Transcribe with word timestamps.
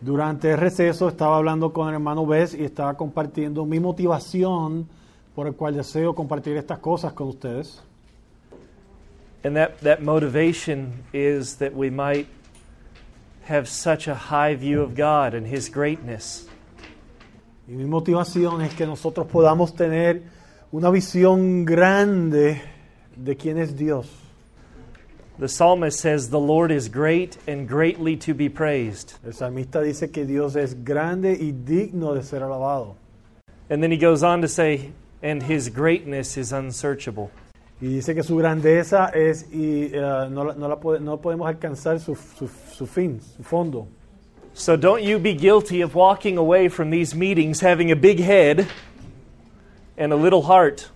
Durante 0.00 0.50
el 0.50 0.58
receso 0.58 1.08
estaba 1.08 1.38
hablando 1.38 1.72
con 1.72 1.88
el 1.88 1.94
hermano 1.94 2.26
Bess 2.26 2.54
y 2.54 2.64
estaba 2.64 2.94
compartiendo 2.94 3.64
mi 3.64 3.80
motivación 3.80 4.86
por 5.34 5.46
el 5.46 5.54
cual 5.54 5.74
deseo 5.74 6.14
compartir 6.14 6.56
estas 6.56 6.78
cosas 6.80 7.12
con 7.14 7.28
ustedes. 7.28 7.82
And 9.42 9.56
that, 9.56 9.80
that 9.82 10.00
motivation 10.00 11.04
is 11.12 11.56
that 11.58 11.72
we 11.72 11.90
might 11.90 12.26
have 13.48 13.68
such 13.68 14.08
a 14.08 14.14
high 14.14 14.54
view 14.54 14.82
of 14.82 14.94
God 14.96 15.34
and 15.34 15.46
His 15.46 15.70
greatness. 15.70 16.48
Y 17.68 17.72
mi 17.72 17.84
motivación 17.84 18.62
es 18.62 18.74
que 18.74 18.86
nosotros 18.86 19.26
podamos 19.26 19.74
tener 19.74 20.22
una 20.72 20.90
visión 20.90 21.64
grande 21.64 22.60
de 23.16 23.36
quién 23.36 23.58
es 23.58 23.76
Dios. 23.76 24.25
The 25.38 25.48
psalmist 25.48 26.00
says, 26.00 26.30
The 26.30 26.38
Lord 26.40 26.70
is 26.70 26.88
great 26.88 27.36
and 27.46 27.68
greatly 27.68 28.16
to 28.18 28.32
be 28.34 28.48
praised. 28.48 29.14
El 29.24 29.32
salmista 29.32 29.82
dice 29.82 30.10
que 30.10 30.24
Dios 30.24 30.56
es 30.56 30.72
grande 30.74 31.36
y 31.38 31.52
digno 31.52 32.14
de 32.14 32.22
ser 32.22 32.40
alabado. 32.42 32.94
And 33.68 33.82
then 33.82 33.90
he 33.90 33.98
goes 33.98 34.22
on 34.22 34.40
to 34.42 34.48
say, 34.48 34.92
And 35.22 35.42
His 35.42 35.68
greatness 35.68 36.36
is 36.38 36.52
unsearchable. 36.52 37.30
Y 37.82 37.88
dice 37.88 38.14
que 38.14 38.22
su 38.22 38.36
grandeza 38.36 39.10
es 39.14 39.44
y 39.52 39.90
eh, 39.92 40.28
no, 40.30 40.44
la- 40.44 40.54
no 40.54 40.68
la 40.68 40.76
pode- 40.76 41.00
no 41.00 41.18
podemos 41.18 41.46
alcanzar 41.46 42.00
su, 42.00 42.14
su- 42.14 42.48
su 42.72 42.86
fin, 42.86 43.20
su 43.20 43.42
fondo. 43.42 43.86
So 44.54 44.74
don't 44.76 45.02
you 45.02 45.18
be 45.18 45.34
guilty 45.34 45.82
of 45.82 45.94
walking 45.94 46.38
away 46.38 46.68
from 46.68 46.88
these 46.88 47.14
meetings 47.14 47.60
having 47.60 47.90
a 47.90 47.96
big 47.96 48.20
head 48.20 48.66
and 49.98 50.14
a 50.14 50.16
little 50.16 50.40
heart. 50.42 50.88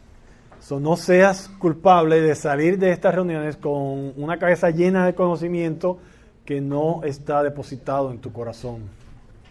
So, 0.70 0.78
no 0.78 0.96
seas 0.96 1.48
culpable 1.58 2.20
de 2.20 2.36
salir 2.36 2.78
de 2.78 2.92
estas 2.92 3.12
reuniones 3.12 3.56
con 3.56 4.12
una 4.16 4.38
cabeza 4.38 4.70
llena 4.70 5.04
de 5.04 5.16
conocimiento 5.16 5.98
que 6.44 6.60
no 6.60 7.00
está 7.02 7.42
depositado 7.42 8.12
en 8.12 8.20
tu 8.20 8.32
corazón. 8.32 8.88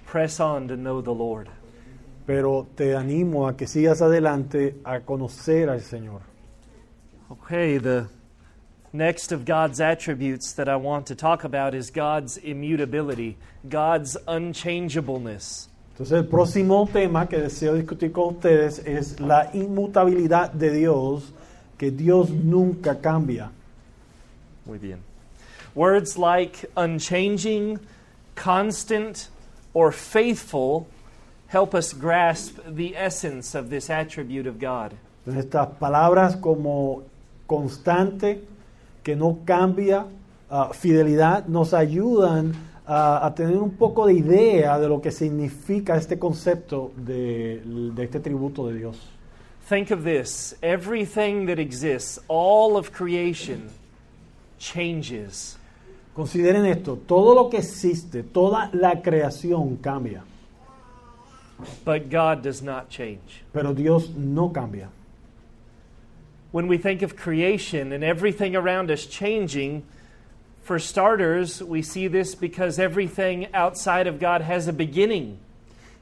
Press 0.09 0.39
on 0.39 0.69
to 0.69 0.77
know 0.77 1.01
the 1.01 1.13
Lord. 1.13 1.49
Pero 2.25 2.65
te 2.73 2.95
animo 2.95 3.49
a 3.49 3.57
que 3.57 3.67
sigas 3.67 4.01
adelante 4.01 4.79
a 4.85 5.01
conocer 5.01 5.69
al 5.69 5.81
Señor. 5.81 6.21
Okay, 7.29 7.77
the 7.79 8.07
next 8.93 9.33
of 9.33 9.43
God's 9.43 9.81
attributes 9.81 10.53
that 10.53 10.69
I 10.69 10.77
want 10.77 11.05
to 11.07 11.15
talk 11.15 11.43
about 11.43 11.73
is 11.73 11.91
God's 11.91 12.37
immutability, 12.37 13.35
God's 13.67 14.15
unchangeableness. 14.25 15.68
Entonces 15.99 16.19
el 16.19 16.27
próximo 16.27 16.87
tema 16.87 17.27
que 17.27 17.41
deseo 17.41 17.73
discutir 17.73 18.13
con 18.13 18.35
ustedes 18.35 18.79
es 18.85 19.19
la 19.19 19.49
inmutabilidad 19.53 20.49
de 20.49 20.71
Dios, 20.71 21.33
que 21.77 21.91
Dios 21.91 22.29
nunca 22.29 23.01
cambia. 23.01 23.51
Muy 24.65 24.77
bien. 24.77 24.99
Words 25.75 26.17
like 26.17 26.69
unchanging, 26.77 27.81
constant, 28.33 29.27
or 29.73 29.91
faithful 29.91 30.87
help 31.47 31.75
us 31.75 31.91
grasp 31.91 32.59
the 32.65 32.95
essence 32.95 33.53
of 33.53 33.69
this 33.69 33.89
attribute 33.89 34.47
of 34.47 34.57
God. 34.57 34.93
Entonces 35.25 35.43
estas 35.43 35.67
palabras 35.79 36.37
como 36.37 37.03
constante, 37.45 38.41
que 39.03 39.17
no 39.17 39.39
cambia, 39.43 40.05
ah, 40.49 40.69
fidelidad, 40.71 41.45
nos 41.47 41.73
ayudan 41.73 42.68
a, 42.91 43.25
a 43.27 43.35
tener 43.35 43.57
un 43.57 43.69
poco 43.77 44.07
de 44.07 44.13
idea 44.15 44.79
de 44.79 44.87
lo 44.87 44.99
que 44.99 45.11
significa 45.11 45.95
este 45.95 46.17
concepto 46.17 46.91
de, 46.97 47.61
de 47.63 48.03
este 48.03 48.19
tributo 48.19 48.67
de 48.67 48.79
Dios. 48.79 48.97
Think 49.69 49.91
of 49.91 50.03
this 50.03 50.55
everything 50.63 51.45
that 51.45 51.59
exists, 51.59 52.19
all 52.27 52.75
of 52.75 52.91
creation, 52.91 53.69
changes. 54.57 55.57
Consideren 56.15 56.65
esto, 56.65 56.97
todo 56.97 57.35
lo 57.35 57.49
que 57.49 57.59
existe, 57.59 58.23
toda 58.23 58.71
la 58.73 59.01
creación 59.01 59.77
cambia, 59.77 60.23
But 61.85 62.09
God 62.09 62.41
does 62.41 62.63
not 62.63 62.89
change. 62.89 63.43
pero 63.53 63.73
Dios 63.73 64.09
no 64.15 64.49
cambia. 64.49 64.89
When 66.51 66.67
we 66.67 66.79
think 66.79 67.03
of 67.03 67.15
creation 67.15 67.91
and 67.93 68.03
everything 68.03 68.55
around 68.55 68.89
us 68.89 69.05
changing, 69.05 69.83
for 70.69 70.77
starters, 70.77 71.63
we 71.63 71.81
see 71.81 72.07
this 72.07 72.35
because 72.35 72.77
everything 72.77 73.47
outside 73.55 74.05
of 74.05 74.19
God 74.19 74.41
has 74.41 74.67
a 74.67 74.71
beginning. 74.71 75.39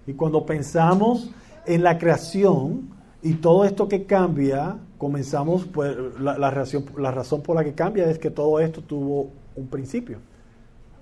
Y 0.05 0.11
cuando 0.11 0.41
pensamos 0.41 1.29
en 1.66 1.83
la 1.83 1.97
creación 1.97 2.89
y 3.23 3.35
todo 3.35 3.63
esto 3.63 3.88
que 3.88 4.06
cambia, 4.06 4.77
comenzamos, 5.00 5.66
pues 5.72 5.95
la, 6.19 6.38
la 6.38 6.51
razón, 6.51 6.83
la 6.97 7.11
razón 7.11 7.41
por 7.41 7.56
la 7.56 7.63
que 7.63 7.72
cambia 7.72 8.09
es 8.09 8.19
que 8.19 8.29
todo 8.29 8.59
esto 8.59 8.81
tuvo 8.81 9.31
un 9.56 9.67
principio. 9.67 10.17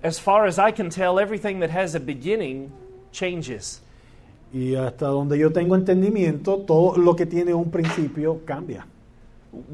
As 0.00 0.20
far 0.20 0.46
as 0.46 0.60
I 0.60 0.70
can 0.70 0.88
tell, 0.88 1.18
everything 1.18 1.58
that 1.58 1.70
has 1.70 1.96
a 1.96 2.00
beginning 2.00 2.70
changes. 3.10 3.80
Y 4.52 4.76
hasta 4.76 5.06
donde 5.06 5.36
yo 5.36 5.50
tengo 5.50 5.74
entendimiento, 5.74 6.58
todo 6.58 6.96
lo 6.96 7.16
que 7.16 7.26
tiene 7.26 7.52
un 7.52 7.68
principio 7.72 8.42
cambia. 8.46 8.86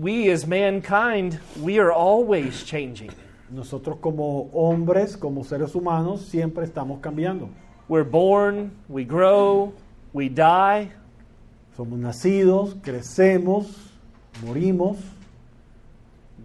We 0.00 0.30
as 0.30 0.46
mankind, 0.46 1.38
we 1.60 1.78
are 1.78 1.92
always 1.92 2.64
changing. 2.64 3.10
Nosotros 3.52 3.98
como 4.00 4.48
hombres, 4.52 5.16
como 5.16 5.44
seres 5.44 5.74
humanos, 5.74 6.22
siempre 6.22 6.64
estamos 6.64 7.00
cambiando. 7.00 7.48
We're 7.88 8.08
born, 8.08 8.72
we 8.88 9.04
grow, 9.04 9.74
we 10.14 10.28
die, 10.28 10.90
Somos 11.76 11.98
nacidos, 11.98 12.74
crecemos, 12.82 13.66
morimos. 14.44 14.98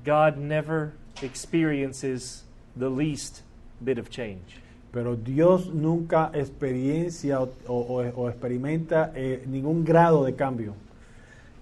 God 0.05 0.37
never 0.37 0.93
experiences 1.21 2.43
the 2.77 2.89
least 2.89 3.41
bit 3.83 3.97
of 3.99 4.09
change. 4.09 4.61
Pero 4.93 5.15
Dios 5.15 5.67
nunca 5.67 6.31
experiencia 6.33 7.41
o, 7.41 7.49
o- 7.67 8.11
o 8.15 8.29
experimenta 8.29 9.11
eh, 9.15 9.43
ningún 9.47 9.83
grado 9.83 10.23
de 10.25 10.33
cambio. 10.33 10.73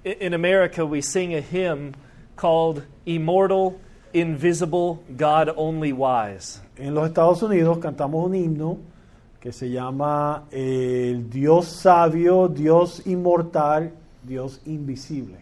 In 0.03 0.33
America, 0.35 0.85
we 0.85 1.01
sing 1.01 1.33
a 1.33 1.41
hymn 1.41 1.93
called 2.35 2.83
Immortal, 3.07 3.79
Invisible, 4.15 5.03
God 5.17 5.51
Only 5.57 5.91
Wise. 5.91 6.61
En 6.77 6.95
los 6.95 7.05
Estados 7.05 7.43
Unidos 7.43 7.79
cantamos 7.79 8.25
un 8.25 8.33
himno 8.33 8.77
que 9.41 9.51
se 9.51 9.69
llama 9.69 10.45
eh, 10.51 11.11
el 11.11 11.29
Dios 11.29 11.67
sabio, 11.67 12.47
Dios 12.47 13.05
inmortal, 13.05 13.91
Dios 14.23 14.61
invisible. 14.65 15.37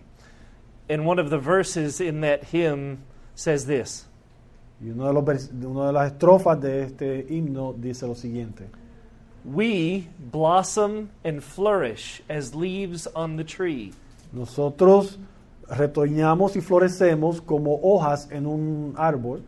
And 0.90 1.06
one 1.06 1.20
of 1.20 1.30
the 1.30 1.38
verses 1.38 2.02
in 2.02 2.22
that 2.22 2.46
hymn 2.46 2.98
says 3.36 3.68
this 3.68 4.08
Y 4.82 4.90
uno 4.90 5.06
de, 5.06 5.14
los 5.14 5.50
una 5.54 5.86
de 5.86 5.94
las 5.94 6.12
estrofas 6.14 6.60
de 6.60 6.84
este 6.84 7.28
himno 7.30 7.74
dice 7.74 8.08
lo 8.08 8.16
siguiente. 8.16 8.68
We 9.46 10.08
blossom 10.18 11.12
and 11.24 11.44
flourish 11.44 12.24
as 12.28 12.56
leaves 12.56 13.08
on 13.16 13.38
the 13.38 13.44
tree. 13.44 13.94
Nosotros 14.32 15.20
retoñamos 15.78 16.56
y 16.56 16.62
florecemos 16.62 17.42
como 17.42 17.80
hojas 17.82 18.30
en 18.32 18.46
un 18.46 18.94
árbol 18.98 19.42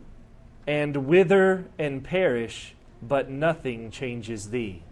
and 0.66 0.96
wither 0.96 1.64
and 1.78 2.02
perish, 2.02 2.74
but 3.02 3.28
nothing 3.28 3.90
changes 3.90 4.50
thee. 4.50 4.82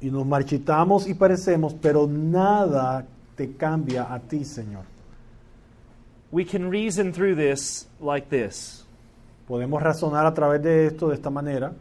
y 0.00 0.10
nos 0.10 0.26
marchitamos 0.26 1.06
y 1.06 1.14
perecemos, 1.14 1.74
pero 1.74 2.06
nada 2.06 3.06
te 3.36 3.52
cambia 3.52 4.12
a 4.12 4.18
ti, 4.18 4.44
Señor. 4.44 4.84
We 6.32 6.44
can 6.44 6.70
reason 6.70 7.12
through 7.12 7.34
this 7.34 7.88
like 8.00 8.28
this 8.28 8.86
Podemos 9.48 9.82
razonar 9.82 10.26
a 10.26 10.32
través 10.32 10.62
de 10.62 10.86
esto 10.86 11.08
de 11.08 11.16
esta 11.16 11.28
manera. 11.28 11.72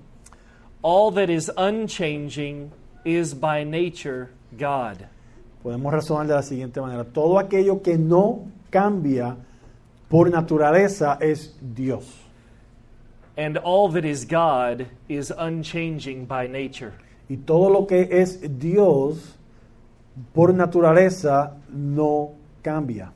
All 0.81 1.13
that 1.13 1.29
is 1.29 1.51
unchanging 1.55 2.71
is 3.05 3.35
by 3.35 3.63
nature 3.63 4.29
God. 4.57 5.05
Podemos 5.61 5.93
razonar 5.93 6.25
de 6.25 6.33
la 6.33 6.41
siguiente 6.41 6.81
manera. 6.81 7.05
Todo 7.05 7.37
aquello 7.37 7.83
que 7.83 7.95
no 7.95 8.47
cambia 8.69 9.35
por 10.09 10.29
naturaleza 10.29 11.17
es 11.21 11.53
Dios. 11.61 12.05
And 13.37 13.57
all 13.57 13.89
that 13.89 14.03
is 14.03 14.25
God 14.25 14.87
is 15.07 15.31
unchanging 15.31 16.25
by 16.25 16.47
nature. 16.47 16.93
Y 17.29 17.37
todo 17.45 17.69
lo 17.69 17.85
que 17.85 18.07
es 18.11 18.39
Dios 18.59 19.37
por 20.33 20.53
naturaleza 20.53 21.53
no 21.69 22.35
cambia. 22.63 23.11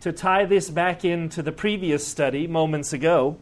To 0.00 0.12
tie 0.12 0.44
this 0.46 0.70
back 0.70 1.04
into 1.04 1.42
the 1.42 1.52
previous 1.52 2.06
study 2.06 2.46
moments 2.46 2.92
ago, 2.92 3.36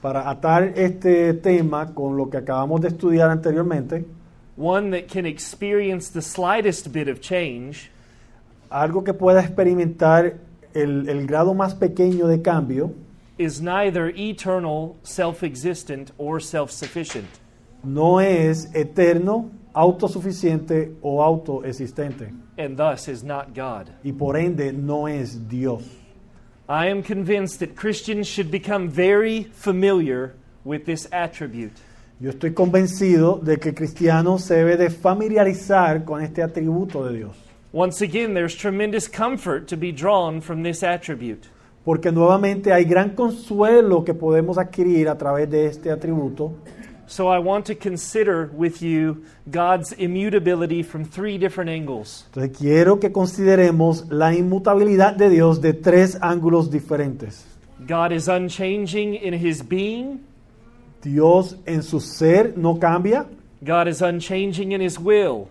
Para 0.00 0.30
atar 0.30 0.74
este 0.76 1.34
tema 1.34 1.92
con 1.92 2.16
lo 2.16 2.30
que 2.30 2.38
acabamos 2.38 2.80
de 2.80 2.88
estudiar 2.88 3.30
anteriormente, 3.30 4.04
one 4.56 4.90
that 4.90 5.08
can 5.08 5.26
experience 5.26 6.08
the 6.08 6.22
slightest 6.22 6.92
bit 6.92 7.08
of 7.08 7.20
change 7.20 7.90
algo 8.70 9.02
que 9.04 9.14
pueda 9.14 9.40
experimentar 9.40 10.34
el, 10.74 11.08
el 11.08 11.26
grado 11.26 11.54
más 11.54 11.74
pequeño 11.74 12.26
de 12.26 12.42
cambio 12.42 12.92
is 13.38 13.60
neither 13.60 14.12
eternal, 14.16 14.96
self 15.02 15.42
existent, 15.42 16.10
or 16.18 16.40
self 16.42 16.70
sufficient. 16.70 17.28
no 17.84 18.20
es 18.20 18.68
eterno, 18.74 19.50
autosuficiente 19.72 20.92
o 21.02 21.22
autoexistente. 21.22 22.32
and 22.58 22.76
thus 22.76 23.06
is 23.08 23.22
not 23.22 23.54
God. 23.54 23.88
Y 24.04 24.10
por 24.12 24.36
ende 24.36 24.72
no 24.72 25.06
es 25.06 25.48
Dios. 25.48 25.82
I 26.68 26.88
am 26.90 27.02
convinced 27.02 27.60
that 27.60 27.76
Christians 27.76 28.26
should 28.26 28.50
become 28.50 28.88
very 28.90 29.44
familiar 29.44 30.34
with 30.64 30.84
this 30.84 31.08
attribute. 31.12 31.72
Yo 32.20 32.30
estoy 32.30 32.52
convencido 32.52 33.40
de 33.42 33.58
que 33.58 33.72
cristiano 33.72 34.38
se 34.38 34.56
debe 34.56 34.76
de 34.76 34.90
familiarizar 34.90 36.04
con 36.04 36.20
este 36.20 36.42
atributo 36.42 37.04
de 37.06 37.16
Dios. 37.18 37.36
Once 37.72 38.00
again, 38.00 38.32
there's 38.32 38.54
tremendous 38.54 39.06
comfort 39.06 39.68
to 39.68 39.76
be 39.76 39.92
drawn 39.92 40.40
from 40.40 40.62
this 40.62 40.82
attribute. 40.82 41.48
Porque 41.84 42.10
nuevamente 42.10 42.72
hay 42.72 42.84
gran 42.84 43.10
consuelo 43.10 44.04
que 44.04 44.14
podemos 44.14 44.56
adquirir 44.58 45.08
a 45.08 45.16
través 45.16 45.50
de 45.50 45.66
este 45.66 45.90
atributo. 45.90 46.52
So 47.06 47.28
I 47.28 47.38
want 47.38 47.66
to 47.66 47.74
consider 47.74 48.50
with 48.52 48.82
you 48.82 49.24
God's 49.50 49.92
immutability 49.92 50.82
from 50.82 51.04
three 51.04 51.38
different 51.38 51.70
angles. 51.70 52.26
Entonces 52.32 52.58
quiero 52.58 53.00
que 53.00 53.10
consideremos 53.10 54.10
la 54.10 54.34
inmutabilidad 54.34 55.16
de 55.16 55.30
Dios 55.30 55.60
de 55.60 55.72
tres 55.72 56.18
ángulos 56.20 56.70
diferentes. 56.70 57.44
God 57.86 58.12
is 58.12 58.28
unchanging 58.28 59.14
in 59.14 59.32
his 59.32 59.62
being, 59.62 60.20
Dios 61.02 61.56
en 61.66 61.82
su 61.82 62.00
ser 62.00 62.52
no 62.56 62.78
cambia. 62.78 63.26
God 63.62 63.88
is 63.88 64.02
unchanging 64.02 64.72
in 64.72 64.80
his 64.80 64.98
will, 64.98 65.48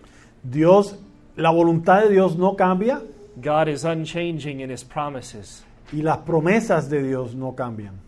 Dios, 0.48 0.94
la 1.38 1.50
voluntad 1.50 2.02
de 2.02 2.10
Dios 2.10 2.36
no 2.36 2.54
cambia 2.54 3.00
God 3.40 3.68
is 3.68 3.84
unchanging 3.84 4.60
in 4.60 4.70
his 4.70 4.82
promises. 4.82 5.62
y 5.92 6.02
las 6.02 6.18
promesas 6.18 6.90
de 6.90 7.02
Dios 7.02 7.34
no 7.34 7.52
cambian. 7.52 7.98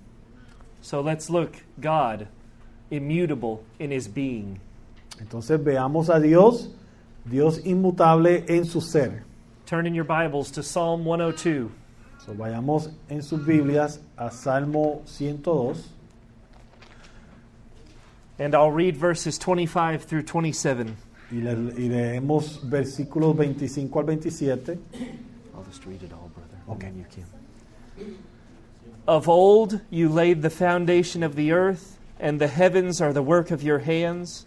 So 0.83 1.01
let's 1.01 1.31
look 1.31 1.55
God 1.81 2.27
immutable 2.91 3.63
in 3.79 3.91
his 3.91 4.09
being. 4.09 4.61
Entonces 5.21 5.59
veamos 5.63 6.15
a 6.15 6.21
Dios, 6.21 6.69
Dios 7.25 7.59
inmutable 7.59 8.45
en 8.49 8.65
su 8.65 8.81
ser. 8.81 9.23
Turn 9.67 9.87
in 9.87 9.95
your 9.95 10.05
Bibles 10.05 10.51
to 10.51 10.63
Psalm 10.63 11.05
102. 11.05 11.71
So, 12.27 12.33
vayamos 12.33 12.93
en 13.09 13.23
sus 13.23 13.41
Biblias 13.41 13.99
a 14.19 14.31
Salmo 14.31 15.03
102 15.07 15.89
And 18.39 18.55
I'll 18.55 18.71
read 18.71 18.97
verses 18.97 19.39
25 19.39 20.03
through 20.05 20.23
27. 20.23 20.97
Y, 21.33 21.39
le- 21.41 21.73
y 21.75 21.89
leemos 21.89 22.61
versículos 22.69 23.37
25 23.37 24.01
al 24.01 24.07
27. 24.07 24.79
I'll 25.55 25.65
just 25.65 25.85
read 25.87 26.03
it 26.03 26.13
all, 26.13 26.31
brother. 26.35 26.59
Okay. 26.71 26.93
you 26.97 27.05
can. 27.11 28.19
Of 29.07 29.29
old 29.29 29.81
you 29.91 30.09
laid 30.09 30.43
the 30.43 30.51
foundation 30.51 31.23
of 31.23 31.35
the 31.37 31.53
earth, 31.53 31.99
and 32.19 32.41
the 32.41 32.49
heavens 32.49 33.01
are 33.01 33.13
the 33.13 33.23
work 33.23 33.51
of 33.51 33.63
your 33.63 33.81
hands. 33.81 34.47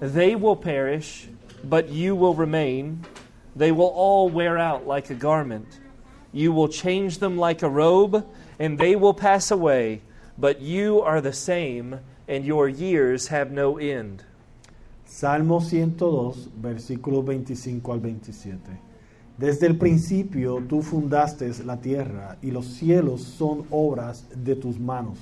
They 0.00 0.34
will 0.36 0.56
perish, 0.56 1.28
but 1.64 1.88
you 1.88 2.14
will 2.14 2.34
remain. 2.34 3.04
They 3.56 3.72
will 3.72 3.88
all 3.88 4.28
wear 4.28 4.56
out 4.56 4.86
like 4.86 5.10
a 5.10 5.14
garment. 5.14 5.80
You 6.32 6.52
will 6.52 6.68
change 6.68 7.18
them 7.18 7.36
like 7.36 7.62
a 7.62 7.68
robe, 7.68 8.26
and 8.58 8.78
they 8.78 8.94
will 8.96 9.14
pass 9.14 9.50
away. 9.50 10.02
But 10.38 10.60
you 10.60 11.00
are 11.00 11.20
the 11.20 11.32
same, 11.32 12.00
and 12.28 12.44
your 12.44 12.68
years 12.68 13.28
have 13.28 13.50
no 13.50 13.78
end. 13.78 14.22
Salmo 15.08 15.62
102, 15.62 16.50
versículos 16.60 17.24
25 17.24 17.92
al 17.94 18.00
27. 18.00 18.60
Desde 19.38 19.66
el 19.66 19.78
principio 19.78 20.62
tú 20.68 20.82
fundaste 20.82 21.50
la 21.64 21.78
tierra 21.78 22.36
y 22.42 22.50
los 22.50 22.66
cielos 22.66 23.22
son 23.22 23.64
obras 23.70 24.26
de 24.36 24.54
tus 24.54 24.78
manos. 24.78 25.18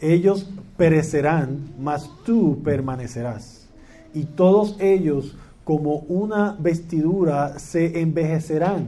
Ellos 0.00 0.48
perecerán, 0.76 1.74
mas 1.78 2.08
tú 2.24 2.62
permanecerás. 2.62 3.68
Y 4.14 4.24
todos 4.24 4.76
ellos 4.80 5.36
como 5.64 5.96
una 6.08 6.56
vestidura 6.60 7.58
se 7.58 8.00
envejecerán. 8.00 8.86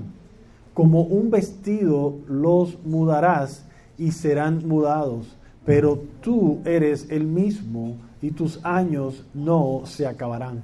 Como 0.73 1.03
un 1.03 1.31
vestido 1.31 2.15
los 2.29 2.79
mudarás 2.85 3.65
y 3.99 4.13
serán 4.13 4.67
mudados. 4.69 5.37
Pero 5.65 6.01
tú 6.21 6.61
eres 6.65 7.09
el 7.11 7.27
mismo 7.27 7.97
y 8.23 8.31
tus 8.31 8.59
años 8.65 9.23
no 9.35 9.83
se 9.85 10.07
acabarán. 10.07 10.63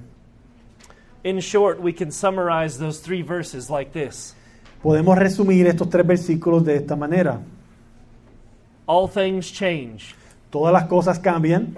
In 1.25 1.39
short, 1.41 1.81
we 1.81 1.93
can 1.93 2.11
summarize 2.11 2.79
those 2.79 2.99
three 3.01 3.23
verses 3.23 3.71
like 3.71 3.93
this 3.93 4.35
Podemos 4.83 5.17
resumir 5.17 5.67
estos 5.69 5.89
tres 5.89 6.05
versículos 6.05 6.65
de 6.65 6.75
esta 6.77 6.97
manera. 6.97 7.41
All 8.87 9.07
things 9.07 9.49
change. 9.51 10.15
Todas 10.51 10.73
las 10.73 10.89
cosas 10.89 11.21
cambian. 11.21 11.77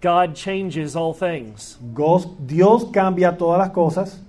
God 0.00 0.34
changes 0.34 0.96
all 0.96 1.12
things. 1.12 1.76
Gos- 1.94 2.26
Dios 2.46 2.84
cambia 2.92 3.36
todas 3.36 3.58
las 3.58 3.70
cosas. 3.70 4.20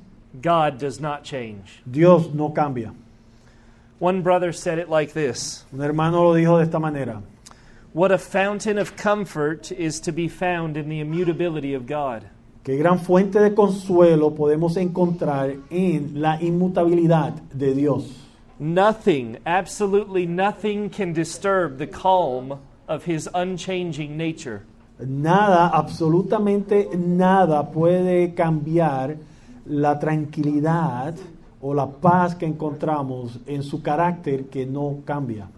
God 0.41 0.77
does 0.77 0.99
not 0.99 1.23
change. 1.23 1.81
Dios 1.89 2.33
no 2.33 2.49
cambia. 2.49 2.93
One 3.99 4.21
brother 4.23 4.51
said 4.51 4.79
it 4.79 4.89
like 4.89 5.13
this 5.13 5.63
Un 5.71 5.79
hermano 5.79 6.23
lo 6.23 6.33
dijo 6.33 6.57
de 6.57 6.63
esta 6.63 6.79
manera. 6.79 7.21
What 7.93 8.13
a 8.13 8.17
fountain 8.17 8.77
of 8.77 8.95
comfort 8.95 9.69
is 9.69 9.99
to 10.01 10.13
be 10.13 10.29
found 10.29 10.77
in 10.77 10.87
the 10.87 11.01
immutability 11.01 11.73
of 11.73 11.85
God. 11.85 12.23
Qué 12.63 12.77
gran 12.77 12.99
fuente 12.99 13.37
de 13.37 13.53
consuelo 13.53 14.33
podemos 14.33 14.77
encontrar 14.77 15.57
en 15.69 16.21
la 16.21 16.37
inmutabilidad 16.39 17.33
de 17.53 17.73
Dios. 17.73 18.05
Nothing, 18.59 19.39
absolutely 19.45 20.25
nothing, 20.25 20.89
can 20.89 21.11
disturb 21.11 21.79
the 21.79 21.87
calm 21.87 22.59
of 22.87 23.03
his 23.03 23.27
unchanging 23.33 24.15
nature. 24.15 24.63
Nada, 24.97 25.71
absolutamente 25.73 26.95
nada 26.95 27.73
puede 27.73 28.33
cambiar 28.33 29.17
la 29.65 29.99
tranquilidad 29.99 31.15
o 31.59 31.73
la 31.73 31.87
paz 31.87 32.35
que 32.35 32.45
encontramos 32.45 33.37
en 33.47 33.63
su 33.63 33.81
carácter 33.81 34.45
que 34.45 34.65
no 34.65 35.01
cambia. 35.03 35.49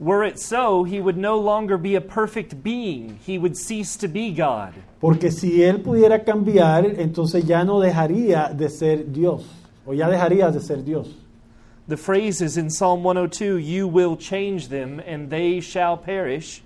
Were 0.00 0.24
it 0.26 0.38
so, 0.40 0.82
he 0.84 0.98
would 0.98 1.18
no 1.18 1.38
longer 1.38 1.76
be 1.76 1.94
a 1.94 2.00
perfect 2.00 2.62
being. 2.62 3.18
He 3.26 3.36
would 3.38 3.54
cease 3.54 3.96
to 3.98 4.08
be 4.08 4.32
God. 4.32 4.72
Porque 4.98 5.30
si 5.30 5.62
él 5.62 5.82
pudiera 5.82 6.24
cambiar, 6.24 6.86
entonces 6.98 7.44
ya 7.46 7.64
no 7.64 7.80
dejaría 7.80 8.48
de 8.56 8.70
ser 8.70 9.04
Dios, 9.12 9.44
o 9.86 9.92
ya 9.92 10.08
dejaría 10.08 10.50
de 10.50 10.60
ser 10.60 10.82
Dios. 10.82 11.14
The 11.86 11.96
phrases 11.98 12.56
in 12.56 12.70
Psalm 12.70 13.02
102 13.02 13.58
you 13.58 13.86
will 13.88 14.16
change 14.16 14.68
them 14.68 15.00
and 15.06 15.28
they 15.28 15.60
shall 15.60 15.98
perish. 15.98 16.62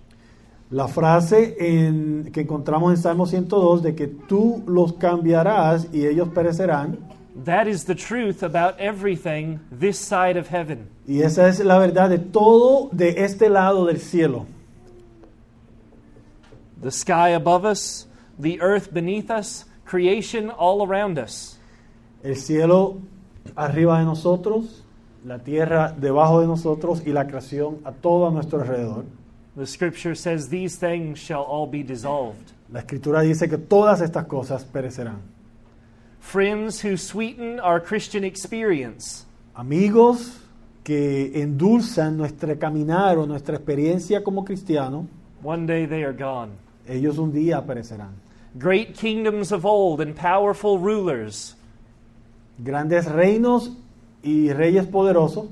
La 0.70 0.86
frase 0.86 1.56
en- 1.58 2.31
que 2.32 2.42
encontramos 2.42 2.90
en 2.92 2.96
Salmo 2.98 3.26
102 3.26 3.82
de 3.82 3.94
que 3.94 4.06
tú 4.06 4.62
los 4.66 4.92
cambiarás 4.94 5.88
y 5.92 6.06
ellos 6.06 6.28
perecerán, 6.28 6.98
That 7.36 7.66
is 7.66 7.84
the 7.84 7.96
truth 7.96 8.42
about 8.42 8.78
everything 8.78 9.60
this 9.70 9.98
side 9.98 10.36
of 10.36 10.48
heaven. 10.48 10.88
y 11.06 11.22
esa 11.22 11.48
es 11.48 11.58
la 11.60 11.78
verdad 11.78 12.08
de 12.10 12.19
todo 12.19 12.88
de 12.92 13.25
este 13.25 13.48
lado 13.48 13.86
del 13.86 13.98
cielo. 13.98 14.46
The 16.81 16.90
sky 16.90 17.31
above 17.31 17.64
us, 17.64 18.06
the 18.38 18.60
earth 18.60 18.92
beneath 18.92 19.31
us, 19.31 19.64
creation 19.84 20.50
all 20.50 20.86
around 20.86 21.19
us. 21.19 21.58
El 22.22 22.36
cielo 22.36 23.00
arriba 23.56 23.98
de 23.98 24.05
nosotros, 24.05 24.82
la 25.24 25.38
tierra 25.38 25.93
debajo 25.98 26.41
de 26.41 26.46
nosotros 26.46 27.03
y 27.05 27.12
la 27.12 27.26
creación 27.26 27.81
a 27.84 27.93
todo 27.93 28.26
a 28.29 28.31
nuestro 28.31 28.60
alrededor. 28.60 29.05
The 29.56 29.67
scripture 29.67 30.14
says 30.14 30.48
these 30.48 30.76
things 30.76 31.19
shall 31.19 31.43
all 31.43 31.67
be 31.67 31.82
dissolved. 31.82 32.53
La 32.72 32.81
escritura 32.81 33.22
dice 33.22 33.48
que 33.48 33.58
todas 33.58 34.00
estas 34.00 34.26
cosas 34.26 34.64
perecerán. 34.64 35.33
Friends 36.24 36.81
who 36.81 36.96
sweeten 36.96 37.60
our 37.60 37.78
Christian 37.78 38.24
experience, 38.24 39.24
Amigos 39.54 40.40
que 40.82 41.31
endulzan 41.40 42.16
nuestro 42.16 42.58
caminar 42.58 43.19
o 43.19 43.26
nuestra 43.26 43.56
experiencia 43.56 44.24
como 44.24 44.43
cristiano, 44.43 45.06
one 45.43 45.66
day 45.66 45.86
they 45.86 46.02
are 46.02 46.12
gone. 46.14 46.52
ellos 46.88 47.19
un 47.19 47.31
día 47.31 47.64
perecerán. 47.64 48.14
Great 48.58 48.96
kingdoms 48.96 49.52
of 49.52 49.64
old 49.64 50.00
and 50.00 50.16
powerful 50.16 50.78
rulers, 50.78 51.54
Grandes 52.58 53.06
reinos 53.06 53.70
y 54.22 54.52
reyes 54.52 54.86
poderosos 54.86 55.50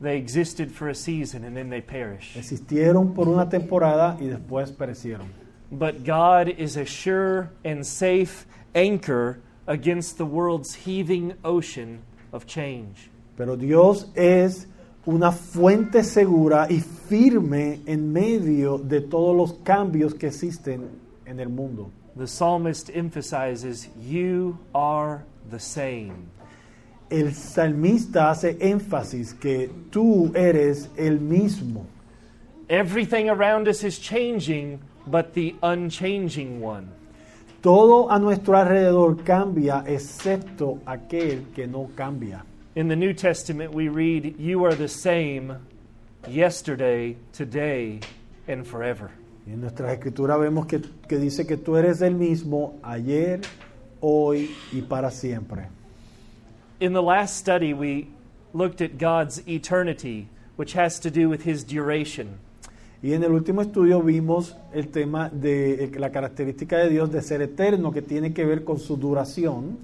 they 0.00 0.16
existed 0.16 0.70
for 0.72 0.88
a 0.88 0.94
season 0.94 1.44
and 1.44 1.54
then 1.54 1.68
they 1.70 1.82
perish. 1.82 2.34
existieron 2.34 3.14
por 3.14 3.28
una 3.28 3.48
temporada 3.48 4.16
y 4.18 4.26
después 4.26 4.72
perecieron. 4.72 5.28
But 5.70 6.02
God 6.02 6.48
is 6.48 6.76
a 6.76 6.86
sure 6.86 7.50
and 7.62 7.84
safe 7.86 8.46
anchor 8.74 9.40
against 9.68 10.16
the 10.16 10.24
world's 10.24 10.74
heaving 10.74 11.34
ocean 11.44 12.02
of 12.32 12.46
change. 12.46 13.10
Pero 13.36 13.54
Dios 13.54 14.06
es 14.16 14.66
una 15.06 15.30
fuente 15.30 16.02
segura 16.02 16.66
y 16.68 16.80
firme 16.80 17.80
en 17.86 18.12
medio 18.12 18.78
de 18.78 19.00
todos 19.00 19.36
los 19.36 19.52
cambios 19.62 20.14
que 20.14 20.26
existen 20.26 20.88
en 21.24 21.38
el 21.38 21.48
mundo. 21.48 21.92
The 22.16 22.26
psalmist 22.26 22.90
emphasizes, 22.90 23.88
You 23.96 24.58
are 24.74 25.24
the 25.50 25.60
same. 25.60 26.30
El 27.10 27.32
salmista 27.32 28.30
hace 28.30 28.56
énfasis 28.60 29.32
que 29.34 29.70
tú 29.90 30.32
eres 30.34 30.90
el 30.96 31.20
mismo. 31.20 31.86
Everything 32.68 33.30
around 33.30 33.68
us 33.68 33.82
is 33.84 33.98
changing, 33.98 34.80
but 35.06 35.32
the 35.32 35.54
unchanging 35.62 36.60
one. 36.60 36.88
Todo 37.60 38.08
a 38.08 38.18
nuestro 38.20 38.56
alrededor 38.56 39.24
cambia 39.24 39.82
excepto 39.84 40.78
aquel 40.86 41.46
que 41.52 41.66
no 41.66 41.90
cambia. 41.96 42.44
In 42.76 42.86
the 42.86 42.94
New 42.94 43.12
Testament, 43.12 43.74
we 43.74 43.88
read, 43.88 44.36
You 44.38 44.64
are 44.64 44.76
the 44.76 44.86
same 44.86 45.56
yesterday, 46.28 47.16
today, 47.32 47.98
and 48.46 48.64
forever. 48.64 49.10
Y 49.44 49.54
en 49.54 49.60
nuestras 49.60 49.90
escrituras 49.92 50.38
vemos 50.38 50.66
que, 50.66 50.80
que 51.08 51.18
dice 51.18 51.46
que 51.48 51.56
tú 51.56 51.76
eres 51.76 52.00
el 52.00 52.14
mismo 52.14 52.78
ayer, 52.84 53.40
hoy 54.00 54.50
y 54.72 54.82
para 54.82 55.10
siempre. 55.10 55.66
In 56.78 56.92
the 56.92 57.02
last 57.02 57.36
study, 57.38 57.74
we 57.74 58.06
looked 58.52 58.80
at 58.80 58.98
God's 58.98 59.42
eternity, 59.48 60.28
which 60.54 60.74
has 60.74 61.00
to 61.00 61.10
do 61.10 61.28
with 61.28 61.42
his 61.42 61.64
duration. 61.64 62.38
Y 63.00 63.12
en 63.12 63.22
el 63.22 63.30
último 63.30 63.62
estudio 63.62 64.02
vimos 64.02 64.56
el 64.72 64.88
tema 64.88 65.28
de 65.28 65.90
la 65.98 66.10
característica 66.10 66.78
de 66.78 66.88
Dios 66.88 67.12
de 67.12 67.22
ser 67.22 67.42
eterno, 67.42 67.92
que 67.92 68.02
tiene 68.02 68.32
que 68.32 68.44
ver 68.44 68.64
con 68.64 68.80
su 68.80 68.96
duración. 68.96 69.78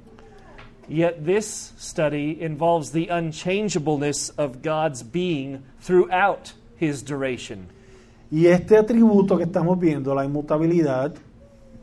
Yet 0.89 1.25
this 1.25 1.73
study 1.79 2.39
involves 2.41 2.91
the 2.91 3.09
unchangeableness 3.11 4.33
of 4.37 4.63
God's 4.63 5.03
being 5.03 5.63
throughout 5.81 6.55
his 6.81 7.05
duration. 7.05 7.69
Y 8.31 8.47
este 8.47 8.77
atributo 8.77 9.39
que 9.39 9.45
estamos 9.45 9.79
viendo, 9.79 10.13
la 10.13 10.25
inmutabilidad, 10.25 11.15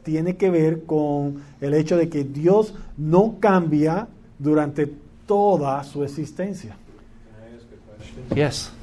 tiene 0.04 0.36
que 0.36 0.50
ver 0.50 0.84
con 0.86 1.42
el 1.62 1.74
hecho 1.74 1.96
de 1.96 2.10
que 2.10 2.26
Dios 2.26 2.74
no 2.98 3.38
cambia 3.40 4.08
durante 4.38 4.92
toda 5.26 5.82
su 5.84 6.04
existencia. 6.04 6.76
Can 6.76 7.54
I 7.54 7.56
ask 7.56 7.66
a 7.72 7.98
question? 7.98 8.36
Yes. 8.36 8.81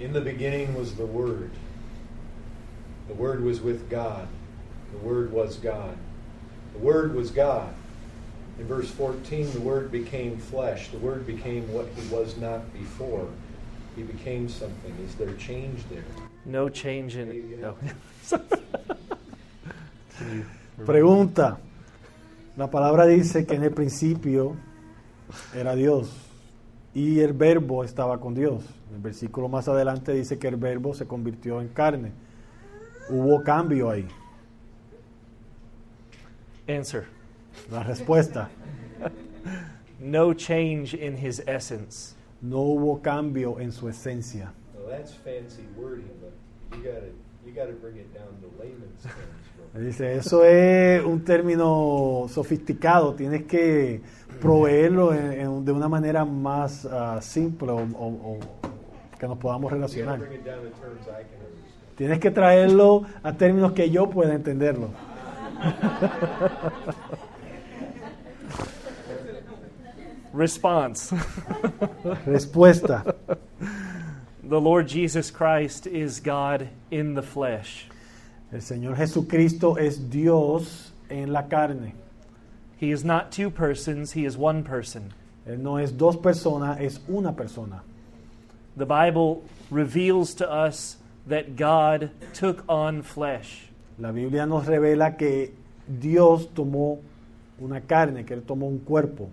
In 0.00 0.14
the 0.14 0.20
beginning 0.22 0.74
was 0.74 0.94
the 0.94 1.04
Word. 1.04 1.50
The 3.08 3.14
Word 3.14 3.44
was 3.44 3.60
with 3.60 3.90
God. 3.90 4.26
The 4.92 4.98
Word 4.98 5.30
was 5.30 5.56
God. 5.56 5.94
The 6.72 6.78
Word 6.78 7.14
was 7.14 7.30
God. 7.30 7.74
In 8.58 8.66
verse 8.66 8.90
14, 8.90 9.52
the 9.52 9.60
Word 9.60 9.92
became 9.92 10.38
flesh. 10.38 10.88
The 10.88 10.98
Word 10.98 11.26
became 11.26 11.70
what 11.70 11.86
He 11.94 12.08
was 12.08 12.38
not 12.38 12.72
before. 12.72 13.28
He 13.94 14.02
became 14.02 14.48
something. 14.48 14.96
Is 15.04 15.14
there 15.16 15.34
change 15.34 15.84
there? 15.90 16.04
No 16.46 16.70
change 16.70 17.16
in. 17.16 17.60
No. 17.60 17.76
Pregunta. 20.86 21.58
La 22.56 22.68
palabra 22.68 23.06
dice 23.06 23.46
que 23.46 23.56
en 23.56 23.64
el 23.64 23.72
principio 23.72 24.56
era 25.54 25.74
Dios 25.74 26.10
y 26.94 27.20
el 27.20 27.34
verbo 27.34 27.84
estaba 27.84 28.18
con 28.18 28.34
Dios. 28.34 28.64
El 28.92 28.98
versículo 29.00 29.48
más 29.48 29.68
adelante 29.68 30.12
dice 30.12 30.38
que 30.38 30.48
el 30.48 30.56
verbo 30.56 30.94
se 30.94 31.06
convirtió 31.06 31.60
en 31.60 31.68
carne. 31.68 32.12
Hubo 33.08 33.42
cambio 33.44 33.90
ahí. 33.90 34.06
Answer. 36.68 37.04
La 37.70 37.82
respuesta, 37.82 38.48
No 40.00 40.32
change 40.34 40.94
in 40.94 41.16
his 41.18 41.40
essence. 41.46 42.14
no 42.40 42.58
hubo 42.60 43.02
cambio 43.02 43.58
en 43.60 43.70
su 43.72 43.88
esencia. 43.88 44.52
Well, 44.74 44.88
that's 44.88 45.12
fancy 45.12 45.66
wording, 45.76 46.08
but 46.20 46.32
you 46.78 46.82
got 46.84 47.00
to 47.00 47.12
you 47.44 47.52
got 47.54 47.66
to 47.66 47.74
bring 47.82 47.96
it 47.96 48.12
down 48.14 48.28
to 48.40 48.48
layman's 48.58 49.02
terms. 49.02 49.84
Dice, 49.86 50.16
eso 50.16 50.42
es 50.44 51.04
un 51.04 51.20
término 51.24 52.26
sofisticado, 52.28 53.14
tienes 53.14 53.44
que 53.44 54.00
proveerlo 54.40 55.12
en- 55.12 55.32
en- 55.32 55.64
de 55.64 55.72
una 55.72 55.88
manera 55.88 56.24
más 56.24 56.86
ah, 56.86 57.20
simple 57.20 57.70
o, 57.70 57.76
o- 57.76 58.36
o 58.36 58.38
que 59.20 59.28
nos 59.28 59.38
podamos 59.38 59.70
You 59.70 59.78
got 59.78 59.88
to 59.90 59.94
relacionar. 59.94 60.18
Tienes 61.96 62.18
que 62.18 62.30
traerlo 62.30 63.04
a 63.22 63.34
términos 63.34 63.72
que 63.72 63.90
yo 63.90 64.08
pueda 64.08 64.32
entenderlo. 64.34 64.88
Response. 70.32 71.14
Respuesta. 72.24 73.14
the 74.42 74.60
Lord 74.60 74.88
Jesus 74.88 75.30
Christ 75.30 75.86
is 75.86 76.20
God 76.20 76.70
in 76.90 77.14
the 77.14 77.22
flesh. 77.22 77.86
El 78.50 78.60
Señor 78.60 78.96
Jesucristo 78.96 79.76
es 79.78 79.98
Dios 80.08 80.92
en 81.10 81.32
la 81.32 81.42
carne. 81.42 81.92
He 82.78 82.90
is 82.90 83.04
not 83.04 83.30
two 83.30 83.50
persons, 83.50 84.12
he 84.12 84.24
is 84.24 84.38
one 84.38 84.62
person. 84.64 85.12
Él 85.46 85.58
no 85.58 85.76
es 85.76 85.92
dos 85.92 86.16
personas, 86.16 86.80
es 86.80 87.00
una 87.08 87.32
persona. 87.32 87.82
The 88.80 88.86
Bible 88.86 89.44
reveals 89.68 90.32
to 90.36 90.50
us 90.50 90.96
that 91.26 91.54
God 91.54 92.12
took 92.32 92.64
on 92.66 93.02
flesh. 93.02 93.68
La 93.98 94.10
Biblia 94.10 94.46
nos 94.46 94.64
revela 94.64 95.18
que 95.18 95.52
Dios 95.86 96.46
tomó 96.46 97.02
una 97.60 97.82
carne, 97.82 98.24
que 98.24 98.34
Él 98.34 98.42
tomó 98.42 98.68
un 98.68 98.78
cuerpo. 98.78 99.28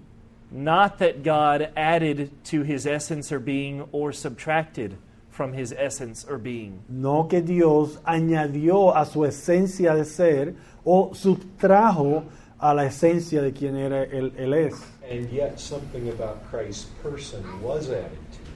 Not 0.51 0.97
that 0.97 1.23
God 1.23 1.69
added 1.77 2.29
to 2.47 2.63
his 2.63 2.85
essence 2.85 3.31
or 3.31 3.39
being 3.39 3.87
or 3.93 4.11
subtracted 4.11 4.97
from 5.29 5.53
his 5.53 5.71
essence 5.71 6.25
or 6.27 6.37
being. 6.37 6.83
No 6.89 7.23
que 7.23 7.39
Dios 7.39 7.99
añadió 8.05 8.97
a 8.97 9.05
su 9.05 9.19
esencia 9.19 9.95
de 9.95 10.03
ser 10.03 10.55
o 10.83 11.13
subtrajo 11.13 12.25
a 12.59 12.73
la 12.73 12.83
esencia 12.83 13.41
de 13.41 13.53
quien 13.53 13.77
era 13.77 14.03
él, 14.03 14.33
él 14.37 14.53
es. 14.53 14.73
And 15.09 15.31
yet, 15.31 15.57
something 15.57 16.09
about 16.09 16.45
Christ's 16.51 16.87
person 17.01 17.61
was 17.61 17.89
added 17.89 18.19
to. 18.33 18.47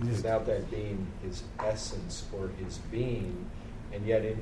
Without 0.00 0.46
that 0.46 0.70
being 0.70 1.06
his 1.22 1.42
essence 1.58 2.24
or 2.32 2.50
his 2.62 2.78
being, 2.90 3.46
and 3.92 4.06
yet 4.06 4.24
in 4.24 4.38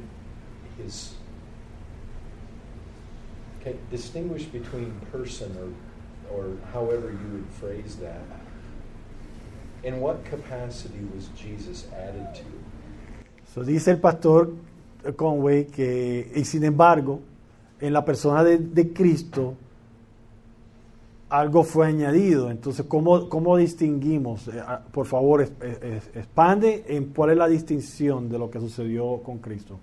his 0.79 1.15
can 3.63 3.79
distinguish 3.91 4.45
between 4.45 4.93
person 5.11 5.57
or 5.59 5.73
or 6.31 6.57
however 6.73 7.11
you 7.11 7.33
would 7.33 7.49
phrase 7.61 7.97
that. 7.97 8.21
In 9.83 10.01
what 10.01 10.25
capacity 10.25 10.99
was 11.15 11.29
Jesus 11.37 11.87
added 11.95 12.35
to? 12.35 12.45
So 13.55 13.63
dice 13.63 13.89
el 13.89 13.99
pastor 13.99 14.49
Conway 15.17 15.65
que, 15.67 16.33
y 16.35 16.43
sin 16.45 16.65
embargo, 16.65 17.21
en 17.81 17.93
la 17.93 18.05
persona 18.05 18.43
de, 18.43 18.59
de 18.59 18.93
Cristo, 18.93 19.57
algo 21.29 21.65
fue 21.65 21.87
añadido. 21.87 22.51
Entonces, 22.51 22.87
¿cómo, 22.87 23.29
cómo 23.29 23.57
distinguimos? 23.57 24.49
Eh, 24.49 24.61
ah, 24.65 24.83
por 24.93 25.07
favor, 25.07 25.43
es- 25.43 25.53
es- 25.61 26.09
expande 26.15 26.85
en 26.89 27.07
cuál 27.07 27.31
es 27.31 27.37
la 27.37 27.49
distinción 27.49 28.29
de 28.29 28.39
lo 28.39 28.51
que 28.51 28.61
sucedió 28.61 29.21
con 29.23 29.39
Cristo. 29.39 29.79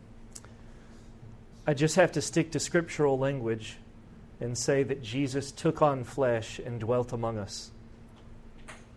I 1.68 1.74
just 1.78 1.98
have 1.98 2.12
to 2.12 2.22
stick 2.22 2.52
to 2.52 2.60
scriptural 2.60 3.18
language 3.18 3.78
and 4.42 4.56
say 4.56 4.84
that 4.84 4.98
Jesus 5.02 5.54
took 5.54 5.82
on 5.82 6.04
flesh 6.04 6.60
and 6.66 6.80
dwelt 6.80 7.14
among 7.14 7.38
us. 7.40 7.72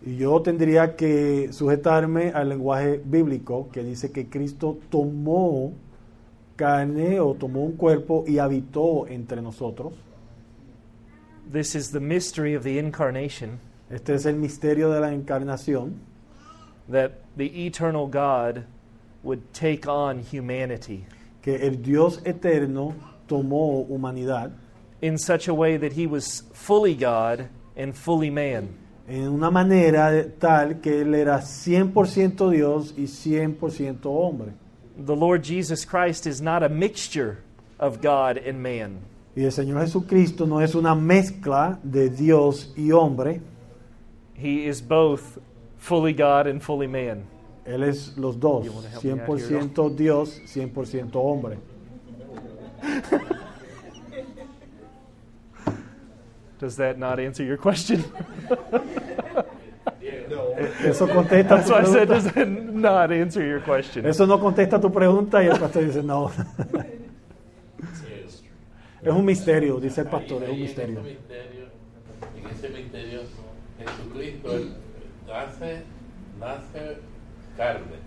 Y 0.05 0.15
yo 0.17 0.41
tendría 0.41 0.95
que 0.95 1.51
sujetarme 1.51 2.31
al 2.31 2.49
lenguaje 2.49 3.01
bíblico 3.03 3.69
que 3.71 3.83
dice 3.83 4.11
que 4.11 4.27
Cristo 4.29 4.77
tomó 4.89 5.73
carne 6.55 7.19
o 7.19 7.33
tomó 7.33 7.63
un 7.63 7.73
cuerpo 7.73 8.23
y 8.27 8.37
habitó 8.37 9.07
entre 9.07 9.41
nosotros. 9.41 9.93
This 11.49 11.75
is 11.75 11.91
the 11.91 11.99
mystery 11.99 12.53
of 12.53 12.63
the 12.63 12.77
incarnation 12.77 13.59
Este 13.89 14.09
es 14.09 14.25
el 14.25 14.33
misterio 14.33 14.91
de 14.91 14.99
la 14.99 15.11
encarnación, 15.11 15.99
that 16.89 17.21
the 17.37 17.65
eternal 17.65 18.07
God 18.07 18.65
would 19.23 19.53
take 19.53 19.87
on 19.87 20.19
humanity 20.19 21.05
que 21.41 21.55
el 21.55 21.75
Dios 21.75 22.19
eterno 22.25 22.93
tomó 23.29 23.87
humanidad 23.87 24.51
in 25.01 25.17
such 25.17 25.47
a 25.47 25.53
way 25.53 25.77
that 25.77 25.93
he 25.93 26.05
was 26.05 26.43
fully 26.53 26.95
God 26.95 27.47
and 27.77 27.95
fully 27.95 28.29
man. 28.29 28.75
en 29.07 29.29
una 29.29 29.49
manera 29.49 30.29
tal 30.37 30.81
que 30.81 31.01
él 31.01 31.15
era 31.15 31.39
100% 31.39 32.51
Dios 32.51 32.93
y 32.97 33.03
100% 33.03 34.05
hombre. 34.05 34.51
The 34.97 35.15
Lord 35.15 35.43
Jesus 35.43 35.85
Christ 35.85 36.27
is 36.27 36.41
not 36.41 36.61
a 36.61 36.67
mixture 36.67 37.37
of 37.79 38.01
God 38.01 38.37
and 38.37 38.61
man. 38.61 38.99
Y 39.37 39.45
el 39.45 39.51
Señor 39.51 39.81
Jesucristo 39.81 40.47
no 40.47 40.61
es 40.61 40.73
una 40.73 40.95
mezcla 40.95 41.77
de 41.83 42.09
Dios 42.09 42.73
y 42.75 42.91
hombre, 42.91 43.39
He 44.35 44.67
is 44.67 44.81
both 44.81 45.37
fully 45.77 46.11
God 46.11 46.47
and 46.47 46.59
fully 46.59 46.87
man. 46.87 47.23
Él 47.63 47.83
es 47.83 48.17
los 48.17 48.39
dos, 48.39 48.65
You 48.65 48.71
wanna 48.71 48.89
help 48.89 49.03
me 49.03 49.11
out 49.11 49.39
here, 49.39 49.59
100% 49.59 49.95
Dios, 49.95 50.41
100% 50.47 51.13
hombre. 51.13 51.57
Does 56.59 56.75
that 56.77 56.97
not 56.97 57.19
answer 57.19 57.45
your 57.45 57.57
question? 57.57 58.03
No. 60.31 60.55
Eso 60.83 61.07
contesta 61.07 61.57
That's 61.57 61.67
tu 61.67 61.73
why 61.73 61.81
I 61.81 61.85
said, 61.85 62.07
pregunta. 62.07 62.23
does 62.23 62.33
that 62.33 62.47
not 62.47 63.11
answer 63.11 63.45
your 63.45 63.59
question? 63.61 64.03
Eso 64.07 64.25
no 64.25 64.39
contesta 64.39 64.81
tu 64.81 64.91
pregunta 64.91 65.43
y 65.43 65.47
el 65.47 65.59
pastor 65.59 65.85
dice, 65.85 66.01
no. 66.01 66.31
Es- 69.07 69.13
un 69.13 69.25
misterio, 69.25 69.79
dice 69.79 70.01
el 70.01 70.07
pastor, 70.07 70.43
es 70.43 70.49
un 70.49 70.61
misterio. 70.61 70.99
En 70.99 72.47
ese 72.47 72.69
misterio, 72.69 73.21
Jesucristo 73.79 74.49
nace, 75.27 75.81
nace 76.39 76.97
carne. 77.55 77.97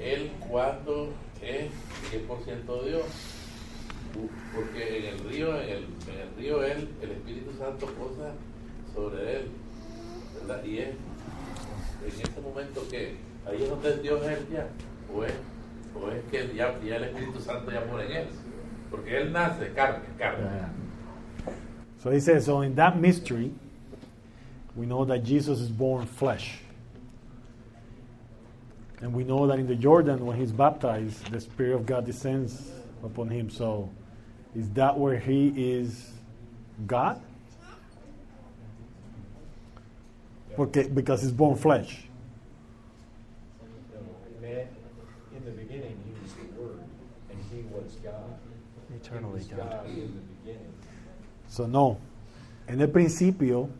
Él 0.00 0.30
cuando 0.48 1.10
es 1.42 1.70
100% 2.10 2.82
Dios, 2.84 3.04
porque 4.54 4.98
en 4.98 5.04
el 5.06 5.18
río, 5.30 5.60
en 5.60 5.68
el, 5.68 5.76
en 5.84 6.20
el 6.22 6.36
río 6.38 6.62
él, 6.64 6.88
el 7.02 7.10
Espíritu 7.12 7.52
Santo 7.58 7.86
posa 7.86 8.32
sobre 8.94 9.36
él, 9.36 9.48
¿verdad? 10.40 10.64
Y 10.64 10.78
es 10.78 10.88
en 10.88 12.20
ese 12.22 12.40
momento 12.40 12.84
que 12.90 13.26
Ahí 13.46 13.62
es 13.62 13.70
donde 13.70 13.96
Dios 14.02 14.20
es 14.26 14.50
ya. 14.50 14.66
O 15.14 15.24
es, 15.24 15.32
o 15.94 16.10
es 16.10 16.22
que 16.30 16.54
ya, 16.54 16.78
ya 16.82 16.96
el 16.96 17.04
Espíritu 17.04 17.40
Santo 17.40 17.70
ya 17.70 17.80
mora 17.90 18.04
en 18.04 18.12
él. 18.12 18.26
Porque 18.90 19.08
él 19.08 19.32
nace 19.32 19.60
de 19.60 19.74
carne, 19.74 20.00
carne. 20.18 20.70
So 22.02 22.10
he 22.10 22.20
says, 22.20 22.46
so 22.46 22.60
in 22.60 22.74
that 22.76 22.98
mystery, 22.98 23.52
we 24.76 24.86
know 24.86 25.04
that 25.04 25.24
Jesus 25.24 25.60
is 25.60 25.68
born 25.68 26.06
flesh. 26.06 26.60
And 29.00 29.12
we 29.12 29.24
know 29.24 29.46
that 29.46 29.58
in 29.58 29.66
the 29.66 29.74
Jordan, 29.74 30.24
when 30.24 30.36
he's 30.36 30.52
baptized, 30.52 31.30
the 31.30 31.40
Spirit 31.40 31.74
of 31.74 31.86
God 31.86 32.06
descends 32.06 32.70
upon 33.04 33.28
him. 33.28 33.50
So 33.50 33.90
is 34.54 34.68
that 34.70 34.96
where 34.98 35.18
he 35.18 35.52
is 35.56 36.12
God? 36.86 37.20
Porque, 40.56 40.88
because 40.94 41.22
he's 41.22 41.32
born 41.32 41.56
flesh. 41.56 42.04
In 44.42 45.44
the 45.44 45.50
beginning, 45.50 45.96
he 46.04 46.12
was 46.20 46.32
the 46.32 46.60
Word, 46.60 46.80
and 47.30 47.38
he 47.52 47.62
was 47.72 47.96
God. 48.02 48.37
Eternally 49.02 49.40
God. 49.50 49.58
God 49.58 49.86
in 49.86 50.14
the 50.14 50.22
beginning. 50.42 50.72
So 51.48 51.66
no. 51.66 51.98
En 52.66 52.80
el 52.80 52.88
principio, 52.88 53.70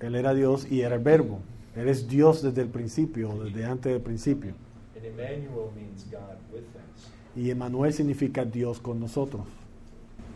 él 0.00 0.16
era 0.16 0.34
Dios 0.34 0.66
y 0.70 0.80
era 0.80 0.96
el 0.96 1.02
verbo. 1.02 1.40
Él 1.76 1.88
es 1.88 2.08
Dios 2.08 2.42
desde 2.42 2.62
el 2.62 2.68
principio, 2.68 3.32
desde 3.44 3.64
antes 3.64 3.92
del 3.92 4.00
principio. 4.00 4.54
And 4.96 5.04
Emmanuel 5.04 5.72
means 5.76 6.04
God 6.04 6.38
with 6.52 6.64
us. 6.74 7.10
Y 7.36 7.50
Emmanuel 7.50 7.92
significa 7.92 8.44
Dios 8.44 8.80
con 8.80 8.98
nosotros. 8.98 9.44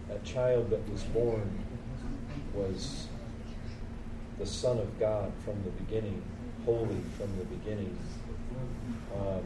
That 0.09 0.23
child 0.23 0.71
that 0.71 0.81
was 0.91 1.03
born 1.15 1.49
was 2.55 3.09
the 4.39 4.47
Son 4.47 4.79
of 4.79 4.99
God 4.99 5.33
from 5.45 5.55
the 5.65 5.71
beginning, 5.83 6.23
holy 6.67 7.01
from 7.17 7.31
the 7.39 7.45
beginning. 7.45 7.97
Um, 9.17 9.43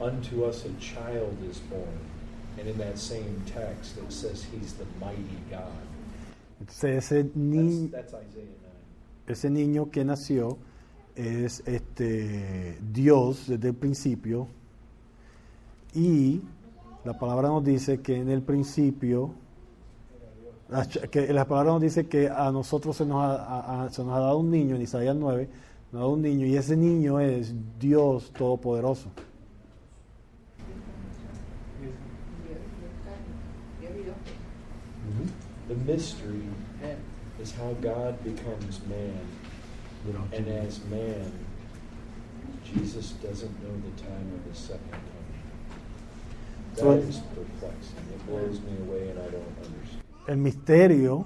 unto 0.00 0.44
us 0.44 0.64
a 0.64 0.72
child 0.80 1.36
is 1.48 1.58
born. 1.58 2.11
And 2.58 2.68
in 2.68 2.76
that 2.78 2.96
same 2.98 3.40
text, 3.46 3.96
it 3.98 4.12
says 4.12 4.44
he's 4.52 4.74
the 4.74 4.84
mighty 5.00 5.38
God. 5.50 5.72
Entonces 6.60 7.10
ese, 7.10 7.30
ni- 7.34 7.88
That's, 7.88 8.12
that's 8.12 8.24
Isaiah 8.28 8.44
9. 9.26 9.32
ese 9.32 9.50
niño 9.50 9.90
que 9.90 10.04
nació 10.04 10.58
es 11.16 11.62
este 11.66 12.78
Dios 12.92 13.46
desde 13.48 13.68
el 13.68 13.74
principio 13.74 14.46
y 15.94 16.40
la 17.04 17.18
palabra 17.18 17.48
nos 17.48 17.64
dice 17.64 18.00
que 18.00 18.16
en 18.16 18.30
el 18.30 18.42
principio 18.42 19.30
la 20.68 20.86
que 20.86 21.32
la 21.32 21.44
palabra 21.46 21.72
nos 21.72 21.82
dice 21.82 22.06
que 22.06 22.28
a 22.30 22.50
nosotros 22.50 22.96
se 22.96 23.04
nos 23.04 23.18
ha, 23.22 23.34
a- 23.34 23.84
a- 23.84 23.90
se 23.90 24.02
nos 24.04 24.14
ha 24.16 24.20
dado 24.20 24.38
un 24.38 24.50
niño 24.50 24.76
en 24.76 24.82
Isaías 24.82 25.14
9 25.16 25.48
nos 25.90 25.98
ha 25.98 26.02
dado 26.02 26.12
un 26.14 26.22
niño 26.22 26.46
y 26.46 26.56
ese 26.56 26.76
niño 26.76 27.18
es 27.20 27.52
Dios 27.78 28.32
todopoderoso 28.32 29.08
The 35.72 35.92
mystery 35.92 36.42
is 37.40 37.52
how 37.52 37.72
God 37.80 38.22
becomes 38.22 38.78
man. 38.90 39.24
And 40.34 40.46
as 40.48 40.80
man, 40.90 41.32
Jesus 42.62 43.12
doesn't 43.22 43.54
know 43.62 43.72
the 43.88 44.02
time 44.02 44.28
of 44.36 44.44
his 44.50 44.58
second 44.58 44.90
coming. 44.90 45.40
That 46.76 47.08
is 47.08 47.20
perplexing. 47.34 48.04
It 48.14 48.26
blows 48.26 48.60
me 48.60 48.76
away 48.86 49.10
and 49.12 49.18
I 49.18 49.30
don't 49.30 49.56
understand. 49.64 50.02
el 50.28 50.36
misterio 50.36 51.24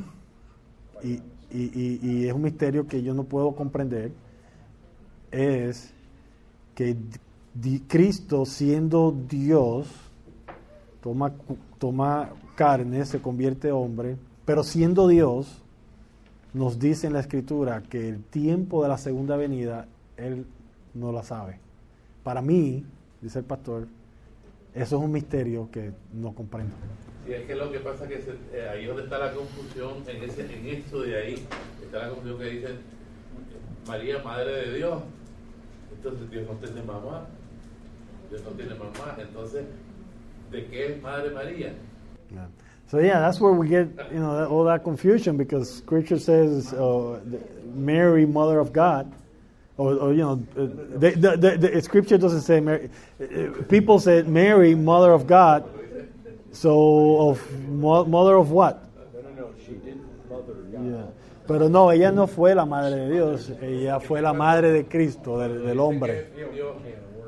y, 1.02 1.20
y- 1.52 1.70
y- 1.74 1.98
y 2.02 2.28
es 2.28 2.32
un 2.32 2.42
misterio 2.42 2.86
que 2.86 3.02
yo 3.02 3.14
no 3.14 3.24
puedo 3.24 3.52
comprender 3.54 4.12
es 5.32 5.92
que 6.76 6.96
di- 7.52 7.80
Cristo 7.80 8.44
siendo 8.46 9.10
Dios 9.28 9.88
toma, 11.02 11.32
toma 11.78 12.30
carne, 12.54 13.04
se 13.04 13.20
convierte 13.20 13.70
hombre, 13.70 14.16
pero 14.46 14.62
siendo 14.64 15.06
Dios 15.08 15.62
nos 16.54 16.78
dice 16.78 17.06
en 17.06 17.12
la 17.12 17.20
escritura 17.20 17.82
que 17.82 18.08
el 18.08 18.22
tiempo 18.24 18.82
de 18.82 18.88
la 18.88 18.96
segunda 18.96 19.36
venida 19.36 19.86
él 20.16 20.46
no 20.94 21.12
la 21.12 21.22
sabe. 21.22 21.58
Para 22.24 22.40
mí, 22.40 22.82
dice 23.20 23.40
el 23.40 23.44
pastor, 23.44 23.86
eso 24.74 24.96
es 24.96 25.02
un 25.02 25.12
misterio 25.12 25.68
que 25.70 25.92
no 26.14 26.32
comprendo. 26.32 26.74
Y 27.28 27.32
es 27.32 27.44
que 27.46 27.54
lo 27.54 27.70
que 27.70 27.80
pasa 27.80 28.06
que 28.08 28.22
se- 28.22 28.38
eh, 28.56 28.68
ahí 28.68 28.86
donde 28.86 29.02
está 29.02 29.18
la 29.18 29.32
confusión, 29.34 29.94
en, 30.06 30.22
ese, 30.22 30.42
en 30.42 30.66
eso 30.66 31.00
de 31.02 31.16
ahí, 31.22 31.46
está 31.84 31.98
la 31.98 32.08
confusión 32.10 32.38
que 32.38 32.44
dicen 32.44 32.76
María, 33.86 34.22
Madre 34.22 34.52
de 34.70 34.76
Dios. 34.78 35.02
Entonces 35.96 36.30
Dios 36.30 36.46
no 36.46 36.54
tiene 36.54 36.82
mamá. 36.82 37.26
Dios 38.30 38.42
no 38.44 38.50
tiene 38.50 38.74
mamá. 38.74 39.16
Entonces, 39.18 39.64
¿de 40.50 40.66
qué 40.66 40.86
es 40.94 41.02
Madre 41.02 41.30
María? 41.30 41.74
Yeah. 42.30 42.48
So 42.88 42.98
yeah, 43.00 43.18
that's 43.20 43.40
where 43.40 43.52
we 43.52 43.68
get 43.68 43.88
you 44.12 44.20
know 44.20 44.46
all 44.48 44.64
that 44.64 44.84
confusion 44.84 45.36
because 45.36 45.78
Scripture 45.78 46.18
says 46.18 46.72
uh, 46.72 47.20
Mary, 47.74 48.24
Mother 48.26 48.58
of 48.60 48.72
God, 48.72 49.10
or, 49.76 49.94
or 49.96 50.12
you 50.12 50.18
know, 50.22 50.32
uh, 50.56 50.66
the, 50.98 51.10
the, 51.16 51.36
the, 51.36 51.68
the 51.70 51.82
Scripture 51.82 52.16
doesn't 52.18 52.42
say 52.42 52.60
Mary. 52.60 52.88
uh, 53.20 53.62
People 53.68 53.98
said 53.98 54.28
Mary, 54.28 54.74
Mother 54.74 55.12
of 55.12 55.26
God. 55.26 55.64
So 56.52 57.30
of 57.30 57.68
mother 57.68 58.36
of 58.36 58.50
what? 58.50 58.82
No, 59.14 59.20
no, 59.20 59.30
no. 59.48 59.54
She 59.66 59.72
didn't 59.74 60.06
mother 60.30 60.54
God. 60.72 60.86
Yeah. 60.86 61.06
Pero 61.46 61.68
no, 61.68 61.90
ella 61.90 62.10
no 62.12 62.26
fue 62.26 62.54
la 62.54 62.64
madre 62.64 62.96
de 62.96 63.10
Dios, 63.10 63.50
ella 63.60 64.00
fue 64.00 64.20
la 64.22 64.32
madre 64.32 64.70
de 64.72 64.84
Cristo, 64.84 65.38
del, 65.38 65.64
del 65.66 65.78
hombre. 65.78 66.28
Dice 66.34 66.46
que 66.46 66.52
Dios- 66.54 66.76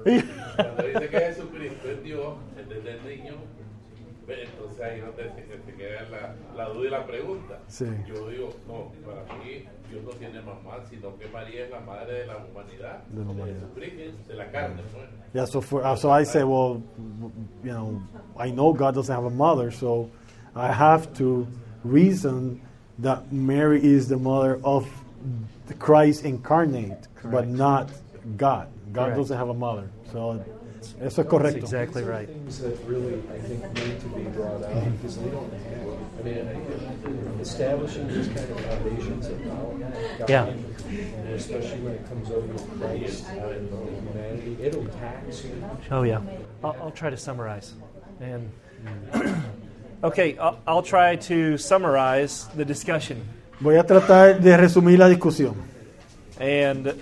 Cuando 0.56 0.82
dice 0.82 1.08
que 1.10 1.18
Jesucristo 1.20 1.88
es 1.90 2.02
Dios, 2.02 2.34
desde 2.68 2.90
el 2.94 3.04
niño, 3.18 3.34
entonces 4.30 4.80
ahí 4.80 5.00
no 5.00 5.10
te, 5.10 5.24
te- 5.24 5.56
te 5.58 5.72
queda 5.74 6.02
la, 6.10 6.34
la 6.64 6.68
duda 6.70 6.86
y 6.86 6.90
la 6.90 7.06
pregunta. 7.06 7.58
Sí. 7.68 7.86
Yo 8.06 8.28
digo, 8.28 8.50
no, 8.66 8.92
para 9.06 9.22
mí 9.42 9.64
Dios 9.90 10.02
no 10.04 10.10
tiene 10.10 10.40
mamá, 10.40 10.78
sino 10.90 11.16
que 11.18 11.26
María 11.28 11.64
es 11.64 11.70
la 11.70 11.80
madre 11.80 12.20
de 12.20 12.26
la 12.26 12.36
humanidad, 12.36 13.02
De 13.08 13.24
la 13.24 13.30
humanidad. 13.30 13.60
Jesucristo, 13.74 14.28
de 14.28 14.34
la 14.34 14.50
carne. 14.50 14.82
pues. 14.92 15.04
Yeah, 15.34 15.44
so 15.46 15.60
for 15.60 15.84
uh, 15.84 15.94
so 15.96 16.10
I 16.10 16.24
say, 16.24 16.42
well, 16.44 16.82
you 17.64 17.72
know, 17.72 18.02
I 18.38 18.50
know 18.50 18.72
God 18.72 18.94
doesn't 18.94 19.14
have 19.14 19.24
a 19.24 19.30
mother, 19.30 19.70
so 19.70 20.10
I 20.54 20.72
have 20.72 21.12
to 21.18 21.46
reason 21.84 22.60
that 22.98 23.32
Mary 23.32 23.80
is 23.82 24.08
the 24.08 24.16
mother 24.16 24.58
of 24.64 24.86
the 25.66 25.74
Christ 25.74 26.24
incarnate, 26.24 27.08
but 27.24 27.46
not 27.46 27.90
God. 28.36 28.68
God 28.92 29.04
Correct. 29.04 29.16
doesn't 29.18 29.36
have 29.36 29.48
a 29.50 29.54
mother, 29.54 29.88
so 30.12 30.42
eso 31.00 31.06
es 31.06 31.16
That's 31.16 31.28
correcto. 31.28 31.58
exactly 31.58 32.02
These 32.02 32.08
are 32.08 32.12
right. 32.12 32.28
Things 32.28 32.58
that 32.60 32.78
really, 32.86 33.22
I 33.32 33.38
think, 33.38 33.64
need 33.74 34.00
to 34.00 34.08
be 34.08 34.22
brought 34.30 34.64
out 34.64 34.70
mm-hmm. 34.70 34.90
because 34.96 35.16
they 35.18 35.30
don't 35.30 35.52
have. 35.52 35.88
I 36.18 36.22
mean, 36.22 37.38
establishing 37.40 38.08
these 38.08 38.26
kind 38.28 38.50
of 38.50 38.60
foundations 38.60 39.26
about 39.26 39.80
God, 40.18 40.28
Yeah. 40.28 40.46
and 40.46 41.28
especially 41.34 41.80
when 41.80 41.94
it 41.94 42.08
comes 42.08 42.30
over 42.30 42.52
to 42.52 42.64
Christ 42.78 43.26
uh, 43.28 43.48
and 43.48 43.70
humanity, 43.70 44.56
it'll 44.60 44.86
tax 44.86 45.44
you. 45.44 45.64
Oh, 45.90 46.02
yeah. 46.02 46.20
I'll, 46.64 46.76
I'll 46.82 46.90
try 46.90 47.10
to 47.10 47.16
summarize. 47.16 47.74
And 48.20 48.50
okay, 50.04 50.36
I'll, 50.38 50.58
I'll 50.66 50.82
try 50.82 51.16
to 51.16 51.56
summarize 51.56 52.48
the 52.56 52.64
discussion. 52.64 53.22
Voy 53.60 53.78
a 53.78 53.84
tratar 53.84 54.40
de 54.40 54.56
resumir 54.56 54.98
la 54.98 55.08
discusión. 55.08 55.54
And 56.38 56.94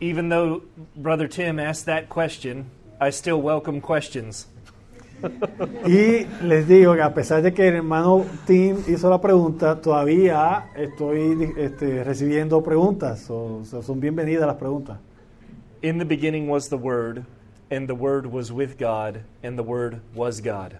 even 0.00 0.28
though 0.28 0.62
Brother 0.96 1.28
Tim 1.28 1.60
asked 1.60 1.86
that 1.86 2.08
question, 2.08 2.70
I 3.04 3.10
still 3.10 3.40
welcome 3.42 3.80
questions. 3.80 4.46
Y 5.86 6.24
les 6.44 6.68
digo 6.68 6.94
que 6.94 7.02
a 7.02 7.12
pesar 7.12 7.42
de 7.42 7.52
que 7.52 7.66
el 7.66 7.74
hermano 7.74 8.24
Tim 8.46 8.76
hizo 8.86 9.10
la 9.10 9.20
pregunta, 9.20 9.80
todavía 9.80 10.66
estoy 10.76 11.52
este, 11.56 12.04
recibiendo 12.04 12.62
preguntas. 12.62 13.22
So- 13.22 13.64
so 13.64 13.82
son 13.82 13.98
bienvenidas 13.98 14.46
las 14.46 14.56
preguntas. 14.56 14.98
In 15.82 15.98
the 15.98 16.04
beginning 16.04 16.48
was 16.48 16.68
the 16.68 16.76
Word, 16.76 17.24
and 17.72 17.88
the 17.88 17.94
Word 17.94 18.26
was 18.26 18.52
with 18.52 18.76
God, 18.78 19.20
and 19.42 19.56
the 19.58 19.64
Word 19.64 20.00
was 20.14 20.40
God. 20.40 20.74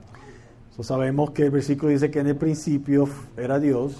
So, 0.76 0.84
sabemos 0.84 1.32
que 1.32 1.46
el 1.46 1.50
versículo 1.50 1.90
dice 1.90 2.08
que 2.12 2.20
en 2.20 2.28
el 2.28 2.36
principio 2.36 3.08
era 3.36 3.58
Dios 3.58 3.96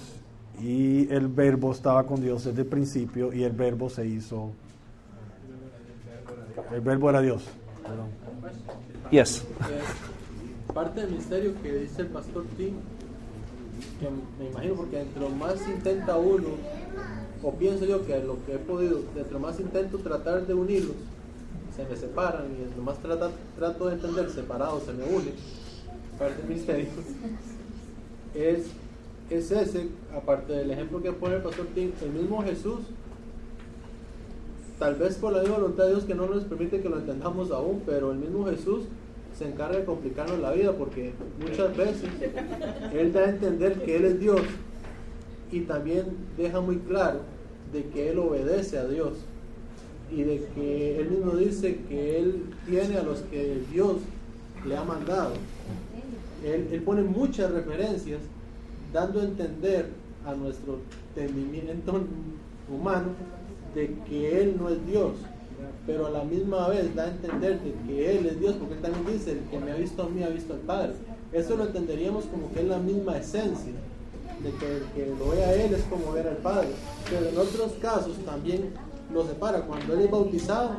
y 0.61 1.11
el 1.13 1.27
verbo 1.27 1.73
estaba 1.73 2.05
con 2.05 2.21
Dios 2.21 2.45
desde 2.45 2.61
el 2.61 2.67
principio 2.67 3.33
y 3.33 3.43
el 3.43 3.51
verbo 3.51 3.89
se 3.89 4.07
hizo. 4.07 4.51
El 6.71 6.79
verbo 6.79 7.09
era 7.09 7.19
Dios. 7.19 7.43
Yes. 9.11 9.41
Eh, 9.41 10.73
parte 10.73 11.01
del 11.01 11.11
misterio 11.11 11.53
que 11.61 11.71
dice 11.71 12.01
el 12.01 12.07
pastor 12.07 12.45
Tim, 12.57 12.75
que 13.99 14.09
me 14.39 14.49
imagino 14.49 14.75
porque 14.75 15.01
entre 15.01 15.29
más 15.29 15.55
intenta 15.67 16.17
uno, 16.17 16.47
o 17.41 17.53
pienso 17.53 17.85
yo 17.85 18.05
que 18.05 18.19
lo 18.23 18.43
que 18.45 18.55
he 18.55 18.57
podido, 18.57 19.01
entre 19.15 19.37
más 19.37 19.59
intento 19.59 19.99
tratar 19.99 20.47
de 20.47 20.53
unirlos, 20.53 20.95
se 21.75 21.85
me 21.85 21.95
separan 21.95 22.45
y 22.57 22.63
entre 22.63 22.81
más 22.81 22.97
trato 22.99 23.87
de 23.87 23.93
entender 23.93 24.29
separados 24.29 24.83
se 24.83 24.93
me 24.93 25.03
unen, 25.03 25.33
parte 26.17 26.41
del 26.41 26.47
misterio, 26.47 26.87
es, 28.33 28.67
es 29.29 29.51
ese, 29.51 29.87
aparte 30.15 30.53
del 30.53 30.71
ejemplo 30.71 31.01
que 31.01 31.11
pone 31.11 31.35
el 31.35 31.41
pastor 31.41 31.67
Tim, 31.75 31.91
el 32.01 32.11
mismo 32.11 32.43
Jesús 32.43 32.79
tal 34.79 34.95
vez 34.95 35.15
por 35.15 35.33
la 35.33 35.39
misma 35.41 35.57
voluntad 35.57 35.85
de 35.85 35.91
Dios 35.91 36.03
que 36.05 36.15
no 36.15 36.27
nos 36.27 36.43
permite 36.43 36.81
que 36.81 36.89
lo 36.89 36.97
entendamos 36.97 37.51
aún, 37.51 37.81
pero 37.85 38.11
el 38.11 38.17
mismo 38.17 38.45
Jesús 38.45 38.85
se 39.37 39.47
encarga 39.47 39.79
de 39.79 39.85
complicarnos 39.85 40.39
la 40.39 40.51
vida 40.51 40.73
porque 40.73 41.13
muchas 41.39 41.75
veces 41.75 42.09
Él 42.93 43.13
da 43.13 43.21
a 43.21 43.29
entender 43.29 43.81
que 43.81 43.95
Él 43.95 44.05
es 44.05 44.19
Dios 44.19 44.41
y 45.51 45.61
también 45.61 46.05
deja 46.37 46.61
muy 46.61 46.77
claro 46.77 47.19
de 47.71 47.85
que 47.85 48.09
Él 48.09 48.19
obedece 48.19 48.77
a 48.77 48.87
Dios 48.87 49.13
y 50.11 50.23
de 50.23 50.45
que 50.55 50.99
Él 50.99 51.09
mismo 51.09 51.35
dice 51.35 51.79
que 51.89 52.19
Él 52.19 52.43
tiene 52.67 52.97
a 52.97 53.03
los 53.03 53.19
que 53.21 53.61
Dios 53.71 53.97
le 54.65 54.77
ha 54.77 54.83
mandado. 54.83 55.33
Él, 56.43 56.67
él 56.71 56.81
pone 56.81 57.01
muchas 57.03 57.51
referencias 57.51 58.19
dando 58.91 59.21
a 59.21 59.23
entender 59.23 59.87
a 60.25 60.33
nuestro 60.35 60.79
entendimiento 61.15 62.01
humano 62.69 63.09
de 63.73 63.95
que 64.07 64.41
Él 64.41 64.57
no 64.59 64.69
es 64.69 64.85
Dios, 64.85 65.13
pero 65.85 66.07
a 66.07 66.09
la 66.09 66.23
misma 66.23 66.67
vez 66.69 66.93
da 66.95 67.05
a 67.05 67.07
entender 67.09 67.59
de 67.61 67.73
que 67.85 68.17
Él 68.17 68.25
es 68.25 68.39
Dios, 68.39 68.55
porque 68.55 68.75
Él 68.75 68.81
también 68.81 69.05
dice, 69.17 69.31
el 69.31 69.39
que 69.49 69.59
me 69.59 69.71
ha 69.71 69.75
visto 69.75 70.03
a 70.03 70.09
mí 70.09 70.23
ha 70.23 70.29
visto 70.29 70.53
al 70.53 70.59
Padre. 70.59 70.93
Eso 71.31 71.55
lo 71.55 71.65
entenderíamos 71.65 72.25
como 72.25 72.51
que 72.53 72.61
es 72.61 72.67
la 72.67 72.77
misma 72.77 73.17
esencia, 73.17 73.73
de 74.43 74.51
que 74.51 74.77
el 74.77 74.83
que 74.93 75.15
lo 75.17 75.29
ve 75.29 75.43
a 75.43 75.53
Él 75.53 75.73
es 75.73 75.83
como 75.83 76.11
ver 76.11 76.27
al 76.27 76.37
Padre. 76.37 76.69
Pero 77.09 77.29
en 77.29 77.37
otros 77.37 77.73
casos 77.81 78.17
también 78.25 78.71
lo 79.11 79.25
separa. 79.25 79.61
Cuando 79.61 79.93
Él 79.93 80.01
es 80.01 80.11
bautizado, 80.11 80.71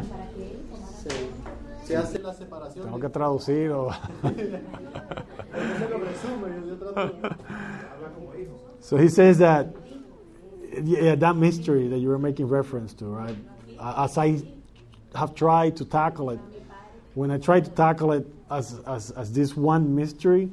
se, 1.02 1.86
se 1.86 1.96
hace 1.96 2.18
la 2.18 2.32
separación. 2.32 2.84
Tengo 2.84 3.00
que 3.00 3.08
traducir 3.08 3.70
o... 3.70 3.90
So 8.80 8.98
he 8.98 9.08
says 9.08 9.38
that 9.38 9.68
yeah, 10.82 11.14
that 11.14 11.36
mystery 11.36 11.88
that 11.88 11.98
you 11.98 12.08
were 12.08 12.18
making 12.18 12.48
reference 12.48 12.92
to, 12.94 13.06
right? 13.06 13.36
As 13.80 14.16
I 14.18 14.42
have 15.14 15.34
tried 15.34 15.76
to 15.76 15.84
tackle 15.84 16.30
it, 16.30 16.40
when 17.14 17.30
I 17.30 17.38
try 17.38 17.60
to 17.60 17.70
tackle 17.70 18.12
it 18.12 18.26
as, 18.50 18.80
as, 18.86 19.10
as 19.12 19.32
this 19.32 19.56
one 19.56 19.94
mystery, 19.94 20.50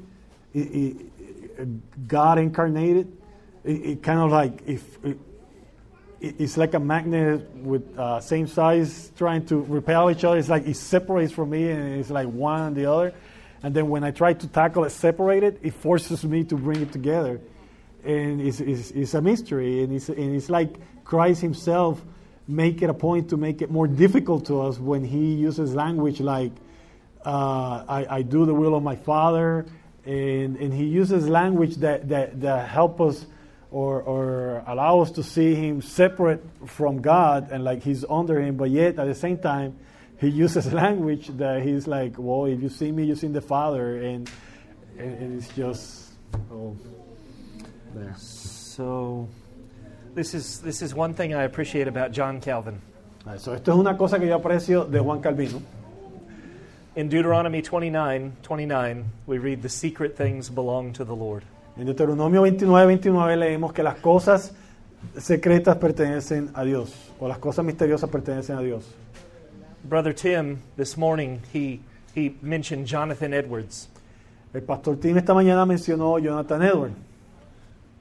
it, 0.54 0.60
it, 0.60 2.08
God 2.08 2.38
incarnated, 2.40 3.12
it, 3.64 3.72
it 3.72 4.04
kind 4.04 4.20
of 4.20 4.32
like 4.32 4.62
if 4.68 5.04
it, 5.04 5.18
it- 6.20 6.36
it's 6.40 6.56
like 6.56 6.76
a 6.76 6.80
magnet 6.80 7.50
with 7.56 7.98
uh, 7.98 8.20
same 8.20 8.46
size 8.46 9.12
trying 9.18 9.44
to 9.48 9.58
repel 9.62 10.12
each 10.12 10.24
other. 10.24 10.38
It's 10.38 10.50
like 10.50 10.68
it 10.68 10.76
separates 10.76 11.34
from 11.34 11.50
me 11.50 11.72
and 11.72 11.96
it's 12.00 12.12
like 12.12 12.28
one 12.28 12.62
and 12.62 12.76
the 12.76 12.86
other. 12.86 13.14
And 13.64 13.74
then 13.74 13.90
when 13.90 14.04
I 14.04 14.12
try 14.12 14.34
to 14.34 14.48
tackle 14.48 14.84
it 14.84 14.92
separated, 14.92 15.60
it 15.64 15.74
forces 15.74 16.24
me 16.24 16.44
to 16.46 16.56
bring 16.56 16.82
it 16.82 16.92
together. 16.92 17.42
And 18.04 18.42
it's, 18.42 18.60
it's, 18.60 18.92
it's 18.92 19.14
a 19.14 19.22
mystery. 19.22 19.84
And 19.84 19.94
it's, 19.94 20.10
and 20.10 20.36
it's 20.36 20.50
like 20.50 20.76
Christ 21.04 21.42
himself 21.42 22.02
make 22.48 22.82
it 22.82 22.90
a 22.90 22.94
point 22.94 23.30
to 23.30 23.38
make 23.38 23.62
it 23.62 23.72
more 23.72 23.88
difficult 23.88 24.46
to 24.48 24.62
us 24.62 24.80
when 24.80 25.04
he 25.04 25.34
uses 25.34 25.76
language 25.76 26.20
like, 26.20 26.52
uh, 27.26 27.84
I, 27.88 28.08
I 28.10 28.22
do 28.24 28.46
the 28.46 28.54
will 28.54 28.76
of 28.76 28.84
my 28.84 28.96
Father. 28.96 29.66
And, 30.06 30.58
and 30.58 30.74
he 30.74 30.86
uses 30.86 31.28
language 31.28 31.78
that, 31.78 32.10
that, 32.10 32.42
that 32.42 32.68
help 32.68 33.00
us 33.00 33.26
or, 33.72 34.02
or 34.02 34.64
allow 34.68 35.00
us 35.00 35.12
to 35.12 35.24
see 35.24 35.56
him 35.56 35.82
separate 35.82 36.44
from 36.66 37.02
God 37.02 37.52
and 37.52 37.64
like 37.64 37.82
he's 37.82 38.04
under 38.10 38.40
him, 38.40 38.58
but 38.58 38.70
yet 38.70 39.00
at 39.00 39.06
the 39.06 39.16
same 39.16 39.38
time, 39.38 39.78
he 40.20 40.28
uses 40.28 40.72
language 40.74 41.28
that 41.38 41.64
he's 41.64 41.88
like, 41.88 42.14
well, 42.18 42.46
if 42.46 42.62
you 42.62 42.70
see 42.70 42.92
me, 42.92 43.06
you 43.06 43.16
see 43.16 43.28
the 43.28 43.42
Father, 43.42 43.98
and, 43.98 44.30
and, 44.98 45.18
and 45.18 45.42
it's 45.42 45.54
just, 45.56 46.12
oh, 46.52 46.76
there. 47.94 48.16
So, 48.18 49.28
this 50.16 50.34
is, 50.34 50.60
this 50.60 50.82
is 50.82 50.94
one 50.94 51.14
thing 51.14 51.34
I 51.34 51.44
appreciate 51.44 51.88
about 51.88 52.12
John 52.12 52.42
Calvin. 52.42 52.82
Ah, 53.26 53.38
so, 53.38 53.54
esto 53.54 53.72
es 53.72 53.78
una 53.78 53.98
cosa 53.98 54.20
que 54.20 54.28
yo 54.28 54.40
aprecio 54.40 54.90
de 54.90 55.00
Juan 55.00 55.22
Calvino. 55.22 55.62
In 56.96 57.08
Deuteronomy 57.08 57.62
29 57.62 58.34
29, 58.42 59.06
we 59.26 59.38
read, 59.38 59.62
The 59.62 59.70
secret 59.70 60.18
things 60.18 60.50
belong 60.50 60.94
to 60.94 61.06
the 61.06 61.16
Lord. 61.16 61.44
En 61.78 61.86
Deuteronomio 61.86 62.42
29, 62.42 62.88
29 62.88 63.38
leemos 63.38 63.74
que 63.74 63.84
las 63.84 63.96
cosas 64.00 64.52
secretas 65.18 65.78
pertenecen 65.78 66.52
a 66.54 66.64
Dios, 66.64 66.94
o 67.20 67.28
las 67.28 67.38
cosas 67.38 67.64
misteriosas 67.64 68.10
pertenecen 68.10 68.58
a 68.58 68.62
Dios. 68.62 68.84
Brother 69.84 70.14
Tim, 70.14 70.60
this 70.76 70.98
morning, 70.98 71.40
he, 71.54 71.80
he 72.14 72.36
mentioned 72.42 72.86
Jonathan 72.86 73.34
Edwards. 73.34 73.88
El 74.54 74.62
pastor 74.62 74.98
Tim 74.98 75.18
esta 75.18 75.34
mañana 75.34 75.66
mencionó 75.66 76.20
Jonathan 76.20 76.62
Edwards. 76.62 77.11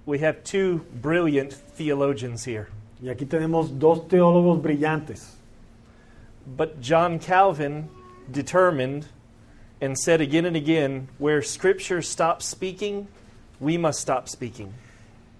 We 0.06 0.18
have 0.20 0.42
two 0.44 0.84
brilliant 1.00 1.52
theologians 1.52 2.44
here. 2.44 2.68
Y 3.02 3.08
aquí 3.08 3.26
tenemos 3.26 3.78
dos 3.78 4.00
teólogos 4.08 4.60
brillantes. 4.60 5.36
But 6.46 6.80
John 6.80 7.18
Calvin 7.18 7.88
determined 8.30 9.06
and 9.80 9.96
said 9.98 10.20
again 10.20 10.44
and 10.44 10.56
again 10.56 11.08
where 11.18 11.42
Scripture 11.42 12.02
stops 12.02 12.46
speaking, 12.46 13.08
we 13.60 13.76
must 13.76 14.00
stop 14.00 14.28
speaking. 14.28 14.72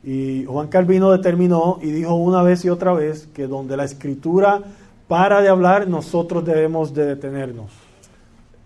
Y 0.02 0.44
Juan 0.46 0.68
Calvino 0.68 1.10
determinó 1.10 1.78
y 1.82 1.90
dijo 1.90 2.14
una 2.14 2.42
vez 2.42 2.64
y 2.64 2.68
otra 2.70 2.94
vez 2.94 3.28
que 3.34 3.46
donde 3.46 3.76
la 3.76 3.84
escritura 3.84 4.62
para 5.10 5.42
de 5.42 5.48
hablar, 5.48 5.88
nosotros 5.88 6.44
debemos 6.44 6.94
de 6.94 7.04
detenernos. 7.04 7.72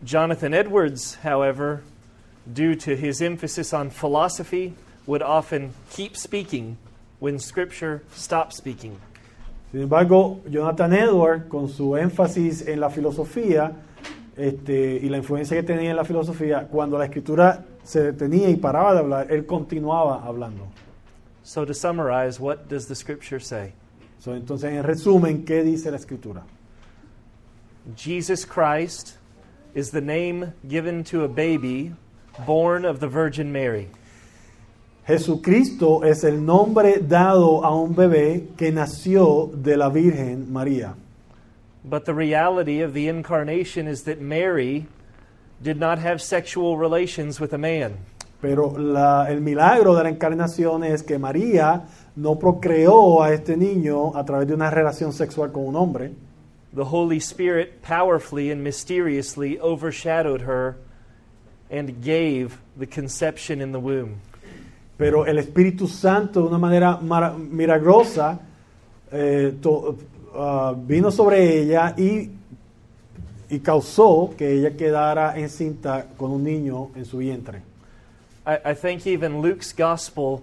Jonathan 0.05 0.53
Edwards, 0.53 1.17
however, 1.25 1.83
due 2.47 2.77
to 2.77 2.95
his 2.95 3.23
emphasis 3.23 3.73
on 3.73 3.89
philosophy, 3.89 4.75
would 5.07 5.23
often 5.23 5.73
keep 5.91 6.17
speaking 6.17 6.77
when 7.19 7.39
Scripture 7.39 8.03
stops 8.15 8.57
speaking. 8.57 8.99
Sin 9.73 9.83
embargo, 9.83 10.41
Jonathan 10.49 10.93
Edwards, 10.93 11.49
con 11.49 11.69
su 11.69 11.97
énfasis 11.97 12.67
en 12.69 12.81
la 12.81 12.91
filosofía 12.91 13.73
este, 14.37 15.01
y 15.03 15.09
la 15.09 15.19
influencia 15.19 15.57
que 15.57 15.63
tenía 15.63 15.91
en 15.91 15.97
la 15.97 16.05
filosofía, 16.05 16.69
cuando 16.69 16.99
la 16.99 17.07
escritura 17.07 17.65
se 17.83 18.13
detenía 18.13 18.51
y 18.51 18.57
paraba 18.57 18.95
de 18.95 19.01
hablar, 19.01 19.33
él 19.33 19.47
continuaba 19.47 20.25
hablando. 20.25 20.69
So, 21.43 21.65
to 21.65 21.75
summarize, 21.75 22.41
what 22.41 22.69
does 22.69 22.87
the 22.87 22.95
Scripture 22.95 23.41
say? 23.41 23.73
So, 24.19 24.33
entonces, 24.33 24.73
en 24.73 24.83
resumen, 24.83 25.45
¿qué 25.45 25.63
dice 25.63 25.91
la 25.91 25.99
escritura? 25.99 26.43
Jesus 27.97 28.47
Christ 28.47 29.19
is 29.75 29.91
the 29.91 30.01
name 30.01 30.55
given 30.67 31.05
to 31.05 31.25
a 31.25 31.29
baby 31.29 31.93
born 32.47 32.85
of 32.85 33.01
the 33.01 33.09
Virgin 33.09 33.53
Mary. 33.53 33.91
Jesucristo 35.07 36.03
es 36.05 36.25
el 36.25 36.45
nombre 36.45 36.99
dado 37.07 37.63
a 37.65 37.75
un 37.77 37.95
bebé 37.95 38.49
que 38.57 38.73
nació 38.73 39.51
de 39.55 39.77
la 39.77 39.91
Virgen 39.91 40.51
María. 40.51 40.95
But 41.85 42.05
the 42.07 42.15
reality 42.15 42.81
of 42.83 42.95
the 42.95 43.09
incarnation 43.09 43.87
is 43.87 44.05
that 44.05 44.19
Mary 44.21 44.87
did 45.63 45.77
not 45.79 45.99
have 45.99 46.21
sexual 46.23 46.79
relations 46.79 47.39
with 47.39 47.53
a 47.53 47.59
man. 47.59 47.97
Pero 48.41 48.79
la- 48.79 49.27
el 49.31 49.43
milagro 49.43 49.95
de 49.95 50.05
la 50.05 50.09
encarnación 50.09 50.85
es 50.85 51.03
que 51.03 51.19
María 51.19 51.83
no 52.17 52.37
procreó 52.39 53.23
a 53.23 53.33
este 53.35 53.57
niño 53.59 54.17
a 54.17 54.25
través 54.25 54.49
de 54.49 54.55
una 54.55 54.71
relación 54.71 55.13
sexual 55.13 55.53
con 55.53 55.67
un 55.67 55.77
hombre, 55.77 56.13
The 56.75 56.83
Holy 56.85 57.19
Spirit 57.19 57.83
powerfully 57.83 58.51
and 58.51 58.63
mysteriously 58.65 59.59
overshadowed 59.61 60.41
her 60.43 60.77
and 61.71 62.03
gave 62.03 62.59
the 62.79 62.87
conception 62.87 63.61
in 63.61 63.73
the 63.73 63.79
womb. 63.79 64.21
Pero 64.97 65.27
el 65.27 65.39
Espíritu 65.39 65.89
Santo 65.89 66.41
de 66.43 66.49
una 66.49 66.59
manera 66.59 66.99
milagrosa 67.37 68.39
eh, 69.11 69.55
to- 69.61 69.97
ah, 70.37 70.75
vino 70.77 71.11
sobre 71.11 71.61
ella 71.61 71.95
y, 71.97 72.31
y 73.51 73.59
causó 73.61 74.35
que 74.37 74.53
ella 74.53 74.77
quedara 74.77 75.37
encinta 75.39 76.07
con 76.17 76.31
un 76.31 76.45
niño 76.45 76.91
en 76.95 77.05
su 77.05 77.19
vientre. 77.19 77.63
I, 78.47 78.73
I 78.73 78.75
think 78.75 79.07
even 79.07 79.41
Luke's 79.41 79.73
gospel, 79.73 80.43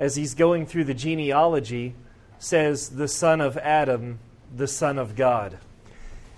as 0.00 0.16
he's 0.16 0.34
going 0.34 0.66
through 0.66 0.84
the 0.84 0.94
genealogy, 0.94 1.94
says 2.38 2.90
the 2.90 3.08
son 3.08 3.40
of 3.40 3.56
Adam, 3.58 4.18
the 4.54 4.66
son 4.66 4.98
of 4.98 5.14
God. 5.16 5.56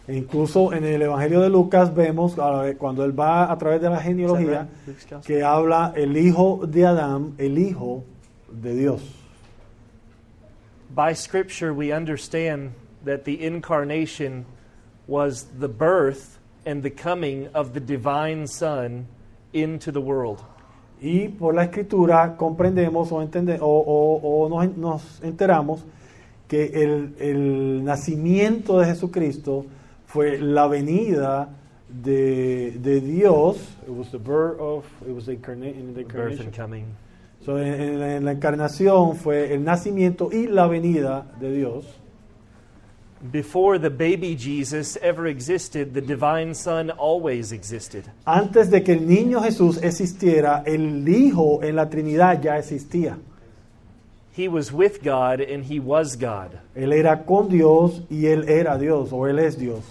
E 0.08 0.16
incluso 0.16 0.72
en 0.72 0.84
el 0.84 1.02
Evangelio 1.02 1.40
de 1.42 1.50
Lucas 1.50 1.94
vemos 1.94 2.34
cuando 2.78 3.04
él 3.04 3.12
va 3.18 3.52
a 3.52 3.58
través 3.58 3.80
de 3.82 3.90
la 3.90 4.00
genealogía 4.00 4.66
que 5.26 5.42
habla 5.44 5.92
el 5.94 6.16
hijo 6.16 6.60
de 6.66 6.86
Adán, 6.86 7.34
el 7.36 7.58
hijo 7.58 8.04
de 8.50 8.74
Dios. 8.74 9.02
By 10.94 11.14
Scripture, 11.14 11.72
we 11.74 11.92
understand 11.92 12.70
that 13.04 13.24
the 13.24 13.44
incarnation 13.46 14.46
was 15.06 15.46
the 15.60 15.68
birth 15.68 16.38
and 16.64 16.82
the 16.82 16.90
coming 16.90 17.48
of 17.54 17.74
the 17.74 17.80
divine 17.80 18.46
Son 18.46 19.06
into 19.52 19.92
the 19.92 20.00
world. 20.00 20.38
Y 21.02 21.28
por 21.28 21.52
la 21.54 21.64
escritura 21.64 22.34
comprendemos 22.36 23.12
o, 23.12 23.20
entende- 23.22 23.58
o- 23.60 23.66
o- 23.66 24.44
o 24.44 24.48
nos, 24.48 24.76
nos 24.76 25.20
enteramos 25.22 25.84
que 26.48 26.64
el, 26.82 27.14
el 27.20 27.84
nacimiento 27.84 28.78
de 28.80 28.86
Jesucristo 28.86 29.66
fue 30.08 30.38
la 30.38 30.66
venida 30.66 31.48
de, 31.88 32.72
de 32.82 33.00
Dios. 33.00 33.56
It 33.86 33.90
was 33.94 34.10
the 34.10 34.18
birth 34.18 34.58
of, 34.58 34.84
it 35.06 35.14
was 35.14 35.26
the 35.26 35.36
incarna- 35.36 35.72
in 35.72 35.94
the 35.94 36.02
Birth 36.02 36.40
incarnation. 36.40 36.46
and 36.46 36.54
coming. 36.56 36.84
So, 37.44 37.56
en, 37.56 38.02
en 38.02 38.24
la 38.24 38.32
encarnación 38.32 39.16
fue 39.16 39.52
el 39.54 39.62
nacimiento 39.64 40.30
y 40.32 40.46
la 40.48 40.66
venida 40.66 41.24
de 41.40 41.52
Dios. 41.52 41.84
Before 43.20 43.78
the 43.78 43.90
baby 43.90 44.36
Jesus 44.36 44.96
ever 45.02 45.26
existed, 45.26 45.92
the 45.92 46.00
divine 46.00 46.54
Son 46.54 46.90
always 46.90 47.50
existed. 47.52 48.04
Antes 48.26 48.70
de 48.70 48.82
que 48.82 48.92
el 48.94 49.06
niño 49.08 49.40
Jesús 49.42 49.78
existiera, 49.82 50.62
el 50.66 51.06
Hijo 51.08 51.60
en 51.62 51.74
la 51.76 51.86
Trinidad 51.90 52.40
ya 52.40 52.58
existía. 52.58 53.18
He 54.36 54.46
was 54.46 54.72
with 54.72 55.02
God 55.02 55.40
and 55.40 55.64
he 55.64 55.80
was 55.80 56.14
God. 56.16 56.50
Él 56.76 56.92
era 56.92 57.24
con 57.24 57.48
Dios 57.48 58.02
y 58.08 58.26
Él 58.26 58.48
era 58.48 58.78
Dios, 58.78 59.12
o 59.12 59.26
Él 59.26 59.40
es 59.40 59.58
Dios. 59.58 59.82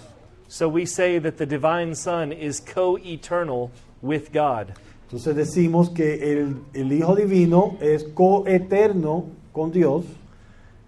So 0.48 0.66
we 0.66 0.86
say 0.86 1.18
that 1.18 1.36
the 1.36 1.44
divine 1.44 1.94
Son 1.94 2.32
is 2.32 2.58
co 2.58 2.96
eternal 2.96 3.70
with 4.00 4.32
God. 4.32 4.72
Entonces 5.10 5.34
decimos 5.34 5.94
que 5.94 6.14
el, 6.22 6.56
el 6.74 6.92
Hijo 6.92 7.14
Divino 7.14 7.76
es 7.80 8.02
coeterno 8.02 9.26
con 9.52 9.70
Dios. 9.70 10.04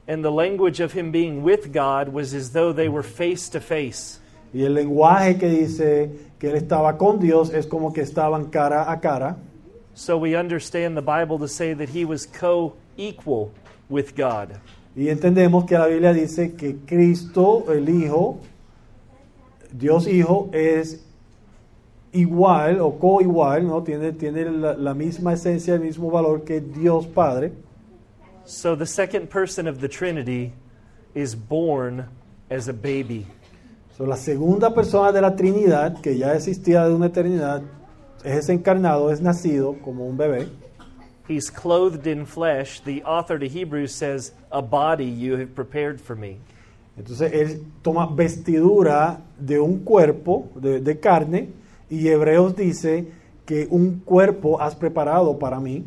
And 0.09 0.25
the 0.25 0.33
language 0.33 0.81
of 0.81 0.93
him 0.93 1.11
being 1.13 1.43
with 1.43 1.73
God 1.73 2.09
was 2.09 2.35
as 2.35 2.53
though 2.53 2.73
they 2.73 2.89
were 2.89 3.03
face 3.03 3.51
to 3.51 3.61
face. 3.61 4.19
Y 4.53 4.63
el 4.63 4.75
lenguaje 4.75 5.39
que 5.39 5.49
dice 5.49 6.11
que 6.39 6.49
Él 6.49 6.57
estaba 6.57 6.97
con 6.99 7.21
Dios 7.21 7.51
es 7.51 7.67
como 7.67 7.93
que 7.93 8.01
estaban 8.01 8.51
cara 8.51 8.91
a 8.91 8.99
cara. 8.99 9.37
So 9.95 10.17
we 10.17 10.35
understand 10.35 10.97
the 10.97 11.03
Bible 11.03 11.39
to 11.39 11.49
say 11.49 11.75
that 11.75 11.91
he 11.91 12.05
was 12.05 12.27
co 12.27 12.75
equal 12.97 13.53
with 13.89 14.17
God. 14.17 14.59
Y 14.97 15.09
entendemos 15.09 15.67
que 15.67 15.79
la 15.79 15.87
Biblia 15.87 16.13
dice 16.13 16.57
que 16.57 16.79
Cristo, 16.87 17.67
el 17.71 17.89
Hijo, 17.89 18.41
Dios 19.73 20.07
Hijo, 20.07 20.51
es 20.53 21.05
igual 22.13 22.81
o 22.81 22.99
coigual, 22.99 23.67
¿no? 23.67 23.83
Tiene, 23.83 24.13
tiene 24.13 24.45
la, 24.51 24.75
la 24.75 24.95
misma 24.95 25.35
esencia, 25.35 25.75
el 25.75 25.81
mismo 25.81 26.11
valor 26.11 26.45
que 26.45 26.61
Dios 26.61 27.07
Padre. 27.07 27.53
So 28.45 28.75
the 28.75 28.87
second 28.87 29.29
person 29.29 29.69
of 29.69 29.81
the 29.81 29.89
Trinity 29.89 30.53
is 31.15 31.35
born 31.35 32.09
as 32.51 32.69
a 32.69 32.73
baby. 32.73 33.27
So, 33.97 34.05
la 34.05 34.17
segunda 34.17 34.75
persona 34.75 35.13
de 35.13 35.21
la 35.21 35.37
Trinidad, 35.37 36.01
que 36.01 36.17
ya 36.17 36.35
existía 36.35 36.87
de 36.89 36.95
una 36.95 37.07
eternidad, 37.07 37.63
es 38.25 38.49
encarnado, 38.49 39.11
es 39.13 39.21
nacido 39.21 39.81
como 39.83 40.07
un 40.07 40.17
bebé. 40.17 40.49
He's 41.29 41.51
clothed 41.51 42.07
in 42.07 42.27
flesh. 42.27 42.81
The 42.81 43.03
author 43.05 43.39
to 43.39 43.47
Hebrews 43.47 43.95
says, 43.95 44.33
A 44.51 44.63
body 44.63 45.05
you 45.05 45.37
have 45.37 45.55
prepared 45.55 46.01
for 46.01 46.17
me. 46.17 46.41
Entonces 47.01 47.33
él 47.33 47.63
toma 47.81 48.07
vestidura 48.07 49.21
de 49.39 49.59
un 49.59 49.79
cuerpo, 49.79 50.49
de, 50.55 50.81
de 50.81 51.01
carne, 51.01 51.49
y 51.89 52.07
Hebreos 52.09 52.55
dice 52.55 53.07
que 53.47 53.67
un 53.71 54.01
cuerpo 54.01 54.61
has 54.61 54.75
preparado 54.77 55.39
para 55.39 55.59
mí. 55.61 55.85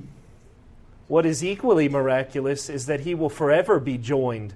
What 1.08 1.26
is 1.26 1.43
equally 1.43 1.88
miraculous 1.88 2.67
is 2.67 2.88
that 2.88 3.02
he 3.06 3.13
will 3.13 3.30
forever 3.30 3.80
be 3.80 3.99
joined 4.02 4.56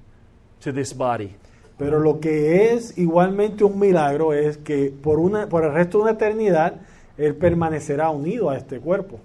to 0.61 0.73
this 0.73 0.93
body. 0.93 1.35
Pero 1.77 1.99
lo 1.99 2.19
que 2.19 2.73
es 2.73 2.97
igualmente 2.97 3.63
un 3.63 3.77
milagro 3.77 4.33
es 4.33 4.57
que 4.57 4.89
por, 4.89 5.19
una, 5.19 5.47
por 5.47 5.63
el 5.63 5.73
resto 5.73 5.99
de 5.99 6.05
una 6.05 6.11
eternidad 6.13 6.81
él 7.19 7.35
permanecerá 7.35 8.09
unido 8.09 8.49
a 8.49 8.57
este 8.57 8.79
cuerpo. 8.79 9.19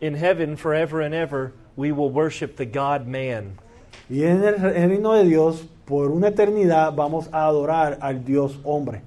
In 0.00 0.14
heaven, 0.14 0.56
forever 0.56 1.00
and 1.00 1.14
ever, 1.14 1.52
we 1.76 1.90
will 1.90 2.10
worship 2.10 2.56
the 2.56 2.64
God 2.64 3.08
man. 3.08 3.58
Y 4.10 4.24
en 4.24 4.42
el, 4.42 4.54
en 4.56 4.82
el 4.82 4.88
reino 4.90 5.12
de 5.12 5.24
Dios, 5.24 5.64
por 5.84 6.10
una 6.10 6.28
eternidad, 6.28 6.92
vamos 6.94 7.28
a 7.32 7.46
adorar 7.46 7.98
al 8.00 8.24
Dios 8.24 8.58
hombre. 8.64 9.02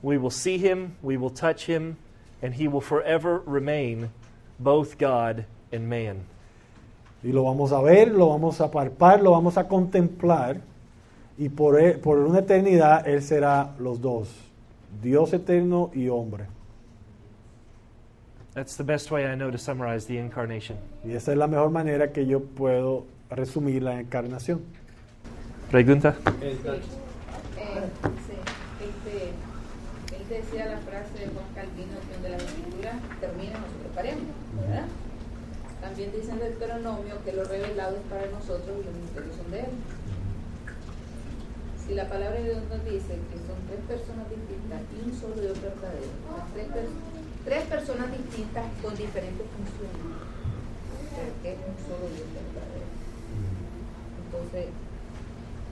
We 0.00 0.16
will 0.16 0.30
see 0.30 0.58
him, 0.58 0.92
we 1.02 1.16
will 1.16 1.32
touch 1.32 1.68
him, 1.68 1.96
and 2.40 2.54
he 2.54 2.68
will 2.68 2.80
forever 2.80 3.42
remain 3.46 4.10
both 4.58 4.96
God 4.96 5.44
and 5.72 5.88
man. 5.88 6.24
Y 7.24 7.32
lo 7.32 7.44
vamos 7.44 7.72
a 7.72 7.80
ver, 7.80 8.08
lo 8.08 8.28
vamos 8.28 8.60
a 8.60 8.70
palpar, 8.70 9.22
lo 9.22 9.32
vamos 9.32 9.56
a 9.56 9.66
contemplar. 9.66 10.60
Y 11.36 11.48
por, 11.48 11.80
e- 11.80 11.98
por 11.98 12.18
una 12.18 12.40
eternidad 12.40 13.08
Él 13.08 13.22
será 13.22 13.74
los 13.80 14.00
dos, 14.00 14.28
Dios 15.02 15.32
eterno 15.32 15.90
y 15.94 16.08
hombre. 16.08 16.44
That's 18.52 18.76
the 18.76 18.84
best 18.84 19.10
way 19.10 19.24
I 19.24 19.34
know 19.34 19.50
to 19.50 19.58
summarize 19.58 20.06
the 20.06 20.16
incarnation. 20.16 20.76
Y 21.04 21.12
esa 21.12 21.32
es 21.32 21.38
la 21.38 21.48
mejor 21.48 21.70
manera 21.70 22.12
que 22.12 22.24
yo 22.24 22.38
puedo 22.40 23.04
resumir 23.34 23.82
la 23.82 24.00
encarnación. 24.00 24.62
Pregunta? 25.70 26.14
Eh, 26.40 26.56
sí, 26.62 28.36
este, 28.80 29.32
él 30.16 30.28
decía 30.28 30.66
la 30.66 30.78
frase 30.78 31.18
de 31.18 31.26
Juan 31.32 31.46
Calvino 31.54 31.98
que 32.06 32.12
donde 32.14 32.28
la 32.30 32.36
escritura 32.36 32.92
termina 33.20 33.58
nosotros 33.58 33.90
paremos, 33.94 34.24
¿verdad? 34.60 34.86
También 35.80 36.12
dice 36.12 36.30
en 36.32 36.38
Deuteronomio 36.38 37.14
que 37.24 37.32
lo 37.32 37.44
revelado 37.44 37.96
es 37.96 38.02
para 38.08 38.26
nosotros 38.30 38.72
y 38.80 38.84
los 38.86 38.94
misterios 38.94 39.36
son 39.36 39.50
de 39.50 39.60
él. 39.60 39.72
Si 41.84 41.94
la 41.94 42.08
palabra 42.08 42.40
de 42.40 42.44
Dios 42.44 42.62
nos 42.70 42.84
dice 42.84 43.20
que 43.28 43.36
son 43.44 43.58
tres 43.68 43.80
personas 43.84 44.24
distintas 44.32 44.80
y 44.88 45.04
un 45.04 45.12
solo 45.12 45.36
Dios 45.36 45.60
verdadero, 45.60 46.08
tres, 46.56 46.68
pers- 46.72 46.96
tres 47.44 47.62
personas 47.68 48.08
distintas 48.16 48.64
con 48.80 48.96
diferentes 48.96 49.44
funciones, 49.52 50.00
pero 51.12 51.30
que 51.44 51.52
es 51.52 51.60
un 51.60 51.76
solo 51.84 52.08
Dios 52.08 52.28
verdadero. 52.32 52.83
Entonces, 54.34 54.66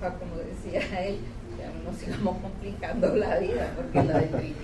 pa- 0.01 0.15
como 0.15 0.37
decía 0.37 0.81
él, 1.07 1.19
ya 1.59 1.67
no 1.73 1.91
nos 1.91 2.01
sigamos 2.01 2.37
complicando 2.39 3.15
la 3.17 3.39
vida, 3.39 3.73
porque 3.77 4.03
la 4.07 4.21
de 4.21 4.55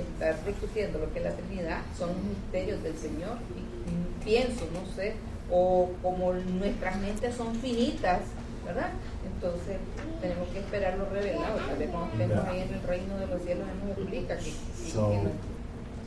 estar 0.00 0.44
discutiendo 0.46 0.98
lo 0.98 1.12
que 1.12 1.18
es 1.18 1.24
la 1.24 1.32
Trinidad 1.32 1.78
son 1.98 2.10
misterios 2.28 2.82
del 2.82 2.96
Señor. 2.96 3.36
Y, 3.56 3.60
y 3.90 4.24
pienso, 4.24 4.66
no 4.72 4.90
sé, 4.94 5.14
o 5.50 5.90
como 6.02 6.32
nuestras 6.32 6.98
mentes 7.00 7.34
son 7.34 7.54
finitas, 7.56 8.20
¿verdad? 8.64 8.90
Entonces 9.34 9.76
tenemos 10.20 10.48
que 10.48 10.60
esperar 10.60 10.96
lo 10.96 11.04
revelado. 11.10 11.56
Tal 11.56 11.76
vez 11.78 11.90
cuando 11.90 12.12
estemos 12.12 12.44
ahí 12.46 12.60
en 12.60 12.74
el 12.74 12.82
reino 12.84 13.18
de 13.18 13.26
los 13.26 13.42
cielos 13.42 13.66
nos 13.86 13.98
explica 13.98 14.36
que, 14.38 14.44
que- 14.44 14.90
So- 14.90 15.10
que 15.10 15.16
no- 15.16 15.22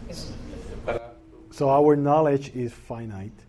que 0.08 0.14
no- 0.14 0.86
Para, 0.86 1.12
So 1.52 1.70
our 1.70 1.96
knowledge 1.96 2.52
is 2.56 2.74
finite. 2.74 3.45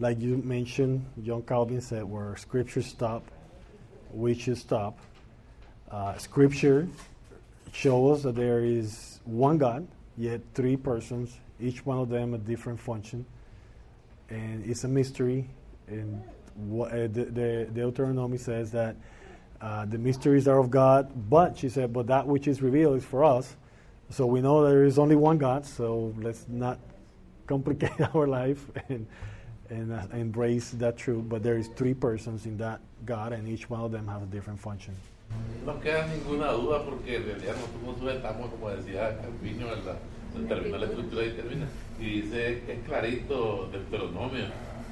Like 0.00 0.20
you 0.20 0.38
mentioned, 0.38 1.06
John 1.22 1.42
Calvin 1.42 1.80
said, 1.80 2.02
where 2.02 2.36
scripture 2.36 2.82
stop, 2.82 3.22
we 4.12 4.34
should 4.34 4.58
stop. 4.58 4.98
Uh, 5.88 6.16
scripture 6.18 6.88
shows 7.72 8.18
us 8.18 8.22
that 8.24 8.34
there 8.34 8.64
is 8.64 9.20
one 9.24 9.56
God, 9.56 9.86
yet 10.16 10.40
three 10.54 10.76
persons, 10.76 11.38
each 11.60 11.86
one 11.86 11.98
of 11.98 12.08
them 12.08 12.34
a 12.34 12.38
different 12.38 12.80
function. 12.80 13.24
And 14.30 14.66
it's 14.66 14.82
a 14.82 14.88
mystery. 14.88 15.48
And 15.86 16.24
what, 16.56 16.90
uh, 16.90 17.06
the, 17.06 17.30
the 17.32 17.68
Deuteronomy 17.72 18.38
says 18.38 18.72
that 18.72 18.96
uh, 19.60 19.86
the 19.86 19.98
mysteries 19.98 20.48
are 20.48 20.58
of 20.58 20.72
God, 20.72 21.12
but 21.30 21.56
she 21.56 21.68
said, 21.68 21.92
but 21.92 22.08
that 22.08 22.26
which 22.26 22.48
is 22.48 22.60
revealed 22.62 22.96
is 22.96 23.04
for 23.04 23.22
us. 23.22 23.54
So 24.10 24.26
we 24.26 24.40
know 24.40 24.66
there 24.66 24.84
is 24.84 24.98
only 24.98 25.14
one 25.14 25.38
God, 25.38 25.64
so 25.64 26.12
let's 26.18 26.46
not 26.48 26.80
complicate 27.46 27.92
our 28.14 28.26
life 28.26 28.66
and, 28.88 29.06
and 29.70 29.92
uh, 29.92 30.06
embrace 30.12 30.70
that 30.72 30.96
truth. 30.96 31.28
But 31.28 31.42
there 31.42 31.56
is 31.56 31.68
three 31.68 31.94
persons 31.94 32.46
in 32.46 32.56
that 32.58 32.80
God, 33.04 33.32
and 33.32 33.48
each 33.48 33.68
one 33.70 33.80
of 33.80 33.92
them 33.92 34.06
has 34.08 34.22
a 34.22 34.26
different 34.26 34.60
function. 34.60 34.94
no 35.64 35.80
queda 35.80 36.06
ninguna 36.06 36.52
duda 36.52 36.84
porque 36.84 37.16
en 37.16 37.24
realidad 37.24 37.54
nosotros 37.84 38.14
estamos, 38.14 38.50
como 38.50 38.70
decía 38.70 39.18
Calvino, 39.18 39.72
en 39.72 39.86
la, 39.86 39.96
se 40.32 40.46
terminó 40.46 40.78
la 40.78 40.86
escritura 40.86 41.24
y 41.24 41.30
termina, 41.30 41.66
y 41.98 42.20
dice, 42.20 42.62
es 42.68 42.78
clarito 42.86 43.68
Deuteronomio, 43.72 44.44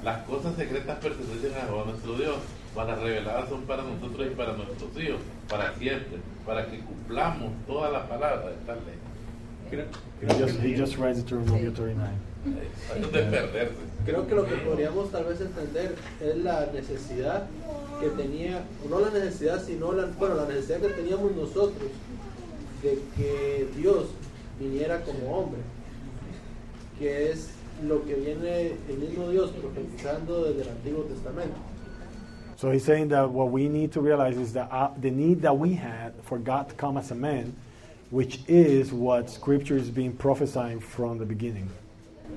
las 0.03 0.23
cosas 0.23 0.55
secretas 0.55 0.97
pertenecen 0.99 1.53
a 1.53 1.65
Jehová 1.67 1.85
nuestro 1.85 2.15
Dios, 2.15 2.37
mas 2.75 2.87
las 2.87 2.99
reveladas 2.99 3.49
son 3.49 3.61
para 3.63 3.83
nosotros 3.83 4.27
y 4.31 4.35
para 4.35 4.53
nuestros 4.53 4.97
hijos, 4.97 5.21
para 5.47 5.73
siempre, 5.75 6.17
para 6.45 6.65
que 6.69 6.79
cumplamos 6.79 7.51
toda 7.67 7.89
la 7.89 8.07
palabra 8.07 8.47
de 8.47 8.55
esta 8.55 8.73
ley. 8.73 8.97
Creo, 9.69 9.85
just, 10.37 10.59
que- 10.59 10.67
he 10.67 10.73
just 10.75 10.97
read 10.97 11.15
Deuteronomy 11.15 11.71
39. 11.71 12.09
Eh, 12.45 12.99
no 12.99 13.07
de 13.07 13.23
perderse. 13.23 13.75
Creo 14.05 14.27
que 14.27 14.35
lo 14.35 14.45
que 14.45 14.55
podríamos 14.57 15.11
tal 15.11 15.23
vez 15.25 15.39
entender 15.41 15.95
es 16.21 16.37
la 16.37 16.67
necesidad 16.73 17.47
que 18.01 18.09
tenía, 18.09 18.63
no 18.89 18.99
la 18.99 19.09
necesidad, 19.11 19.63
sino 19.63 19.93
la, 19.93 20.07
bueno, 20.19 20.35
la 20.35 20.45
necesidad 20.45 20.79
que 20.79 20.89
teníamos 20.89 21.31
nosotros 21.35 21.89
de 22.81 22.99
que 23.15 23.69
Dios 23.77 24.07
viniera 24.59 25.01
como 25.01 25.37
hombre, 25.37 25.61
que 26.99 27.31
es 27.31 27.49
lo 27.87 28.03
que 28.05 28.15
viene 28.15 28.75
el 28.89 28.97
mismo 28.97 29.29
Dios 29.29 29.51
profetizando 29.51 30.43
desde 30.45 30.63
el 30.63 30.69
Antiguo 30.69 31.03
Testamento. 31.03 31.55
So 32.57 32.71
he's 32.71 32.83
saying 32.83 33.09
that 33.09 33.29
what 33.29 33.51
we 33.51 33.67
need 33.67 33.91
to 33.93 34.01
realize 34.01 34.37
is 34.37 34.53
that 34.53 34.69
uh, 34.71 34.89
the 35.01 35.11
need 35.11 35.41
that 35.41 35.57
we 35.57 35.73
had 35.73 36.13
for 36.23 36.37
God 36.37 36.69
to 36.69 36.75
come 36.75 36.97
as 36.97 37.11
a 37.11 37.15
man, 37.15 37.53
which 38.13 38.39
is 38.47 38.91
what 38.93 39.27
Scripture 39.27 39.75
is 39.75 39.89
being 39.89 40.11
prophesying 40.13 40.79
from 40.79 41.17
the 41.17 41.25
beginning. 41.25 41.67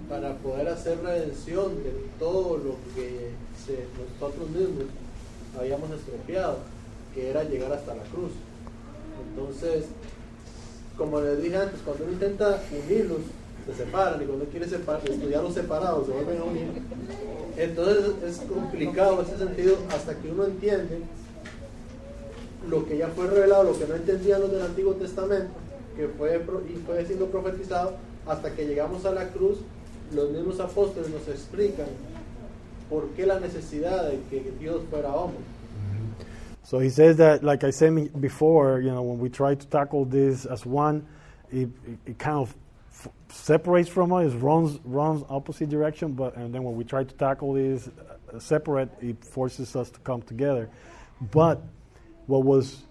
para 0.08 0.34
poder 0.36 0.68
hacer 0.68 0.98
redención 1.02 1.82
de 1.82 1.90
todo 2.18 2.56
lo 2.58 2.76
que 2.94 3.32
se- 3.66 3.86
nosotros 4.20 4.48
mismos 4.50 4.86
habíamos 5.58 5.90
estropeado, 5.90 6.58
que 7.14 7.28
era 7.30 7.44
llegar 7.44 7.72
hasta 7.72 7.94
la 7.94 8.02
cruz. 8.04 8.32
Entonces, 9.28 9.84
como 10.96 11.20
les 11.20 11.42
dije 11.42 11.56
antes, 11.56 11.80
cuando 11.84 12.04
uno 12.04 12.12
intenta 12.14 12.60
unirlos, 12.88 13.18
se 13.66 13.74
separan, 13.74 14.22
y 14.22 14.26
cuando 14.26 14.44
uno 14.44 14.50
quiere 14.50 14.68
separar, 14.68 15.08
estudiarlos 15.08 15.54
separados, 15.54 16.06
se 16.06 16.12
vuelven 16.12 16.38
a 16.40 16.44
unir. 16.44 16.68
Entonces 17.56 18.04
es 18.24 18.38
complicado 18.48 19.20
en 19.20 19.26
ese 19.26 19.38
sentido 19.38 19.76
hasta 19.90 20.14
que 20.16 20.30
uno 20.30 20.44
entiende 20.44 21.00
lo 22.68 22.86
que 22.86 22.96
ya 22.98 23.08
fue 23.08 23.26
revelado, 23.28 23.64
lo 23.64 23.78
que 23.78 23.86
no 23.86 23.94
entendían 23.94 24.40
los 24.40 24.50
del 24.52 24.62
Antiguo 24.62 24.94
Testamento, 24.94 25.50
que 25.96 26.08
fue, 26.08 26.40
y 26.68 26.76
fue 26.86 27.04
siendo 27.04 27.26
profetizado, 27.26 27.96
hasta 28.26 28.54
que 28.54 28.66
llegamos 28.66 29.04
a 29.06 29.12
la 29.12 29.28
cruz, 29.28 29.58
los 30.12 30.30
mismos 30.30 30.60
apóstoles 30.60 31.10
nos 31.10 31.26
explican 31.28 31.86
por 32.88 33.08
qué 33.10 33.26
la 33.26 33.40
necesidad 33.40 34.10
de 34.10 34.20
que 34.30 34.52
Dios 34.58 34.82
fuera 34.90 35.12
hombre. 35.14 35.40
So 36.62 36.80
he 36.80 36.90
says 36.90 37.16
that, 37.18 37.44
like 37.44 37.62
I 37.62 37.70
said 37.70 38.20
before, 38.20 38.80
you 38.80 38.90
know, 38.90 39.02
when 39.02 39.20
we 39.20 39.28
try 39.28 39.54
to 39.54 39.66
tackle 39.68 40.04
this 40.04 40.46
as 40.46 40.66
one, 40.66 41.06
it, 41.52 41.68
it, 42.06 42.18
kind 42.18 42.38
of 42.38 42.56
separates 43.28 43.88
from 43.88 44.12
us, 44.12 44.32
runs 44.32 44.80
runs 44.84 45.24
opposite 45.28 45.68
direction. 45.68 46.12
But 46.14 46.36
and 46.36 46.52
then 46.52 46.64
when 46.64 46.74
we 46.74 46.82
try 46.82 47.04
to 47.04 47.14
tackle 47.14 47.52
this 47.52 47.88
uh, 47.88 48.40
separate, 48.40 48.90
it 49.00 49.24
forces 49.24 49.76
us 49.76 49.90
to 49.90 50.00
come 50.00 50.22
together. 50.22 50.68
But 51.20 51.62
what 52.26 52.42
was 52.42 52.82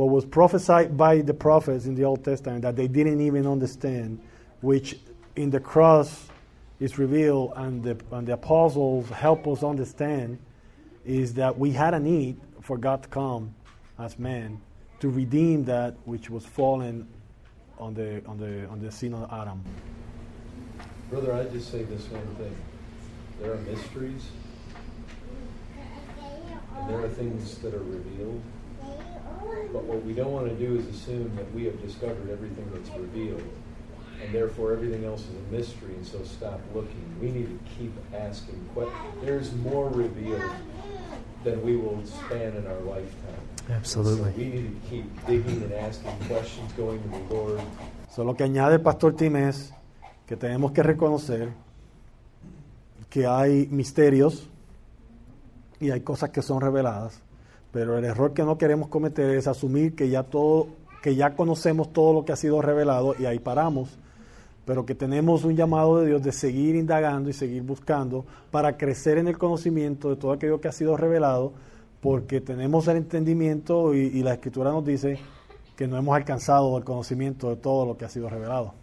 what 0.00 0.08
was 0.08 0.24
prophesied 0.24 0.96
by 0.96 1.20
the 1.20 1.34
prophets 1.34 1.84
in 1.84 1.94
the 1.94 2.04
Old 2.04 2.24
Testament 2.24 2.62
that 2.62 2.74
they 2.74 2.88
didn't 2.88 3.20
even 3.20 3.46
understand, 3.46 4.18
which 4.62 4.98
in 5.36 5.50
the 5.50 5.60
cross 5.60 6.26
is 6.80 6.98
revealed, 6.98 7.52
and 7.56 7.82
the 7.82 7.98
and 8.10 8.26
the 8.26 8.32
apostles 8.32 9.10
help 9.10 9.46
us 9.46 9.62
understand 9.62 10.38
is 11.04 11.34
that 11.34 11.58
we 11.58 11.72
had 11.72 11.92
a 11.92 12.00
need 12.00 12.40
for 12.62 12.78
God 12.78 13.02
to 13.02 13.10
come 13.10 13.54
as 13.98 14.18
man 14.18 14.58
to 15.00 15.10
redeem 15.10 15.64
that 15.66 15.96
which 16.06 16.30
was 16.30 16.46
fallen 16.46 17.06
on 17.78 17.92
the 17.92 18.24
on 18.24 18.38
the 18.38 18.66
on 18.68 18.80
the 18.80 18.90
sin 18.90 19.12
of 19.12 19.30
Adam. 19.30 19.62
Brother, 21.10 21.34
I'd 21.34 21.52
just 21.52 21.70
say 21.70 21.82
this 21.82 22.08
one 22.08 22.26
thing. 22.36 22.56
There 23.38 23.52
are 23.52 23.58
mysteries, 23.58 24.28
there 26.88 27.04
are 27.04 27.08
things 27.10 27.58
that 27.58 27.74
are 27.74 27.84
revealed. 27.84 28.40
But 29.72 29.84
what 29.84 30.04
we 30.04 30.12
don't 30.12 30.32
want 30.32 30.48
to 30.48 30.54
do 30.54 30.76
is 30.76 30.86
assume 30.86 31.34
that 31.36 31.52
we 31.54 31.64
have 31.64 31.80
discovered 31.82 32.30
everything 32.30 32.70
that's 32.72 32.90
revealed, 32.98 33.42
and 34.22 34.34
therefore 34.34 34.72
everything 34.72 35.04
else 35.04 35.22
is 35.22 35.34
a 35.34 35.52
mystery, 35.54 35.94
and 35.94 36.06
so 36.06 36.22
stop 36.24 36.60
looking. 36.74 37.04
We 37.20 37.30
need 37.30 37.46
to 37.46 37.58
keep 37.78 37.92
asking 38.14 38.64
questions. 38.74 38.96
There's 39.22 39.52
more 39.54 39.88
revealed 39.88 40.42
than 41.44 41.62
we 41.62 41.76
will 41.76 42.04
span 42.04 42.56
in 42.56 42.66
our 42.66 42.80
lifetime. 42.80 43.40
Absolutely. 43.70 44.32
So 44.32 44.38
we 44.38 44.44
need 44.44 44.82
to 44.82 44.90
keep 44.90 45.26
digging 45.26 45.62
and 45.62 45.72
asking 45.72 46.16
questions, 46.26 46.72
going 46.72 47.02
to 47.02 47.08
the 47.08 47.34
Lord. 47.34 47.60
So, 48.10 48.24
lo 48.24 48.34
que 48.34 48.44
añade 48.44 48.74
el 48.74 48.80
pastor 48.80 49.12
Tim 49.12 49.36
es 49.36 49.72
que 50.26 50.36
tenemos 50.36 50.72
que 50.72 50.82
reconocer 50.82 51.52
que 53.08 53.26
hay 53.26 53.66
misterios 53.70 54.48
y 55.80 55.90
hay 55.90 56.00
cosas 56.00 56.30
que 56.30 56.42
son 56.42 56.60
reveladas, 56.60 57.20
pero 57.72 57.96
el 57.98 58.04
error 58.04 58.32
que 58.32 58.42
no 58.42 58.58
queremos 58.58 58.88
cometer 58.88 59.30
es 59.36 59.46
asumir 59.46 59.94
que 59.94 60.08
ya 60.08 60.22
todo 60.24 60.68
que 61.02 61.14
ya 61.14 61.34
conocemos 61.34 61.92
todo 61.94 62.12
lo 62.12 62.24
que 62.26 62.32
ha 62.32 62.36
sido 62.36 62.60
revelado 62.60 63.14
y 63.18 63.24
ahí 63.24 63.38
paramos, 63.38 63.96
pero 64.66 64.84
que 64.84 64.94
tenemos 64.94 65.44
un 65.44 65.56
llamado 65.56 65.98
de 65.98 66.08
Dios 66.08 66.22
de 66.22 66.30
seguir 66.30 66.76
indagando 66.76 67.30
y 67.30 67.32
seguir 67.32 67.62
buscando 67.62 68.26
para 68.50 68.76
crecer 68.76 69.16
en 69.16 69.26
el 69.26 69.38
conocimiento 69.38 70.10
de 70.10 70.16
todo 70.16 70.32
aquello 70.32 70.60
que 70.60 70.68
ha 70.68 70.72
sido 70.72 70.98
revelado, 70.98 71.52
porque 72.02 72.42
tenemos 72.42 72.86
el 72.88 72.98
entendimiento 72.98 73.94
y, 73.94 74.00
y 74.00 74.22
la 74.22 74.34
escritura 74.34 74.72
nos 74.72 74.84
dice 74.84 75.18
que 75.74 75.88
no 75.88 75.96
hemos 75.96 76.14
alcanzado 76.14 76.76
el 76.76 76.84
conocimiento 76.84 77.48
de 77.48 77.56
todo 77.56 77.86
lo 77.86 77.96
que 77.96 78.04
ha 78.04 78.10
sido 78.10 78.28
revelado. 78.28 78.74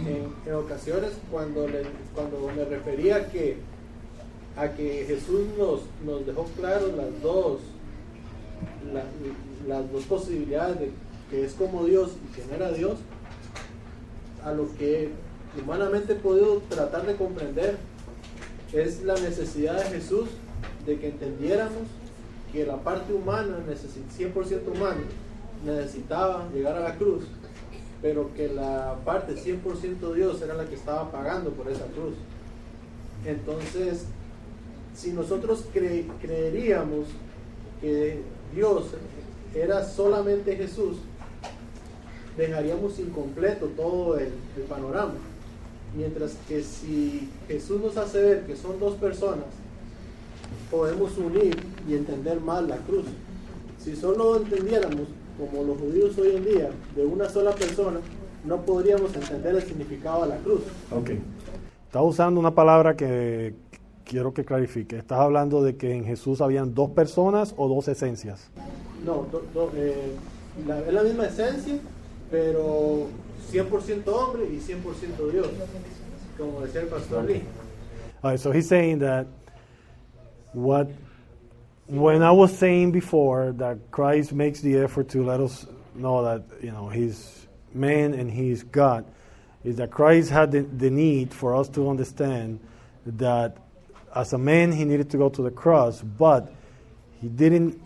En, 0.00 0.26
en 0.44 0.54
ocasiones 0.54 1.12
cuando, 1.30 1.68
le- 1.68 1.86
cuando 2.16 2.50
me 2.56 2.64
refería 2.64 3.16
a 3.18 3.26
que, 3.28 3.58
a 4.56 4.68
que 4.70 5.04
Jesús 5.06 5.42
nos, 5.56 5.82
nos 6.04 6.26
dejó 6.26 6.44
claro 6.56 6.88
las 6.96 7.22
dos, 7.22 7.60
la- 8.92 9.04
las 9.66 9.90
dos 9.92 10.04
posibilidades 10.04 10.78
de 10.80 10.90
que 11.30 11.44
es 11.44 11.52
como 11.52 11.84
Dios 11.84 12.12
y 12.30 12.34
que 12.34 12.54
era 12.54 12.70
Dios, 12.72 12.96
a 14.44 14.52
lo 14.52 14.74
que 14.76 15.10
humanamente 15.62 16.12
he 16.14 16.16
podido 16.16 16.58
tratar 16.68 17.06
de 17.06 17.16
comprender 17.16 17.76
es 18.72 19.02
la 19.02 19.14
necesidad 19.14 19.76
de 19.82 19.84
Jesús 19.98 20.28
de 20.86 20.98
que 20.98 21.08
entendiéramos 21.08 21.82
que 22.52 22.64
la 22.64 22.76
parte 22.78 23.12
humana, 23.12 23.58
necesi- 23.68 24.08
100% 24.16 24.70
humana, 24.72 25.00
necesitaba 25.66 26.48
llegar 26.54 26.76
a 26.76 26.80
la 26.80 26.94
cruz, 26.94 27.24
pero 28.00 28.32
que 28.34 28.48
la 28.48 28.96
parte 29.04 29.36
100% 29.36 30.14
Dios 30.14 30.40
era 30.40 30.54
la 30.54 30.64
que 30.64 30.74
estaba 30.76 31.10
pagando 31.10 31.50
por 31.50 31.68
esa 31.70 31.84
cruz. 31.86 32.14
Entonces, 33.26 34.04
si 34.94 35.12
nosotros 35.12 35.64
cre- 35.74 36.06
creeríamos 36.20 37.06
que 37.80 38.22
Dios 38.54 38.84
era 39.54 39.84
solamente 39.84 40.56
Jesús, 40.56 40.98
dejaríamos 42.36 42.98
incompleto 42.98 43.66
todo 43.66 44.18
el, 44.18 44.32
panorama. 44.68 45.14
Mientras 45.96 46.36
que 46.46 46.62
si 46.62 47.30
Jesús 47.48 47.80
nos 47.80 47.96
hace 47.96 48.20
ver 48.20 48.46
que 48.46 48.56
son 48.56 48.78
dos 48.78 48.94
personas, 48.96 49.46
podemos 50.70 51.16
unir 51.16 51.56
y 51.88 51.94
entender 51.94 52.40
más 52.40 52.62
la 52.66 52.76
cruz. 52.76 53.06
Si 53.78 53.96
solo 53.96 54.36
entendiéramos, 54.36 55.08
como 55.38 55.64
los 55.64 55.78
judíos 55.78 56.18
hoy 56.18 56.36
en 56.36 56.44
día, 56.44 56.70
de 56.94 57.06
una 57.06 57.28
sola 57.28 57.52
persona, 57.52 58.00
no 58.44 58.62
podríamos 58.62 59.14
entender 59.14 59.54
el 59.54 59.62
significado 59.62 60.22
de 60.22 60.28
la 60.28 60.36
cruz. 60.36 60.60
Ok. 60.90 61.10
Estás 61.86 62.02
usando 62.02 62.38
una 62.38 62.54
palabra 62.54 62.96
que 62.96 63.54
quiero 64.08 64.32
que 64.32 64.44
clarifique. 64.44 64.96
Estás 64.98 65.20
hablando 65.20 65.62
de 65.62 65.76
que 65.76 65.92
en 65.94 66.04
Jesús 66.04 66.40
habían 66.40 66.74
dos 66.74 66.90
personas 66.90 67.54
o 67.56 67.68
dos 67.68 67.86
esencias. 67.88 68.50
No, 69.04 69.26
do- 69.30 69.44
do- 69.54 69.70
eh, 69.76 70.12
la- 70.66 70.80
es 70.80 70.92
la 70.92 71.02
misma 71.02 71.26
esencia, 71.26 71.78
pero 72.30 73.06
100% 73.50 74.08
hombre 74.08 74.44
y 74.50 74.58
100% 74.58 75.30
Dios, 75.30 75.48
como 76.36 76.60
decía 76.62 76.80
el 76.80 76.88
pastor 76.88 77.24
Lee. 77.24 77.42
All 78.22 78.32
right, 78.32 78.40
so 78.40 78.50
he's 78.50 78.66
saying 78.66 78.98
that 79.00 79.26
what 80.52 80.88
when 81.88 82.22
I 82.22 82.32
was 82.32 82.50
saying 82.52 82.90
before 82.92 83.52
that 83.58 83.78
Christ 83.90 84.32
makes 84.32 84.60
the 84.60 84.76
effort 84.78 85.08
to 85.10 85.22
let 85.22 85.40
us 85.40 85.66
know 85.94 86.22
that 86.24 86.42
you 86.62 86.70
know 86.72 86.88
he's 86.88 87.46
man 87.72 88.14
and 88.14 88.30
he's 88.30 88.64
God, 88.64 89.04
is 89.64 89.76
that 89.76 89.90
Christ 89.90 90.30
had 90.30 90.50
the, 90.50 90.62
the 90.62 90.90
need 90.90 91.32
for 91.32 91.54
us 91.54 91.68
to 91.70 91.88
understand 91.88 92.58
that 93.06 93.56
as 94.14 94.32
a 94.32 94.38
man 94.38 94.72
he 94.72 94.84
needed 94.84 95.10
to 95.10 95.16
go 95.16 95.28
to 95.28 95.42
the 95.42 95.50
cross, 95.50 96.02
but 96.02 96.52
he 97.20 97.28
didn't. 97.28 97.80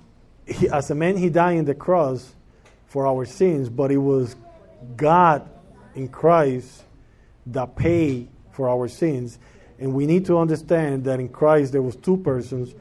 He, 0.46 0.68
as 0.68 0.90
a 0.90 0.94
man, 0.94 1.16
he 1.16 1.30
died 1.30 1.56
in 1.56 1.64
the 1.64 1.74
cross 1.74 2.34
for 2.86 3.06
our 3.06 3.24
sins, 3.24 3.68
but 3.68 3.90
it 3.90 3.98
was 3.98 4.36
God 4.96 5.48
in 5.94 6.08
Christ 6.08 6.82
that 7.46 7.76
paid 7.76 8.28
for 8.52 8.68
our 8.68 8.88
sins. 8.88 9.38
And 9.78 9.94
we 9.94 10.06
need 10.06 10.26
to 10.26 10.38
understand 10.38 11.04
that 11.04 11.18
in 11.18 11.28
Christ 11.28 11.72
there 11.72 11.82
was 11.82 11.96
two 11.96 12.16
persons, 12.18 12.74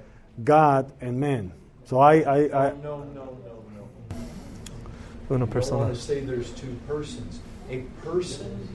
God 0.44 0.92
and 1.02 1.20
man. 1.20 1.54
So 1.86 2.00
I, 2.00 2.20
I, 2.20 2.68
I 2.68 2.74
no, 2.74 3.04
no, 3.04 3.38
no, 3.46 3.64
no. 3.76 5.36
Una 5.36 5.46
I 5.46 5.48
don't 5.48 5.72
want 5.72 5.96
to 5.96 6.00
say 6.00 6.20
there's 6.22 6.52
two 6.52 6.76
persons. 6.88 7.40
A 7.70 7.80
person 8.04 8.68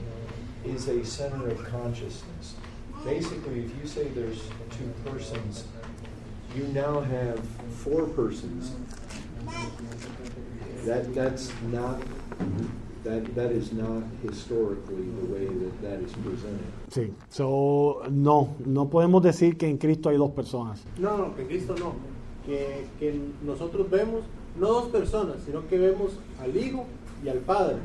is 0.65 0.87
a 0.87 1.05
center 1.05 1.47
of 1.47 1.63
consciousness. 1.65 2.55
Basically, 3.07 3.63
if 3.63 3.71
you 3.81 3.87
say 3.87 4.03
there's 4.09 4.41
two 4.77 4.91
persons, 5.09 5.63
you 6.53 6.63
now 6.73 6.99
have 6.99 7.39
four 7.83 8.05
persons. 8.07 8.73
That 10.85 11.15
that's 11.15 11.51
not 11.71 12.01
that 13.05 13.33
that 13.35 13.51
is 13.51 13.71
not 13.71 14.03
historically 14.21 15.07
the 15.21 15.25
way 15.33 15.45
that 15.45 15.81
that 15.81 15.99
is 16.01 16.11
presented. 16.19 16.67
sí. 16.89 17.13
So 17.29 18.03
no, 18.11 18.55
no 18.65 18.89
podemos 18.89 19.21
decir 19.23 19.57
que 19.57 19.69
en 19.69 19.77
Cristo 19.77 20.09
hay 20.09 20.17
dos 20.17 20.31
personas. 20.31 20.83
No, 20.97 21.17
no, 21.17 21.35
que 21.35 21.45
Cristo 21.45 21.75
no. 21.79 21.95
Que, 22.45 22.87
que 22.99 23.19
nosotros 23.41 23.89
vemos 23.89 24.23
no 24.59 24.67
dos 24.67 24.89
personas, 24.89 25.37
sino 25.45 25.65
que 25.67 25.77
vemos 25.77 26.11
al 26.41 26.55
Hijo 26.57 26.85
y 27.23 27.29
al 27.29 27.39
Padre. 27.39 27.77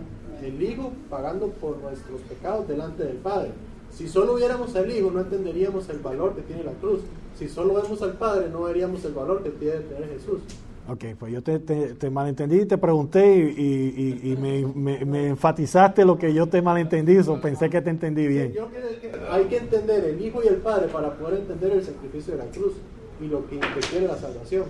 El 0.43 0.61
Hijo 0.61 0.93
pagando 1.09 1.49
por 1.49 1.79
nuestros 1.79 2.21
pecados 2.23 2.67
delante 2.67 3.05
del 3.05 3.19
Padre. 3.19 3.53
Si 3.93 4.09
solo 4.09 4.35
viéramos 4.37 4.75
al 4.75 4.91
Hijo, 4.91 5.11
no 5.11 5.21
entenderíamos 5.21 5.89
el 5.89 5.99
valor 5.99 6.35
que 6.35 6.43
tiene 6.43 6.65
la 6.65 6.73
cruz. 6.73 7.01
Si 7.39 7.49
solo 7.49 7.75
vemos 7.75 8.01
al 8.03 8.15
Padre, 8.15 8.49
no 8.51 8.63
veríamos 8.63 9.05
el 9.05 9.13
valor 9.13 9.43
que 9.43 9.51
tiene 9.51 9.81
tener 9.81 10.09
Jesús. 10.09 10.41
Ok, 10.89 11.05
pues 11.19 11.33
yo 11.33 11.43
te, 11.43 11.61
te, 11.61 11.95
te 11.95 12.11
malentendí 12.11 12.61
y 12.63 12.67
te 12.67 12.77
pregunté 12.77 13.37
y, 13.37 13.41
y- 13.63 14.21
y- 14.25 14.33
y 14.33 14.37
me, 14.37 14.67
me- 14.75 15.05
me 15.05 15.29
enfatizaste 15.29 16.05
lo 16.05 16.19
que 16.19 16.35
yo 16.35 16.49
te 16.49 16.61
malentendí, 16.61 17.17
o 17.19 17.41
pensé 17.41 17.71
que 17.71 17.81
te 17.81 17.91
entendí 17.91 18.27
bien. 18.27 18.53
Yo 18.53 18.67
creo 18.67 18.89
que 19.01 19.13
hay 19.31 19.45
que 19.45 19.59
entender 19.59 20.05
el 20.07 20.21
Hijo 20.21 20.43
y 20.43 20.49
el 20.49 20.57
Padre 20.57 20.89
para 20.89 21.15
poder 21.15 21.41
entender 21.41 21.71
el 21.73 21.85
sacrificio 21.85 22.33
de 22.37 22.39
la 22.45 22.51
cruz 22.51 22.73
y 23.21 23.27
lo 23.29 23.47
que 23.47 23.61
requiere 23.61 24.09
la 24.09 24.17
salvación. 24.17 24.65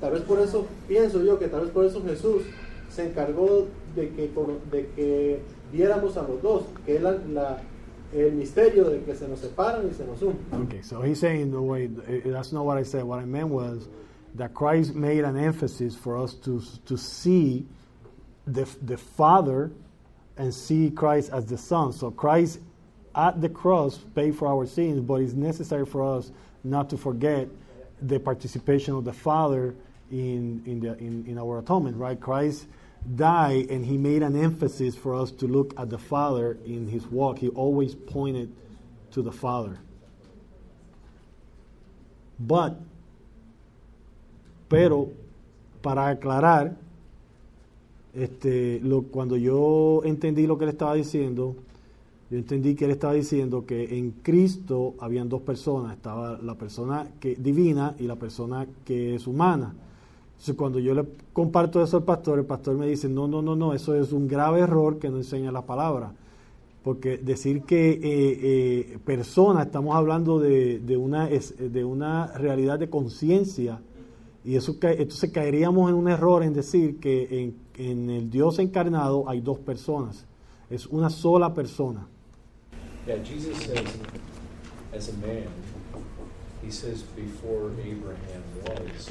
Tal 0.00 0.12
vez 0.12 0.22
por 0.22 0.40
eso 0.40 0.66
pienso 0.88 1.22
yo 1.22 1.38
que 1.38 1.46
tal 1.46 1.60
vez 1.60 1.70
por 1.70 1.84
eso 1.84 2.02
Jesús 2.04 2.42
se 2.90 3.06
encargó 3.06 3.68
de 3.94 4.08
que, 4.10 4.30
de 4.72 4.86
que 4.96 5.38
viéramos 5.72 6.16
a 6.16 6.22
los 6.22 6.42
dos, 6.42 6.64
que 6.84 6.96
es 6.96 7.02
la- 7.02 7.18
la- 7.32 7.62
el 8.12 8.32
misterio 8.32 8.84
de 8.90 9.02
que 9.02 9.14
se 9.14 9.26
nos 9.26 9.40
separan 9.40 9.88
y 9.88 9.92
se 9.92 10.04
nos 10.04 10.20
unen. 10.22 10.66
Okay, 10.66 10.82
so 10.82 11.00
he's 11.00 11.20
saying, 11.20 11.50
no, 11.50 11.62
wait, 11.62 11.90
eh, 12.08 12.20
that's 12.26 12.52
not 12.52 12.64
what 12.64 12.76
I 12.76 12.82
said. 12.82 13.04
What 13.04 13.18
I 13.18 13.24
meant 13.24 13.48
was 13.48 13.88
that 14.34 14.54
Christ 14.54 14.94
made 14.94 15.24
an 15.24 15.38
emphasis 15.38 15.94
for 15.94 16.16
us 16.16 16.34
to, 16.34 16.62
to 16.86 16.96
see 16.96 17.66
the, 18.46 18.68
the 18.82 18.96
Father 18.96 19.70
and 20.36 20.54
see 20.54 20.90
Christ 20.90 21.30
as 21.32 21.46
the 21.46 21.58
Son. 21.58 21.92
So 21.92 22.10
Christ 22.10 22.60
at 23.14 23.40
the 23.40 23.48
cross 23.48 23.98
paid 24.14 24.36
for 24.36 24.48
our 24.48 24.66
sins, 24.66 25.00
but 25.00 25.20
it's 25.20 25.34
necessary 25.34 25.86
for 25.86 26.16
us 26.16 26.30
not 26.64 26.90
to 26.90 26.96
forget 26.96 27.48
the 28.00 28.18
participation 28.18 28.94
of 28.94 29.04
the 29.04 29.12
Father 29.12 29.74
in, 30.10 30.62
in, 30.66 30.80
the, 30.80 30.96
in, 30.98 31.24
in 31.26 31.38
our 31.38 31.58
atonement, 31.58 31.96
right? 31.96 32.18
Christ 32.18 32.66
died 33.16 33.70
and 33.70 33.84
he 33.84 33.96
made 33.96 34.22
an 34.22 34.36
emphasis 34.36 34.96
for 34.96 35.14
us 35.14 35.30
to 35.32 35.46
look 35.46 35.74
at 35.78 35.90
the 35.90 35.98
Father 35.98 36.58
in 36.64 36.88
his 36.88 37.06
walk. 37.06 37.38
He 37.38 37.48
always 37.48 37.94
pointed 37.94 38.52
to 39.12 39.22
the 39.22 39.32
Father. 39.32 39.78
But, 42.38 42.76
pero, 44.68 45.10
para 45.82 46.08
aclarar, 46.08 46.76
este, 48.14 48.80
lo, 48.82 49.02
cuando 49.02 49.36
yo 49.36 50.02
entendí 50.04 50.46
lo 50.46 50.58
que 50.58 50.64
él 50.64 50.70
estaba 50.70 50.94
diciendo, 50.94 51.56
yo 52.30 52.38
entendí 52.38 52.74
que 52.74 52.86
él 52.86 52.92
estaba 52.92 53.12
diciendo 53.12 53.66
que 53.66 53.98
en 53.98 54.12
Cristo 54.22 54.94
habían 54.98 55.28
dos 55.28 55.42
personas, 55.42 55.96
estaba 55.96 56.38
la 56.42 56.54
persona 56.54 57.06
que 57.20 57.36
divina 57.36 57.94
y 57.98 58.04
la 58.04 58.16
persona 58.16 58.66
que 58.84 59.14
es 59.14 59.26
humana. 59.26 59.74
Cuando 60.56 60.80
yo 60.80 60.94
le 60.94 61.04
comparto 61.32 61.82
eso 61.82 61.98
al 61.98 62.02
pastor, 62.04 62.38
el 62.40 62.44
pastor 62.44 62.76
me 62.76 62.88
dice, 62.88 63.08
no, 63.08 63.28
no, 63.28 63.42
no, 63.42 63.54
no, 63.54 63.74
eso 63.74 63.94
es 63.94 64.12
un 64.12 64.26
grave 64.26 64.60
error 64.60 64.98
que 64.98 65.08
no 65.08 65.18
enseña 65.18 65.52
la 65.52 65.62
palabra. 65.62 66.12
Porque 66.82 67.16
decir 67.18 67.62
que 67.62 67.90
eh, 67.90 68.00
eh, 68.02 68.98
persona, 69.04 69.62
estamos 69.62 69.94
hablando 69.94 70.40
de, 70.40 70.80
de, 70.80 70.96
una, 70.96 71.28
de 71.28 71.84
una 71.84 72.26
realidad 72.36 72.78
de 72.80 72.90
conciencia, 72.90 73.80
y 74.44 74.56
eso 74.56 74.76
entonces 74.80 75.30
caeríamos 75.30 75.88
en 75.88 75.94
un 75.94 76.08
error 76.08 76.42
en 76.42 76.52
decir 76.52 76.98
que 76.98 77.42
en, 77.42 77.54
en 77.76 78.10
el 78.10 78.28
Dios 78.28 78.58
encarnado 78.58 79.28
hay 79.28 79.40
dos 79.40 79.60
personas, 79.60 80.26
es 80.68 80.86
una 80.86 81.08
sola 81.08 81.54
persona. 81.54 82.08
Yeah, 83.06 83.18
Jesus 83.22 83.56
says, 83.58 83.98
as 84.94 85.08
a 85.08 85.12
man, 85.24 85.46
he 86.64 86.70
says, 86.70 87.02
before 87.16 87.70
Abraham 87.80 88.42
was, 88.64 89.10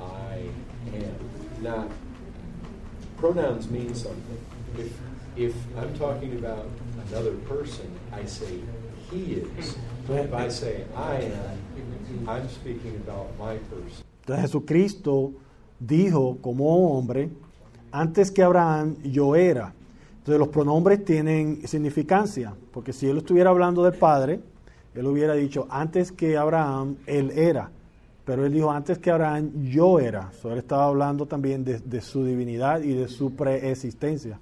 I 0.00 0.48
am. 0.94 1.62
Now, 1.62 1.88
pronouns 3.16 3.70
mean 3.70 3.94
something. 3.94 4.38
If, 4.78 4.92
if 5.36 5.54
I'm 5.76 5.94
talking 5.98 6.38
about 6.38 6.66
another 7.08 7.32
person, 7.48 7.86
I 8.12 8.24
say 8.26 8.60
he 9.10 9.34
is. 9.34 9.76
If 10.08 10.32
I 10.32 10.48
say 10.48 10.84
I 10.94 11.16
am, 11.16 12.28
I'm 12.28 12.48
speaking 12.48 12.96
about 13.06 13.26
my 13.38 13.56
person. 13.56 14.04
Entonces 14.20 14.42
Jesucristo 14.42 15.32
dijo 15.78 16.38
como 16.40 16.96
hombre, 16.96 17.30
antes 17.92 18.30
que 18.30 18.42
Abraham 18.42 18.96
yo 19.02 19.36
era. 19.36 19.72
Entonces 20.18 20.40
los 20.40 20.48
pronombres 20.48 21.04
tienen 21.04 21.66
significancia, 21.68 22.52
porque 22.72 22.92
si 22.92 23.08
él 23.08 23.18
estuviera 23.18 23.50
hablando 23.50 23.84
del 23.84 23.94
Padre, 23.94 24.40
él 24.94 25.06
hubiera 25.06 25.34
dicho, 25.34 25.68
antes 25.70 26.10
que 26.10 26.36
Abraham, 26.36 26.96
él 27.06 27.30
era. 27.30 27.70
Pero 28.26 28.44
él 28.44 28.52
dijo, 28.52 28.70
antes 28.70 28.98
que 28.98 29.10
Abraham, 29.10 29.50
yo 29.62 29.98
era. 29.98 30.30
So, 30.32 30.52
él 30.52 30.58
estaba 30.58 30.86
hablando 30.86 31.24
también 31.24 31.64
de, 31.64 31.78
de 31.78 32.00
su 32.02 32.24
divinidad 32.24 32.82
y 32.82 32.92
de 32.92 33.08
su 33.08 33.34
preexistencia. 33.34 34.38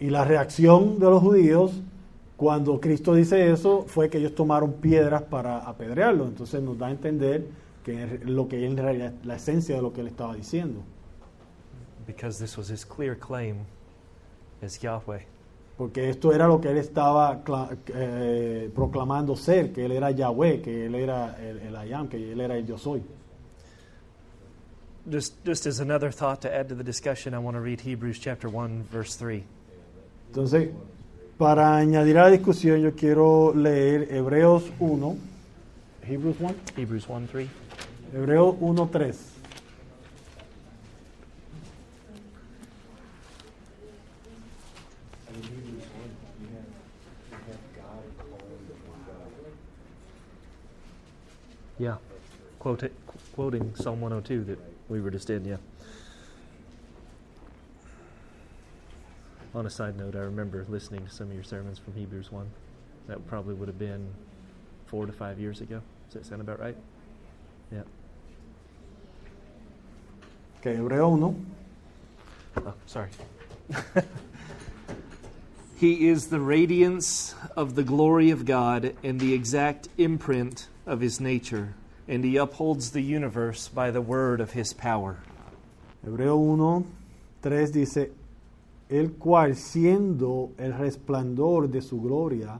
Y 0.00 0.10
la 0.10 0.24
reacción 0.24 0.98
de 0.98 1.06
los 1.06 1.22
judíos 1.22 1.82
cuando 2.36 2.80
Cristo 2.80 3.14
dice 3.14 3.50
eso 3.52 3.84
fue 3.86 4.10
que 4.10 4.18
ellos 4.18 4.34
tomaron 4.34 4.72
piedras 4.72 5.22
para 5.22 5.58
apedrearlo. 5.58 6.26
Entonces 6.26 6.60
nos 6.60 6.76
da 6.76 6.88
a 6.88 6.90
entender 6.90 7.46
que 7.84 8.20
lo 8.24 8.48
que 8.48 8.66
en 8.66 8.76
realidad 8.76 9.12
la 9.22 9.36
esencia 9.36 9.76
de 9.76 9.82
lo 9.82 9.92
que 9.92 10.00
él 10.00 10.08
estaba 10.08 10.34
diciendo. 10.34 10.80
because 12.06 12.38
this 12.38 12.56
was 12.56 12.68
his 12.68 12.84
clear 12.84 13.14
claim 13.14 13.66
as 14.62 14.78
Yahweh. 14.78 15.24
Porque 15.76 16.08
esto 16.08 16.32
era 16.32 16.46
lo 16.46 16.60
que 16.60 16.70
él 16.70 16.78
estaba 16.78 17.42
eh, 17.94 18.70
proclamando 18.74 19.36
ser, 19.36 19.72
que 19.72 19.84
él 19.84 19.92
era 19.92 20.10
Yahweh, 20.10 20.62
que 20.62 20.86
él 20.86 20.94
era 20.94 21.36
el, 21.38 21.58
el 21.58 21.88
I 21.88 21.92
am, 21.92 22.08
que 22.08 22.32
él 22.32 22.40
era 22.40 22.56
el 22.56 22.66
yo 22.66 22.78
soy. 22.78 23.02
Just, 25.10 25.34
just 25.44 25.66
as 25.66 25.80
another 25.80 26.10
thought 26.10 26.40
to 26.40 26.52
add 26.52 26.68
to 26.68 26.74
the 26.74 26.82
discussion, 26.82 27.34
I 27.34 27.38
want 27.38 27.56
to 27.56 27.60
read 27.60 27.80
Hebrews 27.80 28.18
chapter 28.18 28.48
1, 28.48 28.84
verse 28.90 29.16
3. 29.16 29.44
Entonces, 30.28 30.70
para 31.38 31.76
añadir 31.76 32.18
a 32.18 32.24
la 32.24 32.30
discusión, 32.30 32.80
yo 32.80 32.92
quiero 32.96 33.52
leer 33.54 34.08
Hebreos 34.10 34.64
1, 34.80 35.16
Hebrews 36.02 36.36
1, 36.40 36.54
Hebrews 36.76 37.06
1 37.08 37.28
3. 37.30 37.48
Hebreos 38.14 38.56
1, 38.60 38.88
3. 38.88 39.35
Yeah. 51.78 51.96
Quote 52.58 52.82
it, 52.82 52.92
quoting 53.34 53.74
Psalm 53.76 54.00
102 54.00 54.44
that 54.44 54.58
we 54.88 55.00
were 55.00 55.10
just 55.10 55.30
in, 55.30 55.44
yeah. 55.44 55.56
On 59.54 59.66
a 59.66 59.70
side 59.70 59.96
note, 59.96 60.16
I 60.16 60.20
remember 60.20 60.64
listening 60.68 61.04
to 61.06 61.10
some 61.10 61.28
of 61.28 61.34
your 61.34 61.44
sermons 61.44 61.78
from 61.78 61.94
Hebrews 61.94 62.32
1. 62.32 62.46
That 63.08 63.26
probably 63.26 63.54
would 63.54 63.68
have 63.68 63.78
been 63.78 64.08
four 64.86 65.06
to 65.06 65.12
five 65.12 65.38
years 65.38 65.60
ago. 65.60 65.80
Does 66.06 66.14
that 66.14 66.26
sound 66.26 66.40
about 66.40 66.60
right? 66.60 66.76
Yeah. 67.72 67.82
Que 70.62 70.72
Hebreo 70.72 71.16
1. 71.18 71.46
Oh, 72.66 72.74
sorry. 72.86 73.10
he 75.76 76.08
is 76.08 76.28
the 76.28 76.40
radiance 76.40 77.34
of 77.54 77.74
the 77.74 77.82
glory 77.82 78.30
of 78.30 78.46
God 78.46 78.94
and 79.02 79.20
the 79.20 79.34
exact 79.34 79.88
imprint 79.98 80.68
of 80.86 81.00
his 81.00 81.20
nature, 81.20 81.74
and 82.08 82.24
he 82.24 82.38
upholds 82.38 82.92
the 82.92 83.02
universe 83.02 83.68
by 83.68 83.90
the 83.90 84.00
word 84.00 84.40
of 84.40 84.52
his 84.52 84.72
power. 84.72 85.18
Hebreo 86.04 86.38
1, 86.38 86.84
3 87.42 87.66
dice, 87.72 88.08
el 88.88 89.08
cual 89.18 89.54
siendo 89.54 90.52
el 90.58 90.72
resplandor 90.72 91.70
de 91.70 91.82
su 91.82 92.00
gloria 92.00 92.58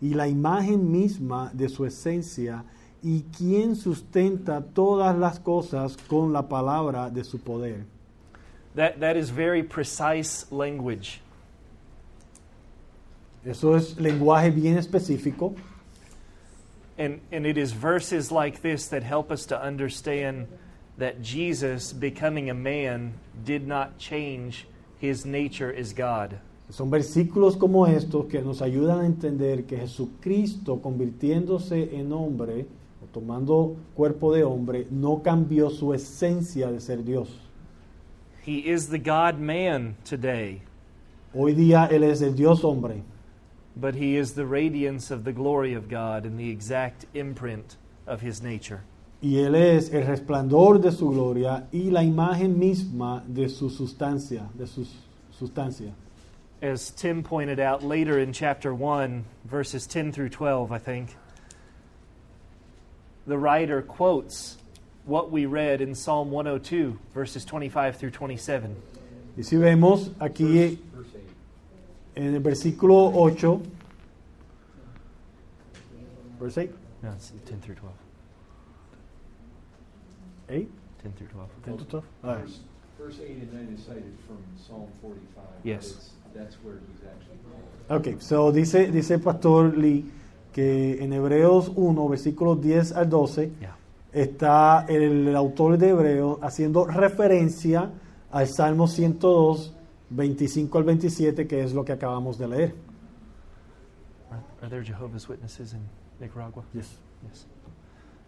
y 0.00 0.14
la 0.14 0.28
imagen 0.28 0.92
misma 0.92 1.50
de 1.52 1.68
su 1.68 1.84
esencia, 1.84 2.62
y 3.02 3.24
quien 3.36 3.74
sustenta 3.74 4.62
todas 4.72 5.16
las 5.18 5.40
cosas 5.40 5.96
con 6.08 6.32
la 6.32 6.42
palabra 6.42 7.10
de 7.10 7.24
su 7.24 7.38
poder. 7.38 7.84
That, 8.76 9.00
that 9.00 9.16
is 9.16 9.30
very 9.30 9.64
precise 9.64 10.46
language. 10.52 11.20
Eso 13.44 13.74
es 13.74 13.98
lenguaje 13.98 14.50
bien 14.50 14.76
específico. 14.76 15.54
And, 16.98 17.20
and 17.32 17.46
it 17.46 17.58
is 17.58 17.72
verses 17.72 18.30
like 18.30 18.62
this 18.62 18.86
that 18.88 19.02
help 19.02 19.32
us 19.32 19.46
to 19.46 19.60
understand 19.60 20.46
that 20.98 21.22
Jesus, 21.22 21.92
becoming 21.92 22.50
a 22.50 22.54
man, 22.54 23.14
did 23.44 23.66
not 23.66 23.98
change 23.98 24.66
his 25.00 25.24
nature 25.24 25.72
as 25.72 25.92
God. 25.92 26.38
Son 26.70 26.90
versículos 26.90 27.58
como 27.58 27.86
estos 27.86 28.26
que 28.30 28.40
nos 28.40 28.62
ayudan 28.62 29.00
a 29.00 29.06
entender 29.06 29.66
que 29.66 29.76
Jesucristo, 29.76 30.80
convirtiéndose 30.80 31.94
en 31.94 32.12
hombre, 32.12 32.66
o 33.02 33.06
tomando 33.12 33.76
cuerpo 33.94 34.32
de 34.32 34.44
hombre, 34.44 34.86
no 34.90 35.22
cambió 35.22 35.68
su 35.70 35.92
esencia 35.92 36.70
de 36.70 36.80
ser 36.80 37.04
Dios. 37.04 37.28
He 38.46 38.58
is 38.58 38.88
the 38.88 38.98
God 38.98 39.38
man 39.38 39.96
today, 40.04 40.62
Hoy 41.34 41.54
día 41.54 41.88
Él 41.90 42.04
es 42.04 42.22
el 42.22 42.34
Dios 42.34 42.62
hombre, 42.62 43.02
but 43.76 43.94
he 43.94 44.16
is 44.16 44.34
the 44.34 44.46
radiance 44.46 45.10
of 45.10 45.24
the 45.24 45.32
glory 45.32 45.74
of 45.74 45.88
God 45.88 46.24
and 46.24 46.38
the 46.38 46.50
exact 46.50 47.06
imprint 47.14 47.76
of 48.06 48.20
his 48.20 48.42
nature. 48.42 48.82
y 49.22 49.36
Él 49.36 49.54
es 49.54 49.88
el 49.90 50.02
resplandor 50.02 50.80
de 50.80 50.90
su 50.90 51.10
gloria 51.12 51.68
y 51.72 51.90
la 51.90 52.02
imagen 52.02 52.58
misma 52.58 53.22
de 53.26 53.48
su 53.48 53.70
sustancia, 53.70 54.48
de 54.52 54.66
su 54.66 54.84
sustancia. 55.30 55.92
As 56.60 56.90
Tim 56.90 57.22
pointed 57.22 57.60
out 57.60 57.82
later 57.84 58.18
in 58.18 58.32
chapter 58.32 58.74
1, 58.74 59.24
verses 59.44 59.86
10 59.86 60.12
through 60.12 60.30
12, 60.30 60.72
I 60.72 60.78
think, 60.78 61.16
the 63.26 63.38
writer 63.38 63.80
quotes 63.80 64.58
what 65.04 65.30
we 65.30 65.46
read 65.46 65.80
in 65.80 65.94
Psalm 65.94 66.30
102, 66.30 66.98
verses 67.14 67.44
25 67.44 67.96
through 67.96 68.10
27. 68.10 68.76
Y 69.36 69.42
si 69.42 69.56
vemos 69.56 70.10
aquí 70.20 70.78
Verse 70.92 71.08
8. 71.11 71.11
En 72.14 72.34
el 72.34 72.40
versículo 72.40 73.10
8, 73.14 73.60
verse 76.40 76.58
8, 76.58 76.74
No, 77.02 77.12
it's 77.12 77.32
10 77.46 77.60
through 77.60 77.74
12. 77.76 77.94
8, 80.50 80.68
10 81.02 81.12
through 81.14 81.28
12. 81.28 81.48
10 81.64 81.78
to 81.78 81.84
12. 81.84 82.04
All 82.22 82.30
right. 82.34 82.44
Verse, 82.44 82.60
verse 82.98 83.20
8 83.20 83.30
and 83.30 83.52
9 83.52 83.74
is 83.76 83.84
cited 83.84 84.14
from 84.26 84.38
Psalm 84.56 84.88
45. 85.00 85.34
but 85.34 85.44
Yes. 85.64 86.10
That's 86.34 86.56
where 86.62 86.76
he's 86.88 87.02
actually 87.04 87.38
called. 87.44 88.06
Ok, 88.14 88.20
so 88.20 88.52
dice, 88.52 88.90
dice 88.90 89.14
el 89.14 89.20
pastor 89.20 89.76
Lee 89.76 90.04
que 90.52 91.02
en 91.02 91.12
Hebreos 91.12 91.70
1, 91.74 92.08
versículos 92.08 92.60
10 92.60 92.92
al 92.92 93.08
12, 93.08 93.52
Yeah. 93.60 93.76
está 94.12 94.84
el, 94.88 95.34
autor 95.34 95.76
de 95.78 95.88
Hebreos 95.90 96.38
haciendo 96.42 96.86
referencia 96.86 97.90
al 98.30 98.48
Salmo 98.48 98.86
102, 98.86 99.74
25 100.14 100.78
al 100.78 100.84
27, 100.84 101.46
que 101.46 101.62
es 101.62 101.72
lo 101.72 101.84
que 101.84 101.92
acabamos 101.92 102.38
de 102.38 102.48
leer. 102.48 102.74
Are, 104.60 104.68
there 104.68 104.82
Jehovah's 104.82 105.28
Witnesses 105.28 105.72
in 105.72 105.80
Nicaragua? 106.20 106.62
Yes. 106.72 106.96
Yes. 107.28 107.46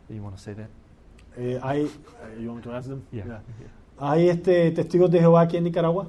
Do 0.09 0.15
you 0.15 0.23
want 0.23 0.37
to 0.37 0.43
say 0.43 0.55
that? 0.55 0.69
Eh, 1.39 1.59
hay, 1.63 1.89
you 2.41 2.51
want 2.51 2.65
to 2.65 2.73
ask 2.73 2.89
them? 2.89 3.03
Yeah. 3.13 3.25
Yeah. 3.27 3.39
¿Hay 3.99 4.29
este, 4.29 4.71
testigos 4.73 5.11
de 5.11 5.21
Jehová 5.21 5.43
aquí 5.43 5.57
en 5.57 5.65
Nicaragua? 5.65 6.09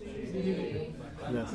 Yes. 0.00 1.54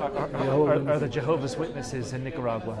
Are, 0.00 0.02
are- 0.02 0.72
are- 0.72 0.90
are 0.90 0.98
the 0.98 1.08
Jehovah's 1.08 1.56
Witnesses 1.56 2.12
in 2.12 2.24
Nicaragua? 2.24 2.76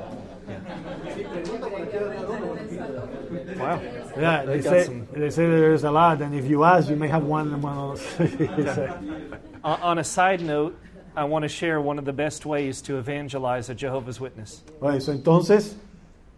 Wow. 3.58 3.80
Yeah, 4.16 4.44
They 4.44 4.60
they 4.60 4.62
say, 4.62 4.84
some- 4.84 5.06
they 5.12 5.30
say 5.30 5.46
there's 5.46 5.84
a 5.84 5.90
lot, 5.90 6.20
and 6.22 6.34
if 6.34 6.46
you 6.46 6.64
ask, 6.64 6.88
you 6.88 6.96
may 6.96 7.08
have 7.08 7.24
one. 7.24 7.60
one 7.60 7.78
of 7.78 7.98
those. 8.16 8.88
On 9.64 9.80
on 9.82 9.98
a 9.98 10.04
side 10.04 10.40
note, 10.42 10.76
I 11.16 11.24
want 11.24 11.42
to 11.44 11.48
share 11.48 11.80
one 11.80 11.98
of 11.98 12.04
the 12.04 12.12
best 12.12 12.44
ways 12.46 12.82
to 12.82 12.98
evangelize 12.98 13.68
a 13.70 13.74
Jehovah's 13.74 14.20
Witness. 14.20 14.62
Bueno, 14.80 14.96
eso, 14.96 15.12
entonces, 15.12 15.74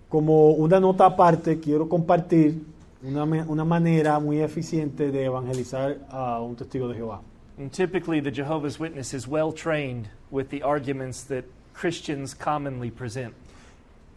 como 0.08 0.52
una 0.56 0.80
nota 0.80 1.06
aparte, 1.06 1.60
quiero 1.60 1.86
compartir 1.88 2.64
una, 3.02 3.24
una 3.24 3.64
manera 3.64 4.18
muy 4.20 4.38
eficiente 4.40 5.10
de 5.10 5.24
evangelizar 5.24 5.98
a 6.10 6.40
un 6.40 6.56
testigo 6.56 6.88
de 6.88 6.94
Jehová. 6.94 7.20
And 7.58 7.72
typically, 7.72 8.20
the 8.20 8.30
Jehovah's 8.30 8.78
Witness 8.78 9.12
is 9.12 9.26
well 9.26 9.52
trained 9.52 10.08
with 10.30 10.48
the 10.50 10.62
arguments 10.62 11.24
that 11.24 11.44
Christians 11.74 12.32
commonly 12.34 12.90
present. 12.90 13.34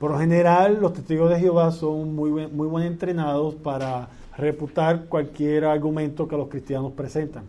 Por 0.01 0.09
lo 0.09 0.17
general, 0.17 0.79
los 0.81 0.93
testigos 0.93 1.29
de 1.29 1.39
Jehová 1.39 1.71
son 1.71 2.15
muy, 2.15 2.31
buen 2.31 2.87
entrenados 2.87 3.53
para 3.53 4.07
reputar 4.35 5.05
cualquier 5.05 5.63
argumento 5.63 6.27
que 6.27 6.35
los 6.35 6.47
cristianos 6.47 6.91
presentan. 6.93 7.43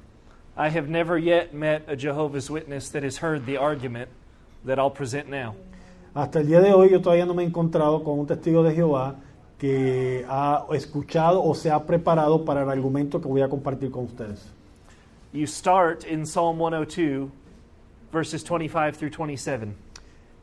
I 0.54 0.68
have 0.68 0.86
never 0.86 1.16
yet 1.16 1.54
met 1.54 1.88
a 1.88 1.96
Jehovah's 1.96 2.50
Witness 2.50 2.90
that 2.90 3.04
has 3.04 3.22
heard 3.22 3.46
the 3.46 3.56
argument 3.56 4.10
that 4.66 4.78
I'll 4.78 4.92
present 4.92 5.30
now. 5.30 5.54
Hasta 6.14 6.40
el 6.40 6.46
día 6.46 6.60
de 6.60 6.74
hoy 6.74 6.90
yo 6.90 7.00
todavía 7.00 7.24
no 7.24 7.32
me 7.32 7.42
he 7.42 7.46
encontrado 7.46 8.04
con 8.04 8.18
un 8.18 8.26
testigo 8.26 8.62
de 8.62 8.74
Jehová 8.74 9.14
que 9.58 10.26
ha 10.28 10.66
escuchado 10.74 11.42
o 11.42 11.54
se 11.54 11.70
ha 11.70 11.82
preparado 11.86 12.44
para 12.44 12.64
el 12.64 12.68
argumento 12.68 13.18
que 13.18 13.28
voy 13.28 13.40
a 13.40 13.48
compartir 13.48 13.90
con 13.90 14.04
ustedes. 14.04 14.46
You 15.32 15.46
start 15.46 16.04
in 16.04 16.26
Psalm 16.26 16.58
102, 16.58 17.30
verses 18.12 18.44
25 18.44 18.94
through 18.94 19.10
27. 19.10 19.74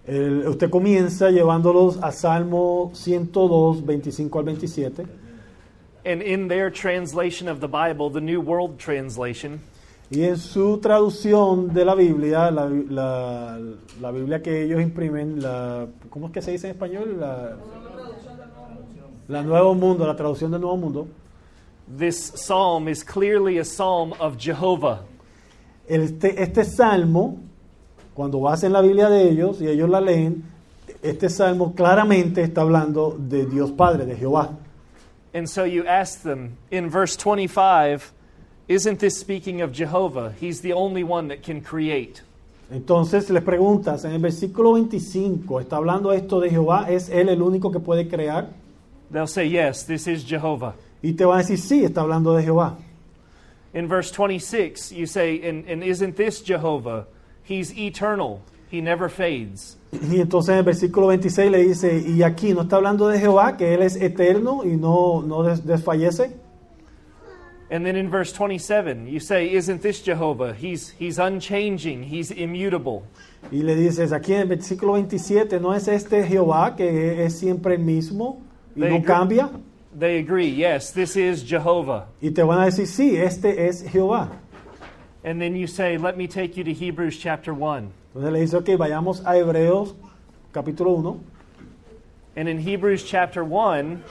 El- 0.10 0.48
usted 0.48 0.70
comienza 0.70 1.30
llevándolos 1.30 2.00
a 2.02 2.12
Salmo 2.12 2.90
102, 2.94 3.86
25 3.86 4.40
al 4.40 4.46
27. 4.46 5.06
And 6.06 6.22
in 6.24 6.48
their 6.48 6.72
translation 6.72 7.48
of 7.48 7.60
the 7.60 7.68
Bible, 7.68 8.10
the 8.12 8.22
New 8.22 8.42
World 8.42 8.78
Translation, 8.78 9.60
Y 10.12 10.24
en 10.24 10.38
su 10.38 10.80
traducción 10.80 11.72
de 11.72 11.86
la 11.86 11.94
Biblia, 11.94 12.50
la, 12.50 12.68
la- 12.68 13.60
la 14.02 14.12
Biblia 14.12 14.42
que 14.42 14.64
ellos 14.64 14.82
imprimen, 14.82 15.40
la, 15.40 15.86
¿cómo 16.10 16.26
es 16.28 16.32
que 16.34 16.42
se 16.42 16.52
dice 16.52 16.68
en 16.68 16.72
español? 16.72 17.18
La, 17.20 17.56
la 19.28 19.44
Nuevo 19.44 19.76
Mundo, 19.76 20.08
la 20.08 20.16
traducción 20.16 20.50
del 20.50 20.62
Nuevo 20.62 20.78
Mundo. 20.78 21.08
this 21.88 22.32
psalm 22.36 22.88
is 22.88 23.04
clearly 23.04 23.58
a 23.60 23.64
psalm 23.66 24.14
of 24.20 24.38
Jehovah. 24.38 25.02
Este, 25.88 26.42
este 26.42 26.64
salmo, 26.64 27.38
cuando 28.20 28.42
vas 28.42 28.66
en 28.66 28.74
la 28.74 28.82
Biblia 28.82 29.10
de 29.10 29.30
ellos 29.30 29.62
y 29.62 29.70
ellos 29.70 29.90
la 29.90 30.02
leen, 30.02 30.44
este 31.02 31.30
salmo 31.30 31.74
claramente 31.74 32.42
está 32.42 32.60
hablando 32.60 33.16
de 33.18 33.46
Dios 33.46 33.72
Padre, 33.72 34.06
de 34.06 34.18
Jehová. 34.18 34.58
And 35.34 35.48
so 35.48 35.64
you 35.64 35.88
ask 35.88 36.22
them 36.24 36.58
in 36.70 36.90
verse 36.90 37.16
25, 37.16 38.12
isn't 38.68 39.00
this 39.00 39.18
speaking 39.18 39.62
of 39.62 39.72
Jehovah? 39.72 40.34
He's 40.38 40.60
the 40.60 40.74
only 40.74 41.02
one 41.02 41.30
that 41.30 41.44
can 41.44 41.62
create. 41.62 42.22
Entonces 42.70 43.30
les 43.30 43.42
preguntas, 43.42 44.04
en 44.04 44.12
el 44.12 44.20
versículo 44.20 44.74
25, 44.74 45.62
¿está 45.62 45.78
hablando 45.78 46.12
esto 46.12 46.42
de 46.42 46.50
Jehová? 46.50 46.88
¿Es 46.90 47.08
Él 47.08 47.30
el 47.30 47.42
único 47.42 47.72
que 47.72 47.80
puede 47.80 48.10
crear? 48.10 48.50
They'll 49.14 49.28
say, 49.28 49.48
yes, 49.48 49.86
this 49.86 50.08
is 50.08 50.26
Jehovah. 50.26 50.74
Y 51.02 51.14
te 51.14 51.24
van 51.24 51.40
a 51.40 51.44
decir, 51.44 51.58
sí, 51.58 51.86
está 51.86 52.02
hablando 52.02 52.36
de 52.36 52.44
Jehová. 52.44 52.76
In 53.74 53.88
verse 53.88 54.12
26, 54.12 54.92
you 54.92 55.06
say, 55.06 55.42
and, 55.48 55.66
and 55.70 55.82
isn't 55.86 56.18
this 56.18 56.42
Jehovah? 56.42 57.08
He's 57.50 57.72
eternal, 57.76 58.42
he 58.72 58.80
never 58.82 59.10
fades. 59.10 59.78
Y 59.92 60.20
entonces 60.22 60.50
en 60.54 60.58
el 60.60 60.64
versículo 60.64 61.08
26 61.08 61.50
le 61.52 61.64
dice, 61.66 61.98
y 62.08 62.22
aquí 62.22 62.54
no 62.54 62.62
está 62.62 62.76
hablando 62.76 63.08
de 63.08 63.20
Jehová, 63.20 63.58
que 63.58 63.74
Él 63.74 63.82
es 63.82 63.96
eterno 63.96 64.64
y 64.64 64.78
no, 64.78 65.24
no 65.24 65.42
des- 65.44 65.66
desfallece. 65.66 66.32
And 67.72 67.86
then 67.86 67.96
in 67.96 68.10
verse 68.10 68.32
27, 68.32 69.08
you 69.08 69.20
say, 69.20 69.48
isn't 69.56 69.82
this 69.84 70.02
Jehovah? 70.04 70.54
He's, 70.56 70.90
he's 70.98 71.20
unchanging, 71.20 72.02
he's 72.04 72.32
immutable. 72.32 73.04
Y 73.52 73.62
le 73.62 73.76
dices, 73.76 74.12
aquí 74.12 74.34
en 74.34 74.42
el 74.42 74.48
versículo 74.48 74.94
27, 74.94 75.60
¿no 75.60 75.74
es 75.74 75.88
este 75.88 76.24
Jehová 76.26 76.76
que 76.76 77.24
es 77.26 77.38
siempre 77.38 77.76
el 77.76 77.82
mismo 77.82 78.42
y 78.76 78.82
They 78.82 78.90
no 78.90 78.96
agree. 78.98 79.06
cambia? 79.08 79.50
They 79.98 80.20
agree, 80.20 80.50
yes, 80.56 80.92
this 80.94 81.16
is 81.16 81.44
Jehovah. 81.44 82.08
Y 82.22 82.32
te 82.32 82.42
van 82.44 82.60
a 82.60 82.66
decir, 82.66 82.86
sí, 82.88 83.16
este 83.16 83.68
es 83.68 83.84
Jehová. 83.84 84.30
And 85.24 85.42
then 85.42 85.56
you 85.56 85.68
say, 85.68 85.98
let 85.98 86.18
me 86.18 86.28
take 86.28 86.56
you 86.56 86.64
to 86.64 86.74
Hebrews 86.74 87.18
chapter 87.18 87.54
1. 87.54 87.92
Entonces 88.16 88.32
le 88.32 88.40
dice, 88.40 88.54
ok, 88.54 88.66
vayamos 88.78 89.22
a 89.22 89.34
Hebreos 89.36 89.94
capítulo 90.54 90.98
1. 91.02 91.24
And 92.36 92.48
in 92.48 92.60
Hebrews 92.60 93.04
chapter 93.04 93.44
1, 93.44 94.04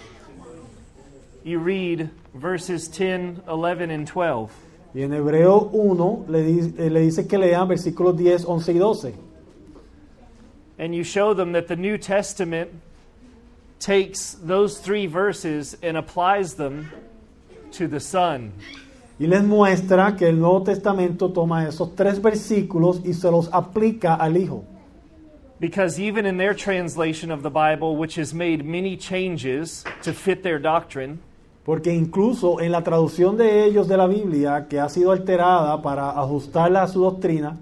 you 1.45 1.59
read 1.59 2.11
verses 2.35 2.89
10, 2.89 3.43
11, 3.49 3.91
and 3.91 4.07
12. 4.07 4.53
Y 4.95 5.01
en 5.03 5.11
Hebreo 5.11 5.71
1 5.73 6.27
le, 6.29 6.43
di- 6.43 6.83
eh, 6.83 6.89
le 6.89 7.01
dice 7.01 7.27
que 7.29 7.39
lean 7.39 7.69
versículos 7.69 8.17
10, 8.17 8.45
11 8.45 8.73
y 8.75 8.79
12. 8.79 9.15
And 10.79 10.95
you 10.95 11.05
show 11.05 11.35
them 11.35 11.53
that 11.53 11.69
the 11.69 11.77
New 11.77 11.99
Testament 11.99 12.71
takes 13.81 14.35
those 14.35 14.79
three 14.79 15.07
verses 15.07 15.77
and 15.83 15.97
applies 15.97 16.55
them 16.55 16.91
to 17.73 17.87
the 17.89 18.01
Son. 18.01 18.53
Y 19.19 19.27
les 19.27 19.43
muestra 19.43 20.15
que 20.17 20.29
el 20.29 20.39
Nuevo 20.39 20.63
Testamento 20.63 21.31
toma 21.33 21.67
esos 21.67 21.95
tres 21.97 22.23
versículos 22.23 23.01
y 23.05 23.15
se 23.15 23.31
los 23.31 23.53
aplica 23.53 24.15
al 24.15 24.37
Hijo. 24.37 24.65
Because 25.61 25.99
even 25.99 26.25
in 26.25 26.37
their 26.39 26.55
translation 26.55 27.33
of 27.33 27.43
the 27.43 27.51
Bible, 27.51 27.97
which 27.97 28.17
has 28.17 28.33
made 28.33 28.65
many 28.65 28.97
changes 28.97 29.85
to 30.03 30.13
fit 30.13 30.43
their 30.43 30.61
doctrine, 30.61 31.19
Porque 31.65 31.93
incluso 31.93 32.61
en 32.61 32.73
la 32.73 32.83
traducción 32.83 33.37
de 33.37 33.65
ellos 33.65 33.89
de 33.89 33.97
la 33.99 34.07
Biblia, 34.07 34.67
que 34.71 34.81
ha 34.81 34.89
sido 34.89 35.13
alterada 35.13 35.83
para 35.83 36.11
ajustarla 36.11 36.85
a 36.85 36.89
su 36.89 37.01
doctrina, 37.03 37.59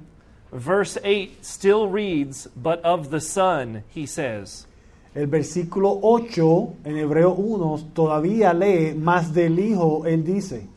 verse 0.52 1.00
8 1.02 1.38
still 1.42 1.88
reads, 1.90 2.48
But 2.54 2.84
of 2.84 3.10
the 3.10 3.20
Son, 3.20 3.82
he 3.92 4.06
says. 4.06 4.68
el 5.14 5.26
versículo 5.26 5.98
8 6.02 6.74
en 6.84 6.98
Hebreo 6.98 7.32
1 7.32 7.92
todavía 7.94 8.52
lee 8.52 8.94
más 8.94 9.32
del 9.32 9.58
Hijo, 9.58 10.04
él 10.06 10.22
dice. 10.22 10.68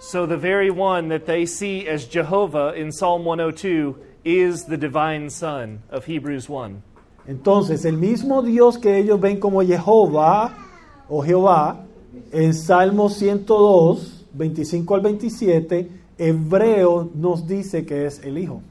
So 0.00 0.26
the 0.26 0.36
very 0.36 0.70
one 0.70 1.08
that 1.08 1.26
they 1.26 1.44
see 1.44 1.88
as 1.88 2.06
Jehovah 2.06 2.72
in 2.74 2.92
Psalm 2.92 3.24
102 3.24 3.96
is 4.24 4.64
the 4.64 4.76
divine 4.76 5.28
Son 5.28 5.82
of 5.90 6.04
Hebrews 6.04 6.48
1. 6.48 6.82
Entonces, 7.26 7.84
el 7.84 7.96
mismo 7.96 8.42
Dios 8.42 8.78
que 8.78 8.96
ellos 8.96 9.20
ven 9.20 9.40
como 9.40 9.60
Jehová 9.60 10.54
o 11.08 11.22
Jehová, 11.22 11.84
en 12.32 12.54
Salmo 12.54 13.08
102, 13.08 14.24
25 14.32 14.94
al 14.94 15.00
27, 15.00 15.90
Hebreo 16.16 17.10
nos 17.14 17.46
dice 17.46 17.84
que 17.84 18.06
es 18.06 18.20
el 18.24 18.38
Hijo. 18.38 18.62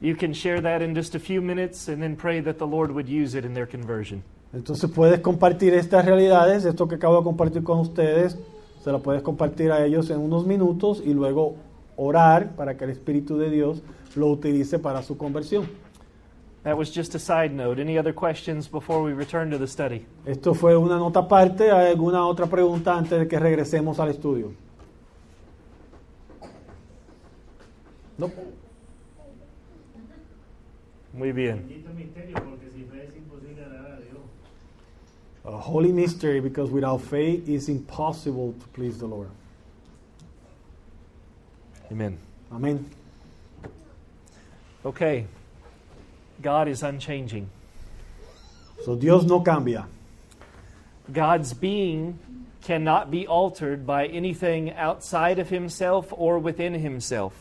You 0.00 0.14
can 0.14 0.32
share 0.32 0.60
that 0.60 0.82
in 0.82 0.94
just 0.94 1.14
a 1.14 1.18
few 1.18 1.40
minutes 1.40 1.88
and 1.88 2.02
then 2.02 2.16
pray 2.16 2.40
that 2.40 2.58
the 2.58 2.66
Lord 2.66 2.90
would 2.92 3.08
use 3.08 3.34
it 3.34 3.44
in 3.44 3.54
their 3.54 3.66
conversion. 3.66 4.22
Entonces 4.52 4.90
puedes 4.90 5.20
compartir 5.20 5.74
estas 5.74 6.04
realidades, 6.04 6.64
esto 6.64 6.86
que 6.86 6.96
acabo 6.96 7.18
de 7.18 7.24
compartir 7.24 7.62
con 7.62 7.80
ustedes, 7.80 8.36
se 8.80 8.90
lo 8.90 9.02
puedes 9.02 9.22
compartir 9.22 9.72
a 9.72 9.84
ellos 9.84 10.10
en 10.10 10.18
unos 10.18 10.46
minutos 10.46 11.02
y 11.04 11.12
luego 11.12 11.56
orar 11.96 12.56
para 12.56 12.76
que 12.76 12.84
el 12.84 12.90
Espíritu 12.90 13.36
de 13.36 13.50
Dios 13.50 13.82
lo 14.16 14.28
utilice 14.28 14.78
para 14.78 15.02
su 15.02 15.16
conversión. 15.16 15.68
That 16.62 16.76
was 16.76 16.90
just 16.94 17.14
a 17.14 17.18
side 17.18 17.54
note. 17.54 17.80
Any 17.80 17.98
other 17.98 18.14
questions 18.14 18.68
before 18.68 19.02
we 19.02 19.14
return 19.14 19.50
to 19.50 19.58
the 19.58 19.66
study? 19.66 20.04
Esto 20.26 20.52
fue 20.52 20.76
una 20.76 20.96
nota 20.96 21.20
aparte. 21.20 21.70
¿Hay 21.70 21.92
alguna 21.92 22.26
otra 22.26 22.46
pregunta 22.46 22.96
antes 22.96 23.18
de 23.18 23.26
que 23.26 23.38
regresemos 23.38 23.98
al 23.98 24.10
estudio? 24.10 24.52
No. 28.18 28.30
Muy 31.14 31.32
bien. 31.32 31.82
A 35.44 35.56
holy 35.56 35.92
mystery 35.92 36.40
because 36.40 36.70
without 36.70 37.00
faith 37.00 37.48
it's 37.48 37.68
impossible 37.68 38.54
to 38.60 38.66
please 38.68 38.98
the 38.98 39.06
Lord. 39.06 39.30
Amen. 41.90 42.18
Amén. 42.52 42.84
Okay. 44.84 45.26
God 46.40 46.68
is 46.68 46.82
unchanging. 46.82 47.48
So, 48.84 48.96
Dios 48.96 49.24
no 49.24 49.40
cambia. 49.40 49.86
God's 51.12 51.52
being 51.52 52.18
cannot 52.62 53.10
be 53.10 53.26
altered 53.26 53.86
by 53.86 54.06
anything 54.06 54.72
outside 54.72 55.38
of 55.38 55.48
himself 55.48 56.12
or 56.12 56.38
within 56.38 56.74
himself. 56.74 57.32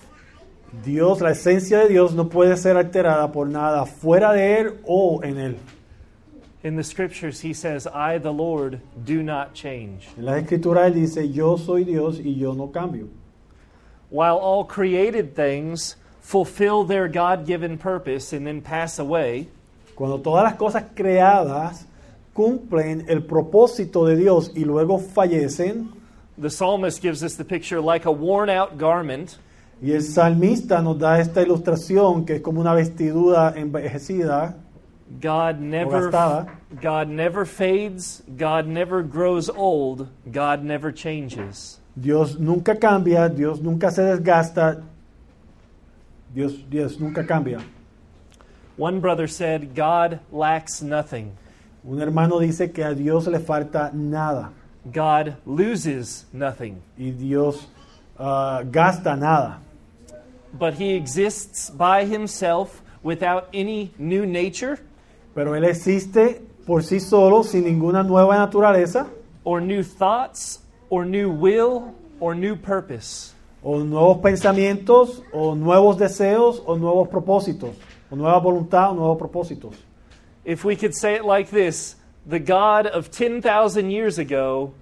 Dios, 0.84 1.22
la 1.22 1.32
esencia 1.32 1.84
de 1.84 1.89
Dios 1.89 2.14
no 2.14 2.26
puede 2.26 2.58
ser 2.58 2.78
alterada 2.78 3.32
por 3.32 3.47
nada 3.47 3.86
fuera 3.86 4.34
de 4.34 4.60
Él 4.60 4.78
o 4.86 5.22
en 5.24 5.38
Él. 5.38 5.58
In 6.62 6.76
the 6.76 6.84
scriptures, 6.84 7.39
he 7.39 7.53
says, 7.53 7.88
I, 7.88 8.18
the 8.18 8.34
Lord, 8.34 8.82
do 9.05 9.24
not 9.24 9.53
change. 9.53 10.07
En 10.18 10.26
la 10.26 10.34
escritura 10.34 10.88
Él 10.88 10.93
dice, 10.95 11.32
yo 11.32 11.55
soy 11.55 11.86
Dios 11.86 12.20
y 12.20 12.36
yo 12.38 12.53
no 12.53 12.68
cambio. 12.68 13.07
While 14.10 14.36
all 14.38 14.66
created 14.66 15.36
things 15.36 15.95
fulfill 16.22 16.84
their 16.84 17.07
God 17.07 17.45
given 17.45 17.78
purpose 17.78 18.34
and 18.34 18.45
then 18.45 18.62
pass 18.62 18.99
away, 18.99 19.47
Cuando 19.95 20.20
todas 20.20 20.43
las 20.43 20.55
cosas 20.55 20.84
creadas 20.95 21.86
cumplen 22.34 23.05
el 23.10 23.22
propósito 23.22 24.05
de 24.05 24.16
Dios 24.18 24.51
y 24.55 24.64
luego 24.66 24.99
fallecen, 24.99 25.89
the 26.38 26.49
psalmist 26.49 27.01
gives 27.01 27.24
us 27.24 27.36
the 27.36 27.45
picture 27.45 27.82
like 27.82 28.05
a 28.05 28.12
worn 28.12 28.49
out 28.49 28.78
garment. 28.78 29.38
y 29.82 29.91
el 29.91 30.03
salmista 30.03 30.82
nos 30.82 30.99
da 30.99 31.20
esta 31.20 31.41
ilustración 31.41 32.26
que 32.26 32.36
es 32.36 32.41
como 32.41 32.60
una 32.60 32.74
vestidura 32.74 33.53
envejecida, 33.55 34.57
God 35.20 35.60
never. 35.60 36.47
God 36.80 37.10
never 37.10 37.45
fades, 37.45 38.22
God 38.38 38.68
never 38.68 39.01
grows 39.01 39.49
old, 39.49 40.07
God 40.32 40.64
never 40.64 40.91
changes. 40.91 41.80
Dios 41.99 42.38
nunca 42.38 42.76
cambia, 42.76 43.28
Dios 43.28 43.60
nunca 43.60 43.89
se 43.91 44.03
desgasta, 44.03 44.84
Dios, 46.34 46.53
Dios 46.70 46.99
nunca 46.99 47.24
cambia. 47.24 47.62
One 48.78 48.99
brother 48.99 49.28
said, 49.28 49.74
God 49.74 50.20
lacks 50.32 50.82
nothing. 50.82 51.36
Un 51.84 51.99
hermano 51.99 52.39
dice 52.39 52.72
que 52.72 52.84
a 52.84 52.93
Dios 52.93 53.28
le 53.28 53.39
falta 53.39 53.91
nada 53.93 54.51
God 54.89 55.36
loses 55.45 56.26
nothing. 56.32 56.82
y 56.97 57.12
Dios 57.12 57.68
ah, 58.18 58.64
gasta 58.64 59.16
nada. 59.16 59.60
But 60.53 60.76
he 60.76 60.93
exists 60.93 61.70
by 61.70 62.05
himself 62.05 62.82
without 63.03 63.49
any 63.53 63.93
new 63.97 64.26
nature 64.26 64.80
Pero 65.34 65.55
Él 65.55 65.63
existe 65.63 66.41
por 66.65 66.84
sí 66.84 66.99
solo, 66.99 67.43
sin 67.43 67.65
ninguna 67.65 68.03
nueva 68.03 68.38
naturaleza 68.38 69.07
or 69.43 69.61
new 69.61 69.84
thoughts 69.84 70.61
or 70.89 71.05
new 71.05 71.32
will 71.32 71.93
or 72.19 72.36
new 72.36 72.55
purpose. 72.55 73.34
o 73.61 73.80
nuevos 73.80 74.19
pensamientos 74.19 75.21
o 75.34 75.55
nuevos 75.55 75.97
deseos 75.97 76.63
o 76.65 76.77
nuevos 76.77 77.09
propósitos 77.09 77.71
o 78.09 78.15
nueva 78.15 78.39
voluntad 78.39 78.91
o 78.91 78.93
nuevos 78.93 79.17
propósitos. 79.17 79.75
If 80.45 80.63
we 80.63 80.75
could 80.75 80.93
say 80.95 81.15
it 81.15 81.25
like 81.25 81.51
this, 81.51 81.95
the 82.25 82.39
God 82.39 82.88
of 82.88 83.11
10,000 83.11 83.91
years 83.91 84.17
ago 84.17 84.73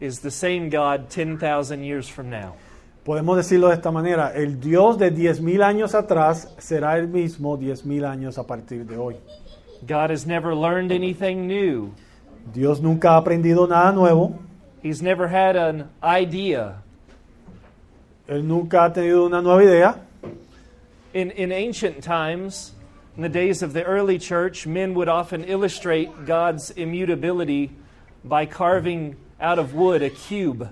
is 0.00 0.20
the 0.20 0.30
same 0.30 0.68
God 0.68 1.08
10,000 1.08 1.82
years 1.82 2.08
from 2.08 2.30
now. 2.30 2.54
Podemos 3.04 3.36
decirlo 3.36 3.68
de 3.68 3.74
esta 3.74 3.90
manera, 3.90 4.32
el 4.32 4.60
Dios 4.60 4.96
de 4.96 5.10
10.000 5.10 5.62
años 5.64 5.94
atrás 5.94 6.54
será 6.58 6.98
el 6.98 7.08
mismo 7.08 7.58
10.000 7.58 8.06
años 8.06 8.38
a 8.38 8.46
partir 8.46 8.86
de 8.86 8.96
hoy. 8.96 9.16
God 9.86 10.10
has 10.10 10.26
never 10.26 10.54
learned 10.54 10.92
anything 10.92 11.46
new. 11.46 11.94
Dios 12.52 12.80
nunca 12.80 13.10
ha 13.10 13.20
aprendido 13.20 13.68
nada 13.68 13.92
nuevo, 13.92 14.38
He's 14.82 15.00
never 15.00 15.28
had 15.28 15.54
an 15.54 15.90
idea. 16.02 16.82
Él 18.28 18.42
nunca 18.42 18.80
ha 18.80 18.92
tenido 18.92 19.26
una 19.26 19.40
nueva 19.40 19.62
idea. 19.62 20.00
In, 21.14 21.30
in 21.30 21.52
ancient 21.52 22.02
times, 22.02 22.72
in 23.16 23.22
the 23.22 23.28
days 23.28 23.62
of 23.62 23.74
the 23.74 23.84
early 23.84 24.18
church, 24.18 24.66
men 24.66 24.94
would 24.94 25.08
often 25.08 25.44
illustrate 25.44 26.26
God's 26.26 26.70
immutability 26.70 27.70
by 28.24 28.46
carving 28.46 29.16
out 29.40 29.58
of 29.58 29.74
wood 29.74 30.02
a 30.02 30.10
cube. 30.10 30.68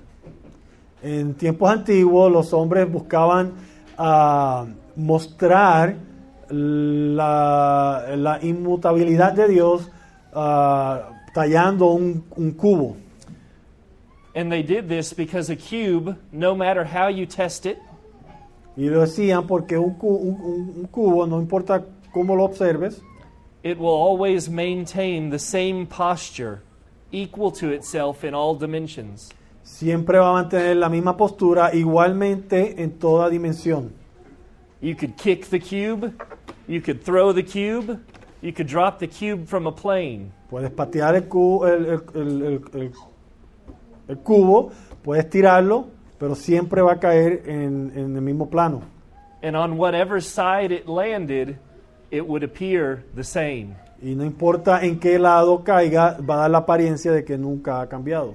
En 1.03 1.35
tiempos 1.35 1.71
antiguos 1.71 2.33
los 2.33 2.53
hombres 2.53 2.89
buscaban 2.89 3.55
ah, 3.97 4.67
mostrar 4.97 5.97
la, 6.51 8.05
la 8.17 8.39
inmutabilidad 8.43 9.33
de 9.33 9.49
Dios 9.49 9.91
ah, 10.35 11.11
tallando 11.35 11.87
un, 11.93 12.25
un 12.37 12.53
cubo. 12.53 12.97
And 14.35 14.51
they 14.51 14.63
did 14.63 14.89
this 14.89 15.13
because 15.13 15.51
a 15.51 15.57
cube, 15.57 16.17
no 16.33 16.55
matter 16.55 16.85
how 16.85 17.09
you 17.09 17.27
test 17.27 17.67
it, 17.67 17.79
Y 18.77 18.89
lo 18.89 19.01
decían 19.01 19.47
porque 19.47 19.77
un, 19.77 19.95
cu- 19.95 20.15
un- 20.17 20.41
un- 20.41 20.75
un 20.79 20.87
cubo, 20.87 21.27
no 21.27 21.41
importa 21.41 21.85
cómo 22.15 22.37
lo 22.37 22.45
observes, 22.45 23.03
it 23.63 23.77
will 23.79 23.89
always 23.91 24.49
maintain 24.49 25.29
the 25.31 25.39
same 25.39 25.85
posture, 25.87 26.61
equal 27.11 27.51
to 27.51 27.71
itself 27.73 28.25
in 28.25 28.33
all 28.35 28.55
dimensions. 28.57 29.31
siempre 29.63 30.19
va 30.19 30.31
a 30.31 30.33
mantener 30.33 30.77
la 30.77 30.89
misma 30.89 31.17
postura 31.17 31.75
igualmente 31.75 32.81
en 32.83 32.93
toda 32.99 33.29
dimensión. 33.29 33.93
You 34.81 34.95
could 34.97 35.17
kick 35.17 35.47
the 35.51 35.61
cube, 35.61 36.13
you 36.71 36.81
could 36.81 37.03
throw 37.03 37.33
the 37.33 37.43
cube, 37.43 37.99
you 38.41 38.53
could 38.53 38.69
drop 38.69 39.01
the 39.01 39.09
cube 39.09 39.47
from 39.47 39.67
a 39.67 39.73
plane. 39.73 40.31
Puedes 40.49 40.71
patear 40.71 41.15
el, 41.17 41.23
cu- 41.29 41.65
el- 41.65 41.87
el- 41.87 42.03
el- 42.15 42.43
el- 42.43 42.63
el- 42.75 42.93
el 44.09 44.17
cubo, 44.19 44.71
puedes 45.03 45.29
tirarlo, 45.29 45.89
pero 46.19 46.35
siempre 46.35 46.81
va 46.81 46.93
a 46.93 47.01
caer 47.01 47.43
en, 47.47 47.93
en 47.97 48.15
el 48.17 48.23
mismo 48.23 48.49
plano. 48.49 48.83
And 49.43 49.57
on 49.57 49.79
whatever 49.79 50.23
side 50.23 50.71
it 50.73 50.87
landed, 50.87 51.59
it 52.11 52.27
would 52.27 52.45
appear 52.45 53.03
the 53.15 53.25
same. 53.25 53.75
Y 54.03 54.15
no 54.15 54.25
importa 54.25 54.81
en 54.85 54.99
qué 55.01 55.19
lado 55.19 55.63
caiga, 55.65 56.17
va 56.21 56.35
a 56.35 56.39
dar 56.43 56.51
la 56.51 56.59
apariencia 56.59 57.11
de 57.13 57.25
que 57.25 57.37
nunca 57.37 57.81
ha 57.81 57.89
cambiado. 57.89 58.35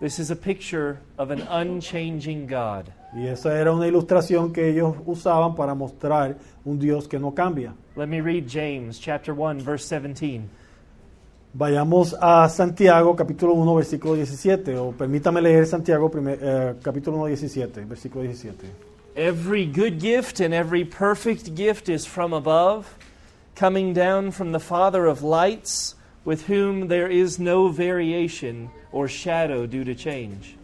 This 0.00 0.18
is 0.18 0.30
a 0.30 0.36
picture 0.36 0.98
of 1.16 1.30
an 1.30 1.42
unchanging 1.50 2.46
God. 2.46 2.90
Y 3.14 3.26
esa 3.26 3.58
era 3.58 3.72
una 3.72 3.86
ilustración 3.86 4.52
que 4.52 4.68
ellos 4.70 4.94
usaban 5.04 5.54
para 5.54 5.74
mostrar 5.74 6.36
un 6.64 6.78
Dios 6.78 7.06
que 7.06 7.18
no 7.18 7.34
cambia. 7.34 7.74
Let 7.96 8.06
me 8.06 8.20
read 8.22 8.44
James 8.48 8.98
chapter 8.98 9.34
1 9.34 9.62
verse 9.62 9.84
17. 9.86 10.42
Vayamos 11.54 12.16
a 12.18 12.48
Santiago 12.48 13.14
capítulo 13.14 13.52
1 13.52 13.74
versículo 13.74 14.14
17, 14.14 14.74
o 14.78 14.92
permítame 14.92 15.42
leer 15.42 15.66
Santiago 15.66 16.08
primer- 16.10 16.38
eh, 16.40 16.74
capítulo 16.82 17.18
1 17.18 17.26
17, 17.36 17.84
versículo 17.84 18.22
17. 18.24 18.68
Every 19.14 19.66
good 19.66 20.00
gift 20.00 20.40
and 20.40 20.54
every 20.54 20.82
perfect 20.86 21.54
gift 21.54 21.90
is 21.90 22.06
from 22.06 22.32
above, 22.32 22.86
coming 23.54 23.92
down 23.92 24.30
from 24.32 24.52
the 24.52 24.58
Father 24.58 25.04
of 25.06 25.22
lights, 25.22 25.94
with 26.24 26.48
whom 26.48 26.88
there 26.88 27.10
is 27.12 27.38
no 27.38 27.68
variation 27.68 28.70
or 28.90 29.06
shadow 29.06 29.66
due 29.66 29.84
to 29.84 29.94
change. 29.94 30.56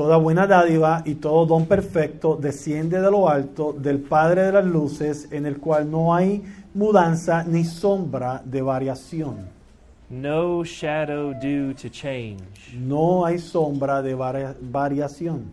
Toda 0.00 0.16
buena 0.16 0.46
dádiva 0.46 1.02
y 1.04 1.16
todo 1.16 1.44
don 1.44 1.66
perfecto 1.66 2.34
desciende 2.34 3.02
de 3.02 3.10
lo 3.10 3.28
alto 3.28 3.74
del 3.74 3.98
Padre 3.98 4.44
de 4.44 4.52
las 4.52 4.64
luces, 4.64 5.28
en 5.30 5.44
el 5.44 5.58
cual 5.58 5.90
no 5.90 6.14
hay 6.14 6.42
mudanza 6.72 7.44
ni 7.44 7.64
sombra 7.64 8.40
de 8.42 8.62
variación. 8.62 9.50
No 10.08 10.64
shadow 10.64 11.34
due 11.34 11.74
to 11.74 11.90
change. 11.90 12.74
No 12.78 13.26
hay 13.26 13.38
sombra 13.38 14.00
de 14.00 14.14
varia- 14.14 14.56
variación. 14.58 15.52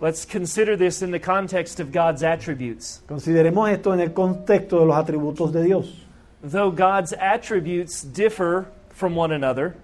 Let's 0.00 0.24
consider 0.24 0.78
this 0.78 1.02
in 1.02 1.10
the 1.10 1.20
context 1.20 1.78
of 1.78 1.92
God's 1.92 2.22
attributes. 2.22 3.02
Consideremos 3.06 3.68
esto 3.68 3.92
en 3.92 4.00
el 4.00 4.14
contexto 4.14 4.80
de 4.80 4.86
los 4.86 4.96
atributos 4.96 5.52
de 5.52 5.62
Dios. 5.62 6.06
Though 6.42 6.70
God's 6.70 7.12
attributes 7.20 8.02
differ 8.02 8.64
from 8.88 9.14
one 9.14 9.30
another, 9.30 9.74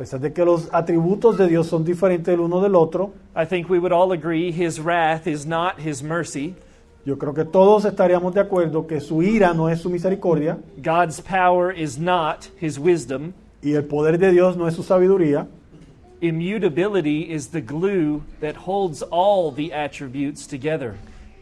pesar 0.00 0.18
de 0.20 0.32
que 0.32 0.42
los 0.46 0.68
atributos 0.72 1.36
de 1.36 1.46
Dios 1.46 1.66
son 1.66 1.84
diferentes 1.84 2.32
el 2.32 2.40
uno 2.40 2.62
del 2.62 2.74
otro, 2.74 3.12
I 3.36 3.44
think 3.44 3.68
we 3.68 3.78
would 3.78 3.92
all 3.92 4.12
agree 4.12 4.50
his 4.50 4.80
wrath 4.80 5.26
is 5.26 5.44
not 5.46 5.78
his 5.78 6.02
mercy. 6.02 6.54
yo 7.04 7.18
creo 7.18 7.34
que 7.34 7.44
todos 7.44 7.84
estaríamos 7.84 8.32
de 8.32 8.40
acuerdo 8.40 8.86
que 8.86 8.98
su 9.00 9.22
ira 9.22 9.52
no 9.52 9.68
es 9.68 9.80
su 9.82 9.90
misericordia 9.90 10.56
God's 10.82 11.20
power 11.20 11.70
is 11.78 11.98
not 11.98 12.48
his 12.58 12.78
wisdom. 12.78 13.34
y 13.62 13.74
el 13.74 13.84
poder 13.84 14.16
de 14.18 14.32
Dios 14.32 14.56
no 14.56 14.66
es 14.66 14.74
su 14.74 14.82
sabiduría. 14.82 15.46
Immutability 16.22 17.30
is 17.30 17.48
the 17.48 17.60
glue 17.60 18.22
that 18.40 18.54
holds 18.66 19.02
all 19.10 19.50
the 19.52 19.70
attributes 19.72 20.46
together. 20.46 20.94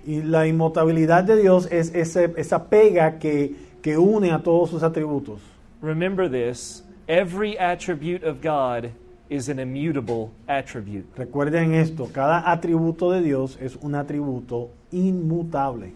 Y 0.07 0.23
la 0.23 0.47
inmutabilidad 0.49 1.25
de 1.25 1.37
Dios 1.37 1.67
es 1.71 1.93
ese- 1.95 2.33
esa 2.37 2.65
pega 2.69 3.19
que, 3.21 3.55
que 3.83 3.97
une 3.99 4.31
a 4.33 4.39
todos 4.43 4.71
sus 4.71 4.83
atributos. 4.83 5.41
Remember 5.81 6.29
this 6.29 6.83
every 7.09 7.59
attribute 7.59 8.23
of 8.23 8.41
God 8.41 8.93
is 9.31 9.49
an 9.49 9.59
immutable 9.59 10.33
attribute. 10.47 11.07
Recuerden 11.17 11.75
esto, 11.75 12.07
cada 12.07 12.43
atributo 12.47 13.13
de 13.13 13.23
Dios 13.23 13.57
es 13.61 13.77
un 13.77 13.93
atributo 13.93 14.71
inmutable. 14.93 15.93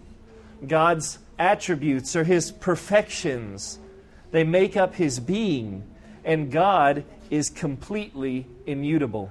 God's 0.67 1.19
attributes 1.39 2.15
are 2.17 2.25
his 2.25 2.51
perfections, 2.51 3.79
they 4.31 4.45
make 4.45 4.77
up 4.77 4.95
his 4.95 5.19
being, 5.19 5.83
and 6.25 6.51
God 6.51 7.05
is 7.31 7.51
completely 7.51 8.47
immutable. 8.67 9.31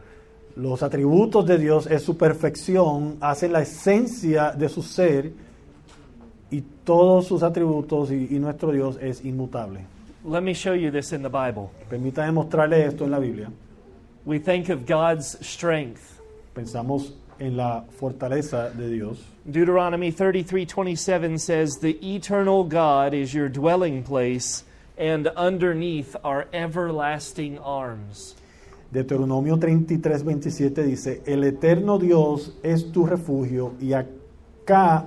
Los 0.55 0.81
atributos 0.81 1.45
de 1.45 1.57
Dios 1.57 1.87
es 1.87 2.03
su 2.03 2.15
perfección, 2.15 3.17
hacen 3.21 3.53
la 3.53 3.61
esencia 3.61 4.51
de 4.51 4.67
su 4.67 4.81
ser 4.81 5.31
y 6.51 6.61
todos 6.83 7.27
sus 7.27 7.41
atributos 7.43 8.11
y, 8.11 8.27
y 8.29 8.39
nuestro 8.39 8.71
Dios 8.71 8.97
es 8.99 9.23
inmutable. 9.23 9.85
Let 10.23 10.43
me 10.43 10.53
show 10.53 10.73
you 10.73 10.91
this 10.91 11.13
in 11.13 11.23
the 11.23 11.29
Bible. 11.29 11.71
Permítame 11.89 12.31
mostrarle 12.31 12.85
esto 12.85 13.05
en 13.05 13.11
la 13.11 13.19
Biblia. 13.19 13.51
We 14.23 14.37
think 14.37 14.69
of 14.69 14.85
God's 14.85 15.35
strength. 15.45 16.21
Pensamos 16.53 17.13
en 17.39 17.57
la 17.57 17.85
fortaleza 17.99 18.71
de 18.77 18.87
Dios. 18.87 19.17
Deuteronomy 19.49 20.11
33:27 20.11 21.39
says, 21.39 21.79
"The 21.79 21.97
eternal 22.03 22.63
God 22.65 23.15
is 23.15 23.33
your 23.33 23.49
dwelling 23.49 24.03
place, 24.03 24.63
and 24.95 25.27
underneath 25.35 26.15
are 26.23 26.47
everlasting 26.53 27.57
arms." 27.57 28.35
Deuteronomio 28.91 29.57
33, 29.57 30.21
27 30.21 30.83
dice, 30.83 31.21
el 31.25 31.45
eterno 31.45 31.97
Dios 31.97 32.51
es 32.61 32.91
tu 32.91 33.07
refugio 33.07 33.73
y 33.79 33.93
acá, 33.93 35.05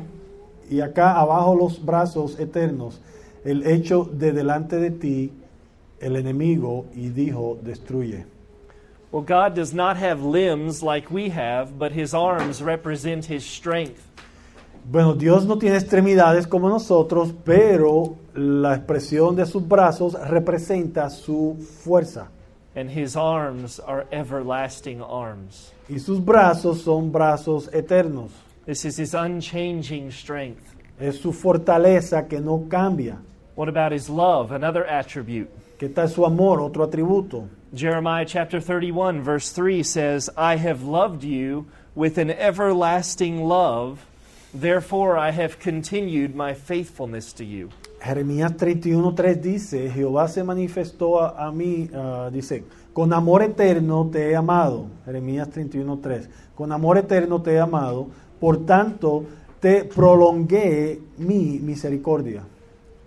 y 0.71 0.81
acá 0.81 1.21
abajo 1.21 1.55
los 1.55 1.79
brazos 1.85 2.41
eternos, 2.41 3.01
el 3.45 3.67
hecho 3.67 4.05
de 4.05 4.33
delante 4.33 4.77
de 4.77 4.91
ti 4.91 5.33
el 6.01 6.17
enemigo 6.17 6.87
y 6.95 7.09
dijo, 7.09 7.59
destruye. 7.63 8.27
Well, 9.13 9.23
God 9.23 9.55
does 9.55 9.73
not 9.73 9.97
have 9.97 10.25
limbs 10.25 10.83
like 10.83 11.11
we 11.11 11.29
have, 11.31 11.79
but 11.79 11.93
his 11.93 12.15
arms 12.15 12.61
represent 12.61 13.27
his 13.27 13.45
strength. 13.45 14.03
Bueno, 14.91 15.15
Dios 15.15 15.47
no 15.47 15.57
tiene 15.57 15.77
extremidades 15.77 16.47
como 16.47 16.69
nosotros, 16.69 17.33
pero 17.45 18.17
la 18.35 18.75
expresión 18.75 19.37
de 19.37 19.47
sus 19.47 19.67
brazos 19.67 20.15
representa 20.29 21.09
su 21.11 21.57
fuerza. 21.85 22.29
And 22.75 22.91
his 22.91 23.17
arms 23.17 23.79
are 23.79 24.05
everlasting 24.11 25.01
arms. 25.01 25.73
Y 25.89 25.99
sus 26.01 26.19
brazos 26.19 26.83
son 26.83 27.13
brazos 27.13 27.71
eternos. 27.73 28.33
This 28.67 28.85
is 28.85 28.99
his 28.99 29.15
unchanging 29.15 30.11
strength. 30.11 30.75
Es 30.99 31.21
su 31.21 31.33
fortaleza 31.33 32.27
que 32.29 32.41
no 32.41 32.67
cambia. 32.69 33.19
What 33.55 33.69
about 33.69 33.93
his 33.93 34.11
love, 34.11 34.51
another 34.51 34.85
attribute? 34.85 35.49
¿Qué 35.79 35.89
tal 35.89 36.09
su 36.09 36.25
amor? 36.25 36.61
Otro 36.61 36.85
atributo. 36.85 37.49
Jeremiah 37.73 38.25
chapter 38.25 38.61
31, 38.61 39.23
verse 39.23 39.51
3 39.53 39.83
says, 39.83 40.29
I 40.37 40.57
have 40.57 40.83
loved 40.83 41.23
you 41.23 41.67
with 41.95 42.19
an 42.19 42.31
everlasting 42.31 43.45
love, 43.45 44.05
therefore 44.53 45.17
I 45.17 45.31
have 45.31 45.61
continued 45.61 46.35
my 46.35 46.55
faithfulness 46.55 47.33
to 47.35 47.45
you. 47.45 47.71
Jeremías 48.01 48.53
31.3 48.53 49.41
dice, 49.41 49.91
Jehová 49.91 50.29
se 50.29 50.43
manifestó 50.43 51.21
a, 51.21 51.47
a 51.47 51.53
mí, 51.53 51.89
ah, 51.95 52.31
dice, 52.33 52.65
con 52.93 53.13
amor 53.13 53.43
eterno 53.43 54.09
te 54.11 54.31
he 54.31 54.37
amado. 54.37 54.87
Jeremías 55.05 55.49
31.3, 55.51 56.29
con 56.57 56.73
amor 56.73 56.99
eterno 56.99 57.41
te 57.41 57.53
he 57.53 57.61
amado, 57.61 58.09
por 58.41 58.67
tanto 58.67 59.25
te 59.61 59.85
prolongué 59.85 61.01
mi 61.19 61.61
misericordia. 61.61 62.43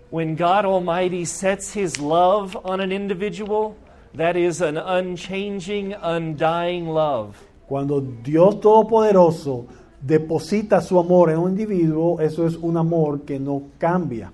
When 0.09 0.35
God 0.35 0.63
Almighty 0.63 1.25
sets 1.25 1.73
his 1.73 1.99
love 1.99 2.55
on 2.63 2.79
an 2.79 2.93
individual, 2.93 3.75
that 4.13 4.37
is 4.37 4.61
an 4.61 4.77
unchanging, 4.77 5.93
undying 5.93 6.87
love. 6.87 7.35
Cuando 7.67 7.99
Dios 7.99 8.55
Todopoderoso 8.61 9.67
deposita 10.01 10.81
su 10.81 10.97
amor 10.97 11.29
en 11.29 11.39
un 11.39 11.49
individuo, 11.49 12.21
eso 12.21 12.45
es 12.45 12.55
un 12.55 12.77
amor 12.77 13.25
que 13.25 13.37
no 13.37 13.71
cambia. 13.77 14.31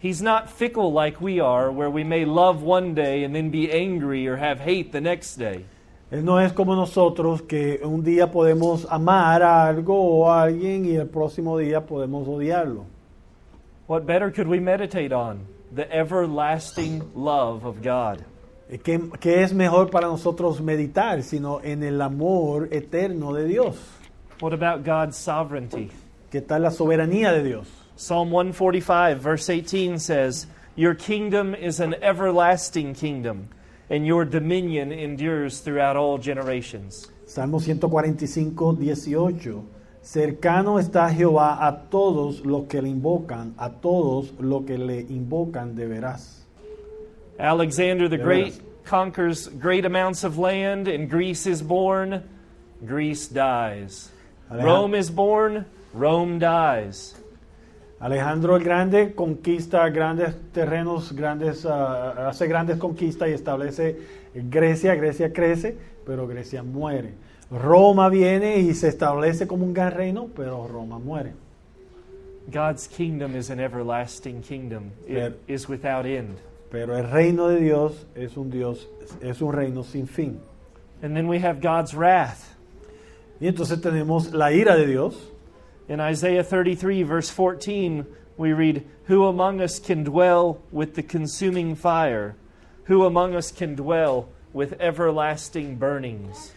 He's 0.00 0.20
not 0.20 0.50
fickle 0.50 0.92
like 0.92 1.20
we 1.20 1.38
are, 1.38 1.70
where 1.70 1.88
we 1.88 2.02
may 2.02 2.24
love 2.24 2.64
one 2.64 2.92
day 2.92 3.22
and 3.22 3.32
then 3.32 3.50
be 3.50 3.70
angry 3.70 4.26
or 4.26 4.36
have 4.36 4.58
hate 4.58 4.90
the 4.90 5.00
next 5.00 5.36
day. 5.36 5.64
Él 6.10 6.24
no 6.24 6.40
es 6.40 6.52
como 6.52 6.74
nosotros 6.74 7.42
que 7.42 7.80
un 7.84 8.02
día 8.02 8.32
podemos 8.32 8.88
amar 8.90 9.44
a 9.44 9.68
algo 9.68 9.94
o 9.94 10.28
a 10.28 10.42
alguien 10.42 10.84
y 10.84 10.96
el 10.96 11.06
próximo 11.06 11.56
día 11.58 11.86
podemos 11.86 12.26
odiarlo. 12.26 12.91
What 13.92 14.06
better 14.06 14.30
could 14.30 14.48
we 14.48 14.58
meditate 14.58 15.12
on? 15.12 15.46
The 15.70 15.84
everlasting 15.92 17.12
love 17.14 17.66
of 17.66 17.82
God. 17.82 18.24
¿Qué, 18.70 18.98
qué 19.20 19.42
es 19.42 19.52
mejor 19.52 19.90
para 19.90 20.06
nosotros 20.06 20.62
meditar 20.62 21.22
sino 21.22 21.58
en 21.58 21.82
el 21.82 22.00
amor 22.00 22.70
eterno 22.72 23.34
de 23.34 23.46
Dios? 23.46 23.76
What 24.40 24.54
about 24.54 24.82
God's 24.82 25.18
sovereignty? 25.18 25.90
¿Qué 26.30 26.40
tal 26.40 26.62
la 26.62 26.70
soberanía 26.70 27.32
de 27.32 27.42
Dios? 27.42 27.68
Psalm 27.94 28.30
145, 28.30 29.18
verse 29.20 29.50
18 29.50 29.98
says, 29.98 30.46
Your 30.74 30.94
kingdom 30.94 31.54
is 31.54 31.78
an 31.78 31.94
everlasting 32.00 32.94
kingdom, 32.94 33.50
and 33.90 34.06
your 34.06 34.24
dominion 34.24 34.90
endures 34.90 35.60
throughout 35.60 35.98
all 35.98 36.16
generations. 36.16 37.08
Salmo 37.26 37.58
145, 37.58 38.80
18. 38.80 39.68
Cercano 40.02 40.80
está 40.80 41.08
Jehová 41.10 41.64
a 41.64 41.88
todos 41.88 42.44
los 42.44 42.66
que 42.66 42.82
le 42.82 42.88
invocan, 42.88 43.54
a 43.56 43.70
todos 43.70 44.32
los 44.40 44.64
que 44.64 44.76
le 44.76 45.00
invocan 45.00 45.76
de 45.76 45.86
veras. 45.86 46.44
Alexander 47.38 48.08
the 48.08 48.18
Great 48.18 48.60
conquers 48.84 49.48
great 49.48 49.84
amounts 49.84 50.24
of 50.24 50.38
land, 50.38 50.88
and 50.88 51.08
Greece 51.08 51.46
is 51.46 51.62
born, 51.62 52.22
Greece 52.84 53.28
dies. 53.28 54.10
Rome 54.50 54.94
is 54.94 55.08
born, 55.08 55.66
Rome 55.94 56.38
dies. 56.38 57.14
Alejandro 58.00 58.56
el 58.56 58.64
Grande 58.64 59.14
conquista 59.14 59.88
grandes 59.88 60.34
terrenos, 60.52 61.12
grandes, 61.12 61.64
ah, 61.64 62.28
hace 62.28 62.48
grandes 62.48 62.76
conquistas 62.76 63.28
y 63.28 63.32
establece 63.32 63.96
Grecia. 64.34 64.96
Grecia 64.96 65.32
crece, 65.32 65.76
pero 66.04 66.26
Grecia 66.26 66.64
muere. 66.64 67.14
Roma 67.52 68.08
viene 68.08 68.60
y 68.60 68.72
se 68.72 68.88
establece 68.88 69.46
como 69.46 69.66
un 69.66 69.74
gran 69.74 69.92
reino, 69.92 70.28
pero 70.34 70.66
Roma 70.66 70.98
muere. 70.98 71.34
God's 72.50 72.88
kingdom 72.88 73.36
is 73.36 73.50
an 73.50 73.60
everlasting 73.60 74.42
kingdom. 74.42 74.92
It 75.06 75.38
is 75.46 75.68
without 75.68 76.06
end. 76.06 76.38
Pero 76.70 76.96
el 76.96 77.10
reino 77.10 77.48
de 77.48 77.60
Dios 77.60 78.06
es 78.14 78.38
un 78.38 78.50
Dios, 78.50 78.88
es 79.20 79.42
un 79.42 79.52
reino 79.52 79.82
sin 79.82 80.06
fin. 80.06 80.40
And 81.02 81.14
then 81.14 81.28
we 81.28 81.40
have 81.40 81.60
God's 81.60 81.94
wrath. 81.94 82.56
Y 83.38 83.48
entonces 83.48 83.80
tenemos 83.82 84.32
la 84.32 84.50
ira 84.50 84.74
de 84.76 84.86
Dios. 84.86 85.14
In 85.88 86.00
Isaiah 86.00 86.42
33, 86.42 87.02
verse 87.02 87.28
14, 87.28 88.06
we 88.38 88.52
read, 88.54 88.86
Who 89.08 89.26
among 89.26 89.60
us 89.60 89.78
can 89.78 90.04
dwell 90.04 90.62
with 90.70 90.94
the 90.94 91.02
consuming 91.02 91.76
fire? 91.76 92.34
Who 92.84 93.04
among 93.04 93.34
us 93.34 93.52
can 93.52 93.74
dwell 93.74 94.28
with 94.54 94.80
everlasting 94.80 95.76
burnings? 95.76 96.52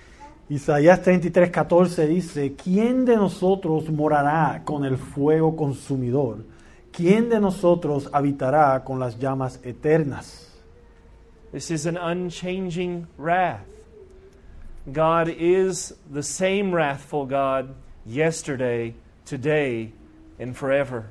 Isaías 0.48 1.02
33, 1.02 1.50
14 1.50 2.06
dice, 2.06 2.54
¿quién 2.54 3.04
de 3.04 3.16
nosotros 3.16 3.90
morará 3.90 4.62
con 4.64 4.86
el 4.86 4.98
fuego 4.98 5.56
consumidor? 5.56 6.46
¿Quién 6.92 7.30
de 7.30 7.40
nosotros 7.40 8.08
habitará 8.14 8.84
con 8.84 9.00
las 9.00 9.18
llamas 9.18 9.60
eternas? 9.64 10.54
This 11.52 11.72
is 11.72 11.88
an 11.88 11.98
unchanging 11.98 13.08
wrath. 13.18 13.66
God 14.86 15.30
is 15.30 15.96
the 16.14 16.22
same 16.22 16.72
wrathful 16.72 17.26
God 17.26 17.74
yesterday, 18.06 18.94
today, 19.26 19.94
and 20.40 20.56
forever. 20.56 21.06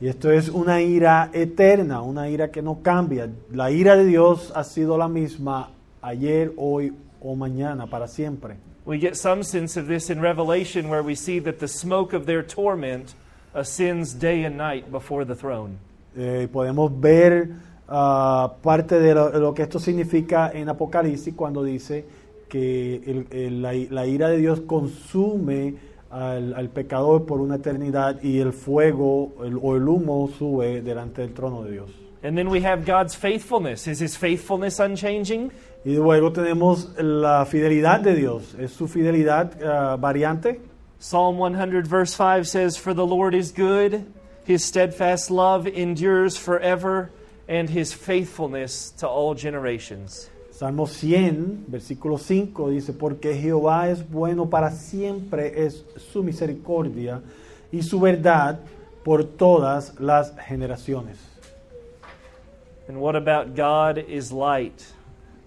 Y 0.00 0.08
esto 0.08 0.32
es 0.32 0.48
una 0.48 0.82
ira 0.82 1.30
eterna, 1.32 2.02
una 2.02 2.28
ira 2.28 2.50
que 2.50 2.60
no 2.60 2.82
cambia. 2.82 3.28
La 3.52 3.70
ira 3.70 3.94
de 3.94 4.06
Dios 4.06 4.52
ha 4.56 4.64
sido 4.64 4.98
la 4.98 5.06
misma 5.06 5.70
ayer, 6.02 6.52
hoy 6.56 6.92
o 7.20 7.36
mañana, 7.36 7.86
para 7.86 8.08
siempre. 8.08 8.56
We 8.86 8.98
get 8.98 9.16
some 9.16 9.42
sense 9.42 9.76
of 9.78 9.86
this 9.86 10.10
in 10.10 10.20
Revelation, 10.20 10.88
where 10.88 11.02
we 11.02 11.14
see 11.14 11.38
that 11.40 11.58
the 11.58 11.68
smoke 11.68 12.12
of 12.14 12.26
their 12.26 12.42
torment 12.42 13.14
ascends 13.54 14.14
day 14.14 14.44
and 14.44 14.56
night 14.56 14.90
before 14.90 15.24
the 15.24 15.34
throne. 15.34 15.78
Eh, 16.16 16.48
podemos 16.52 16.90
ver 17.00 17.50
ah, 17.88 18.52
parte 18.62 18.98
de 18.98 19.14
lo, 19.14 19.30
lo 19.38 19.52
que 19.54 19.62
esto 19.64 19.78
significa 19.78 20.50
en 20.52 20.68
Apocalipsis 20.68 21.34
cuando 21.34 21.62
dice 21.62 22.04
que 22.48 22.96
el- 23.06 23.26
el- 23.30 23.62
la, 23.62 23.72
la 23.90 24.06
ira 24.06 24.28
de 24.28 24.38
Dios 24.38 24.60
consume 24.60 25.74
al, 26.10 26.54
al 26.54 26.68
pecador 26.70 27.26
por 27.26 27.40
una 27.40 27.56
eternidad 27.56 28.20
y 28.22 28.40
el 28.40 28.52
fuego 28.52 29.32
el- 29.44 29.58
o 29.62 29.76
el 29.76 29.86
humo 29.86 30.28
sube 30.36 30.82
delante 30.82 31.22
del 31.22 31.32
trono 31.32 31.62
de 31.62 31.72
Dios. 31.72 31.90
And 32.22 32.36
then 32.36 32.48
we 32.48 32.60
have 32.64 32.84
God's 32.84 33.14
faithfulness. 33.14 33.86
Is 33.86 34.00
his 34.00 34.16
faithfulness 34.16 34.78
unchanging? 34.80 35.52
Y 35.84 35.94
luego 35.94 36.30
tenemos 36.32 36.90
la 36.98 37.46
fidelidad 37.46 38.00
de 38.00 38.14
Dios. 38.14 38.54
¿Es 38.58 38.72
su 38.72 38.86
fidelidad 38.86 39.52
ah, 39.62 39.96
variante? 39.98 40.60
Psalm 40.98 41.38
100, 41.38 41.86
verse 41.86 42.14
5 42.14 42.46
says, 42.46 42.76
For 42.76 42.92
the 42.92 43.06
Lord 43.06 43.34
is 43.34 43.50
good, 43.50 44.04
his 44.44 44.62
steadfast 44.62 45.30
love 45.30 45.66
endures 45.66 46.36
forever, 46.36 47.10
and 47.48 47.70
his 47.70 47.94
faithfulness 47.94 48.90
to 48.98 49.08
all 49.08 49.34
generations. 49.34 50.28
Salmo 50.52 50.84
100, 50.84 51.64
versículo 51.68 52.18
5 52.18 52.68
dice, 52.68 52.92
porque 52.92 53.34
Jehová 53.34 53.88
es 53.88 54.02
bueno 54.02 54.50
para 54.50 54.70
siempre, 54.70 55.64
es 55.64 55.86
su 56.12 56.22
misericordia 56.22 57.22
y 57.72 57.80
su 57.80 57.98
verdad 57.98 58.60
por 59.02 59.24
todas 59.24 59.98
las 59.98 60.34
generaciones. 60.46 61.16
And 62.88 63.00
what 63.00 63.16
about 63.16 63.56
God 63.56 63.96
is 63.96 64.30
light? 64.32 64.84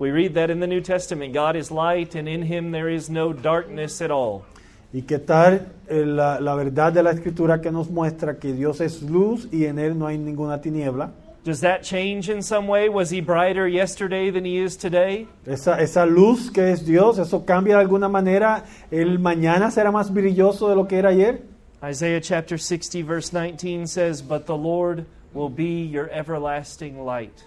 We 0.04 0.12
read 0.12 0.34
that 0.34 0.50
in 0.50 0.60
the 0.60 0.68
New 0.68 0.82
Testament 0.82 1.32
God 1.32 1.56
is 1.56 1.72
light, 1.72 2.14
and 2.16 2.28
in 2.28 2.42
him 2.42 2.72
there 2.72 2.90
is 2.90 3.10
no 3.10 3.32
darkness 3.32 4.02
at 4.02 4.12
all. 4.12 4.44
¿Y 4.92 5.04
qué 5.04 5.18
tal 5.18 5.66
eh, 5.90 6.04
la, 6.06 6.40
la 6.42 6.56
verdad 6.56 6.92
de 6.92 7.02
la 7.02 7.12
escritura 7.12 7.62
que 7.62 7.72
nos 7.72 7.90
muestra 7.90 8.38
que 8.38 8.52
Dios 8.52 8.82
es 8.82 9.02
luz 9.02 9.48
y 9.54 9.64
en 9.64 9.80
él 9.80 9.98
no 9.98 10.06
hay 10.06 10.18
ninguna 10.18 10.60
tiniebla? 10.60 11.14
Does 11.46 11.62
that 11.62 11.84
change 11.84 12.30
in 12.30 12.42
some 12.42 12.68
way? 12.68 12.90
Was 12.90 13.12
he 13.12 13.22
brighter 13.22 13.66
yesterday 13.66 14.30
than 14.30 14.44
he 14.44 14.58
is 14.58 14.76
today? 14.76 15.26
Esa, 15.46 15.82
esa 15.82 16.06
luz 16.06 16.52
que 16.52 16.74
es 16.74 16.86
Dios, 16.86 17.18
¿eso 17.18 17.46
cambia 17.46 17.78
de 17.78 17.84
alguna 17.84 18.10
manera? 18.10 18.66
¿El 18.92 19.20
mañana 19.20 19.72
será 19.72 19.90
más 19.90 20.14
brilloso 20.14 20.68
de 20.68 20.76
lo 20.76 20.86
que 20.86 20.98
era 20.98 21.12
ayer? 21.12 21.44
Isaiah 21.82 22.20
chapter 22.20 22.58
60, 22.58 23.04
verse 23.04 23.32
19 23.32 23.88
says, 23.88 24.22
But 24.22 24.48
the 24.48 24.58
Lord 24.58 25.06
will 25.34 25.50
be 25.50 25.86
your 25.86 26.10
everlasting 26.10 27.06
light. 27.06 27.46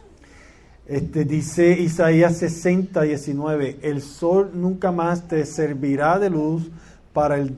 Este, 0.89 1.24
dice 1.24 1.72
Isaías 1.72 2.37
60, 2.37 3.03
19, 3.03 3.78
el 3.82 4.01
sol 4.03 4.53
nunca 4.55 4.93
más 4.93 5.26
te 5.26 5.45
servirá 5.45 6.18
de 6.20 6.30
luz 6.30 6.70
para 7.12 7.39
el, 7.39 7.57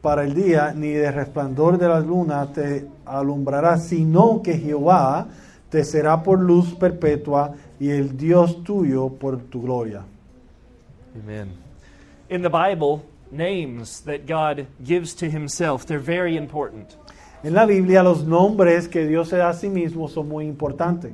para 0.00 0.24
el 0.24 0.34
día, 0.34 0.72
ni 0.74 0.88
de 0.88 1.12
resplandor 1.12 1.78
de 1.78 1.88
la 1.88 2.00
luna 2.00 2.52
te 2.52 2.88
alumbrará, 3.04 3.78
sino 3.78 4.42
que 4.42 4.58
Jehová 4.58 5.28
te 5.70 5.84
será 5.84 6.20
por 6.24 6.40
luz 6.40 6.74
perpetua 6.74 7.54
y 7.78 7.90
el 7.90 8.16
Dios 8.16 8.64
tuyo 8.64 9.10
por 9.10 9.38
tu 9.42 9.62
gloria. 9.62 10.02
Amen. 11.22 11.50
In 12.28 12.42
the 12.42 12.48
Bible, 12.48 13.02
names 13.30 14.00
that 14.00 14.26
God 14.26 14.66
gives 14.84 15.14
to 15.14 15.26
himself, 15.26 15.86
they're 15.86 16.02
very 16.02 16.36
important. 16.36 16.96
En 17.44 17.54
la 17.54 17.64
Biblia 17.64 18.02
los 18.02 18.24
nombres 18.24 18.88
que 18.88 19.06
Dios 19.06 19.28
se 19.28 19.36
da 19.36 19.50
a 19.50 19.54
sí 19.54 19.68
mismo 19.68 20.08
son 20.08 20.28
muy 20.28 20.46
importantes. 20.46 21.12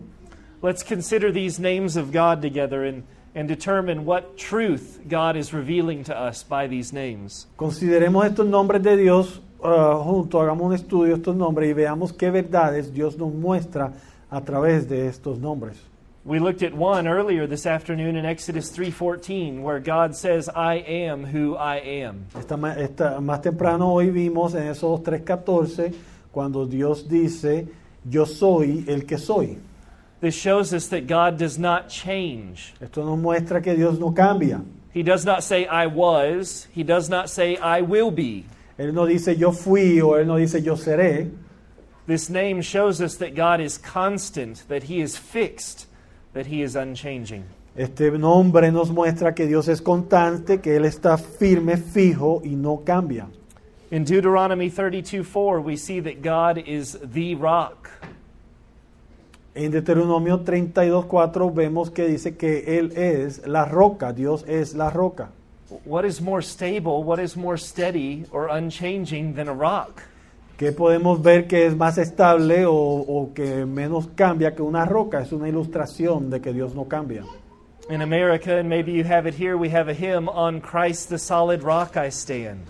Let's 0.62 0.84
consider 0.84 1.32
these 1.32 1.58
names 1.58 1.96
of 1.96 2.12
God 2.12 2.40
together 2.40 2.84
and, 2.84 3.02
and 3.34 3.48
determine 3.48 4.04
what 4.04 4.36
truth 4.38 5.00
God 5.08 5.36
is 5.36 5.52
revealing 5.52 6.04
to 6.04 6.16
us 6.16 6.44
by 6.44 6.68
these 6.68 6.92
names. 6.92 7.46
Consideremos 7.58 8.24
estos 8.26 8.46
nombres 8.46 8.80
de 8.82 8.96
Dios 8.96 9.40
uh, 9.60 9.96
juntos, 10.04 10.40
hagamos 10.40 10.62
un 10.66 10.72
estudio 10.74 11.14
de 11.16 11.20
estos 11.20 11.34
nombres 11.34 11.68
y 11.68 11.72
veamos 11.72 12.12
qué 12.12 12.30
verdades 12.30 12.92
Dios 12.92 13.18
nos 13.18 13.32
muestra 13.34 13.92
a 14.30 14.40
través 14.40 14.88
de 14.88 15.08
estos 15.08 15.38
nombres. 15.40 15.76
We 16.24 16.38
looked 16.38 16.62
at 16.62 16.72
one 16.72 17.08
earlier 17.08 17.48
this 17.48 17.66
afternoon 17.66 18.14
in 18.16 18.24
Exodus 18.24 18.70
3:14 18.70 19.60
where 19.60 19.80
God 19.80 20.14
says, 20.14 20.48
"I 20.54 20.76
am 20.76 21.24
who 21.24 21.56
I 21.56 21.78
am." 22.04 22.26
Esta, 22.38 22.54
esta- 22.78 23.20
más 23.20 23.42
temprano 23.42 23.92
hoy 23.92 24.10
vimos 24.10 24.54
en 24.54 24.68
esos 24.68 25.00
3.14 25.02 25.92
cuando 26.30 26.64
Dios 26.66 27.08
dice, 27.08 27.66
yo 28.08 28.24
soy 28.26 28.84
el 28.86 29.04
que 29.04 29.18
soy. 29.18 29.58
This 30.22 30.36
shows 30.36 30.72
us 30.72 30.86
that 30.90 31.08
God 31.08 31.36
does 31.36 31.58
not 31.58 31.88
change. 31.88 32.74
Esto 32.80 33.04
nos 33.04 33.18
muestra 33.18 33.60
que 33.60 33.74
Dios 33.74 33.98
no 33.98 34.12
cambia. 34.12 34.64
He 34.92 35.02
does 35.02 35.24
not 35.24 35.42
say 35.42 35.66
I 35.66 35.86
was, 35.86 36.68
he 36.70 36.84
does 36.84 37.10
not 37.10 37.28
say 37.28 37.56
I 37.56 37.80
will 37.80 38.12
be. 38.12 38.46
Él 38.78 38.94
no 38.94 39.04
dice 39.04 39.36
yo 39.36 39.50
fui 39.50 40.00
o 40.00 40.12
Él 40.12 40.26
no 40.26 40.36
dice 40.36 40.62
yo 40.62 40.76
seré. 40.76 41.28
This 42.06 42.30
name 42.30 42.62
shows 42.62 43.00
us 43.00 43.16
that 43.16 43.34
God 43.34 43.60
is 43.60 43.76
constant, 43.78 44.62
that 44.68 44.84
he 44.84 45.00
is 45.00 45.16
fixed, 45.16 45.88
that 46.34 46.46
he 46.46 46.62
is 46.62 46.76
unchanging. 46.76 47.42
Este 47.76 48.12
nombre 48.16 48.70
nos 48.70 48.90
muestra 48.90 49.34
que 49.34 49.48
Dios 49.48 49.66
es 49.66 49.80
constante, 49.80 50.60
que 50.60 50.76
Él 50.76 50.84
está 50.84 51.18
firme, 51.18 51.76
fijo 51.76 52.40
y 52.44 52.54
no 52.54 52.84
cambia. 52.84 53.26
In 53.90 54.04
Deuteronomy 54.04 54.70
32:4 54.70 55.64
we 55.64 55.74
see 55.74 55.98
that 55.98 56.22
God 56.22 56.58
is 56.58 56.96
the 57.02 57.34
rock. 57.34 57.90
En 59.54 59.70
Deuteronomio 59.70 60.44
32.4 60.44 61.52
vemos 61.52 61.90
que 61.90 62.06
dice 62.06 62.36
que 62.36 62.78
Él 62.78 62.92
es 62.96 63.46
la 63.46 63.64
roca, 63.64 64.12
Dios 64.12 64.44
es 64.48 64.74
la 64.74 64.90
roca. 64.90 65.30
What 65.84 66.04
is 66.04 66.20
more 66.20 66.42
stable, 66.42 67.02
what 67.02 67.18
is 67.18 67.36
more 67.36 67.58
steady 67.58 68.24
or 68.30 68.48
unchanging 68.48 69.34
than 69.34 69.48
a 69.48 69.54
rock? 69.54 70.02
que 70.62 70.70
podemos 70.70 71.20
ver 71.20 71.48
que 71.48 71.66
es 71.66 71.76
más 71.76 71.98
estable 71.98 72.66
o, 72.66 72.72
o 72.72 73.32
que 73.34 73.66
menos 73.66 74.08
cambia 74.14 74.54
que 74.54 74.62
una 74.62 74.84
roca. 74.84 75.20
Es 75.20 75.32
una 75.32 75.48
ilustración 75.48 76.30
de 76.30 76.40
que 76.40 76.52
Dios 76.52 76.72
no 76.74 76.84
cambia. 76.84 77.24
In 77.90 78.00
America, 78.00 78.58
and 78.58 78.68
maybe 78.68 78.92
you 78.92 79.04
have 79.04 79.28
it 79.28 79.34
here, 79.34 79.56
we 79.56 79.68
have 79.68 79.90
a 79.90 79.94
hymn, 79.94 80.28
On 80.28 80.60
Christ 80.60 81.08
the 81.08 81.18
solid 81.18 81.64
rock 81.64 81.96
I 81.96 82.10
stand. 82.10 82.60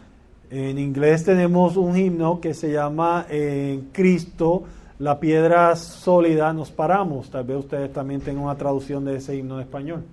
En 0.50 0.78
inglés 0.78 1.24
tenemos 1.24 1.76
un 1.76 1.94
himno 1.94 2.40
que 2.40 2.54
se 2.54 2.72
llama 2.72 3.26
En 3.28 3.90
Cristo, 3.92 4.64
la 5.02 5.18
piedra 5.18 5.74
sólida, 5.74 6.52
nos 6.52 6.70
paramos. 6.70 7.28
Tal 7.28 7.42
vez 7.42 7.56
ustedes 7.56 7.92
también 7.92 8.20
tengan 8.20 8.44
una 8.44 8.54
traducción 8.54 9.04
de 9.04 9.16
ese 9.16 9.34
himno 9.34 9.56
en 9.56 9.66
español. 9.66 10.04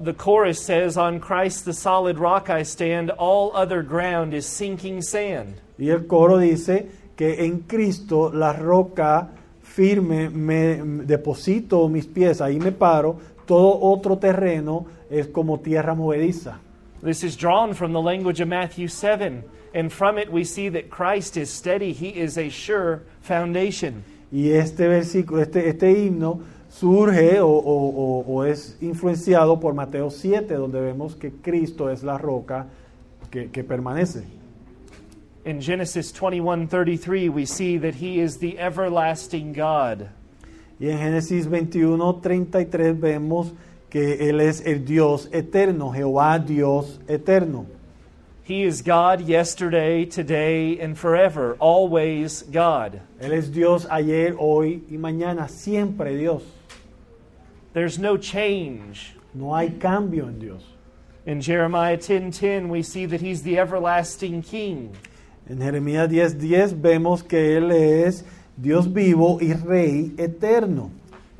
The 0.00 0.14
chorus 0.14 0.60
says, 0.60 0.96
On 0.96 1.18
Christ 1.18 1.64
the 1.64 1.72
solid 1.72 2.18
rock 2.18 2.48
I 2.48 2.62
stand, 2.62 3.10
all 3.18 3.50
other 3.52 3.82
ground 3.82 4.32
is 4.32 4.46
sinking 4.46 5.02
sand. 5.02 5.56
Y 5.76 5.90
el 5.90 6.06
coro 6.06 6.38
dice 6.38 6.88
que 7.16 7.44
en 7.44 7.62
Cristo, 7.66 8.30
la 8.32 8.52
roca 8.52 9.28
firme, 9.60 10.30
me 10.30 10.76
deposito 11.04 11.88
mis 11.88 12.06
pies, 12.06 12.40
ahí 12.40 12.60
me 12.60 12.70
paro, 12.70 13.18
todo 13.44 13.80
otro 13.80 14.18
terreno 14.18 14.86
es 15.10 15.26
como 15.26 15.58
tierra 15.58 15.96
movediza. 15.96 16.60
This 17.02 17.24
is 17.24 17.36
drawn 17.36 17.74
from 17.74 17.92
the 17.92 18.00
language 18.00 18.40
of 18.40 18.46
Matthew 18.46 18.86
7, 18.86 19.42
and 19.74 19.92
from 19.92 20.16
it 20.16 20.30
we 20.30 20.44
see 20.44 20.68
that 20.68 20.90
Christ 20.90 21.36
is 21.36 21.50
steady, 21.50 21.92
He 21.92 22.10
is 22.10 22.38
a 22.38 22.48
sure 22.50 23.02
foundation. 23.20 24.04
Y 24.32 24.50
este 24.50 24.88
versículo, 24.88 25.42
este, 25.42 25.68
este 25.68 25.92
himno 25.92 26.40
surge 26.70 27.38
o, 27.40 27.48
o- 27.48 27.88
o- 27.90 28.24
o 28.26 28.44
es 28.44 28.78
influenciado 28.80 29.60
por 29.60 29.74
Mateo 29.74 30.10
7, 30.10 30.54
donde 30.54 30.80
vemos 30.80 31.14
que 31.14 31.30
Cristo 31.30 31.90
es 31.90 32.02
la 32.02 32.16
roca 32.16 32.66
que, 33.30 33.50
que 33.50 33.62
permanece. 33.62 34.24
In 35.44 35.60
Genesis 35.60 36.12
21:33 36.14 37.28
we 37.28 37.44
see 37.46 37.78
that 37.78 37.94
he 38.00 38.22
is 38.22 38.38
the 38.38 38.56
everlasting 38.58 39.52
God. 39.52 40.06
Y 40.80 40.88
en 40.88 40.98
Génesis 40.98 41.46
21, 41.48 42.16
33 42.20 42.98
vemos 42.98 43.52
que 43.90 44.28
Él 44.30 44.40
es 44.40 44.64
el 44.66 44.84
Dios 44.84 45.28
eterno, 45.32 45.90
Jehová 45.92 46.38
Dios 46.38 47.00
eterno. 47.06 47.66
He 48.44 48.64
is 48.64 48.82
God 48.82 49.20
yesterday, 49.20 50.04
today 50.04 50.78
and 50.80 50.98
forever, 50.98 51.56
always 51.60 52.42
God. 52.42 53.00
Él 53.20 53.32
es 53.32 53.48
Dios 53.48 53.86
ayer, 53.88 54.34
hoy 54.36 54.82
y 54.90 54.96
mañana, 54.96 55.48
siempre 55.48 56.16
Dios. 56.16 56.42
There's 57.72 58.00
no 58.00 58.16
change. 58.16 59.14
No 59.32 59.54
hay 59.54 59.70
cambio 59.70 60.26
en 60.26 60.40
Dios. 60.40 60.62
In 61.24 61.40
Jeremiah 61.40 61.96
10:10 61.96 62.68
we 62.68 62.82
see 62.82 63.06
that 63.06 63.20
he's 63.20 63.42
the 63.42 63.58
everlasting 63.58 64.42
king. 64.42 64.90
En 65.48 65.58
Jeremías 65.58 66.08
10:10 66.08 66.38
10 66.38 66.72
vemos 66.74 67.22
que 67.22 67.56
Él 67.56 67.70
es 67.70 68.24
Dios 68.60 68.88
vivo 68.88 69.38
y 69.40 69.54
Rey 69.54 70.14
eterno. 70.18 70.90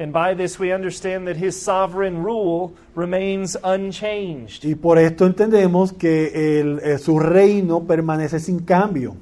And 0.02 0.12
by 0.12 0.34
this 0.34 0.58
we 0.58 0.72
understand 0.72 1.28
that 1.28 1.36
his 1.36 1.54
sovereign 1.62 2.24
rule 2.24 2.74
remains 2.96 3.56
unchanged. 3.62 4.64
Y 4.64 4.74
por 4.74 4.98
esto 4.98 5.26
entendemos 5.26 5.92
que 5.92 6.58
el- 6.60 6.80
eh, 6.80 6.98
su 6.98 7.20
reino 7.20 7.84
permanece 7.86 8.40
sin 8.40 8.60
cambio. 8.64 9.14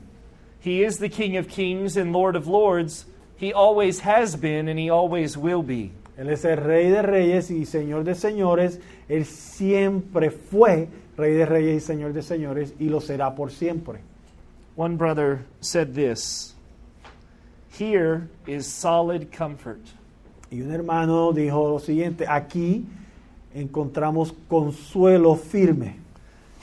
He 0.64 0.82
is 0.82 0.98
the 0.98 1.10
King 1.10 1.36
of 1.36 1.48
kings 1.48 1.98
and 1.98 2.12
Lord 2.12 2.34
of 2.34 2.46
lords. 2.46 3.04
He 3.36 3.52
always 3.52 4.00
has 4.00 4.36
been 4.36 4.68
and 4.68 4.78
he 4.78 4.88
always 4.90 5.36
will 5.36 5.62
be. 5.62 5.90
Él 6.18 6.30
es 6.30 6.44
el 6.46 6.56
Rey 6.56 6.88
de 6.90 7.02
Reyes 7.02 7.50
y 7.50 7.64
Señor 7.66 8.04
de 8.04 8.14
Señores. 8.14 8.78
Él 9.08 9.26
siempre 9.26 10.30
fue 10.30 10.88
Rey 11.18 11.34
de 11.34 11.44
Reyes 11.44 11.82
y 11.82 11.86
Señor 11.86 12.14
de 12.14 12.22
Señores 12.22 12.72
y 12.78 12.88
lo 12.88 13.00
será 13.02 13.34
por 13.34 13.50
siempre. 13.50 14.00
One 14.76 14.96
brother 14.96 15.44
said 15.60 15.94
this 15.94 16.54
Here 17.78 18.28
is 18.46 18.66
solid 18.66 19.30
comfort. 19.30 19.80
Y 20.50 20.62
un 20.62 20.72
hermano 20.72 21.32
dijo 21.32 21.68
lo 21.68 21.78
siguiente, 21.78 22.26
aquí 22.28 22.84
encontramos 23.54 24.32
consuelo 24.48 25.36
firme. 25.36 25.96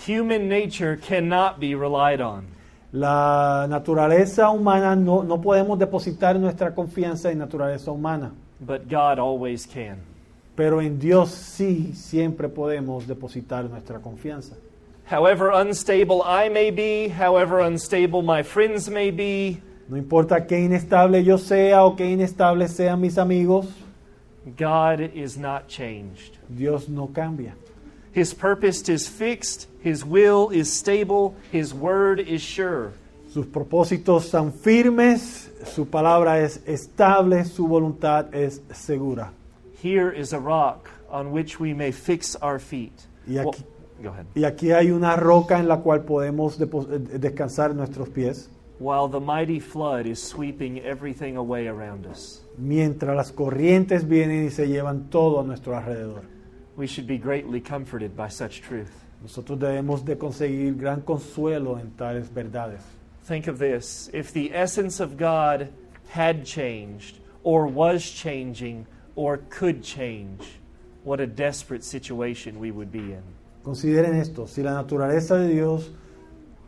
Human 0.08 0.48
nature 0.48 0.98
cannot 0.98 1.60
be 1.60 1.74
relied 1.76 2.22
on. 2.22 2.46
La 2.92 3.66
naturaleza 3.70 4.50
humana, 4.50 4.96
no, 4.96 5.24
no 5.24 5.42
podemos 5.42 5.78
depositar 5.78 6.40
nuestra 6.40 6.74
confianza 6.74 7.32
en 7.32 7.40
naturaleza 7.40 7.92
humana, 7.92 8.32
But 8.60 8.88
God 8.90 9.20
always 9.20 9.66
can. 9.68 9.98
pero 10.56 10.82
en 10.82 10.98
Dios 11.00 11.30
sí 11.32 11.92
siempre 11.94 12.48
podemos 12.50 13.06
depositar 13.08 13.66
nuestra 13.70 14.00
confianza. 14.00 14.56
However 15.10 15.52
unstable 15.52 16.22
I 16.26 16.50
may 16.50 16.72
be, 16.72 17.08
however 17.10 17.60
unstable 17.62 18.22
my 18.22 18.44
friends 18.44 18.90
may 18.90 19.12
be, 19.12 19.62
No 19.90 19.96
importa 19.96 20.46
qué 20.46 20.60
inestable 20.60 21.24
yo 21.24 21.38
sea 21.38 21.86
o 21.86 21.96
qué 21.96 22.10
inestables 22.10 22.72
sean 22.72 23.00
mis 23.00 23.18
amigos, 23.18 23.68
God 24.58 25.00
is 25.14 25.38
not 25.38 25.68
changed. 25.68 26.38
Dios 26.50 26.90
no 26.90 27.08
cambia. 27.08 27.54
His 28.14 28.34
purpose 28.34 28.90
is 28.90 29.08
fixed, 29.08 29.68
His 29.82 30.04
will 30.04 30.50
is 30.52 30.72
stable, 30.72 31.36
His 31.52 31.74
word 31.74 32.20
is 32.20 32.42
sure. 32.42 32.92
Sus 33.30 33.46
propósitos 33.46 34.24
son 34.24 34.52
firmes, 34.52 35.52
su 35.66 35.86
palabra 35.86 36.40
es 36.40 36.62
estable, 36.66 37.46
su 37.46 37.68
voluntad 37.68 38.34
es 38.34 38.62
segura. 38.74 39.32
Here 39.82 40.12
is 40.12 40.34
a 40.34 40.40
rock 40.40 40.90
on 41.10 41.32
which 41.32 41.60
we 41.60 41.74
may 41.74 41.92
fix 41.92 42.36
our 42.42 42.60
feet. 42.60 43.06
Y 43.28 43.38
aquí, 43.38 43.64
Go 44.02 44.10
ahead. 44.10 44.26
Y 44.36 44.44
aquí 44.44 44.72
hay 44.72 44.92
una 44.92 45.16
roca 45.16 45.60
en 45.60 45.68
la 45.68 45.78
cual 45.78 46.04
podemos 46.04 46.58
descansar 46.58 47.76
nuestros 47.76 48.10
pies, 48.10 48.50
While 48.80 49.08
the 49.08 49.20
mighty 49.20 49.60
flood 49.60 50.06
is 50.06 50.22
sweeping 50.22 50.82
everything 50.82 51.36
away 51.36 51.68
around 51.68 52.06
us, 52.06 52.42
mientras 52.58 53.16
las 53.16 53.32
corrientes 53.32 54.08
vienen 54.08 54.46
y 54.46 54.50
se 54.52 54.68
llevan 54.68 55.10
todo 55.10 55.40
a 55.40 55.44
nuestro 55.44 55.74
alrededor. 55.74 56.24
we 56.78 56.86
should 56.86 57.08
be 57.08 57.18
greatly 57.18 57.60
comforted 57.60 58.16
by 58.16 58.30
such 58.30 58.62
truth. 58.62 58.92
Nosotros 59.22 59.58
debemos 59.58 60.06
de 60.06 60.16
conseguir 60.16 60.78
gran 60.78 61.02
consuelo 61.02 61.78
en 61.80 61.92
tales 61.98 62.30
verdades. 62.30 62.82
Think 63.24 63.48
of 63.48 63.58
this 63.58 64.10
if 64.14 64.32
the 64.32 64.54
essence 64.54 65.00
of 65.00 65.18
God 65.18 65.70
had 66.10 66.46
changed, 66.46 67.18
or 67.44 67.66
was 67.66 68.10
changing, 68.10 68.86
or 69.16 69.38
could 69.50 69.84
change, 69.84 70.60
what 71.04 71.20
a 71.20 71.28
desperate 71.28 71.84
situation 71.84 72.60
we 72.60 72.72
would 72.72 72.92
be 72.92 73.12
in. 73.12 73.24
Consideren 73.64 74.16
esto, 74.16 74.46
si 74.46 74.62
la 74.62 74.72
naturaleza 74.72 75.38
de 75.40 75.54
Dios 75.54 75.90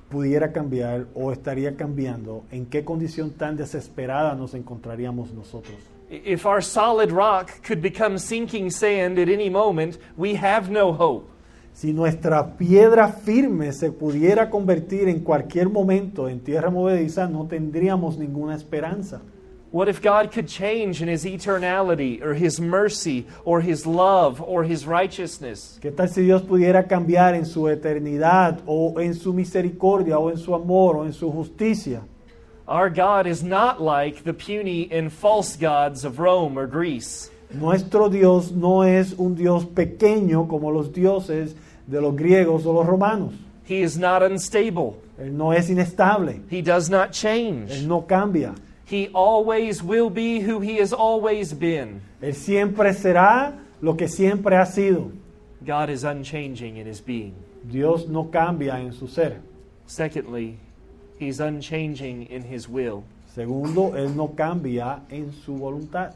pudiera 0.10 0.52
cambiar 0.52 1.06
o 1.14 1.32
estaría 1.32 1.76
cambiando, 1.76 2.44
¿en 2.52 2.66
qué 2.66 2.84
condición 2.84 3.32
tan 3.32 3.56
desesperada 3.56 4.36
nos 4.36 4.54
encontraríamos 4.54 5.34
nosotros? 5.34 5.78
If 6.10 6.46
our 6.46 6.64
solid 6.64 7.12
rock 7.12 7.52
could 7.68 7.82
become 7.82 8.18
sinking 8.18 8.72
sand 8.72 9.20
at 9.20 9.30
any 9.30 9.50
moment, 9.50 9.98
we 10.18 10.36
have 10.36 10.72
no 10.72 10.92
hope. 10.92 11.28
Si 11.74 11.94
nuestra 11.94 12.58
piedra 12.58 13.10
firme 13.10 13.72
se 13.72 13.92
pudiera 13.92 14.50
convertir 14.50 15.08
en 15.08 15.20
cualquier 15.20 15.70
momento 15.70 16.28
en 16.28 16.40
tierra 16.40 16.70
movediza, 16.70 17.28
no 17.28 17.46
tendríamos 17.46 18.18
ninguna 18.18 18.56
esperanza. 18.56 19.22
What 19.72 19.88
if 19.88 20.02
God 20.02 20.32
could 20.32 20.48
change 20.48 21.00
in 21.02 21.08
His 21.08 21.26
eternality, 21.26 22.24
or 22.24 22.34
His 22.34 22.60
mercy, 22.60 23.28
or 23.46 23.62
His 23.62 23.86
love, 23.86 24.42
or 24.42 24.64
His 24.64 24.88
righteousness? 24.88 25.78
¿Qué 25.80 25.96
tal 25.96 26.08
si 26.08 26.24
Dios 26.24 26.42
pudiera 26.42 26.88
cambiar 26.88 27.36
en 27.36 27.46
su 27.46 27.68
eternidad 27.68 28.62
o 28.66 29.00
en 29.00 29.14
su 29.14 29.32
misericordia 29.32 30.18
o 30.18 30.30
en 30.30 30.38
su 30.38 30.56
amor 30.56 30.98
o 30.98 31.06
en 31.06 31.14
su 31.14 31.30
justicia? 31.32 32.02
Our 32.68 32.90
God 32.90 33.28
is 33.28 33.44
not 33.44 33.80
like 33.80 34.24
the 34.24 34.34
puny 34.34 34.90
and 34.92 35.12
false 35.12 35.56
gods 35.56 36.04
of 36.04 36.20
Rome 36.20 36.58
or 36.58 36.66
Greece. 36.66 37.30
Nuestro 37.52 38.10
Dios 38.10 38.52
no 38.52 38.82
es 38.84 39.14
un 39.18 39.36
Dios 39.36 39.66
pequeño 39.66 40.48
como 40.48 40.72
los 40.72 40.90
dioses 40.92 41.56
de 41.88 42.00
los 42.02 42.16
griegos 42.16 42.66
o 42.66 42.72
los 42.74 42.88
romanos. 42.88 43.34
He 43.66 43.82
is 43.82 43.98
not 44.00 44.24
unstable. 44.24 45.00
Él 45.20 45.34
no 45.34 45.52
es 45.52 45.70
inestable. 45.70 46.42
He 46.50 46.62
does 46.64 46.90
not 46.90 47.10
Él 47.10 47.14
change. 47.14 47.86
no 47.86 48.02
cambia. 48.02 48.56
He 48.90 49.10
always 49.14 49.84
will 49.84 50.10
be 50.10 50.40
who 50.40 50.62
He 50.62 50.78
has 50.78 50.92
always 50.92 51.54
been. 51.54 52.02
Él 52.22 52.34
siempre 52.34 52.92
será 52.94 53.54
lo 53.82 53.96
que 53.96 54.08
siempre 54.08 54.56
ha 54.56 54.66
sido. 54.66 55.12
God 55.64 55.90
is 55.90 56.04
unchanging 56.04 56.78
in 56.78 56.88
His 56.88 57.00
being. 57.00 57.36
Dios 57.70 58.08
no 58.08 58.26
cambia 58.26 58.80
en 58.80 58.92
su 58.92 59.08
ser. 59.08 59.42
Secondly, 59.86 60.58
He's 61.20 61.40
unchanging 61.40 62.24
in 62.24 62.44
His 62.44 62.68
will. 62.68 63.04
Segundo, 63.36 63.92
Él 63.92 64.16
no 64.16 64.30
cambia 64.30 65.02
en 65.12 65.34
su 65.34 65.56
voluntad. 65.56 66.16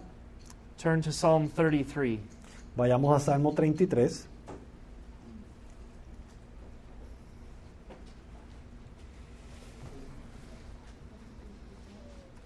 Turn 0.80 1.01
to 1.03 1.11
Psalm 1.11 1.49
33. 1.49 2.19
Vayamos 2.76 3.15
a 3.15 3.19
Salmo 3.19 3.53
33. 3.53 4.28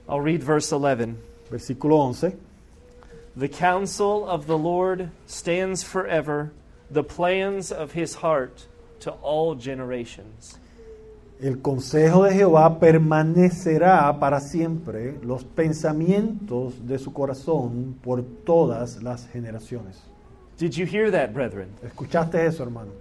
I'll 0.10 0.22
read 0.22 0.41
verse 0.41 0.72
11. 0.72 1.18
Versículo 1.51 2.08
11. 2.08 2.39
The 3.36 3.47
counsel 3.47 4.28
of 4.28 4.47
the 4.47 4.58
Lord 4.58 5.12
stands 5.26 5.84
forever, 5.84 6.51
the 6.89 7.03
plans 7.03 7.72
of 7.72 7.91
his 7.91 8.16
heart 8.16 8.68
to 9.01 9.12
all 9.22 9.55
generations. 9.55 10.58
El 11.39 11.58
consejo 11.58 12.24
de 12.24 12.34
Jehová 12.34 12.80
permanecerá 12.80 14.20
para 14.20 14.39
siempre, 14.39 15.20
los 15.22 15.43
pensamientos 15.43 16.88
de 16.88 16.97
su 16.97 17.14
corazón 17.14 17.95
por 18.01 18.24
todas 18.43 19.03
las 19.03 19.28
generaciones. 19.28 19.97
Did 20.58 20.76
you 20.76 20.88
hear 20.88 21.12
that, 21.12 21.34
brethren? 21.34 21.70
¿Escuchaste 21.84 22.43
eso, 22.43 22.64
hermano? 22.64 22.91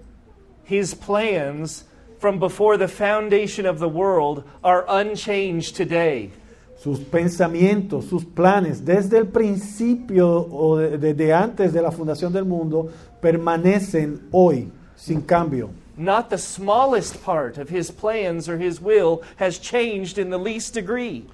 His 0.65 0.93
plans 0.93 1.85
from 2.19 2.39
before 2.39 2.77
the 2.77 2.89
foundation 2.89 3.65
of 3.65 3.79
the 3.79 3.89
world 3.89 4.45
are 4.63 4.85
unchanged 4.87 5.75
today. 5.75 6.31
Sus 6.79 7.01
pensamientos, 7.01 8.05
sus 8.05 8.25
planes, 8.25 8.85
desde 8.85 9.19
el 9.19 9.27
principio 9.27 10.29
o 10.51 10.77
de- 10.77 10.99
desde 10.99 11.33
antes 11.33 11.73
de 11.73 11.81
la 11.81 11.91
fundación 11.91 12.33
del 12.33 12.45
mundo, 12.45 12.89
permanecen 13.21 14.29
hoy, 14.31 14.71
sin 14.95 15.21
cambio. 15.23 15.71
Not 15.97 16.29
the 16.29 16.37
smallest 16.39 17.17
part 17.25 17.57
of 17.59 17.71
his 17.71 17.91
plans 17.91 18.49
or 18.49 18.59
his 18.59 18.81
will 18.81 19.23
has 19.39 19.59
changed 19.59 20.19
in 20.19 20.29
the 20.31 20.39
least 20.39 20.75
degree. 20.75 21.25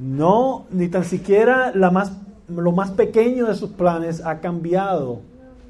No, 0.00 0.66
ni 0.70 0.88
tan 0.88 1.04
siquiera 1.04 1.72
la 1.74 1.90
más, 1.90 2.10
lo 2.48 2.72
más 2.72 2.90
pequeño 2.90 3.46
de 3.46 3.54
sus 3.54 3.70
planes 3.70 4.20
ha 4.20 4.40
cambiado 4.40 5.20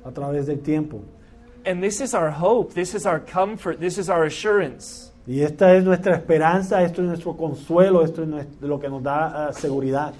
a 0.05 0.11
través 0.11 0.47
del 0.47 0.61
tiempo. 0.61 1.01
And 1.67 1.83
this 1.83 2.01
is 2.01 2.15
our 2.15 2.31
hope, 2.31 2.73
this 2.73 2.95
is 2.95 3.05
our 3.05 3.21
comfort, 3.21 3.79
this 3.79 3.99
is 3.99 4.09
our 4.09 4.25
assurance. 4.25 5.08
Y 5.29 5.43
esta 5.43 5.77
es 5.77 5.85
nuestra 5.85 6.15
esperanza, 6.15 6.83
esto 6.83 7.03
es 7.03 7.09
nuestro 7.09 7.37
consuelo, 7.37 8.03
esto 8.03 8.23
es 8.23 8.29
nues- 8.29 8.47
lo 8.63 8.81
que 8.81 8.89
nos 8.89 9.03
da 9.03 9.49
ah, 9.49 9.53
seguridad. 9.53 10.15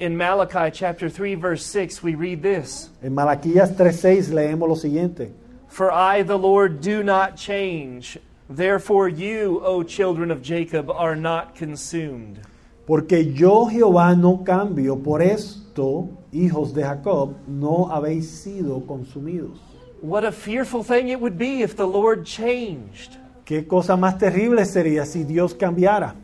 In 0.00 0.16
Malachi 0.16 0.72
chapter 0.72 1.08
3 1.08 1.36
verse 1.36 1.64
6 1.64 2.02
we 2.02 2.16
read 2.16 2.42
this. 2.42 2.90
En 3.00 3.14
Malaquías 3.14 3.76
3:6 3.76 4.30
leemos 4.32 4.68
lo 4.68 4.74
siguiente: 4.74 5.32
For 5.68 5.92
I, 5.92 6.24
the 6.24 6.36
Lord, 6.36 6.80
do 6.80 7.04
not 7.04 7.36
change. 7.36 8.18
Therefore, 8.50 9.08
you, 9.08 9.60
O 9.64 9.84
children 9.84 10.32
of 10.32 10.42
Jacob, 10.42 10.90
are 10.90 11.14
not 11.14 11.54
consumed. 11.56 12.40
Porque 12.84 13.32
yo 13.32 13.66
Jehová 13.66 14.16
no 14.16 14.42
cambio, 14.44 14.96
por 14.96 15.20
esto, 15.22 16.08
hijos 16.32 16.72
de 16.74 16.82
Jacob, 16.82 17.34
no 17.46 17.88
habéis 17.92 18.28
sido 18.28 18.84
consumidos. 18.86 19.60
What 20.00 20.24
a 20.24 20.32
fearful 20.32 20.82
thing 20.82 21.10
it 21.10 21.20
would 21.20 21.38
be 21.38 21.62
if 21.62 21.76
the 21.76 21.86
Lord 21.86 22.24
changed. 22.24 23.18
Qué 23.48 23.66
cosa 23.66 23.96
más 23.96 24.18
terrible 24.18 24.66
sería 24.66 25.06
si 25.06 25.24
Dios 25.24 25.54
cambiara. 25.54 26.14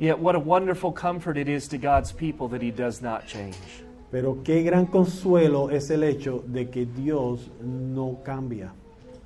Yet, 0.00 0.18
what 0.18 0.34
a 0.34 0.38
wonderful 0.38 0.90
comfort 0.92 1.36
it 1.36 1.46
is 1.46 1.68
to 1.68 1.76
God's 1.76 2.10
people 2.10 2.48
that 2.48 2.62
He 2.62 2.70
does 2.70 3.02
not 3.02 3.26
change. 3.26 3.84
Pero 4.10 4.38
qué 4.42 4.62
gran 4.62 4.86
consuelo 4.86 5.68
es 5.68 5.90
el 5.90 6.04
hecho 6.04 6.42
de 6.46 6.70
que 6.70 6.86
Dios 6.86 7.50
no 7.60 8.20
cambia. 8.24 8.72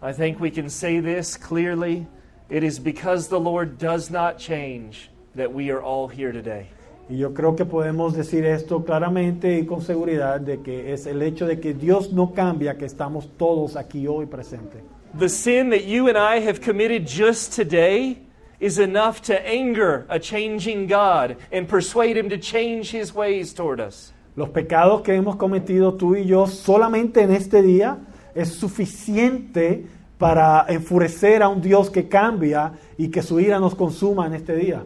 I 0.03 0.13
think 0.13 0.41
we 0.41 0.51
can 0.51 0.69
say 0.69 0.99
this 0.99 1.37
clearly. 1.37 2.09
It 2.51 2.65
is 2.65 2.81
because 2.81 3.29
the 3.29 3.39
Lord 3.39 3.79
does 3.79 4.11
not 4.11 4.37
change 4.37 5.11
that 5.37 5.55
we 5.55 5.71
are 5.71 5.81
all 5.81 6.09
here 6.09 6.33
today. 6.33 6.67
Y 7.09 7.19
yo 7.19 7.35
creo 7.35 7.55
que 7.55 7.65
podemos 7.65 8.17
decir 8.17 8.45
esto 8.45 8.85
claramente 8.85 9.61
y 9.61 9.65
con 9.65 9.81
seguridad 9.81 10.41
de 10.41 10.61
que 10.61 10.93
es 10.93 11.07
el 11.07 11.23
hecho 11.23 11.47
de 11.47 11.61
que 11.61 11.73
Dios 11.73 12.13
no 12.13 12.33
cambia 12.33 12.77
que 12.77 12.85
estamos 12.85 13.29
todos 13.39 13.77
aquí 13.77 14.09
hoy 14.09 14.27
presentes. 14.27 14.83
The 15.19 15.31
sin 15.31 15.71
that 15.71 15.85
you 15.85 16.09
and 16.09 16.19
I 16.19 16.41
have 16.41 16.61
committed 16.61 17.07
just 17.07 17.55
today 17.55 18.19
is 18.61 18.79
enough 18.79 19.23
to 19.23 19.49
anger 19.49 20.05
a 20.11 20.19
changing 20.19 20.89
God 20.89 21.39
and 21.51 21.67
persuade 21.67 22.19
Him 22.19 22.29
to 22.29 22.37
change 22.37 22.91
His 22.91 23.15
ways 23.15 23.55
toward 23.55 23.81
us. 23.81 24.13
Los 24.37 24.51
pecados 24.51 25.03
que 25.03 25.15
hemos 25.15 25.37
cometido 25.37 25.95
tú 25.97 26.15
y 26.17 26.27
yo 26.27 26.47
solamente 26.47 27.23
en 27.23 27.31
este 27.31 27.63
día 27.63 27.97
es 28.35 28.57
suficiente 28.57 29.87
para 30.19 30.67
enfurecer 30.69 31.43
a 31.43 31.49
un 31.49 31.63
Dios 31.63 31.89
que 31.89 32.07
cambia 32.09 32.73
y 32.99 33.09
que 33.09 33.23
su 33.23 33.41
ira 33.41 33.59
nos 33.59 33.75
consuma 33.75 34.27
en 34.27 34.35
este 34.35 34.55
día. 34.55 34.85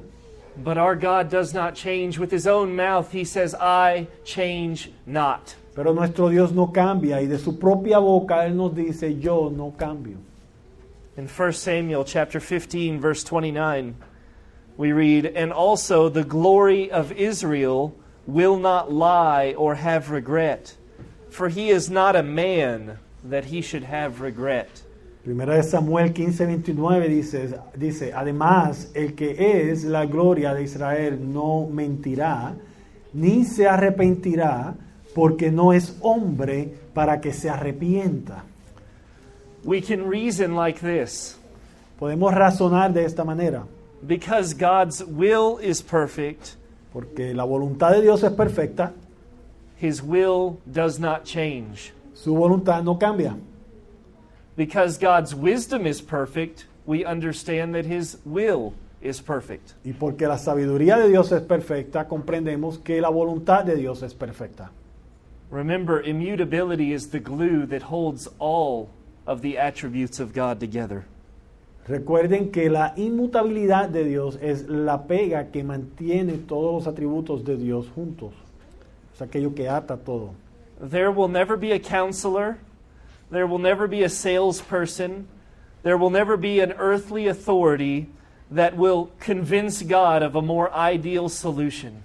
But 0.63 0.79
our 0.79 0.95
God 0.95 1.29
does 1.29 1.53
not 1.53 1.75
change 1.75 2.21
with 2.21 2.31
His 2.31 2.47
own 2.47 2.77
mouth. 2.77 3.11
He 3.11 3.25
says, 3.25 3.57
I 3.57 4.07
change 4.25 4.93
not. 5.07 5.57
Pero 5.81 5.95
nuestro 5.95 6.29
Dios 6.29 6.53
no 6.53 6.73
cambia 6.73 7.23
y 7.23 7.27
de 7.27 7.39
su 7.39 7.59
propia 7.59 7.99
boca 8.01 8.45
Él 8.45 8.55
nos 8.55 8.75
dice, 8.75 9.19
yo 9.19 9.49
no 9.49 9.73
cambio. 9.79 10.19
In 11.17 11.27
1 11.27 11.53
Samuel 11.55 12.05
chapter 12.05 12.39
15 12.39 13.01
verse 13.01 13.25
29 13.25 13.95
we 14.77 14.93
read 14.93 15.25
and 15.25 15.51
also 15.51 16.11
the 16.11 16.23
glory 16.23 16.91
of 16.91 17.13
Israel 17.13 17.95
will 18.27 18.59
not 18.59 18.93
lie 18.93 19.55
or 19.57 19.77
have 19.77 20.11
regret 20.11 20.77
for 21.31 21.49
he 21.49 21.71
is 21.71 21.89
not 21.89 22.15
a 22.15 22.23
man 22.23 22.99
that 23.25 23.47
he 23.47 23.63
should 23.63 23.85
have 23.85 24.21
regret 24.21 24.83
Primera 25.25 25.57
de 25.57 25.63
Samuel 25.63 26.13
15, 26.13 26.45
29 26.45 27.09
dice, 27.09 27.59
dice, 27.75 28.13
además 28.13 28.91
el 28.95 29.15
que 29.15 29.35
es 29.39 29.85
la 29.85 30.05
gloria 30.05 30.53
de 30.53 30.63
Israel 30.63 31.19
no 31.21 31.67
mentirá, 31.73 32.55
ni 33.15 33.45
se 33.45 33.67
arrepentirá, 33.67 34.75
porque 35.15 35.51
no 35.51 35.73
es 35.73 35.97
hombre 36.01 36.75
para 36.95 37.21
que 37.21 37.33
se 37.33 37.49
arrepienta. 37.49 38.45
we 39.65 39.81
can 39.81 40.07
reason 40.09 40.55
like 40.55 40.81
this 40.81 41.37
Podemos 41.99 42.33
razonar 42.33 42.95
de 42.95 43.05
esta 43.05 43.25
manera, 43.25 43.67
because 44.07 44.55
God's 44.55 45.05
will 45.05 45.59
is 45.61 45.83
perfect 45.83 46.57
porque 46.93 47.35
la 47.35 47.45
voluntad 47.45 47.93
de 47.93 48.01
Dios 48.01 48.23
es 48.23 48.33
perfecta, 48.33 48.93
his 49.77 50.03
will 50.03 50.59
does 50.65 50.99
not 50.99 51.25
change 51.25 51.93
su 52.23 52.35
voluntad 52.35 52.83
no 52.83 52.99
cambia. 52.99 53.37
Because 54.57 54.99
God's 54.99 55.35
wisdom 55.35 55.87
is 55.87 56.03
perfect, 56.03 56.67
we 56.85 57.05
understand 57.05 57.75
that 57.75 57.87
His 57.87 58.19
will 58.27 58.75
is 59.01 59.21
perfect. 59.21 59.73
Y 59.85 59.93
porque 59.93 60.27
la 60.27 60.37
sabiduría 60.37 60.99
de 60.99 61.09
Dios 61.09 61.33
es 61.33 61.41
perfecta, 61.41 62.07
comprendemos 62.07 62.79
que 62.79 63.01
la 63.01 63.09
voluntad 63.09 63.65
de 63.65 63.77
Dios 63.77 64.03
es 64.03 64.13
perfecta. 64.13 64.71
Remember, 65.51 66.01
immutability 66.01 66.93
is 66.93 67.09
the 67.09 67.19
glue 67.19 67.67
that 67.67 67.83
holds 67.83 68.29
all 68.39 68.91
of 69.27 69.43
the 69.43 69.59
attributes 69.59 70.21
of 70.21 70.33
God 70.33 70.61
together. 70.61 71.05
Recuerden 71.89 72.53
que 72.53 72.71
la 72.71 72.93
inmutabilidad 72.97 73.91
de 73.91 74.05
Dios 74.05 74.37
es 74.41 74.69
la 74.69 74.99
pega 74.99 75.51
que 75.51 75.65
mantiene 75.65 76.47
todos 76.47 76.85
los 76.85 76.95
atributos 76.95 77.45
de 77.45 77.57
Dios 77.57 77.87
juntos. 77.97 78.33
Es 79.13 79.21
aquello 79.21 79.55
que 79.55 79.69
ata 79.69 79.97
todo. 79.97 80.35
There 80.81 81.11
will 81.11 81.29
never 81.29 81.57
be 81.57 81.73
a 81.73 81.81
counselor. 81.81 82.59
There 83.31 83.47
will 83.47 83.59
never 83.59 83.89
be 83.89 84.05
a 84.05 84.09
salesperson. 84.09 85.27
There 85.83 85.97
will 85.97 86.11
never 86.11 86.37
be 86.37 86.61
an 86.61 86.73
earthly 86.79 87.27
authority 87.27 88.09
that 88.53 88.77
will 88.77 89.11
convince 89.19 89.83
God 89.83 90.23
of 90.23 90.37
a 90.37 90.43
more 90.43 90.73
ideal 90.73 91.29
solution. 91.29 92.03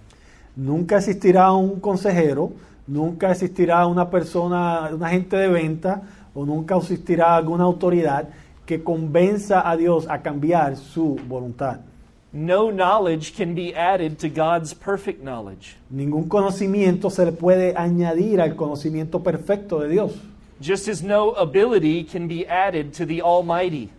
Nunca 0.55 0.95
existirá 0.95 1.53
un 1.53 1.79
consejero, 1.79 2.53
nunca 2.87 3.31
existirá 3.31 3.85
una 3.87 4.09
persona, 4.09 4.89
un 4.93 5.03
agente 5.03 5.37
de 5.37 5.47
venta, 5.47 6.01
o 6.33 6.45
nunca 6.45 6.75
existirá 6.75 7.35
alguna 7.35 7.63
autoridad 7.63 8.29
que 8.65 8.83
convenza 8.83 9.69
a 9.69 9.77
Dios 9.77 10.07
a 10.09 10.21
cambiar 10.21 10.75
su 10.75 11.15
voluntad. 11.27 11.79
No 12.33 12.69
knowledge 12.69 13.33
can 13.33 13.55
be 13.55 13.73
added 13.73 14.17
to 14.19 14.27
God's 14.27 14.73
perfect 14.73 15.21
knowledge. 15.21 15.77
Ningún 15.89 16.27
conocimiento 16.27 17.09
se 17.09 17.25
le 17.25 17.31
puede 17.31 17.73
añadir 17.77 18.41
al 18.41 18.57
conocimiento 18.57 19.23
perfecto 19.23 19.79
de 19.79 19.87
Dios. 19.87 20.11
Just 20.61 20.89
as 20.89 21.01
no 21.01 21.31
ability 21.31 22.03
can 22.03 22.27
be 22.27 22.45
added 22.45 22.91
to 22.93 23.05
the 23.05 23.21
Almighty. 23.21 23.89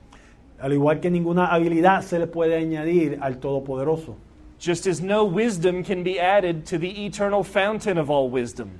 Al 0.60 0.72
igual 0.72 1.00
que 1.00 1.10
ninguna 1.10 1.46
habilidad 1.46 2.02
se 2.02 2.18
le 2.18 2.26
puede 2.26 2.56
añadir 2.56 3.18
al 3.22 3.38
Todopoderoso. 3.38 4.16
Just 4.58 4.86
as 4.86 5.00
no 5.00 5.24
wisdom 5.24 5.84
can 5.84 6.02
be 6.02 6.18
added 6.18 6.66
to 6.66 6.78
the 6.78 7.04
eternal 7.06 7.44
fountain 7.44 7.98
of 7.98 8.10
all 8.10 8.30
wisdom. 8.30 8.70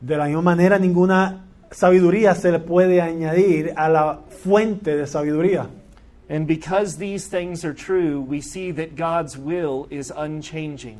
De 0.00 0.16
la 0.16 0.26
misma 0.26 0.42
manera, 0.42 0.78
ninguna 0.78 1.44
sabiduría 1.70 2.34
se 2.34 2.52
le 2.52 2.60
puede 2.60 3.00
añadir 3.00 3.72
a 3.76 3.88
la 3.88 4.18
fuente 4.28 4.96
de 4.96 5.06
sabiduría. 5.06 5.68
And 6.28 6.46
because 6.46 6.98
these 6.98 7.28
things 7.28 7.64
are 7.64 7.72
true, 7.72 8.20
we 8.20 8.40
see 8.40 8.72
that 8.72 8.96
God's 8.96 9.36
will 9.36 9.86
is 9.90 10.12
unchanging. 10.16 10.98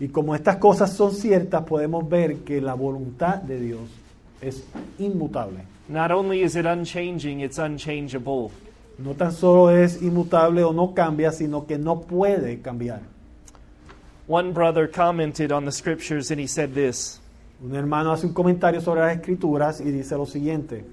Y 0.00 0.08
como 0.08 0.34
estas 0.34 0.56
cosas 0.56 0.92
son 0.92 1.12
ciertas, 1.12 1.64
podemos 1.64 2.08
ver 2.08 2.44
que 2.44 2.60
la 2.60 2.74
voluntad 2.74 3.42
de 3.42 3.58
Dios 3.58 3.80
es 4.40 4.64
inmutable. 4.98 5.64
Not 5.88 6.12
only 6.12 6.42
is 6.42 6.54
it 6.54 6.66
unchanging, 6.66 7.40
it's 7.40 7.58
unchangeable. 7.58 8.52
No 8.98 9.14
tan 9.14 9.32
solo 9.32 9.70
es 9.70 10.00
inmutable 10.02 10.62
o 10.62 10.72
no 10.72 10.94
cambia, 10.94 11.32
sino 11.32 11.66
que 11.66 11.78
no 11.78 12.00
puede 12.00 12.60
cambiar. 12.60 13.00
One 14.28 14.52
brother 14.52 14.86
commented 14.86 15.52
on 15.52 15.64
the 15.64 15.72
scriptures 15.72 16.30
and 16.30 16.38
he 16.38 16.46
said 16.46 16.74
this 16.74 17.18
Un 17.64 17.74
hermano 17.74 18.12
hace 18.12 18.24
un 18.24 18.34
comentario 18.34 18.82
sobre 18.82 19.00
las 19.00 19.16
escrituras 19.16 19.80
y 19.80 19.90
dice 19.90 20.12
lo 20.12 20.26
siguiente. 20.26 20.84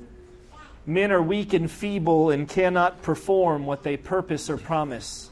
Men 0.86 1.12
are 1.12 1.22
weak 1.22 1.54
and 1.54 1.70
feeble 1.70 2.32
and 2.32 2.48
cannot 2.48 3.02
perform 3.02 3.66
what 3.66 3.84
they 3.84 3.98
purpose 3.98 4.50
or 4.50 4.58
promise. 4.58 5.32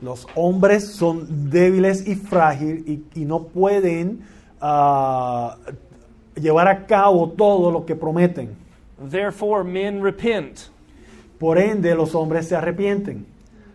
Los 0.00 0.24
hombres 0.34 0.94
son 0.94 1.50
débiles 1.50 2.08
y 2.08 2.14
frágiles 2.14 2.88
y, 2.88 3.20
y 3.20 3.24
no 3.24 3.40
pueden 3.40 4.24
ah, 4.60 5.58
llevar 6.34 6.68
a 6.68 6.86
cabo 6.86 7.34
todo 7.36 7.70
lo 7.70 7.84
que 7.84 7.94
prometen. 7.94 8.56
Therefore, 8.98 9.62
men 9.62 10.00
repent. 10.00 10.70
Por 11.38 11.58
ende, 11.58 11.94
los 11.94 12.14
hombres 12.14 12.48
se 12.48 12.56
arrepienten. 12.56 13.26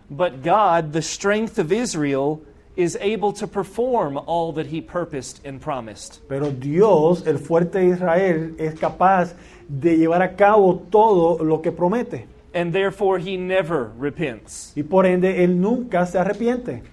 But 0.09 0.41
God, 0.41 0.93
the 0.93 1.03
strength 1.03 1.59
of 1.59 1.71
Israel, 1.71 2.41
is 2.77 2.95
able 3.01 3.33
to 3.33 3.47
perform 3.47 4.17
all 4.27 4.53
that 4.53 4.67
he 4.67 4.79
purposed 4.79 5.43
and 5.43 5.59
promised. 5.59 6.19
Pero 6.29 6.51
Dios, 6.51 7.25
el 7.25 7.39
fuerte 7.39 7.79
de 7.79 7.87
Israel, 7.89 8.55
es 8.59 8.79
capaz 8.79 9.33
de 9.67 9.97
llevar 9.97 10.21
a 10.21 10.35
cabo 10.35 10.85
todo 10.91 11.43
lo 11.43 11.61
que 11.61 11.71
promete. 11.71 12.27
And 12.53 12.71
therefore, 12.71 13.19
he 13.19 13.35
never 13.35 13.91
repents. 13.97 14.73
Y 14.75 14.83
por 14.83 15.05
ende, 15.05 15.43
Él 15.43 15.59
nunca 15.59 16.05
se 16.05 16.17
arrepiente. 16.19 16.83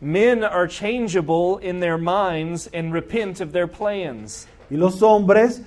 Men 0.00 0.44
are 0.44 0.68
changeable 0.68 1.58
in 1.58 1.80
their 1.80 1.98
minds 1.98 2.68
and 2.72 2.92
repent 2.92 3.40
of 3.40 3.52
their 3.52 3.66
plans. 3.66 4.46
Y 4.70 4.76
los 4.76 5.02
hombres 5.02 5.62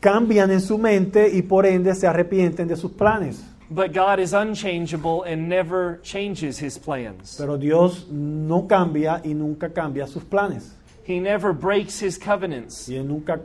cambian 0.00 0.50
en 0.50 0.60
su 0.60 0.78
mente 0.78 1.28
y 1.28 1.42
por 1.42 1.66
ende 1.66 1.94
se 1.94 2.06
arrepienten 2.06 2.66
de 2.66 2.76
sus 2.76 2.92
planes. 2.92 3.44
But 3.74 3.94
God 3.94 4.20
is 4.20 4.34
unchangeable 4.34 5.22
and 5.22 5.48
never 5.48 5.98
changes 6.02 6.58
his 6.58 6.76
plans. 6.76 7.36
Pero 7.38 7.56
Dios 7.56 8.06
no 8.10 8.66
cambia 8.68 9.22
y 9.24 9.32
nunca 9.32 9.70
cambia 9.70 10.06
sus 10.06 10.24
planes. 10.24 10.74
He 11.04 11.20
never 11.20 11.54
breaks 11.54 11.98
his 11.98 12.18
covenants. 12.18 12.86
Y 12.86 12.96
Él 12.96 13.06
nunca 13.06 13.40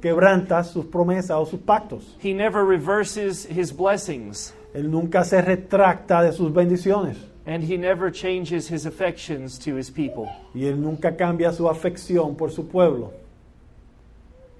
quebranta 0.00 0.62
sus 0.62 0.84
promesas 0.84 1.36
o 1.36 1.44
sus 1.44 1.60
pactos. 1.60 2.04
He 2.20 2.32
never 2.32 2.64
reverses 2.64 3.44
his 3.44 3.72
blessings. 3.72 4.52
Él 4.72 4.88
nunca 4.88 5.24
se 5.24 5.42
retracta 5.42 6.22
de 6.22 6.32
sus 6.32 6.52
bendiciones. 6.52 7.16
And 7.44 7.64
he 7.64 7.76
never 7.76 8.08
changes 8.08 8.68
his 8.68 8.86
affections 8.86 9.58
to 9.58 9.74
his 9.74 9.90
people. 9.90 10.28
Y 10.54 10.60
Él 10.60 10.76
nunca 10.76 11.16
cambia 11.16 11.52
su 11.52 11.64
afección 11.64 12.36
por 12.38 12.50
su 12.50 12.68
pueblo. 12.68 13.12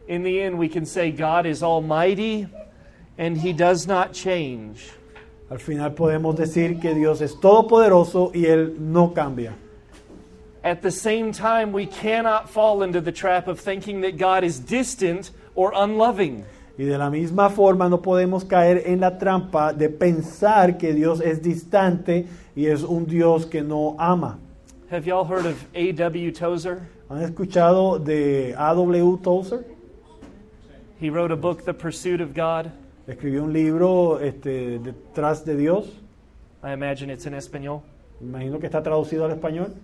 In 0.08 0.24
the 0.24 0.42
end, 0.42 0.58
we 0.58 0.68
can 0.68 0.84
say 0.84 1.12
God 1.12 1.46
is 1.46 1.62
almighty 1.62 2.48
and 3.16 3.36
he 3.36 3.52
does 3.52 3.86
not 3.86 4.12
change. 4.12 4.90
Al 5.52 5.58
final 5.58 5.92
podemos 5.92 6.34
decir 6.34 6.80
que 6.80 6.94
Dios 6.94 7.20
es 7.20 7.38
todopoderoso 7.38 8.30
y 8.32 8.46
Él 8.46 8.74
no 8.80 9.12
cambia. 9.12 9.52
At 10.64 10.80
the 10.80 10.90
same 10.90 11.30
time, 11.30 11.74
we 11.74 11.86
cannot 11.86 12.48
fall 12.48 12.82
into 12.82 13.02
the 13.02 13.12
trap 13.12 13.48
of 13.48 13.60
thinking 13.60 14.00
that 14.00 14.16
God 14.16 14.44
is 14.44 14.58
distant 14.58 15.30
or 15.54 15.74
unloving. 15.74 16.46
Y 16.78 16.84
de 16.84 16.96
la 16.96 17.10
misma 17.10 17.50
forma 17.50 17.90
no 17.90 18.00
podemos 18.00 18.46
caer 18.46 18.84
en 18.86 19.00
la 19.00 19.18
trampa 19.18 19.74
de 19.74 19.90
pensar 19.90 20.78
que 20.78 20.94
Dios 20.94 21.20
es 21.20 21.42
distante 21.42 22.24
y 22.56 22.64
es 22.64 22.82
un 22.82 23.04
Dios 23.04 23.44
que 23.44 23.60
no 23.60 23.94
ama. 23.98 24.38
Have 24.90 25.04
y'all 25.04 25.26
heard 25.26 25.44
of 25.44 25.62
A.W. 25.74 26.32
Tozer? 26.32 26.80
¿Han 27.10 27.20
escuchado 27.20 27.98
de 27.98 28.54
A.W. 28.56 29.18
Tozer? 29.22 29.66
He 30.98 31.10
wrote 31.10 31.30
a 31.30 31.36
book, 31.36 31.66
The 31.66 31.74
Pursuit 31.74 32.22
of 32.22 32.32
God. 32.32 32.72
Escribió 33.06 33.42
un 33.42 33.52
libro 33.52 34.20
este, 34.20 34.78
detrás 34.78 35.44
de 35.44 35.56
Dios. 35.56 35.86
I 36.62 36.72
imagine 36.72 37.10
it's 37.10 37.26
in 37.26 37.34
Espanol. 37.34 37.82
Me 38.20 38.28
imagino 38.28 38.60
que 38.60 38.66
está 38.66 38.82
traducido 38.82 39.24
al 39.24 39.32
español. 39.32 39.74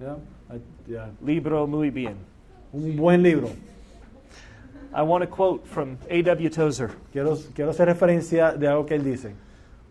Ya, 0.00 0.16
ah, 0.48 0.56
ya. 0.88 1.10
Libro 1.24 1.66
muy 1.68 1.90
bien. 1.90 2.16
Un 2.72 2.96
buen 2.96 3.22
libro. 3.22 3.50
I 4.92 5.02
want 5.02 5.22
to 5.22 5.28
quote 5.28 5.64
from 5.68 5.98
A.W. 6.10 6.50
Tozer. 6.50 6.90
Quiero, 7.12 7.36
quiero 7.54 7.70
hacer 7.70 7.86
referencia 7.86 8.52
de 8.52 8.66
algo 8.66 8.86
que 8.86 8.96
él 8.96 9.04
dice. 9.04 9.34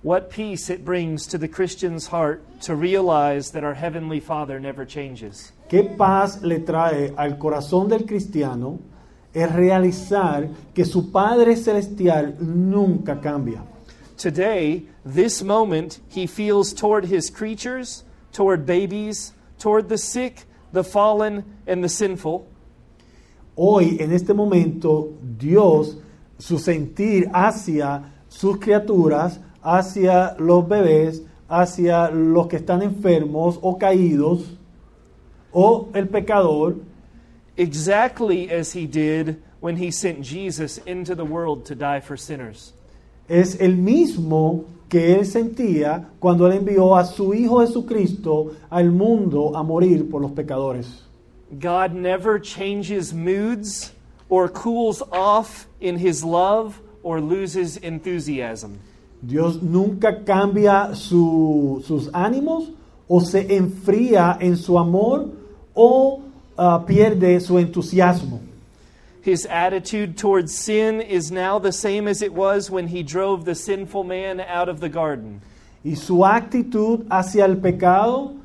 What 0.04 0.30
peace 0.30 0.70
it 0.70 0.84
brings 0.84 1.28
to 1.28 1.38
the 1.38 1.48
Christian's 1.48 2.08
heart 2.08 2.42
to 2.62 2.76
realize 2.76 3.52
that 3.52 3.64
our 3.64 3.76
Heavenly 3.76 4.20
Father 4.20 4.60
never 4.60 4.86
changes. 4.86 5.54
¿Qué 5.70 5.84
paz 5.98 6.42
le 6.42 6.60
trae 6.60 7.14
al 7.18 7.38
corazón 7.38 7.88
del 7.88 8.06
cristiano 8.06 8.80
es 9.42 9.52
realizar 9.52 10.50
que 10.74 10.86
su 10.86 11.12
Padre 11.12 11.56
Celestial 11.56 12.36
nunca 12.40 13.20
cambia? 13.20 13.64
Today, 14.18 14.86
this 15.06 15.42
moment, 15.42 16.00
he 16.10 16.28
feels 16.28 16.74
toward 16.74 17.06
his 17.06 17.30
creatures, 17.30 18.04
toward 18.34 18.66
babies, 18.66 19.34
toward 19.58 19.88
the 19.88 19.98
sick, 19.98 20.46
the 20.74 20.84
fallen, 20.84 21.44
and 21.66 21.84
the 21.84 21.90
sinful. 21.90 22.46
Hoy, 23.56 23.98
en 24.00 24.12
este 24.12 24.34
momento, 24.34 25.14
Dios, 25.22 25.98
su 26.38 26.60
sentir 26.60 27.30
hacia 27.34 28.14
sus 28.28 28.58
criaturas, 28.58 29.40
hacia 29.62 30.36
los 30.38 30.68
bebés, 30.68 31.24
hacia 31.50 32.10
los 32.10 32.48
que 32.48 32.58
están 32.58 32.82
enfermos 32.82 33.60
o 33.62 33.78
caídos, 33.78 34.58
o 35.52 35.90
el 35.94 36.08
pecador, 36.08 36.76
exactly 37.60 38.50
as 38.50 38.74
he 38.74 38.86
did 38.88 39.42
when 39.60 39.76
he 39.78 39.92
sent 39.92 40.22
Jesus 40.22 40.80
into 40.86 41.14
the 41.16 41.26
world 41.26 41.66
to 41.66 41.76
die 41.76 42.00
for 42.00 42.18
sinners. 42.18 42.74
es 43.28 43.56
el 43.62 43.76
mismo 43.76 44.66
que 44.90 45.14
él 45.16 45.24
sentía 45.26 46.06
cuando 46.20 46.48
él 46.48 46.54
envió 46.54 46.96
a 46.98 47.06
su 47.06 47.32
Hijo 47.34 47.60
Jesucristo 47.60 48.56
al 48.72 48.92
mundo 48.92 49.56
a 49.56 49.62
morir 49.62 50.10
por 50.10 50.22
los 50.22 50.32
pecadores. 50.32 51.04
God 51.60 51.94
never 51.94 52.40
changes 52.40 53.14
moods 53.14 53.92
or 54.30 54.48
cools 54.50 55.04
off 55.12 55.68
in 55.80 55.98
his 55.98 56.24
love 56.24 56.80
or 57.04 57.22
loses 57.22 57.78
enthusiasm. 57.78 58.80
Dios 59.22 59.62
nunca 59.62 60.24
cambia 60.24 60.96
su- 60.96 61.84
sus 61.86 62.10
ánimos 62.14 62.72
o 63.08 63.20
se 63.20 63.46
enfría 63.56 64.38
en 64.42 64.56
su 64.58 64.78
amor 64.80 65.30
o 65.76 66.22
ah, 66.60 66.80
pierde 66.86 67.40
su 67.42 67.58
entusiasmo. 67.58 68.42
His 69.22 69.46
attitude 69.46 70.18
towards 70.18 70.54
sin 70.54 71.02
is 71.02 71.32
now 71.32 71.60
the 71.60 71.72
same 71.72 72.08
as 72.08 72.22
it 72.22 72.34
was 72.34 72.70
when 72.70 72.88
he 72.88 73.04
drove 73.04 73.46
the 73.46 73.56
sinful 73.56 74.04
man 74.04 74.40
out 74.40 74.70
of 74.70 74.80
the 74.80 74.90
garden. 74.90 75.42
Y 75.84 75.96
su 75.96 76.26
actitud 76.26 77.06
hacia 77.10 77.46
el 77.46 77.58
pecado 77.58 78.36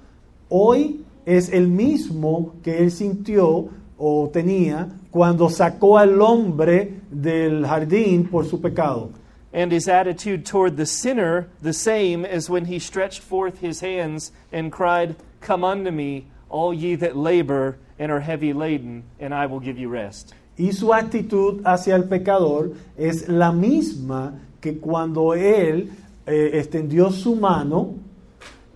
hoy 0.48 1.04
es 1.26 1.48
el 1.48 1.68
mismo 1.68 2.54
que 2.62 2.78
él 2.78 2.90
sintió 2.90 3.70
o 3.98 4.28
tenía 4.28 4.88
cuando 5.10 5.48
sacó 5.48 5.98
al 5.98 6.20
hombre 6.20 7.00
del 7.10 7.64
jardín 7.66 8.28
por 8.30 8.44
su 8.44 8.60
pecado. 8.60 9.10
And 9.52 9.70
his 9.70 9.88
attitude 9.88 10.44
toward 10.44 10.76
the 10.76 10.86
sinner 10.86 11.48
the 11.62 11.72
same 11.72 12.24
as 12.24 12.50
when 12.50 12.64
he 12.64 12.80
stretched 12.80 13.20
forth 13.20 13.60
his 13.60 13.80
hands 13.80 14.32
and 14.52 14.72
cried, 14.72 15.14
Come 15.40 15.64
unto 15.64 15.92
me, 15.92 16.26
all 16.48 16.74
ye 16.74 16.96
that 16.96 17.16
labor 17.16 17.76
and 17.98 18.10
are 18.10 18.20
heavy 18.20 18.52
laden, 18.52 19.04
and 19.20 19.34
I 19.34 19.46
will 19.46 19.60
give 19.60 19.78
you 19.78 19.88
rest. 19.88 20.34
Y 20.56 20.72
su 20.72 20.92
actitud 20.92 21.62
hacia 21.64 21.96
el 21.96 22.04
pecador 22.04 22.72
es 22.96 23.28
la 23.28 23.52
misma 23.52 24.40
que 24.60 24.78
cuando 24.78 25.34
él 25.34 25.90
eh, 26.26 26.50
extendió 26.54 27.10
su 27.10 27.34
mano 27.34 27.94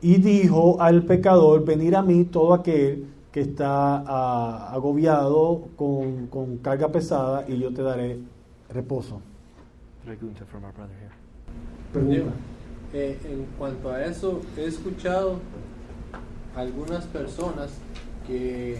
y 0.03 0.17
dijo 0.17 0.81
al 0.81 1.05
pecador, 1.05 1.65
venir 1.65 1.97
a 1.97 2.03
mí 2.03 2.25
todo 2.25 2.55
aquel 2.55 3.07
que 3.33 3.41
está 3.41 4.03
ah, 4.07 4.71
agobiado 4.73 5.69
con, 5.77 6.27
con 6.27 6.59
carga 6.59 6.89
pesada 6.89 7.45
y 7.49 7.59
yo 7.59 7.73
te 7.73 7.83
daré 7.83 8.19
reposo. 8.71 9.21
Pregunta 10.05 10.45
from 10.47 10.65
our 10.65 10.73
brother 10.73 10.95
here. 10.99 11.13
Pregunta. 11.93 12.33
Eh, 12.95 13.19
en 13.25 13.47
cuanto 13.59 13.91
a 13.91 14.03
eso, 14.03 14.41
he 14.57 14.65
escuchado 14.65 15.41
algunas 16.57 17.05
personas 17.07 17.71
que, 18.27 18.79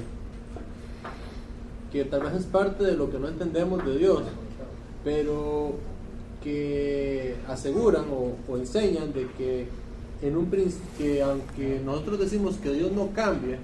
que 1.93 2.05
tal 2.05 2.23
vez 2.23 2.35
es 2.35 2.45
parte 2.45 2.85
de 2.85 2.97
lo 2.97 3.11
que 3.11 3.19
no 3.19 3.29
entendemos 3.29 3.85
de 3.85 3.99
Dios, 3.99 4.23
pero 5.05 5.75
que 6.43 7.37
aseguran 7.49 8.05
o, 8.11 8.57
enseñan 8.57 9.13
de 9.13 9.27
que 9.37 9.67
en 10.23 10.37
un 10.37 10.51
que 10.97 11.23
aunque 11.23 11.81
nosotros 11.85 12.19
decimos 12.19 12.57
que 12.57 12.73
Dios 12.73 12.93
no 12.93 13.11
cambia, 13.13 13.59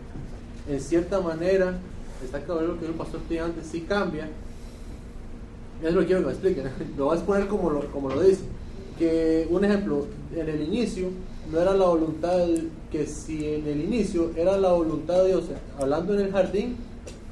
en 0.69 0.81
cierta 0.81 1.21
manera, 1.21 1.79
está 2.25 2.41
claro 2.41 2.63
lo 2.63 2.81
que 2.81 2.87
el 2.87 2.93
pastor 2.93 3.21
tenía 3.29 3.45
antes, 3.45 3.67
sí 3.67 3.83
cambia, 3.83 4.29
ya 5.83 5.89
es 5.89 5.95
lo 5.95 6.05
quiero 6.07 6.21
que 6.21 6.27
me 6.27 6.33
expliquen. 6.33 6.65
Lo 6.97 7.07
voy 7.07 7.15
a 7.15 7.19
exponer 7.19 7.49
como 7.49 7.71
lo, 7.71 7.91
como 7.91 8.09
lo 8.09 8.23
dice. 8.23 8.43
Que 8.99 9.47
un 9.51 9.65
ejemplo, 9.65 10.07
en 10.35 10.49
el 10.49 10.63
inicio 10.63 11.09
no 11.51 11.61
era 11.61 11.75
la 11.75 11.87
voluntad, 11.87 12.47
que 12.91 13.07
si 13.07 13.49
en 13.49 13.67
el 13.67 13.81
inicio 13.83 14.31
era 14.37 14.57
la 14.57 14.73
voluntad 14.73 15.23
de 15.23 15.29
Dios, 15.29 15.45
hablando 15.79 16.15
en 16.15 16.21
el 16.21 16.33
jardín, 16.33 16.77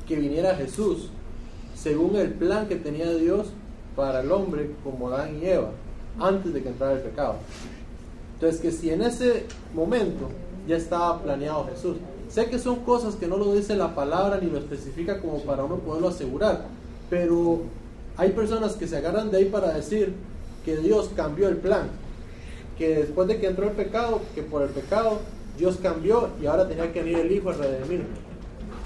que 0.06 0.16
viniera 0.16 0.54
Jesús, 0.54 1.08
según 1.74 2.16
el 2.16 2.32
plan 2.32 2.68
que 2.68 2.76
tenía 2.76 3.12
Dios 3.14 3.48
para 3.96 4.20
el 4.20 4.30
hombre 4.30 4.70
como 4.84 5.08
Adán 5.08 5.38
y 5.40 5.46
Eva, 5.46 5.70
antes 6.18 6.52
de 6.52 6.62
que 6.62 6.68
entrara 6.68 6.94
el 6.94 7.00
pecado. 7.00 7.36
Entonces, 8.34 8.60
que 8.60 8.72
si 8.72 8.90
en 8.90 9.02
ese 9.02 9.46
momento 9.74 10.28
ya 10.66 10.76
estaba 10.76 11.20
planeado 11.22 11.66
Jesús. 11.66 11.96
Sé 12.28 12.46
que 12.46 12.58
son 12.58 12.80
cosas 12.80 13.16
que 13.16 13.26
no 13.26 13.36
lo 13.36 13.52
dice 13.54 13.76
la 13.76 13.94
palabra 13.94 14.38
ni 14.40 14.50
lo 14.50 14.58
especifica 14.58 15.20
como 15.20 15.40
para 15.40 15.64
uno 15.64 15.76
poderlo 15.76 16.08
asegurar, 16.08 16.66
pero 17.10 17.60
hay 18.16 18.30
personas 18.30 18.74
que 18.74 18.86
se 18.86 18.96
agarran 18.96 19.30
de 19.30 19.38
ahí 19.38 19.44
para 19.46 19.74
decir 19.74 20.14
que 20.64 20.76
Dios 20.76 21.10
cambió 21.14 21.48
el 21.48 21.58
plan, 21.58 21.88
que 22.78 22.96
después 22.96 23.28
de 23.28 23.38
que 23.38 23.46
entró 23.46 23.68
el 23.68 23.72
pecado, 23.72 24.20
que 24.34 24.42
por 24.42 24.62
el 24.62 24.70
pecado 24.70 25.20
Dios 25.58 25.78
cambió 25.82 26.30
y 26.40 26.46
ahora 26.46 26.68
tenía 26.68 26.92
que 26.92 27.02
venir 27.02 27.18
el 27.18 27.32
Hijo 27.32 27.50
a 27.50 27.54
redimir. 27.54 28.06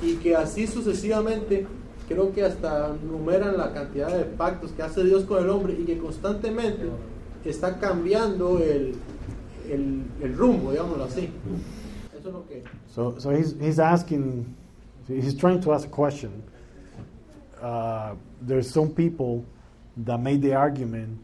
Y 0.03 0.17
que 0.17 0.37
así 0.37 0.67
sucesivamente, 0.67 1.67
creo 2.09 2.33
que 2.33 2.45
hasta 2.45 2.95
numeran 3.03 3.57
la 3.57 3.73
cantidad 3.73 4.15
de 4.15 4.25
pactos 4.25 4.73
que 4.73 4.83
hace 4.83 5.05
Dios 5.05 5.25
con 5.25 5.43
el 5.43 5.49
hombre 5.49 5.75
y 5.79 5.85
que 5.85 5.99
constantemente 5.99 6.85
está 7.45 7.79
cambiando 7.79 8.59
el, 8.59 8.95
el, 9.71 10.03
el 10.21 10.37
rumbo, 10.37 10.73
digámoslo 10.73 11.05
así. 11.05 11.31
Eso 12.19 12.29
es 12.29 12.35
lo 12.35 12.47
que... 12.47 12.65
So, 12.89 13.15
so 13.19 13.31
he's, 13.31 13.55
he's 13.61 13.79
asking, 13.79 14.55
he's 15.09 15.35
trying 15.35 15.61
to 15.61 15.73
ask 15.73 15.87
a 15.87 15.91
question. 15.91 16.43
Uh, 17.63 18.15
there's 18.43 18.69
some 18.69 18.91
people 18.91 19.45
that 19.97 20.21
made 20.21 20.43
the 20.43 20.55
argument 20.55 21.19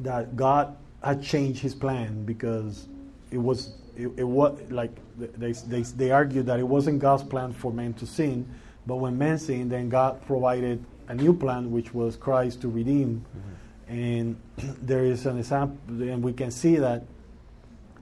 that 0.00 0.34
God 0.34 0.74
had 1.02 1.22
changed 1.22 1.60
his 1.60 1.74
plan 1.74 2.24
because 2.24 2.86
it 3.30 3.38
was, 3.38 3.74
it, 3.96 4.08
it 4.16 4.24
was 4.24 4.58
like, 4.70 4.90
they, 5.18 5.52
they, 5.52 5.82
they 5.82 6.10
argued 6.10 6.46
that 6.46 6.58
it 6.58 6.66
wasn't 6.66 6.98
God's 6.98 7.22
plan 7.22 7.52
for 7.52 7.72
men 7.72 7.94
to 7.94 8.06
sin, 8.06 8.48
but 8.86 8.96
when 8.96 9.16
men 9.16 9.38
sinned, 9.38 9.70
then 9.70 9.88
God 9.88 10.24
provided 10.26 10.84
a 11.08 11.14
new 11.14 11.34
plan, 11.34 11.70
which 11.70 11.92
was 11.92 12.16
Christ 12.16 12.60
to 12.62 12.68
redeem. 12.68 13.24
Mm-hmm. 13.36 13.92
And 13.92 14.36
there 14.82 15.04
is 15.04 15.26
an 15.26 15.38
example, 15.38 15.78
and 15.88 16.22
we 16.22 16.32
can 16.32 16.50
see 16.50 16.76
that 16.76 17.04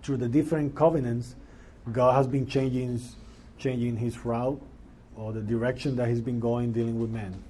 through 0.02 0.18
the 0.18 0.28
different 0.28 0.74
covenants, 0.74 1.34
God 1.92 2.14
has 2.14 2.26
been 2.26 2.46
changing, 2.46 3.00
changing 3.58 3.96
His 3.96 4.24
route 4.24 4.60
or 5.16 5.32
the 5.32 5.40
direction 5.40 5.96
that 5.96 6.08
He's 6.08 6.20
been 6.20 6.40
going 6.40 6.72
dealing 6.72 7.00
with 7.00 7.10
men. 7.10 7.42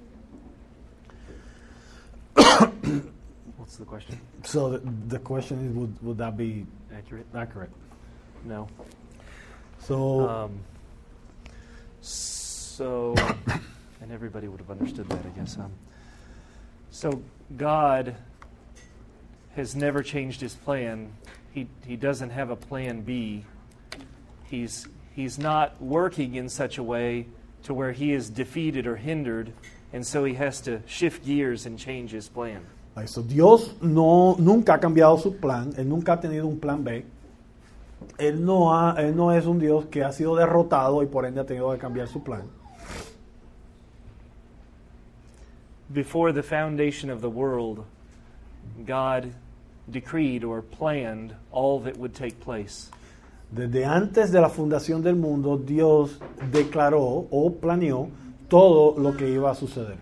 The 3.77 3.85
question? 3.85 4.19
So 4.43 4.71
the, 4.71 4.79
the 5.07 5.19
question 5.19 5.65
is, 5.65 5.73
would, 5.73 6.03
would 6.03 6.17
that 6.17 6.35
be 6.35 6.65
Accurate? 6.93 7.25
accurate? 7.35 7.69
No. 8.43 8.67
So 9.79 10.27
Um, 10.27 10.59
so, 12.01 13.13
and 14.01 14.11
everybody 14.11 14.47
would 14.47 14.59
have 14.59 14.71
understood 14.71 15.07
that, 15.09 15.19
I 15.25 15.39
guess. 15.39 15.57
Um, 15.57 15.71
so, 16.91 17.21
God 17.57 18.15
has 19.55 19.75
never 19.75 20.01
changed 20.01 20.41
his 20.41 20.55
plan. 20.55 21.11
He, 21.51 21.67
he 21.85 21.95
doesn't 21.95 22.29
have 22.31 22.49
a 22.49 22.55
plan 22.55 23.01
B. 23.01 23.45
He's, 24.45 24.87
he's 25.13 25.37
not 25.37 25.81
working 25.81 26.35
in 26.35 26.49
such 26.49 26.77
a 26.77 26.83
way 26.83 27.27
to 27.63 27.73
where 27.73 27.91
he 27.91 28.13
is 28.13 28.29
defeated 28.29 28.87
or 28.87 28.95
hindered, 28.95 29.53
and 29.93 30.05
so 30.05 30.23
he 30.23 30.33
has 30.35 30.61
to 30.61 30.81
shift 30.87 31.25
gears 31.25 31.65
and 31.65 31.77
change 31.77 32.11
his 32.11 32.29
plan. 32.29 32.65
Eso. 33.03 33.21
Dios 33.23 33.75
no, 33.81 34.35
nunca 34.39 34.75
ha 34.75 34.79
cambiado 34.79 35.17
su 35.17 35.37
plan, 35.37 35.73
Él 35.77 35.87
nunca 35.87 36.13
ha 36.13 36.19
tenido 36.19 36.47
un 36.47 36.59
plan 36.59 36.83
B. 36.83 37.05
Él 38.17 38.43
no, 38.45 38.73
ha, 38.73 38.95
él 38.97 39.15
no 39.15 39.31
es 39.33 39.45
un 39.45 39.59
Dios 39.59 39.85
que 39.85 40.03
ha 40.03 40.11
sido 40.11 40.35
derrotado 40.35 41.03
y 41.03 41.05
por 41.05 41.25
ende 41.25 41.41
ha 41.41 41.45
tenido 41.45 41.71
que 41.71 41.77
cambiar 41.77 42.07
su 42.07 42.23
plan. 42.23 42.43
Before 45.89 46.31
the 46.31 46.43
foundation 46.43 47.09
of 47.09 47.21
the 47.21 47.29
world, 47.29 47.83
God 48.85 49.33
decreed 49.89 50.43
or 50.43 50.61
planned 50.61 51.33
all 51.51 51.79
that 51.81 51.97
would 51.97 52.13
take 52.13 52.39
place. 52.39 52.89
Desde 53.51 53.83
antes 53.83 54.31
de 54.31 54.39
la 54.39 54.49
fundación 54.49 55.01
del 55.01 55.15
mundo, 55.15 55.57
Dios 55.57 56.19
declaró 56.51 57.27
o 57.31 57.51
planeó 57.59 58.09
todo 58.47 58.99
lo 58.99 59.17
que 59.17 59.27
iba 59.29 59.49
a 59.49 59.55
suceder. 59.55 59.97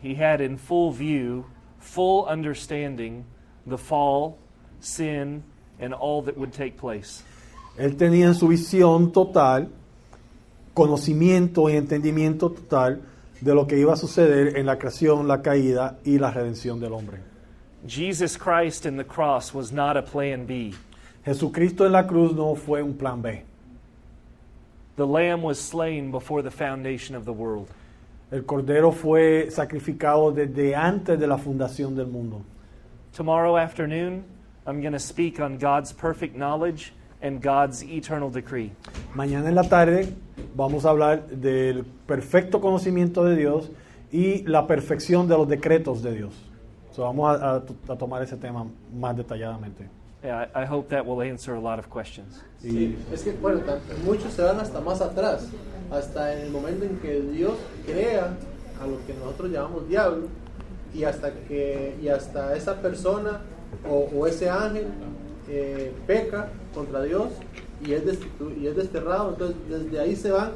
He 0.00 0.14
had 0.14 0.40
in 0.40 0.56
full 0.56 0.92
view, 0.92 1.46
full 1.84 2.24
understanding, 2.26 3.24
the 3.66 3.78
fall, 3.78 4.38
sin, 4.80 5.44
and 5.78 5.92
all 5.94 6.22
that 6.22 6.36
would 6.36 6.52
take 6.52 6.76
place. 6.76 7.22
Él 7.76 7.96
tenía 7.96 8.26
en 8.26 8.34
su 8.34 8.48
visión 8.48 9.12
total 9.12 9.68
conocimiento 10.74 11.68
y 11.68 11.76
entendimiento 11.76 12.50
total 12.50 13.02
de 13.40 13.54
lo 13.54 13.66
que 13.66 13.78
iba 13.78 13.92
a 13.92 13.96
suceder 13.96 14.56
en 14.56 14.66
la 14.66 14.78
creación, 14.78 15.28
la 15.28 15.42
caída 15.42 15.98
y 16.04 16.18
la 16.18 16.30
redención 16.30 16.80
del 16.80 16.92
hombre. 16.92 17.18
Jesus 17.86 18.36
Christ 18.36 18.86
in 18.86 18.96
the 18.96 19.04
cross 19.04 19.52
was 19.52 19.70
not 19.70 19.96
a 19.96 20.02
plan 20.02 20.46
B. 20.46 20.72
Jesucristo 21.24 21.84
en 21.84 21.92
la 21.92 22.06
cruz 22.06 22.34
no 22.34 22.54
fue 22.54 22.82
un 22.82 22.94
plan 22.94 23.20
B. 23.20 23.42
The 24.96 25.06
Lamb 25.06 25.42
was 25.42 25.60
slain 25.60 26.10
before 26.10 26.42
the 26.42 26.50
foundation 26.50 27.14
of 27.16 27.24
the 27.24 27.32
world. 27.32 27.68
El 28.34 28.44
cordero 28.44 28.90
fue 28.90 29.46
sacrificado 29.50 30.32
desde 30.32 30.74
antes 30.74 31.20
de 31.20 31.26
la 31.28 31.38
fundación 31.38 31.94
del 31.94 32.08
mundo. 32.08 32.40
Tomorrow 33.16 33.56
afternoon, 33.56 34.24
I'm 34.66 34.80
going 34.80 34.92
to 34.92 34.98
speak 34.98 35.38
on 35.38 35.56
God's 35.56 35.92
perfect 35.92 36.34
knowledge 36.34 36.92
and 37.22 37.40
God's 37.40 37.84
eternal 37.84 38.32
decree. 38.32 38.72
Mañana 39.14 39.48
en 39.50 39.54
la 39.54 39.62
tarde 39.62 40.08
vamos 40.56 40.84
a 40.84 40.90
hablar 40.90 41.28
del 41.28 41.84
perfecto 42.08 42.60
conocimiento 42.60 43.24
de 43.24 43.36
Dios 43.36 43.70
y 44.10 44.42
la 44.48 44.66
perfección 44.66 45.28
de 45.28 45.36
los 45.36 45.48
decretos 45.48 46.02
de 46.02 46.12
Dios. 46.16 46.34
So, 46.90 47.02
vamos 47.02 47.40
a, 47.40 47.54
a- 47.56 47.62
a 47.92 47.96
tomar 47.96 48.20
ese 48.24 48.36
tema 48.36 48.66
más 48.92 49.16
detalladamente. 49.16 49.84
Yeah, 50.24 50.46
I, 50.54 50.62
I 50.62 50.64
hope 50.64 50.88
that 50.88 51.04
will 51.04 51.20
answer 51.20 51.54
a 51.54 51.60
lot 51.60 51.78
of 51.78 51.90
questions. 51.90 52.42
Sí, 52.62 52.96
es 53.12 53.22
que, 53.22 53.32
bueno, 53.32 53.60
muchos 54.06 54.32
se 54.32 54.42
van 54.42 54.58
hasta 54.58 54.80
más 54.80 55.02
atrás, 55.02 55.48
hasta 55.90 56.34
en 56.34 56.46
el 56.46 56.50
momento 56.50 56.86
en 56.86 56.96
que 56.98 57.20
Dios 57.20 57.52
crea 57.84 58.34
a 58.82 58.86
lo 58.86 59.04
que 59.06 59.12
nosotros 59.12 59.50
llamamos 59.50 59.86
diablo, 59.86 60.28
y 60.94 61.04
hasta 61.04 61.30
que 61.30 61.96
y 62.02 62.08
hasta 62.08 62.56
esa 62.56 62.80
persona 62.80 63.42
o, 63.86 64.08
o 64.16 64.26
ese 64.26 64.48
ángel 64.48 64.86
eh, 65.48 65.92
peca 66.06 66.48
contra 66.72 67.02
Dios 67.02 67.28
y 67.84 67.92
es, 67.92 68.02
y 68.58 68.66
es 68.66 68.76
desterrado. 68.76 69.30
Entonces, 69.30 69.56
desde 69.68 70.00
ahí 70.00 70.16
se 70.16 70.30
van, 70.30 70.52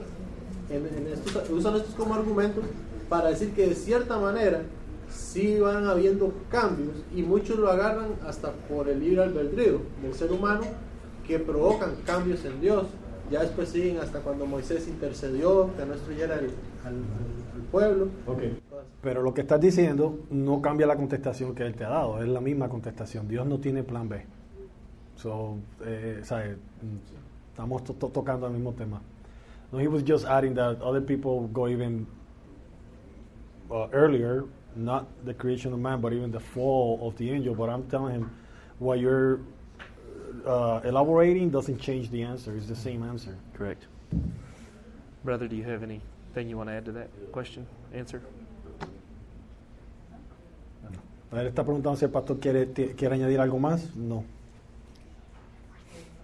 en, 0.71 0.87
en 0.87 1.13
estos, 1.13 1.51
usan 1.51 1.77
estos 1.77 1.95
como 1.95 2.15
argumentos 2.15 2.65
para 3.11 3.29
decir 3.29 3.53
que 3.53 3.67
de 3.67 3.75
cierta 3.75 4.17
manera 4.19 4.63
sí 5.29 5.61
van 5.61 5.87
habiendo 5.87 6.33
cambios 6.51 6.95
y 7.15 7.23
muchos 7.23 7.59
lo 7.59 7.69
agarran 7.71 8.09
hasta 8.27 8.53
por 8.53 8.89
el 8.89 9.01
libre 9.01 9.23
albedrío 9.25 9.81
del 10.03 10.15
ser 10.15 10.33
humano 10.33 10.63
que 11.27 11.39
provocan 11.39 11.91
cambios 12.07 12.45
en 12.47 12.61
Dios. 12.61 12.87
Ya 13.31 13.41
después 13.43 13.69
siguen 13.69 13.99
hasta 13.99 14.21
cuando 14.21 14.47
Moisés 14.47 14.89
intercedió, 14.89 15.69
que 15.77 15.85
no 15.85 15.93
destruyera 15.93 16.37
el- 16.37 16.51
al, 16.85 16.95
al- 16.95 17.55
al 17.57 17.63
pueblo. 17.71 18.09
Pero 19.03 19.21
lo 19.23 19.35
que 19.35 19.43
estás 19.43 19.61
diciendo 19.61 20.19
no 20.31 20.63
cambia 20.63 20.87
la 20.87 20.97
contestación 20.97 21.55
que 21.55 21.67
él 21.67 21.75
te 21.75 21.85
ha 21.85 21.91
dado, 21.91 22.23
es 22.23 22.29
la 22.29 22.41
misma 22.41 22.71
contestación. 22.71 23.29
Dios 23.29 23.47
no 23.47 23.59
tiene 23.59 23.83
plan 23.83 24.09
B. 24.09 24.25
So, 25.17 25.57
eh, 25.85 26.21
¿sabe? 26.23 26.57
Estamos 27.51 27.85
to- 27.85 27.93
to- 27.95 28.09
tocando 28.09 28.47
el 28.47 28.55
mismo 28.55 28.73
tema. 28.73 29.03
No, 29.73 29.79
he 29.79 29.89
was 29.89 30.03
just 30.09 30.25
adding 30.25 30.55
that 30.55 30.81
other 30.81 31.05
people 31.05 31.47
go 31.53 31.69
even 31.69 32.07
uh, 33.71 33.89
earlier, 33.93 34.45
not 34.77 35.07
the 35.25 35.35
creation 35.35 35.73
of 35.73 35.79
man, 35.81 36.01
but 36.01 36.13
even 36.13 36.31
the 36.31 36.41
fall 36.41 36.99
of 37.03 37.17
the 37.17 37.31
angel. 37.31 37.55
But 37.55 37.69
I'm 37.71 37.85
telling 37.89 38.15
him, 38.15 38.31
what 38.79 38.99
you're 39.01 39.41
uh, 40.47 40.81
elaborating 40.85 41.51
doesn't 41.51 41.79
change 41.81 42.11
the 42.11 42.23
answer. 42.23 42.57
It's 42.57 42.67
the 42.69 42.77
same 42.77 43.03
answer. 43.03 43.37
Correct. 43.55 43.87
Brother, 45.25 45.49
do 45.49 45.57
you 45.57 45.65
have 45.65 45.83
anything 45.83 46.49
you 46.49 46.57
want 46.57 46.69
to 46.69 46.75
add 46.75 46.85
to 46.87 46.93
that 46.93 47.09
question, 47.33 47.67
answer? 47.93 48.23
Él 51.31 51.47
está 51.47 51.63
preguntando 51.63 51.97
si 51.99 52.07
el 52.07 52.11
pastor 52.11 52.39
quiere, 52.41 52.65
ti- 52.67 52.95
quiere 52.97 53.15
añadir 53.17 53.39
algo 53.41 53.59
más. 53.59 53.95
No. 53.95 54.25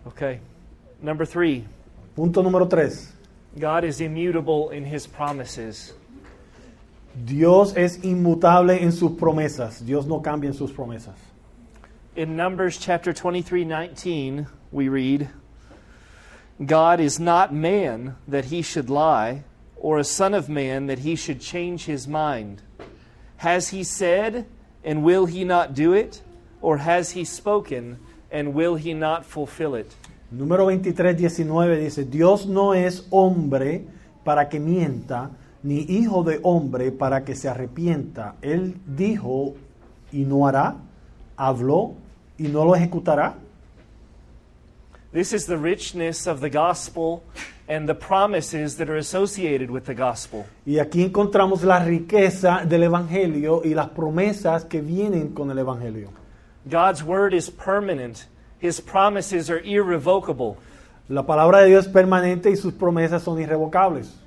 Okay. 0.06 0.40
Number 1.02 1.26
three, 1.26 1.64
Punto 2.16 2.42
número 2.42 2.66
tres. 2.68 3.12
God 3.58 3.84
is 3.84 4.00
immutable 4.00 4.70
in 4.70 4.84
his 4.84 5.06
promises. 5.06 5.92
Dios 7.14 7.76
es 7.76 8.02
inmutable 8.02 8.82
en 8.82 8.92
sus 8.92 9.12
promesas. 9.12 9.84
Dios 9.84 10.06
no 10.06 10.20
cambia 10.20 10.48
en 10.48 10.54
sus 10.54 10.72
promesas. 10.72 11.14
In 12.16 12.36
Numbers 12.36 12.78
chapter 12.78 13.12
23 13.12 13.64
19, 13.64 14.46
we 14.72 14.88
read, 14.88 15.28
God 16.64 17.00
is 17.00 17.18
not 17.18 17.52
man 17.52 18.16
that 18.28 18.46
he 18.46 18.62
should 18.62 18.88
lie, 18.88 19.44
or 19.76 19.98
a 19.98 20.04
son 20.04 20.34
of 20.34 20.48
man 20.48 20.86
that 20.86 21.00
he 21.00 21.16
should 21.16 21.40
change 21.40 21.86
his 21.86 22.06
mind. 22.06 22.62
Has 23.38 23.68
he 23.68 23.84
said, 23.84 24.46
and 24.84 25.02
will 25.02 25.26
he 25.26 25.44
not 25.44 25.74
do 25.74 25.92
it? 25.92 26.22
Or 26.60 26.78
has 26.78 27.10
he 27.10 27.24
spoken, 27.24 27.98
and 28.30 28.54
will 28.54 28.76
he 28.76 28.94
not 28.94 29.24
fulfill 29.26 29.74
it? 29.74 29.94
Número 30.34 30.64
23, 30.64 31.14
19 31.14 31.76
dice, 31.78 32.04
Dios 32.04 32.46
no 32.46 32.72
es 32.72 33.02
hombre 33.10 33.84
para 34.24 34.48
que 34.48 34.58
mienta, 34.58 35.30
ni 35.64 35.80
hijo 35.88 36.22
de 36.22 36.38
hombre 36.42 36.92
para 36.92 37.24
que 37.24 37.34
se 37.34 37.48
arrepienta. 37.48 38.36
Él 38.42 38.76
dijo 38.86 39.54
y 40.12 40.24
no 40.24 40.46
hará, 40.46 40.76
habló 41.36 41.94
y 42.38 42.44
no 42.44 42.64
lo 42.64 42.76
ejecutará. 42.76 43.34
This 45.12 45.32
is 45.32 45.46
the 45.46 45.56
richness 45.56 46.26
of 46.26 46.40
the 46.40 46.50
gospel 46.50 47.22
and 47.66 47.88
the 47.88 47.94
promises 47.94 48.76
that 48.76 48.90
are 48.90 48.98
associated 48.98 49.70
with 49.70 49.84
the 49.84 49.94
gospel. 49.94 50.44
Y 50.66 50.78
aquí 50.78 51.02
encontramos 51.02 51.62
la 51.62 51.82
riqueza 51.82 52.64
del 52.66 52.82
Evangelio 52.82 53.62
y 53.64 53.74
las 53.74 53.88
promesas 53.88 54.66
que 54.66 54.82
vienen 54.82 55.28
con 55.32 55.50
el 55.50 55.58
Evangelio. 55.58 56.10
God's 56.68 57.02
word 57.02 57.32
is 57.32 57.48
permanent, 57.48 58.26
his 58.60 58.80
promises 58.80 59.48
are 59.48 59.62
irrevocable. 59.64 60.56
La 61.08 61.22
palabra 61.22 61.60
de 61.60 61.68
Dios 61.68 61.86
es 61.86 61.92
permanente 61.92 62.50
y 62.50 62.56
sus 62.56 62.74
promesas 62.74 63.22
son 63.22 63.40
irrevocables. 63.40 64.23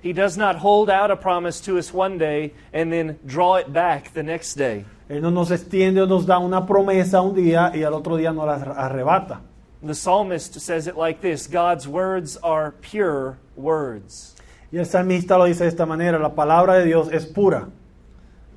He 0.00 0.12
does 0.12 0.36
not 0.36 0.56
hold 0.56 0.88
out 0.88 1.10
a 1.10 1.16
promise 1.16 1.60
to 1.62 1.78
us 1.78 1.92
one 1.92 2.18
day 2.18 2.52
and 2.72 2.92
then 2.92 3.18
draw 3.26 3.56
it 3.56 3.72
back 3.72 4.12
the 4.12 4.22
next 4.22 4.54
day. 4.54 4.84
Él 5.08 5.22
no 5.22 5.30
nos 5.30 5.50
extiende 5.50 6.00
o 6.00 6.06
nos 6.06 6.26
da 6.26 6.38
una 6.38 6.66
promesa 6.66 7.20
un 7.22 7.34
día 7.34 7.72
y 7.74 7.82
al 7.82 7.94
otro 7.94 8.16
día 8.16 8.32
nos 8.32 8.46
la 8.46 8.74
arrebata. 8.74 9.40
The 9.82 9.94
psalmist 9.94 10.60
says 10.60 10.86
it 10.86 10.96
like 10.96 11.20
this 11.20 11.46
God's 11.46 11.86
words 11.86 12.36
are 12.38 12.72
pure 12.72 13.38
words. 13.56 14.34
Y 14.72 14.78
el 14.78 14.84
salmista 14.84 15.38
lo 15.38 15.44
dice 15.44 15.64
de 15.64 15.68
esta 15.68 15.86
manera, 15.86 16.18
la 16.18 16.34
palabra 16.34 16.74
de 16.74 16.86
Dios 16.86 17.08
es 17.12 17.24
pura. 17.24 17.68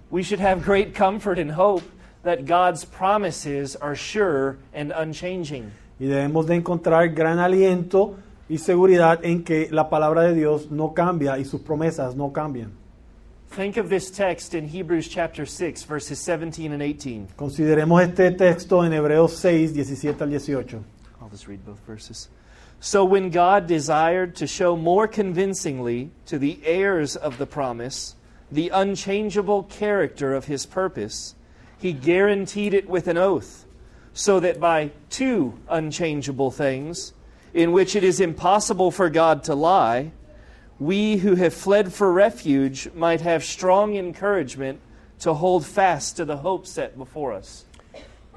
We 0.09 0.23
should 0.23 0.39
have 0.39 0.63
great 0.63 0.95
comfort 0.95 1.37
and 1.37 1.51
hope 1.51 1.83
that 2.23 2.45
God's 2.45 2.83
promises 2.83 3.75
are 3.75 3.95
sure 3.95 4.57
and 4.73 4.91
unchanging. 4.91 5.71
Y 5.99 6.07
debemos 6.07 6.47
de 6.47 6.55
encontrar 6.55 7.09
gran 7.13 7.37
aliento 7.37 8.15
y 8.49 8.57
seguridad 8.57 9.23
en 9.23 9.43
que 9.43 9.69
la 9.71 9.89
palabra 9.89 10.23
de 10.23 10.33
Dios 10.33 10.71
no 10.71 10.93
cambia 10.93 11.37
y 11.37 11.45
sus 11.45 11.61
promesas 11.61 12.15
no 12.15 12.33
cambian. 12.33 12.71
Think 13.51 13.77
of 13.77 13.89
this 13.89 14.11
text 14.11 14.53
in 14.53 14.67
Hebrews 14.67 15.07
chapter 15.07 15.45
6, 15.45 15.83
verses 15.83 16.19
17 16.19 16.71
and 16.71 16.83
18. 16.83 17.29
Consideremos 17.37 18.01
este 18.03 18.37
texto 18.37 18.81
en 18.81 18.91
Hebreos 18.91 19.37
6, 19.37 19.73
17 19.73 20.21
al 20.21 20.29
18. 20.29 20.83
I'll 21.21 21.29
just 21.29 21.47
read 21.47 21.65
both 21.65 21.79
verses. 21.87 22.29
So 22.79 23.03
when 23.03 23.29
God 23.29 23.67
desired 23.67 24.35
to 24.37 24.47
show 24.47 24.75
more 24.75 25.07
convincingly 25.07 26.11
to 26.27 26.37
the 26.37 26.59
heirs 26.63 27.15
of 27.15 27.37
the 27.37 27.45
promise 27.45 28.15
the 28.51 28.69
unchangeable 28.69 29.63
character 29.63 30.33
of 30.33 30.45
his 30.45 30.65
purpose, 30.65 31.35
he 31.77 31.93
guaranteed 31.93 32.73
it 32.73 32.89
with 32.89 33.07
an 33.07 33.17
oath, 33.17 33.65
so 34.13 34.39
that 34.39 34.59
by 34.59 34.91
two 35.09 35.53
unchangeable 35.69 36.51
things, 36.51 37.13
in 37.53 37.71
which 37.71 37.95
it 37.95 38.03
is 38.03 38.19
impossible 38.19 38.91
for 38.91 39.09
God 39.09 39.43
to 39.45 39.55
lie, 39.55 40.11
we 40.79 41.17
who 41.17 41.35
have 41.35 41.53
fled 41.53 41.91
for 41.91 42.11
refuge 42.11 42.89
might 42.93 43.21
have 43.21 43.43
strong 43.43 43.95
encouragement 43.95 44.79
to 45.19 45.33
hold 45.33 45.65
fast 45.65 46.17
to 46.17 46.25
the 46.25 46.37
hope 46.37 46.65
set 46.65 46.97
before 46.97 47.33
us. 47.33 47.65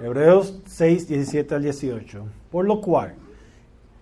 Hebreos 0.01 0.53
6, 0.67 1.05
17 1.05 1.53
al 1.53 1.63
18. 1.63 2.31
Por 2.51 2.65
lo 2.65 2.81
cual, 2.81 3.15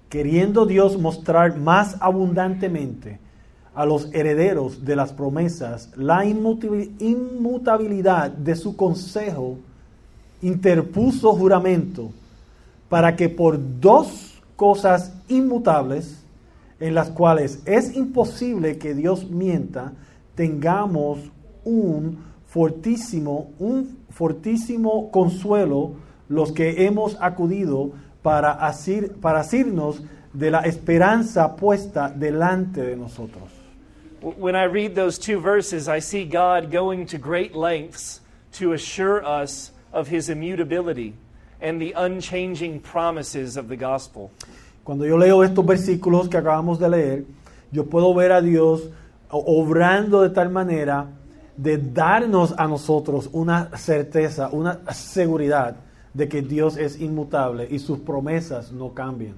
queriendo 0.08 0.66
Dios 0.66 0.96
mostrar 0.96 1.58
más 1.58 1.96
abundantemente 2.00 3.18
a 3.74 3.84
los 3.84 4.08
herederos 4.12 4.84
de 4.84 4.96
las 4.96 5.12
promesas 5.12 5.90
la 5.96 6.24
inmutabilidad 6.24 8.30
de 8.30 8.56
su 8.56 8.74
consejo, 8.76 9.58
interpuso 10.42 11.34
juramento 11.34 12.10
para 12.88 13.14
que 13.14 13.28
por 13.28 13.58
dos 13.80 14.29
cosas 14.60 15.14
inmutables, 15.28 16.22
en 16.80 16.94
las 16.94 17.08
cuales 17.08 17.62
es 17.64 17.96
imposible 17.96 18.76
que 18.76 18.92
Dios 18.94 19.30
mienta, 19.30 19.94
tengamos 20.34 21.18
un 21.64 22.18
fortísimo, 22.46 23.52
un 23.58 23.96
fortísimo 24.10 25.10
consuelo 25.10 25.92
los 26.28 26.52
que 26.52 26.84
hemos 26.84 27.16
acudido 27.22 27.92
para, 28.22 28.58
asir- 28.60 29.14
para 29.22 29.40
asirnos 29.40 30.02
de 30.34 30.50
la 30.50 30.60
esperanza 30.60 31.56
puesta 31.56 32.10
delante 32.10 32.82
de 32.82 32.96
nosotros. 32.96 33.48
When 34.20 34.54
I 34.54 34.64
read 34.66 34.94
those 34.94 35.18
two 35.18 35.40
verses, 35.40 35.88
I 35.88 36.00
see 36.00 36.26
God 36.26 36.70
going 36.70 37.06
to 37.06 37.16
great 37.18 37.54
lengths 37.54 38.20
to 38.58 38.74
assure 38.74 39.24
us 39.24 39.72
of 39.90 40.08
his 40.12 40.28
immutability 40.28 41.14
and 41.60 41.80
the 41.80 41.92
unchanging 41.96 42.80
promises 42.80 43.56
of 43.56 43.68
the 43.68 43.76
gospel. 43.76 44.30
Cuando 44.84 45.04
yo 45.04 45.16
leo 45.16 45.44
estos 45.44 45.64
versículos 45.64 46.28
que 46.28 46.38
acabamos 46.38 46.78
de 46.78 46.88
leer, 46.88 47.24
yo 47.70 47.84
puedo 47.84 48.14
ver 48.14 48.32
a 48.32 48.40
Dios 48.40 48.82
obrando 49.30 50.22
de 50.22 50.30
tal 50.30 50.50
manera 50.50 51.06
de 51.56 51.76
darnos 51.76 52.54
a 52.56 52.66
nosotros 52.66 53.28
una 53.32 53.70
certeza, 53.76 54.48
una 54.50 54.80
seguridad 54.92 55.76
de 56.14 56.28
que 56.28 56.42
Dios 56.42 56.76
es 56.76 57.00
inmutable 57.00 57.68
y 57.70 57.78
sus 57.78 57.98
promesas 57.98 58.72
no 58.72 58.92
cambian. 58.94 59.34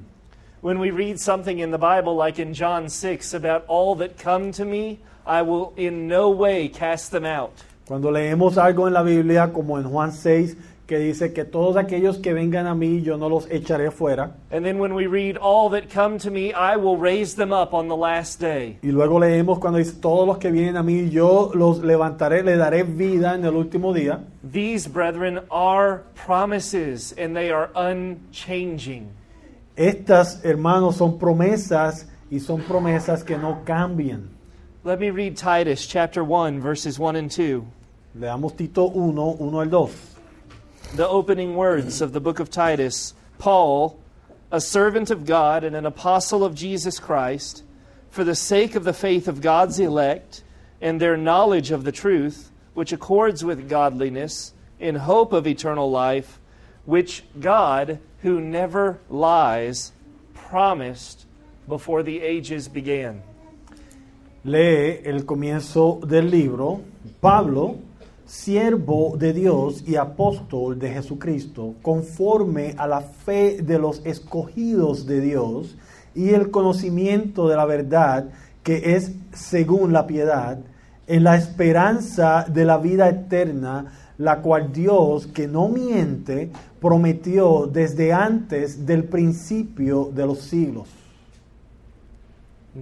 When 0.62 0.78
we 0.78 0.92
read 0.92 1.18
something 1.18 1.58
in 1.58 1.72
the 1.72 1.78
Bible, 1.78 2.14
like 2.14 2.40
in 2.40 2.54
John 2.54 2.88
6, 2.88 3.34
about 3.34 3.64
all 3.66 3.96
that 3.96 4.16
come 4.16 4.52
to 4.52 4.64
me, 4.64 5.00
I 5.26 5.42
will 5.42 5.72
in 5.76 6.06
no 6.06 6.30
way 6.30 6.68
cast 6.68 7.10
them 7.10 7.24
out. 7.24 7.50
Cuando 7.84 8.12
leemos 8.12 8.56
algo 8.56 8.86
en 8.86 8.94
la 8.94 9.02
Biblia, 9.02 9.52
como 9.52 9.76
en 9.76 9.90
Juan 9.90 10.12
6, 10.12 10.56
que 10.92 10.98
dice 10.98 11.32
que 11.32 11.46
todos 11.46 11.78
aquellos 11.78 12.18
que 12.18 12.34
vengan 12.34 12.66
a 12.66 12.74
mí, 12.74 13.00
yo 13.00 13.16
no 13.16 13.30
los 13.30 13.50
echaré 13.50 13.90
fuera. 13.90 14.36
And 14.50 14.62
then 14.62 14.78
when 14.78 14.92
we 14.92 15.06
read 15.06 15.38
all 15.38 15.70
that 15.70 15.88
come 15.90 16.18
to 16.18 16.30
me, 16.30 16.52
I 16.52 16.76
will 16.76 16.98
raise 16.98 17.34
them 17.34 17.50
up 17.50 17.72
on 17.72 17.88
the 17.88 17.96
last 17.96 18.38
day. 18.38 18.76
Y 18.82 18.90
luego 18.90 19.18
leemos 19.18 19.58
cuando 19.58 19.78
dice, 19.78 19.94
todos 20.02 20.26
los 20.26 20.36
que 20.36 20.50
vienen 20.50 20.76
a 20.76 20.82
mí, 20.82 21.08
yo 21.08 21.50
los 21.54 21.82
levantaré, 21.82 22.42
le 22.42 22.58
daré 22.58 22.82
vida 22.82 23.34
en 23.34 23.46
el 23.46 23.54
último 23.54 23.94
día. 23.94 24.22
These, 24.42 24.86
brethren, 24.86 25.40
are 25.50 26.02
promises, 26.14 27.14
and 27.16 27.34
they 27.34 27.50
are 27.50 27.70
unchanging. 27.74 29.08
Estas, 29.74 30.44
hermanos, 30.44 30.96
son 30.96 31.18
promesas 31.18 32.06
y 32.30 32.38
son 32.38 32.60
promesas 32.60 33.24
que 33.24 33.38
no 33.38 33.62
cambian. 33.64 34.28
Let 34.84 35.00
me 35.00 35.08
read 35.08 35.38
Titus 35.38 35.86
chapter 35.86 36.22
1, 36.22 36.60
verses 36.60 36.98
1 36.98 37.16
and 37.16 37.30
2. 37.30 37.64
Leamos 38.14 38.54
Tito 38.54 38.90
1, 38.90 39.36
1 39.40 39.58
al 39.58 39.70
2. 39.70 40.11
The 40.94 41.08
opening 41.08 41.56
words 41.56 42.02
of 42.02 42.12
the 42.12 42.20
book 42.20 42.38
of 42.38 42.50
Titus 42.50 43.14
Paul, 43.38 43.98
a 44.50 44.60
servant 44.60 45.10
of 45.10 45.24
God 45.24 45.64
and 45.64 45.74
an 45.74 45.86
apostle 45.86 46.44
of 46.44 46.54
Jesus 46.54 46.98
Christ, 47.00 47.64
for 48.10 48.24
the 48.24 48.34
sake 48.34 48.74
of 48.74 48.84
the 48.84 48.92
faith 48.92 49.26
of 49.26 49.40
God's 49.40 49.78
elect 49.78 50.44
and 50.82 51.00
their 51.00 51.16
knowledge 51.16 51.70
of 51.70 51.84
the 51.84 51.92
truth, 51.92 52.50
which 52.74 52.92
accords 52.92 53.42
with 53.42 53.70
godliness, 53.70 54.52
in 54.78 54.96
hope 54.96 55.32
of 55.32 55.46
eternal 55.46 55.90
life, 55.90 56.38
which 56.84 57.24
God, 57.40 57.98
who 58.20 58.38
never 58.38 59.00
lies, 59.08 59.92
promised 60.34 61.24
before 61.66 62.02
the 62.02 62.20
ages 62.20 62.68
began. 62.68 63.22
Lee 64.44 65.00
el 65.06 65.20
comienzo 65.20 66.06
del 66.06 66.24
libro. 66.24 66.84
Pablo, 67.22 67.80
siervo 68.32 69.14
de 69.18 69.34
Dios 69.34 69.84
y 69.86 69.96
apóstol 69.96 70.78
de 70.78 70.90
Jesucristo, 70.90 71.74
conforme 71.82 72.74
a 72.78 72.86
la 72.86 73.02
fe 73.02 73.60
de 73.60 73.78
los 73.78 74.00
escogidos 74.06 75.04
de 75.04 75.20
Dios 75.20 75.76
y 76.14 76.30
el 76.30 76.50
conocimiento 76.50 77.46
de 77.46 77.56
la 77.56 77.66
verdad 77.66 78.30
que 78.62 78.96
es 78.96 79.12
según 79.34 79.92
la 79.92 80.06
piedad, 80.06 80.58
en 81.06 81.24
la 81.24 81.36
esperanza 81.36 82.46
de 82.48 82.64
la 82.64 82.78
vida 82.78 83.10
eterna, 83.10 83.92
la 84.16 84.40
cual 84.40 84.72
Dios, 84.72 85.26
que 85.26 85.46
no 85.46 85.68
miente, 85.68 86.50
prometió 86.80 87.66
desde 87.70 88.14
antes 88.14 88.86
del 88.86 89.04
principio 89.04 90.10
de 90.10 90.26
los 90.26 90.38
siglos. 90.38 90.88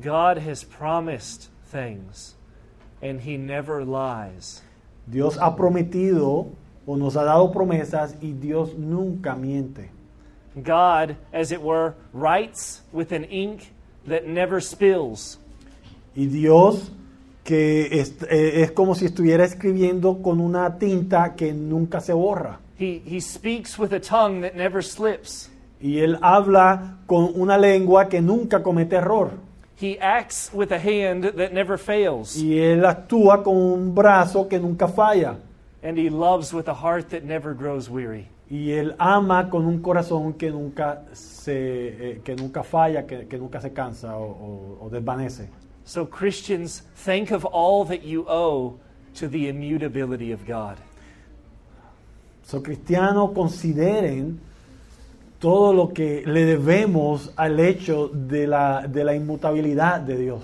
God 0.01 0.39
has 0.49 0.63
promised 0.63 1.49
things, 1.73 2.37
and 3.03 3.21
He 3.21 3.37
never 3.37 3.85
lies. 3.85 4.63
Dios 5.11 5.39
ha 5.39 5.57
prometido 5.57 6.47
o 6.87 6.97
nos 6.97 7.17
ha 7.17 7.25
dado 7.25 7.51
promesas 7.53 8.17
y 8.21 8.33
Dios 8.33 8.77
nunca 8.77 9.35
miente. 9.35 9.91
God, 10.57 11.17
as 11.33 11.53
it 11.53 11.61
were, 11.61 11.95
writes 12.13 12.83
with 12.93 13.13
an 13.13 13.25
ink 13.25 13.71
that 14.09 14.27
never 14.27 14.61
spills. 14.61 15.39
Y 16.15 16.27
Dios 16.27 16.93
que 17.45 18.01
es, 18.01 18.15
eh, 18.31 18.63
es 18.63 18.73
como 18.73 18.95
si 18.95 19.07
estuviera 19.07 19.45
escribiendo 19.45 20.23
con 20.23 20.41
una 20.41 20.79
tinta 20.79 21.35
que 21.35 21.53
nunca 21.53 22.01
se 22.01 22.13
borra. 22.13 22.61
He, 22.79 23.03
he 23.05 23.21
speaks 23.21 23.79
with 23.79 23.93
a 23.93 24.01
tongue 24.01 24.43
that 24.43 24.55
never 24.55 24.83
slips. 24.83 25.51
Y 25.81 25.99
Él 25.99 26.19
habla 26.21 26.99
con 27.07 27.33
una 27.35 27.57
lengua 27.59 28.09
que 28.09 28.21
nunca 28.21 28.63
comete 28.63 28.97
error. 28.97 29.31
He 29.81 29.99
acts 29.99 30.51
with 30.53 30.73
a 30.73 30.79
hand 30.79 31.25
that 31.25 31.53
never 31.53 31.79
fails. 31.79 32.37
Y 32.37 32.59
Él 32.59 32.85
actúa 32.85 33.43
con 33.43 33.57
un 33.57 33.95
brazo 33.95 34.47
que 34.49 34.59
nunca 34.59 34.87
falla. 34.89 35.37
And 35.83 35.97
he 35.97 36.11
loves 36.11 36.53
with 36.53 36.69
a 36.69 36.75
heart 36.75 37.09
that 37.11 37.23
never 37.25 37.55
grows 37.55 37.89
weary. 37.89 38.29
Y 38.51 38.73
Él 38.73 38.95
ama 38.99 39.49
con 39.49 39.65
un 39.65 39.81
corazón 39.81 40.35
que 40.37 40.51
nunca, 40.51 41.05
se, 41.15 41.53
eh, 42.13 42.21
que 42.23 42.35
nunca 42.37 42.63
falla, 42.63 43.07
que, 43.07 43.27
que 43.27 43.39
nunca 43.39 43.61
se 43.61 43.73
cansa 43.73 44.17
o, 44.19 44.25
o- 44.25 44.79
o 44.87 44.89
desvanece. 44.91 45.49
So, 45.85 46.05
Christians, 46.05 46.83
think 46.95 47.31
of 47.33 47.47
all 47.47 47.87
that 47.87 48.03
you 48.05 48.27
owe 48.29 48.79
to 49.15 49.29
the 49.29 49.49
immutability 49.49 50.33
of 50.33 50.45
God. 50.47 50.77
So, 52.43 52.61
cristianos, 52.61 53.31
consideren 53.33 54.41
todo 55.41 55.73
lo 55.73 55.89
que 55.89 56.23
le 56.27 56.45
debemos 56.45 57.33
al 57.37 57.59
hecho 57.61 58.09
de 58.09 58.47
la, 58.47 58.87
de 58.87 59.05
la 59.05 59.15
inmutabilidad 59.15 60.01
de 60.01 60.17
Dios. 60.17 60.43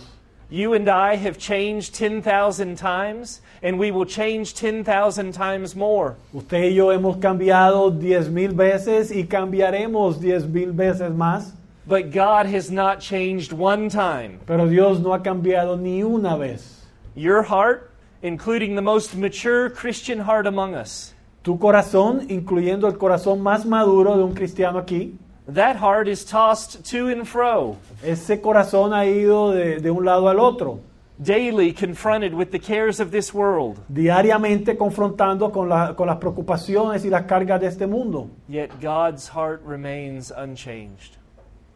You 0.48 0.74
and 0.74 0.88
I 0.88 1.16
have 1.16 1.38
changed 1.38 1.94
10,000 1.94 2.76
times, 2.76 3.40
and 3.64 3.78
we 3.80 3.90
will 3.90 4.04
change 4.06 4.54
10,000 4.54 5.32
times 5.32 5.74
more. 5.74 6.14
Usted 6.32 6.70
y 6.70 6.74
yo 6.76 6.92
hemos 6.92 7.16
cambiado 7.16 7.90
diez 7.90 8.28
mil 8.28 8.52
veces 8.54 9.10
y 9.10 9.24
cambiaremos 9.24 10.20
diez 10.20 10.46
mil 10.46 10.72
veces 10.72 11.10
más, 11.12 11.52
But 11.88 12.10
God 12.12 12.46
has 12.46 12.70
not 12.70 13.00
changed 13.00 13.52
one 13.52 13.88
time. 13.88 14.38
pero 14.46 14.66
Dios 14.68 14.98
no 15.00 15.12
ha 15.12 15.18
cambiado 15.20 15.76
ni 15.76 16.02
una 16.02 16.36
vez. 16.36 16.84
Your 17.16 17.42
heart, 17.42 17.90
including 18.22 18.76
the 18.76 18.82
most 18.82 19.16
mature 19.16 19.68
Christian 19.68 20.20
heart 20.20 20.46
among 20.46 20.74
us, 20.74 21.12
Tu 21.46 21.56
corazón, 21.60 22.22
incluyendo 22.28 22.88
el 22.88 22.98
corazón 22.98 23.40
más 23.40 23.64
maduro 23.64 24.16
de 24.16 24.24
un 24.24 24.34
cristiano 24.34 24.80
aquí, 24.80 25.16
that 25.46 25.76
heart 25.76 26.08
is 26.08 26.24
tossed 26.24 26.82
to 26.90 27.06
and 27.06 27.24
fro, 27.24 27.76
ese 28.02 28.40
corazón 28.40 28.92
ha 28.92 29.06
ido 29.06 29.52
de, 29.52 29.78
de 29.78 29.88
un 29.92 30.04
lado 30.04 30.28
al 30.28 30.40
otro, 30.40 30.80
daily 31.18 31.72
confronted 31.72 32.34
with 32.34 32.46
the 32.50 32.58
cares 32.58 32.98
of 32.98 33.12
this 33.12 33.32
world. 33.32 33.78
diariamente 33.88 34.76
confrontando 34.76 35.52
con, 35.52 35.68
la- 35.68 35.94
con 35.94 36.08
las 36.08 36.16
preocupaciones 36.16 37.04
y 37.04 37.10
las 37.10 37.26
cargas 37.26 37.60
de 37.60 37.68
este 37.68 37.86
mundo. 37.86 38.28
Yet 38.48 38.72
God's 38.82 39.28
heart 39.28 39.60
remains 39.64 40.32
unchanged. 40.36 41.16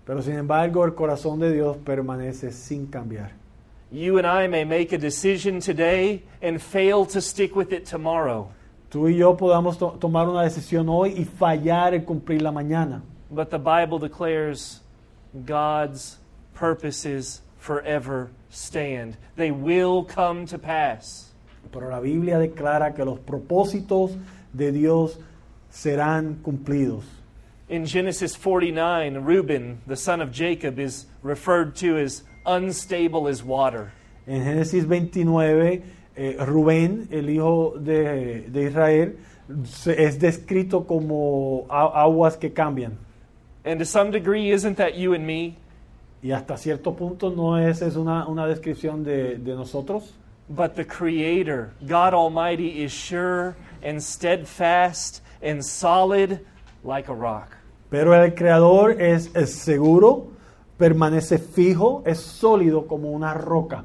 Pero 0.05 0.21
sin 0.21 0.35
embargo, 0.35 0.85
el 0.85 0.97
corazón 0.97 1.39
de 1.39 1.53
Dios 1.53 1.77
permanece 1.77 2.51
sin 2.51 2.89
cambiar. 2.89 3.31
You 3.93 4.19
and 4.19 4.27
I 4.27 4.49
may 4.49 4.65
make 4.65 4.93
a 4.93 4.99
decision 4.99 5.61
today 5.61 6.25
and 6.43 6.59
fail 6.61 7.07
to 7.07 7.21
stick 7.21 7.55
with 7.55 7.73
it 7.73 7.85
tomorrow. 7.89 8.49
Tú 8.91 9.09
y 9.09 9.17
yo 9.17 9.37
podamos 9.37 9.79
to- 9.79 9.97
tomar 10.01 10.29
una 10.29 10.43
decisión 10.43 10.89
hoy 10.89 11.15
y 11.17 11.25
fallar 11.25 11.95
en 11.95 12.05
cumplirla 12.05 12.51
mañana. 12.53 13.03
But 13.31 13.51
the 13.51 13.59
Bible 13.59 13.99
declares 14.01 14.81
God's 15.47 16.19
purposes 16.55 17.43
forever 17.59 18.31
stand. 18.51 19.17
They 19.37 19.53
will 19.53 20.05
come 20.05 20.45
to 20.47 20.59
pass. 20.59 21.33
Pero 21.73 21.89
la 21.89 22.01
Biblia 22.01 22.39
declara 22.39 22.93
que 22.95 23.05
los 23.05 23.21
propósitos 23.21 24.17
de 24.53 24.73
Dios 24.73 25.19
serán 25.71 26.43
cumplidos. 26.43 27.05
In 27.69 27.87
Genesis 27.87 28.35
49, 28.35 29.19
Reuben, 29.25 29.79
the 29.87 29.95
son 29.95 30.21
of 30.21 30.33
Jacob, 30.33 30.81
is 30.81 31.07
referred 31.23 31.77
to 31.77 31.97
as 31.97 32.25
unstable 32.45 33.29
as 33.29 33.45
water. 33.45 33.93
En 34.27 34.43
Génesis 34.43 34.85
29, 34.85 35.85
eh, 36.17 36.37
Rubén, 36.45 37.09
el 37.11 37.31
hijo 37.31 37.75
de, 37.79 38.43
de 38.51 38.63
Israel, 38.65 39.17
se- 39.65 40.05
es 40.05 40.19
descrito 40.21 40.87
como 40.87 41.67
a- 41.69 42.03
aguas 42.03 42.37
que 42.37 42.53
cambian. 42.53 42.99
And 43.65 43.79
to 43.79 43.85
some 43.85 44.11
degree, 44.11 44.51
isn't 44.53 44.77
that 44.77 44.95
you 44.95 45.15
and 45.15 45.25
me? 45.27 45.57
Y 46.23 46.33
hasta 46.33 46.57
cierto 46.57 46.95
punto 46.95 47.31
no 47.31 47.57
es, 47.59 47.81
es 47.83 47.97
una, 47.97 48.27
una 48.27 48.47
descripción 48.47 49.05
de, 49.05 49.37
de 49.39 49.55
nosotros. 49.55 50.15
But 50.49 50.75
the 50.75 50.85
Creator, 50.85 51.71
God 51.83 52.13
Almighty, 52.13 52.83
is 52.83 52.93
sure 52.93 53.55
and 53.83 54.01
steadfast 54.03 55.23
and 55.43 55.63
solid 55.65 56.41
like 56.85 57.09
a 57.09 57.15
rock. 57.15 57.57
Pero 57.91 58.15
el 58.15 58.35
Creador 58.35 59.01
es, 59.01 59.31
es 59.35 59.55
seguro, 59.55 60.29
permanece 60.77 61.39
fijo, 61.39 62.03
es 62.07 62.19
sólido 62.21 62.87
como 62.87 63.11
una 63.13 63.33
roca. 63.35 63.85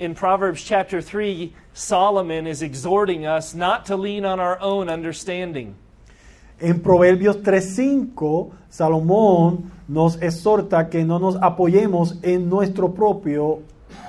In 0.00 0.14
Proverbs 0.14 0.62
chapter 0.64 1.02
3, 1.02 1.52
Solomon 1.74 2.46
is 2.46 2.62
exhorting 2.62 3.26
us 3.26 3.54
not 3.54 3.84
to 3.84 3.96
lean 3.98 4.24
on 4.24 4.40
our 4.40 4.58
own 4.62 4.88
understanding. 4.88 5.74
En 6.58 6.80
Proverbios 6.80 7.42
3.5, 7.42 8.50
Salomón 8.70 9.70
nos 9.88 10.16
exhorta 10.22 10.88
que 10.88 11.04
no 11.04 11.18
nos 11.18 11.36
apoyemos 11.36 12.16
en 12.22 12.48
nuestro 12.48 12.88
propio 12.94 13.58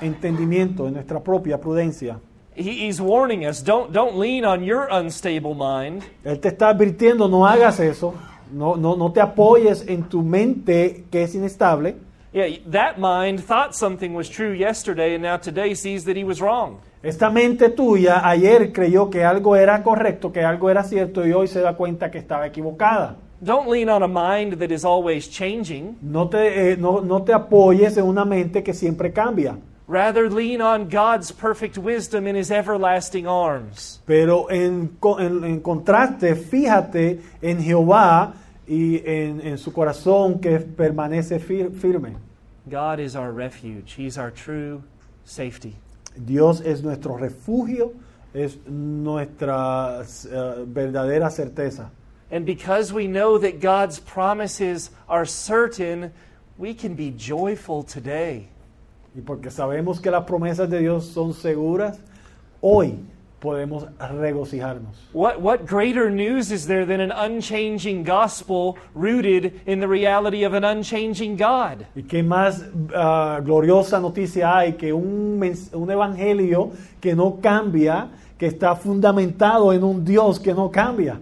entendimiento, 0.01 0.87
en 0.87 0.93
nuestra 0.93 1.19
propia 1.19 1.59
prudencia. 1.59 2.19
He- 2.55 2.87
he's 2.87 3.01
warning 3.01 3.45
us 3.45 3.61
don't, 3.61 3.91
don't 3.91 4.15
lean 4.17 4.45
on 4.45 4.63
your 4.63 4.87
unstable 4.89 5.53
mind. 5.53 6.03
Él 6.23 6.39
te 6.39 6.47
está 6.49 6.69
advirtiendo, 6.69 7.27
no 7.29 7.45
hagas 7.45 7.81
eso, 7.81 8.13
no, 8.53 8.77
no, 8.77 8.95
no 8.95 9.11
te 9.11 9.19
apoyes 9.19 9.85
en 9.89 10.03
tu 10.03 10.21
mente 10.21 11.03
que 11.11 11.23
es 11.23 11.35
inestable. 11.35 11.95
Yeah, 12.33 12.47
that 12.71 12.97
mind 12.97 13.41
thought 13.43 13.75
something 13.75 14.13
was 14.13 14.29
true 14.29 14.53
yesterday 14.53 15.15
and 15.15 15.21
now 15.23 15.37
today 15.37 15.73
sees 15.73 16.05
that 16.05 16.15
he 16.15 16.23
was 16.23 16.39
wrong. 16.41 16.79
Esta 17.03 17.29
mente 17.29 17.69
tuya 17.69 18.21
ayer 18.25 18.71
creyó 18.71 19.09
que 19.09 19.23
algo 19.23 19.55
era 19.55 19.81
correcto, 19.83 20.31
que 20.31 20.41
algo 20.41 20.69
era 20.69 20.83
cierto 20.83 21.25
y 21.27 21.33
hoy 21.33 21.47
se 21.47 21.59
da 21.59 21.73
cuenta 21.75 22.09
que 22.09 22.19
estaba 22.19 22.45
equivocada. 22.47 23.17
Don't 23.43 23.67
lean 23.67 23.89
on 23.89 24.03
a 24.03 24.07
mind 24.07 24.59
that 24.59 24.71
is 24.71 24.85
always 24.85 25.27
changing. 25.27 25.97
No 26.01 26.29
te, 26.29 26.71
eh, 26.73 26.77
no, 26.77 27.01
no 27.01 27.23
te 27.23 27.33
apoyes 27.33 27.97
en 27.97 28.05
una 28.05 28.23
mente 28.23 28.61
que 28.63 28.73
siempre 28.73 29.11
cambia, 29.11 29.57
Rather, 29.87 30.29
lean 30.31 30.61
on 30.61 30.87
God's 30.87 31.33
perfect 31.33 31.77
wisdom 31.77 32.25
in 32.27 32.35
his 32.37 32.49
everlasting 32.49 33.27
arms. 33.27 33.99
pero 34.05 34.49
en, 34.49 34.91
en- 35.19 35.43
en 35.43 35.59
contraste, 35.59 36.35
fíjate 36.35 37.19
en 37.41 37.61
Jehová 37.61 38.35
y 38.71 39.03
en, 39.05 39.41
en 39.41 39.57
su 39.57 39.73
corazón 39.73 40.39
que 40.39 40.57
permanece 40.59 41.39
fir- 41.39 41.73
firme. 41.75 42.15
God 42.69 42.99
is 42.99 43.17
our 43.17 43.33
refuge, 43.33 43.95
he's 43.97 44.17
our 44.17 44.31
true 44.31 44.81
safety. 45.25 45.75
Dios 46.15 46.61
es 46.61 46.81
nuestro 46.81 47.17
refugio, 47.17 47.91
es 48.33 48.57
nuestra 48.65 50.01
eh, 50.01 50.65
verdadera 50.65 51.29
certeza. 51.29 51.89
And 52.31 52.45
because 52.45 52.93
we 52.93 53.07
know 53.07 53.37
that 53.39 53.59
God's 53.59 53.99
promises 53.99 54.91
are 55.09 55.25
certain, 55.25 56.13
we 56.57 56.73
can 56.73 56.95
be 56.95 57.11
joyful 57.11 57.83
today. 57.83 58.47
Y 59.13 59.19
porque 59.19 59.51
sabemos 59.51 59.99
que 59.99 60.09
las 60.11 60.23
promesas 60.23 60.69
de 60.69 60.79
Dios 60.79 61.07
son 61.07 61.33
seguras, 61.33 61.99
hoy 62.61 62.99
podemos 63.41 63.87
regocijarnos. 63.99 64.95
What, 65.13 65.41
what 65.41 65.65
greater 65.65 66.09
news 66.09 66.51
is 66.51 66.67
there 66.67 66.85
than 66.85 67.01
an 67.01 67.11
unchanging 67.11 68.03
gospel 68.03 68.77
rooted 68.93 69.59
in 69.65 69.79
the 69.79 69.87
reality 69.87 70.43
of 70.43 70.53
an 70.53 70.63
unchanging 70.63 71.35
God? 71.35 71.87
¿Y 71.95 72.03
qué 72.03 72.23
más 72.23 72.63
ah, 72.95 73.41
gloriosa 73.43 73.99
noticia 73.99 74.55
hay 74.55 74.73
que 74.73 74.93
un, 74.93 75.41
un 75.73 75.89
evangelio 75.89 76.71
que 77.01 77.15
no 77.15 77.39
cambia, 77.41 78.09
que 78.37 78.47
está 78.47 78.75
fundamentado 78.75 79.73
en 79.73 79.83
un 79.83 80.05
Dios 80.05 80.39
que 80.39 80.53
no 80.53 80.69
cambia? 80.69 81.19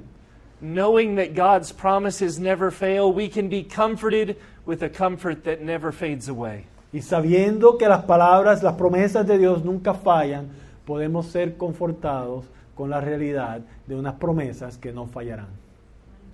Knowing 0.61 1.15
that 1.15 1.33
God's 1.33 1.71
promises 1.71 2.37
never 2.37 2.69
fail, 2.69 3.13
we 3.13 3.29
can 3.29 3.47
be 3.47 3.63
comforted 3.63 4.35
with 4.65 4.83
a 4.83 4.89
comfort 4.89 5.45
that 5.45 5.61
never 5.61 5.93
fades 5.93 6.27
away. 6.27 6.65
Y 6.91 6.99
sabiendo 6.99 7.77
que 7.77 7.87
las 7.87 8.03
palabras, 8.03 8.61
las 8.61 8.73
promesas 8.73 9.25
de 9.25 9.37
Dios 9.37 9.63
nunca 9.63 9.93
fallan, 9.93 10.49
podemos 10.89 11.27
ser 11.27 11.55
confortados 11.55 12.45
con 12.73 12.89
la 12.89 12.99
realidad 12.99 13.61
de 13.85 13.93
unas 13.93 14.15
promesas 14.15 14.75
que 14.75 14.91
no 14.91 15.05
fallarán. 15.05 15.49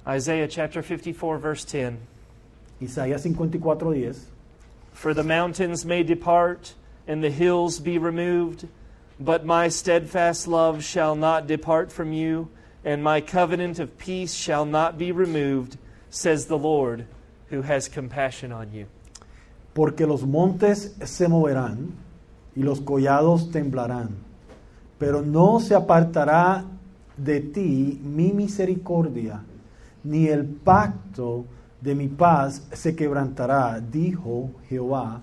Isaiah 0.08 0.48
chapter 0.48 0.82
54, 0.82 1.40
verse 1.40 1.66
10. 1.66 1.98
Isaías 2.80 3.26
54:10. 3.26 4.30
For 4.94 5.14
the 5.14 5.24
mountains 5.24 5.84
may 5.84 6.04
depart 6.04 6.74
and 7.06 7.22
the 7.22 7.30
hills 7.30 7.82
be 7.82 7.98
removed, 7.98 8.70
but 9.20 9.46
my 9.46 9.68
steadfast 9.68 10.48
love 10.48 10.82
shall 10.82 11.18
not 11.18 11.48
depart 11.48 11.92
from 11.92 12.14
you, 12.14 12.48
and 12.86 13.04
my 13.04 13.20
covenant 13.20 13.78
of 13.78 13.98
peace 13.98 14.34
shall 14.34 14.66
not 14.66 14.98
be 14.98 15.12
removed, 15.12 15.78
says 16.10 16.46
the 16.46 16.58
Lord, 16.58 17.08
who 17.50 17.64
has 17.64 17.90
compassion 17.90 18.54
on 18.54 18.72
you. 18.72 18.86
Porque 19.74 20.08
los 20.08 20.24
montes 20.24 20.96
se 21.04 21.28
moverán 21.28 21.92
y 22.56 22.64
los 22.64 22.80
collados 22.80 23.52
temblarán, 23.52 24.25
pero 24.98 25.22
no 25.22 25.60
se 25.60 25.76
apartará 25.76 26.66
de 27.18 27.40
ti 27.42 28.00
mi 28.04 28.32
misericordia, 28.32 29.44
ni 30.04 30.28
el 30.28 30.46
pacto 30.46 31.46
de 31.82 31.96
mi 31.96 32.08
paz 32.08 32.68
se 32.72 32.96
quebrantará, 32.96 33.80
dijo 33.80 34.52
Jehová, 34.70 35.22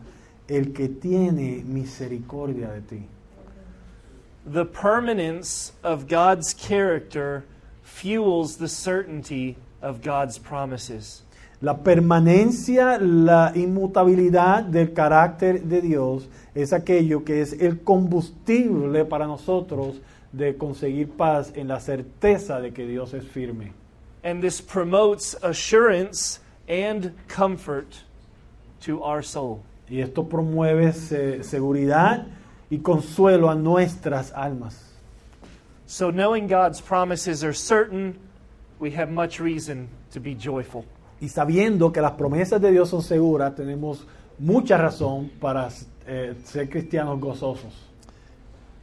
el 0.49 0.73
que 0.73 0.89
tiene 0.89 1.62
misericordia 1.65 2.70
de 2.70 2.81
ti. 2.82 3.09
The 4.44 4.65
permanence 4.65 5.73
of 5.82 6.09
God's 6.09 6.53
character 6.53 7.44
fuels 7.82 8.57
the 8.57 8.69
certainty 8.69 9.57
of 9.81 10.03
God's 10.03 10.39
promises. 10.39 11.23
La 11.61 11.77
permanencia, 11.77 12.99
la 12.99 13.53
inmutabilidad 13.55 14.65
del 14.65 14.93
carácter 14.93 15.62
de 15.62 15.81
Dios 15.81 16.28
es 16.55 16.73
aquello 16.73 17.24
que 17.24 17.41
es 17.41 17.53
el 17.55 17.81
combustible 17.81 19.05
para 19.05 19.27
nosotros 19.27 20.01
de 20.33 20.57
conseguir 20.57 21.11
paz 21.11 21.53
en 21.55 21.69
la 21.69 21.81
certeza 21.81 22.61
de 22.61 22.73
que 22.73 22.87
Dios 22.87 23.15
es 23.15 23.24
firme. 23.27 23.73
And 24.24 24.41
this 24.41 24.61
promotes 24.62 25.37
assurance 25.43 26.41
and 26.69 27.12
comfort 27.29 27.87
to 28.87 29.03
our 29.03 29.23
soul. 29.24 29.61
Y 29.89 30.01
esto 30.01 30.24
promueve 30.29 30.93
se- 30.93 31.43
seguridad 31.43 32.27
y 32.70 32.79
consuelo 32.79 33.51
a 33.51 33.55
nuestras 33.55 34.33
almas. 34.33 34.79
So, 35.87 36.11
knowing 36.11 36.47
God's 36.47 36.81
promises 36.81 37.45
are 37.45 37.53
certain, 37.53 38.16
we 38.81 38.91
have 38.93 39.11
much 39.11 39.39
reason 39.41 39.89
to 40.15 40.20
be 40.20 40.35
joyful. 40.35 40.85
Y 41.20 41.29
sabiendo 41.29 41.93
que 41.93 42.01
las 42.01 42.12
promesas 42.12 42.61
de 42.61 42.70
Dios 42.70 42.89
son 42.89 43.03
seguras, 43.03 43.55
tenemos 43.55 44.07
mucha 44.39 44.79
razón 44.79 45.31
para 45.41 45.69
eh, 46.07 46.35
ser 46.45 46.66
cristianos 46.66 47.19
gozosos. 47.20 47.73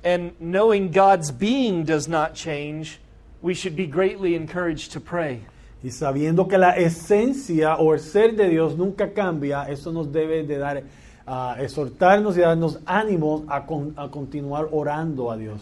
And 0.04 0.32
knowing 0.40 0.91
God's 0.91 1.32
being 1.32 1.84
does 1.84 2.08
not 2.08 2.34
change, 2.34 3.00
we 3.41 3.54
should 3.54 3.76
be 3.76 3.86
greatly 3.86 4.36
encouraged 4.36 4.91
to 4.94 5.00
pray. 5.00 5.41
Y 5.84 5.90
sabiendo 5.90 6.48
que 6.50 6.58
la 6.58 6.76
esencia 6.76 7.78
o 7.80 7.94
el 7.94 8.00
ser 8.00 8.36
de 8.36 8.50
Dios 8.50 8.76
nunca 8.76 9.14
cambia, 9.14 9.70
eso 9.70 9.91
nos 9.91 10.08
debe 10.08 10.46
de 10.46 10.58
dar, 10.58 10.84
a 11.26 11.56
exhortarnos 11.60 12.38
y 12.38 12.41
darnos 12.41 12.80
ánimos 12.86 13.46
a, 13.48 13.66
con- 13.66 13.94
a 13.98 14.10
continuar 14.10 14.70
orando 14.72 15.32
a 15.32 15.38
Dios. 15.38 15.62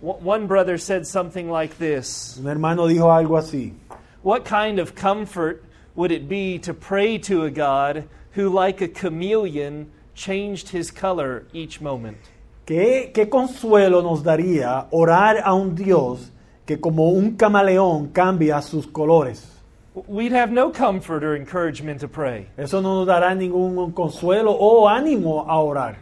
One 0.00 0.46
brother 0.46 0.78
said 0.78 1.06
something 1.06 1.50
like 1.50 1.78
this 1.78 2.38
Un 2.38 2.46
hermano 2.46 2.86
dijo 2.86 3.10
algo 3.10 3.38
así. 3.38 3.72
What 4.22 4.44
kind 4.44 4.78
of 4.78 4.94
comfort 4.94 5.64
would 5.94 6.12
it 6.12 6.28
be 6.28 6.58
to 6.60 6.74
pray 6.74 7.18
to 7.18 7.44
a 7.44 7.50
God 7.50 8.08
who, 8.32 8.50
like 8.50 8.80
a 8.80 8.88
chameleon, 8.88 9.90
changed 10.16 10.70
his 10.70 10.90
color 10.90 11.44
each 11.52 11.80
moment? 11.80 12.16
¿Qué, 12.64 13.12
qué 13.14 13.28
consuelo 13.28 14.02
nos 14.02 14.24
daría 14.24 14.88
orar 14.90 15.40
a 15.44 15.54
un 15.54 15.76
Dios 15.76 16.32
que 16.64 16.80
como 16.80 17.10
un 17.10 17.36
camaleón 17.36 18.08
cambia 18.08 18.60
sus 18.60 18.88
colores? 18.88 19.52
We'd 20.08 20.32
have 20.32 20.50
no 20.52 20.70
comfort 20.70 21.22
or 21.22 21.36
encouragement 21.36 22.00
to 22.00 22.08
pray. 22.08 22.48
Eso 22.58 22.80
no 22.80 22.96
nos 22.96 23.06
dará 23.06 23.34
ningún 23.34 23.92
consuelo 23.92 24.52
o 24.52 24.88
ánimo 24.88 25.46
a 25.48 25.62
orar. 25.62 25.96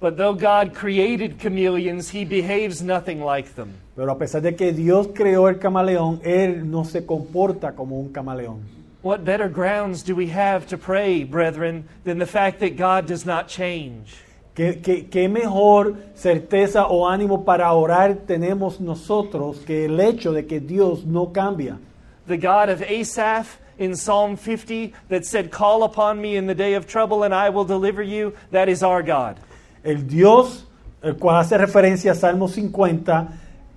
But 0.00 0.16
though 0.16 0.34
God 0.34 0.74
created 0.74 1.38
chameleons, 1.38 2.08
he 2.08 2.24
behaves 2.24 2.80
nothing 2.82 3.20
like 3.20 3.54
them. 3.54 3.74
Pero 3.96 4.12
a 4.12 4.18
pesar 4.18 4.42
de 4.42 4.54
que 4.54 4.72
Dios 4.72 5.08
creó 5.12 5.48
el 5.48 5.58
camaleón, 5.58 6.20
Él 6.22 6.70
no 6.70 6.84
se 6.84 7.04
comporta 7.04 7.72
como 7.72 7.98
un 7.98 8.12
camaleón. 8.12 8.77
What 9.00 9.24
better 9.24 9.48
grounds 9.48 10.02
do 10.02 10.16
we 10.16 10.26
have 10.28 10.66
to 10.68 10.76
pray, 10.76 11.22
brethren, 11.22 11.88
than 12.02 12.18
the 12.18 12.26
fact 12.26 12.58
that 12.60 12.76
God 12.76 13.06
does 13.06 13.24
not 13.24 13.46
change? 13.46 14.16
¿Qué, 14.56 14.82
qué, 14.82 15.08
qué 15.08 15.28
mejor 15.28 15.96
certeza 16.16 16.88
o 16.88 17.06
ánimo 17.06 17.44
para 17.44 17.72
orar 17.72 18.26
tenemos 18.26 18.80
nosotros 18.80 19.58
que 19.64 19.84
el 19.84 20.00
hecho 20.00 20.32
de 20.32 20.46
que 20.46 20.58
Dios 20.58 21.04
no 21.04 21.26
cambia? 21.26 21.78
The 22.26 22.38
God 22.38 22.70
of 22.70 22.82
Asaph 22.82 23.60
in 23.78 23.94
Psalm 23.94 24.36
50 24.36 24.92
that 25.10 25.24
said, 25.24 25.52
Call 25.52 25.84
upon 25.84 26.20
me 26.20 26.34
in 26.34 26.48
the 26.48 26.54
day 26.56 26.74
of 26.74 26.88
trouble 26.88 27.22
and 27.22 27.32
I 27.32 27.50
will 27.50 27.64
deliver 27.64 28.02
you, 28.02 28.34
that 28.50 28.68
is 28.68 28.82
our 28.82 29.04
God. 29.04 29.38
El 29.84 30.02
Dios, 30.08 30.64
el 31.04 31.14
cual 31.14 31.36
hace 31.36 31.56
referencia 31.56 32.10
a 32.10 32.14
Salmo 32.16 32.48
50, 32.48 33.28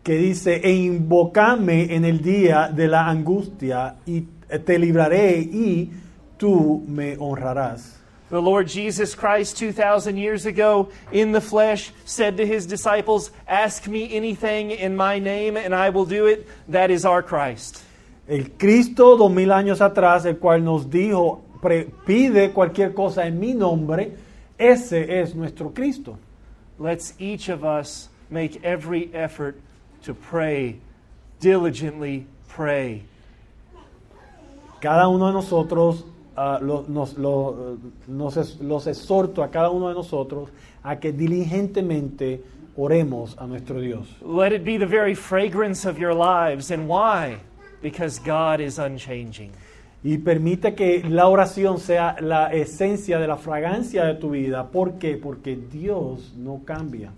que 0.04 0.18
dice, 0.18 0.62
e 0.64 0.72
invocame 0.72 1.94
en 1.94 2.06
el 2.06 2.24
día 2.24 2.72
de 2.74 2.88
la 2.88 3.08
angustia 3.08 3.98
y 4.08 4.24
Eh, 4.52 4.60
te 4.60 4.78
libraré 4.78 5.40
y 5.40 5.90
tú 6.38 6.84
me 6.86 7.16
honrarás. 7.18 7.98
The 8.30 8.42
Lord 8.42 8.68
Jesus 8.68 9.16
Christ, 9.16 9.58
2,000 9.58 10.18
years 10.18 10.46
ago, 10.46 10.90
in 11.12 11.32
the 11.32 11.42
flesh, 11.42 11.92
said 12.06 12.38
to 12.38 12.46
his 12.46 12.66
disciples, 12.66 13.32
Ask 13.48 13.88
me 13.88 14.14
anything 14.14 14.72
in 14.72 14.96
my 14.96 15.20
name 15.20 15.58
and 15.58 15.74
I 15.74 15.90
will 15.90 16.06
do 16.06 16.28
it. 16.28 16.48
That 16.70 16.92
is 16.92 17.06
our 17.06 17.24
Christ. 17.24 17.84
El 18.28 18.46
Cristo 18.58 19.18
dos 19.18 19.32
mil 19.32 19.50
años 19.50 19.80
atrás, 19.80 20.26
el 20.26 20.36
cual 20.36 20.64
nos 20.64 20.86
dijo, 20.86 21.42
pide 22.06 22.54
cualquier 22.54 22.94
cosa 22.94 23.26
en 23.26 23.40
mi 23.40 23.54
nombre, 23.54 24.16
ese 24.58 25.20
es 25.22 25.36
nuestro 25.36 25.70
Cristo. 25.72 26.18
Let's 26.80 27.14
each 27.20 27.50
of 27.50 27.66
us 27.66 28.10
make 28.30 28.64
every 28.64 29.14
effort 29.14 29.60
to 30.04 30.14
pray, 30.14 30.80
diligently 31.40 32.28
pray. 32.48 33.04
Cada 34.82 35.08
uno 35.08 35.28
de 35.28 35.34
nosotros, 35.34 36.06
ah, 36.36 36.60
lo- 36.62 36.84
nos, 36.88 37.18
lo- 37.18 37.78
nos 38.08 38.36
es- 38.38 38.60
los 38.60 38.88
exhorto 38.88 39.44
a 39.44 39.50
cada 39.50 39.70
uno 39.70 39.88
de 39.90 39.94
nosotros 39.94 40.50
a 40.84 41.00
que 41.00 41.12
diligentemente 41.14 42.42
oremos 42.76 43.38
a 43.38 43.46
nuestro 43.46 43.80
Dios. 43.80 44.08
Let 44.26 44.52
it 44.54 44.64
be 44.64 44.78
the 44.78 44.86
very 44.88 45.14
fragrance 45.16 45.86
of 45.88 45.98
your 46.00 46.14
lives. 46.14 46.72
And 46.72 46.88
why? 46.90 47.38
Because 47.82 48.20
God 48.20 48.60
is 48.60 48.80
unchanging. 48.80 49.52
Y 50.04 50.18
permite 50.18 50.74
que 50.74 51.04
la 51.08 51.28
oración 51.28 51.78
sea 51.78 52.16
la 52.20 52.52
esencia 52.52 53.20
de 53.20 53.28
la 53.28 53.38
fragancia 53.38 54.04
de 54.06 54.16
tu 54.16 54.32
vida. 54.32 54.68
¿Por 54.72 54.94
qué? 54.94 55.16
Porque 55.16 55.56
Dios 55.56 56.34
no 56.36 56.62
cambia. 56.66 57.12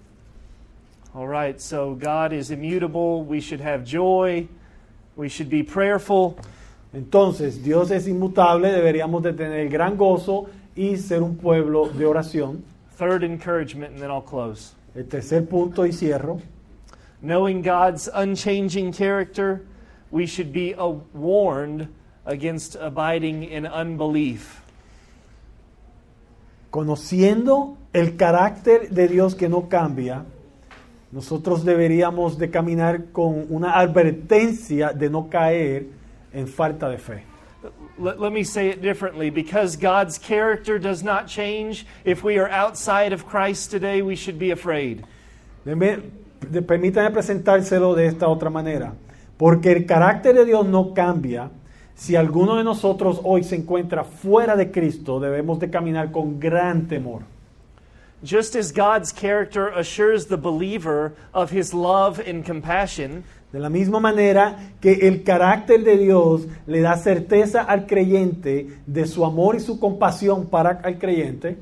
All 1.16 1.28
right, 1.30 1.60
so 1.62 1.96
God 1.96 2.34
is 2.34 2.50
immutable. 2.52 3.24
We 3.24 3.40
should 3.40 3.62
have 3.62 3.86
joy. 3.86 4.48
We 5.16 5.30
should 5.30 5.50
be 5.50 5.64
prayerful. 5.64 6.36
Entonces, 6.94 7.64
Dios 7.64 7.90
es 7.90 8.08
inmutable, 8.08 8.72
deberíamos 8.72 9.24
de 9.24 9.34
tener 9.34 9.68
gran 9.70 9.98
gozo 9.98 10.46
y 10.76 10.98
ser 10.98 11.24
un 11.24 11.38
pueblo 11.38 11.90
de 11.90 12.06
oración. 12.06 12.64
Third 12.98 13.24
encouragement, 13.24 13.94
and 13.94 14.02
then 14.02 14.12
I'll 14.12 14.22
close. 14.22 14.74
El 14.96 15.06
tercer 15.06 15.48
punto 15.48 15.86
y 15.86 15.92
cierro. 15.92 16.40
Knowing 17.22 17.64
God's 17.64 18.10
unchanging 18.14 18.94
character, 18.94 19.62
we 20.12 20.28
should 20.28 20.54
be 20.54 20.76
warned 21.14 21.88
against 22.26 22.76
abiding 22.76 23.44
in 23.44 23.66
unbelief. 23.66 24.62
Conociendo 26.70 27.78
el 27.94 28.18
carácter 28.18 28.90
de 28.90 29.08
Dios 29.08 29.34
que 29.36 29.50
no 29.50 29.68
cambia, 29.68 30.26
nosotros 31.12 31.64
deberíamos 31.64 32.38
de 32.38 32.50
caminar 32.50 33.12
con 33.12 33.48
una 33.50 33.80
advertencia 33.80 34.92
de 34.92 35.10
no 35.10 35.30
caer 35.30 35.88
en 36.34 36.48
falta 36.48 36.90
de 36.90 36.98
fe. 36.98 37.24
Let, 37.98 38.20
let 38.20 38.34
me 38.34 38.44
say 38.44 38.70
it 38.70 38.82
differently. 38.82 39.30
Because 39.30 39.76
God's 39.76 40.18
character 40.18 40.80
does 40.80 41.04
not 41.04 41.28
change, 41.28 41.86
if 42.04 42.24
we 42.24 42.38
are 42.38 42.50
outside 42.50 43.14
of 43.14 43.26
Christ 43.26 43.72
today, 43.72 44.02
we 44.02 44.16
should 44.16 44.38
be 44.38 44.52
afraid. 44.52 45.06
Permítame 45.66 47.12
presentárselo 47.12 47.96
de 47.96 48.08
esta 48.08 48.28
otra 48.28 48.50
manera. 48.50 48.94
Porque 49.38 49.72
el 49.72 49.86
carácter 49.86 50.34
de 50.34 50.46
Dios 50.46 50.66
no 50.66 50.94
cambia. 50.94 51.50
Si 51.96 52.16
alguno 52.16 52.58
de 52.58 52.64
nosotros 52.64 53.22
hoy 53.24 53.44
se 53.44 53.56
encuentra 53.56 54.04
fuera 54.04 54.56
de 54.56 54.72
Cristo, 54.72 55.20
debemos 55.20 55.60
de 55.60 55.70
caminar 55.70 56.12
con 56.12 56.40
gran 56.40 56.88
temor. 56.88 57.22
Just 58.24 58.56
as 58.56 58.72
God's 58.72 59.12
character 59.12 59.68
assures 59.68 60.28
the 60.28 60.38
believer 60.38 61.14
of 61.34 61.52
his 61.52 61.74
love 61.74 62.20
and 62.20 62.46
compassion, 62.46 63.26
De 63.54 63.60
la 63.60 63.70
misma 63.70 64.00
manera 64.00 64.58
que 64.82 65.08
el 65.08 65.24
carácter 65.24 65.84
de 65.84 65.98
Dios 65.98 66.48
le 66.68 66.82
da 66.82 66.98
certeza 66.98 67.62
al 67.62 67.86
creyente 67.86 68.68
de 68.88 69.06
su 69.06 69.24
amor 69.24 69.56
y 69.56 69.60
su 69.60 69.80
compasión 69.80 70.48
para 70.48 70.82
el 70.84 70.98
creyente, 70.98 71.58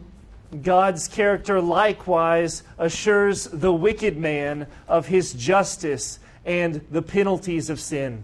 God's 0.64 1.08
character 1.10 1.62
likewise 1.62 2.64
assures 2.78 3.50
the 3.54 3.70
wicked 3.72 4.18
man 4.18 4.68
of 4.88 5.08
his 5.10 5.34
justice 5.38 6.20
and 6.46 6.82
the 6.92 7.02
penalties 7.02 7.70
of 7.70 7.80
sin. 7.80 8.20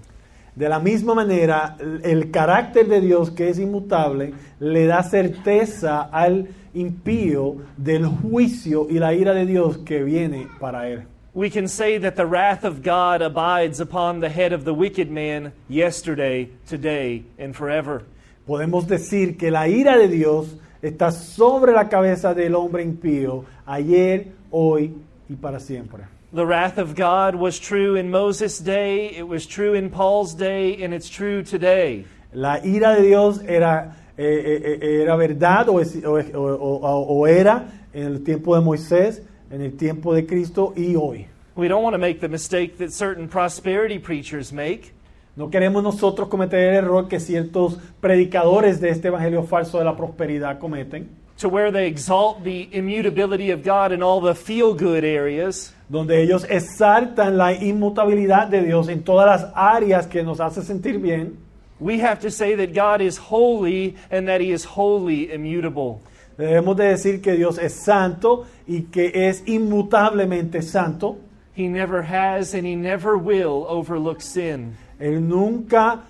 de 0.56 0.68
la 0.68 0.80
misma 0.80 1.14
manera 1.14 1.76
el- 1.80 2.02
el 2.04 2.32
carácter 2.32 2.88
de 2.88 3.00
Dios 3.00 3.30
que 3.30 3.48
es 3.50 3.60
inmutable 3.60 4.34
le 4.60 4.88
da 4.88 5.04
certeza 5.04 6.02
al 6.12 6.48
impío 6.74 7.58
del 7.78 8.08
juicio 8.08 8.88
y 8.90 8.98
la 8.98 9.14
ira 9.14 9.36
de 9.36 9.46
Dios 9.46 9.78
que 9.80 10.02
viene 10.04 10.48
para 10.60 10.90
él. 10.90 11.04
We 11.38 11.52
can 11.52 11.68
say 11.68 12.00
that 12.00 12.16
the 12.16 12.26
wrath 12.26 12.64
of 12.64 12.82
God 12.82 13.22
abides 13.22 13.80
upon 13.80 14.22
the 14.22 14.30
head 14.30 14.54
of 14.54 14.66
the 14.66 14.74
wicked 14.74 15.12
man 15.12 15.52
yesterday, 15.70 16.50
today, 16.68 17.26
and 17.38 17.56
forever. 17.56 18.02
Podemos 18.48 18.88
decir 18.88 19.38
que 19.38 19.52
la 19.52 19.68
ira 19.68 20.00
de 20.00 20.08
Dios 20.08 20.48
está 20.82 21.12
sobre 21.12 21.74
la 21.74 21.84
cabeza 21.90 22.34
del 22.34 22.56
hombre 22.56 22.82
impío 22.84 23.46
ayer, 23.68 24.30
hoy 24.50 24.96
y 25.30 25.36
para 25.36 25.60
siempre. 25.60 26.06
The 26.34 26.44
wrath 26.44 26.80
of 26.80 26.96
God 26.96 27.36
was 27.36 27.60
true 27.60 27.96
in 27.96 28.10
Moses' 28.10 28.58
day, 28.58 29.16
it 29.16 29.28
was 29.28 29.46
true 29.46 29.76
in 29.76 29.92
Paul's 29.92 30.34
day, 30.34 30.84
and 30.84 30.92
it's 30.92 31.08
true 31.08 31.44
today. 31.44 32.06
La 32.34 32.56
ira 32.66 32.96
de 32.96 33.04
Dios 33.04 33.40
era, 33.48 33.96
eh, 34.18 34.24
eh, 34.26 34.80
eh, 34.82 35.02
era 35.04 35.16
verdad 35.16 35.70
o, 35.70 35.78
es- 35.78 36.04
o- 36.04 36.18
o- 36.18 36.80
o- 36.82 37.06
o 37.20 37.28
era 37.28 37.64
en 37.94 38.08
el 38.08 38.24
tiempo 38.24 38.56
de 38.56 38.62
Moisés, 38.62 39.22
en 39.52 39.62
el 39.62 39.76
tiempo 39.78 40.14
de 40.14 40.26
Cristo 40.26 40.74
y 40.76 40.96
hoy. 40.96 41.28
We 41.56 41.68
don't 41.68 41.84
want 41.84 41.94
to 41.94 42.00
make 42.00 42.20
the 42.20 42.28
mistake 42.28 42.78
that 42.78 42.92
certain 42.92 43.28
prosperity 43.28 44.00
preachers 44.00 44.54
make. 44.54 44.94
No 45.36 45.50
queremos 45.50 45.84
nosotros 45.84 46.30
cometer 46.30 46.60
el 46.60 46.76
error 46.76 47.08
que 47.08 47.20
ciertos 47.20 47.78
predicadores 48.00 48.80
de 48.80 48.90
este 48.90 49.08
evangelio 49.08 49.44
falso 49.44 49.78
de 49.78 49.86
la 49.86 49.96
prosperidad 49.96 50.60
cometen, 50.60 51.10
to 51.38 51.50
where 51.50 51.72
they 51.72 51.88
exalt 51.88 52.44
the 52.44 52.70
immutability 52.72 53.52
of 53.52 53.64
God 53.64 53.92
in 53.92 54.02
all 54.02 54.22
the 54.22 54.34
feel 54.34 54.74
good 54.74 55.04
areas, 55.04 55.74
donde 55.90 56.22
ellos 56.22 56.46
exaltan 56.50 57.38
la 57.38 57.54
inmutabilidad 57.54 58.48
de 58.48 58.64
Dios 58.64 58.88
en 58.88 59.04
todas 59.04 59.42
las 59.42 59.52
áreas 59.56 60.08
que 60.08 60.24
nos 60.24 60.40
hace 60.40 60.62
sentir 60.64 61.00
bien. 61.00 61.48
we 61.80 62.00
have 62.00 62.22
to 62.22 62.32
say 62.32 62.56
that 62.56 62.74
God 62.74 63.02
is 63.02 63.18
holy 63.18 63.96
and 64.10 64.28
that 64.28 64.42
He 64.42 64.52
is 64.52 64.64
wholly 64.64 65.32
immutable. 65.32 66.02
Debemos 66.38 66.78
de 66.78 66.86
decir 66.86 67.22
que 67.22 67.34
Dios 67.34 67.58
es 67.58 67.74
santo 67.74 68.46
y 68.68 68.84
que 68.84 69.12
es 69.30 69.44
inmutablemente 69.48 70.62
santo. 70.62 71.18
He 71.56 71.68
never 71.68 72.04
has 72.04 72.54
and 72.54 72.68
He 72.68 72.76
never 72.76 73.18
will 73.18 73.66
overlook 73.68 74.22
sin. 74.22 74.78
Él 75.00 75.28
nunca 75.28 76.04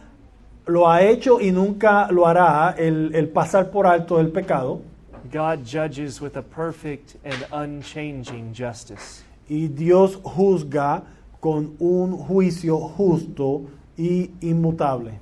lo 0.65 0.89
ha 0.89 1.01
hecho 1.01 1.39
y 1.39 1.51
nunca 1.51 2.11
lo 2.11 2.27
hará 2.27 2.75
el, 2.77 3.15
el 3.15 3.29
pasar 3.29 3.71
por 3.71 3.87
alto 3.87 4.19
el 4.19 4.31
pecado. 4.31 4.81
God 5.31 5.65
judges 5.65 6.21
with 6.21 6.35
a 6.35 6.41
perfect 6.41 7.15
and 7.23 7.45
unchanging 7.51 8.53
justice. 8.53 9.23
Y 9.49 9.67
Dios 9.67 10.17
juzga 10.17 11.03
con 11.39 11.75
un 11.79 12.17
juicio 12.17 12.77
justo 12.79 13.69
y 13.97 14.31
inmutable. 14.41 15.19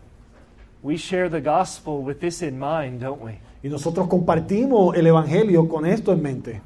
We 0.82 0.98
share 0.98 1.30
the 1.30 1.42
gospel 1.42 2.02
with 2.02 2.20
this 2.20 2.42
in 2.42 2.60
mind, 2.60 3.02
don't 3.02 3.22
we? 3.22 3.40
Y 3.66 3.68
nosotros 3.68 4.08
compartimos 4.08 4.96
el 4.96 5.08
Evangelio 5.08 5.68
con 5.68 5.88
esto 5.88 6.14
en 6.14 6.22
mente. 6.22 6.62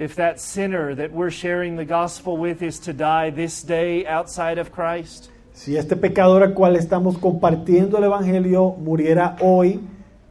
If 0.00 0.16
that 0.16 0.38
sinner 0.38 0.96
that 0.96 1.12
we're 1.12 1.30
sharing 1.30 1.76
the 1.76 1.84
gospel 1.84 2.36
with 2.36 2.60
is 2.60 2.80
to 2.80 2.92
die 2.92 3.30
this 3.30 3.62
day 3.64 4.04
outside 4.04 4.58
of 4.58 4.72
Christ, 4.72 5.30
Si 5.52 5.76
este 5.76 5.94
pecador 5.94 6.42
al 6.42 6.54
cual 6.54 6.74
estamos 6.74 7.18
compartiendo 7.18 7.98
el 7.98 8.04
Evangelio 8.04 8.74
muriera 8.80 9.36
hoy 9.40 9.78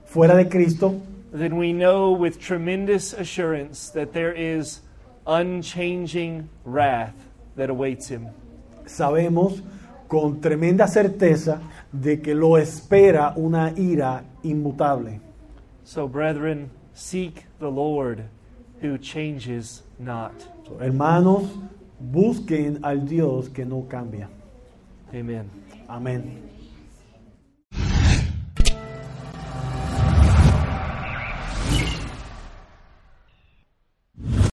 fuera 0.04 0.36
de 0.36 0.50
Cristo, 0.50 0.96
then 1.32 1.56
we 1.58 1.72
know 1.72 2.12
with 2.12 2.38
tremendous 2.38 3.14
assurance 3.14 3.90
that 3.94 4.12
there 4.12 4.34
is 4.34 4.82
unchanging 5.26 6.50
wrath 6.66 7.16
that 7.56 7.70
awaits 7.70 8.12
him. 8.12 8.28
sabemos 8.86 9.64
con 10.10 10.42
tremenda 10.42 10.86
certeza 10.90 11.62
de 11.94 12.20
que 12.22 12.36
lo 12.36 12.58
espera 12.58 13.32
una 13.38 13.72
ira 13.78 14.26
inmutable. 14.44 15.22
So, 15.88 16.06
brethren, 16.06 16.70
seek 16.94 17.46
the 17.60 17.72
Lord 17.72 18.26
who 18.82 18.98
changes 18.98 19.84
not. 19.98 20.34
So, 20.68 20.78
Hermanos, 20.80 21.48
busquen 22.02 22.84
al 22.84 23.06
Dios 23.06 23.48
que 23.48 23.64
no 23.64 23.84
cambia. 23.84 24.28
Amen. 25.14 25.50
Amén. 25.88 26.47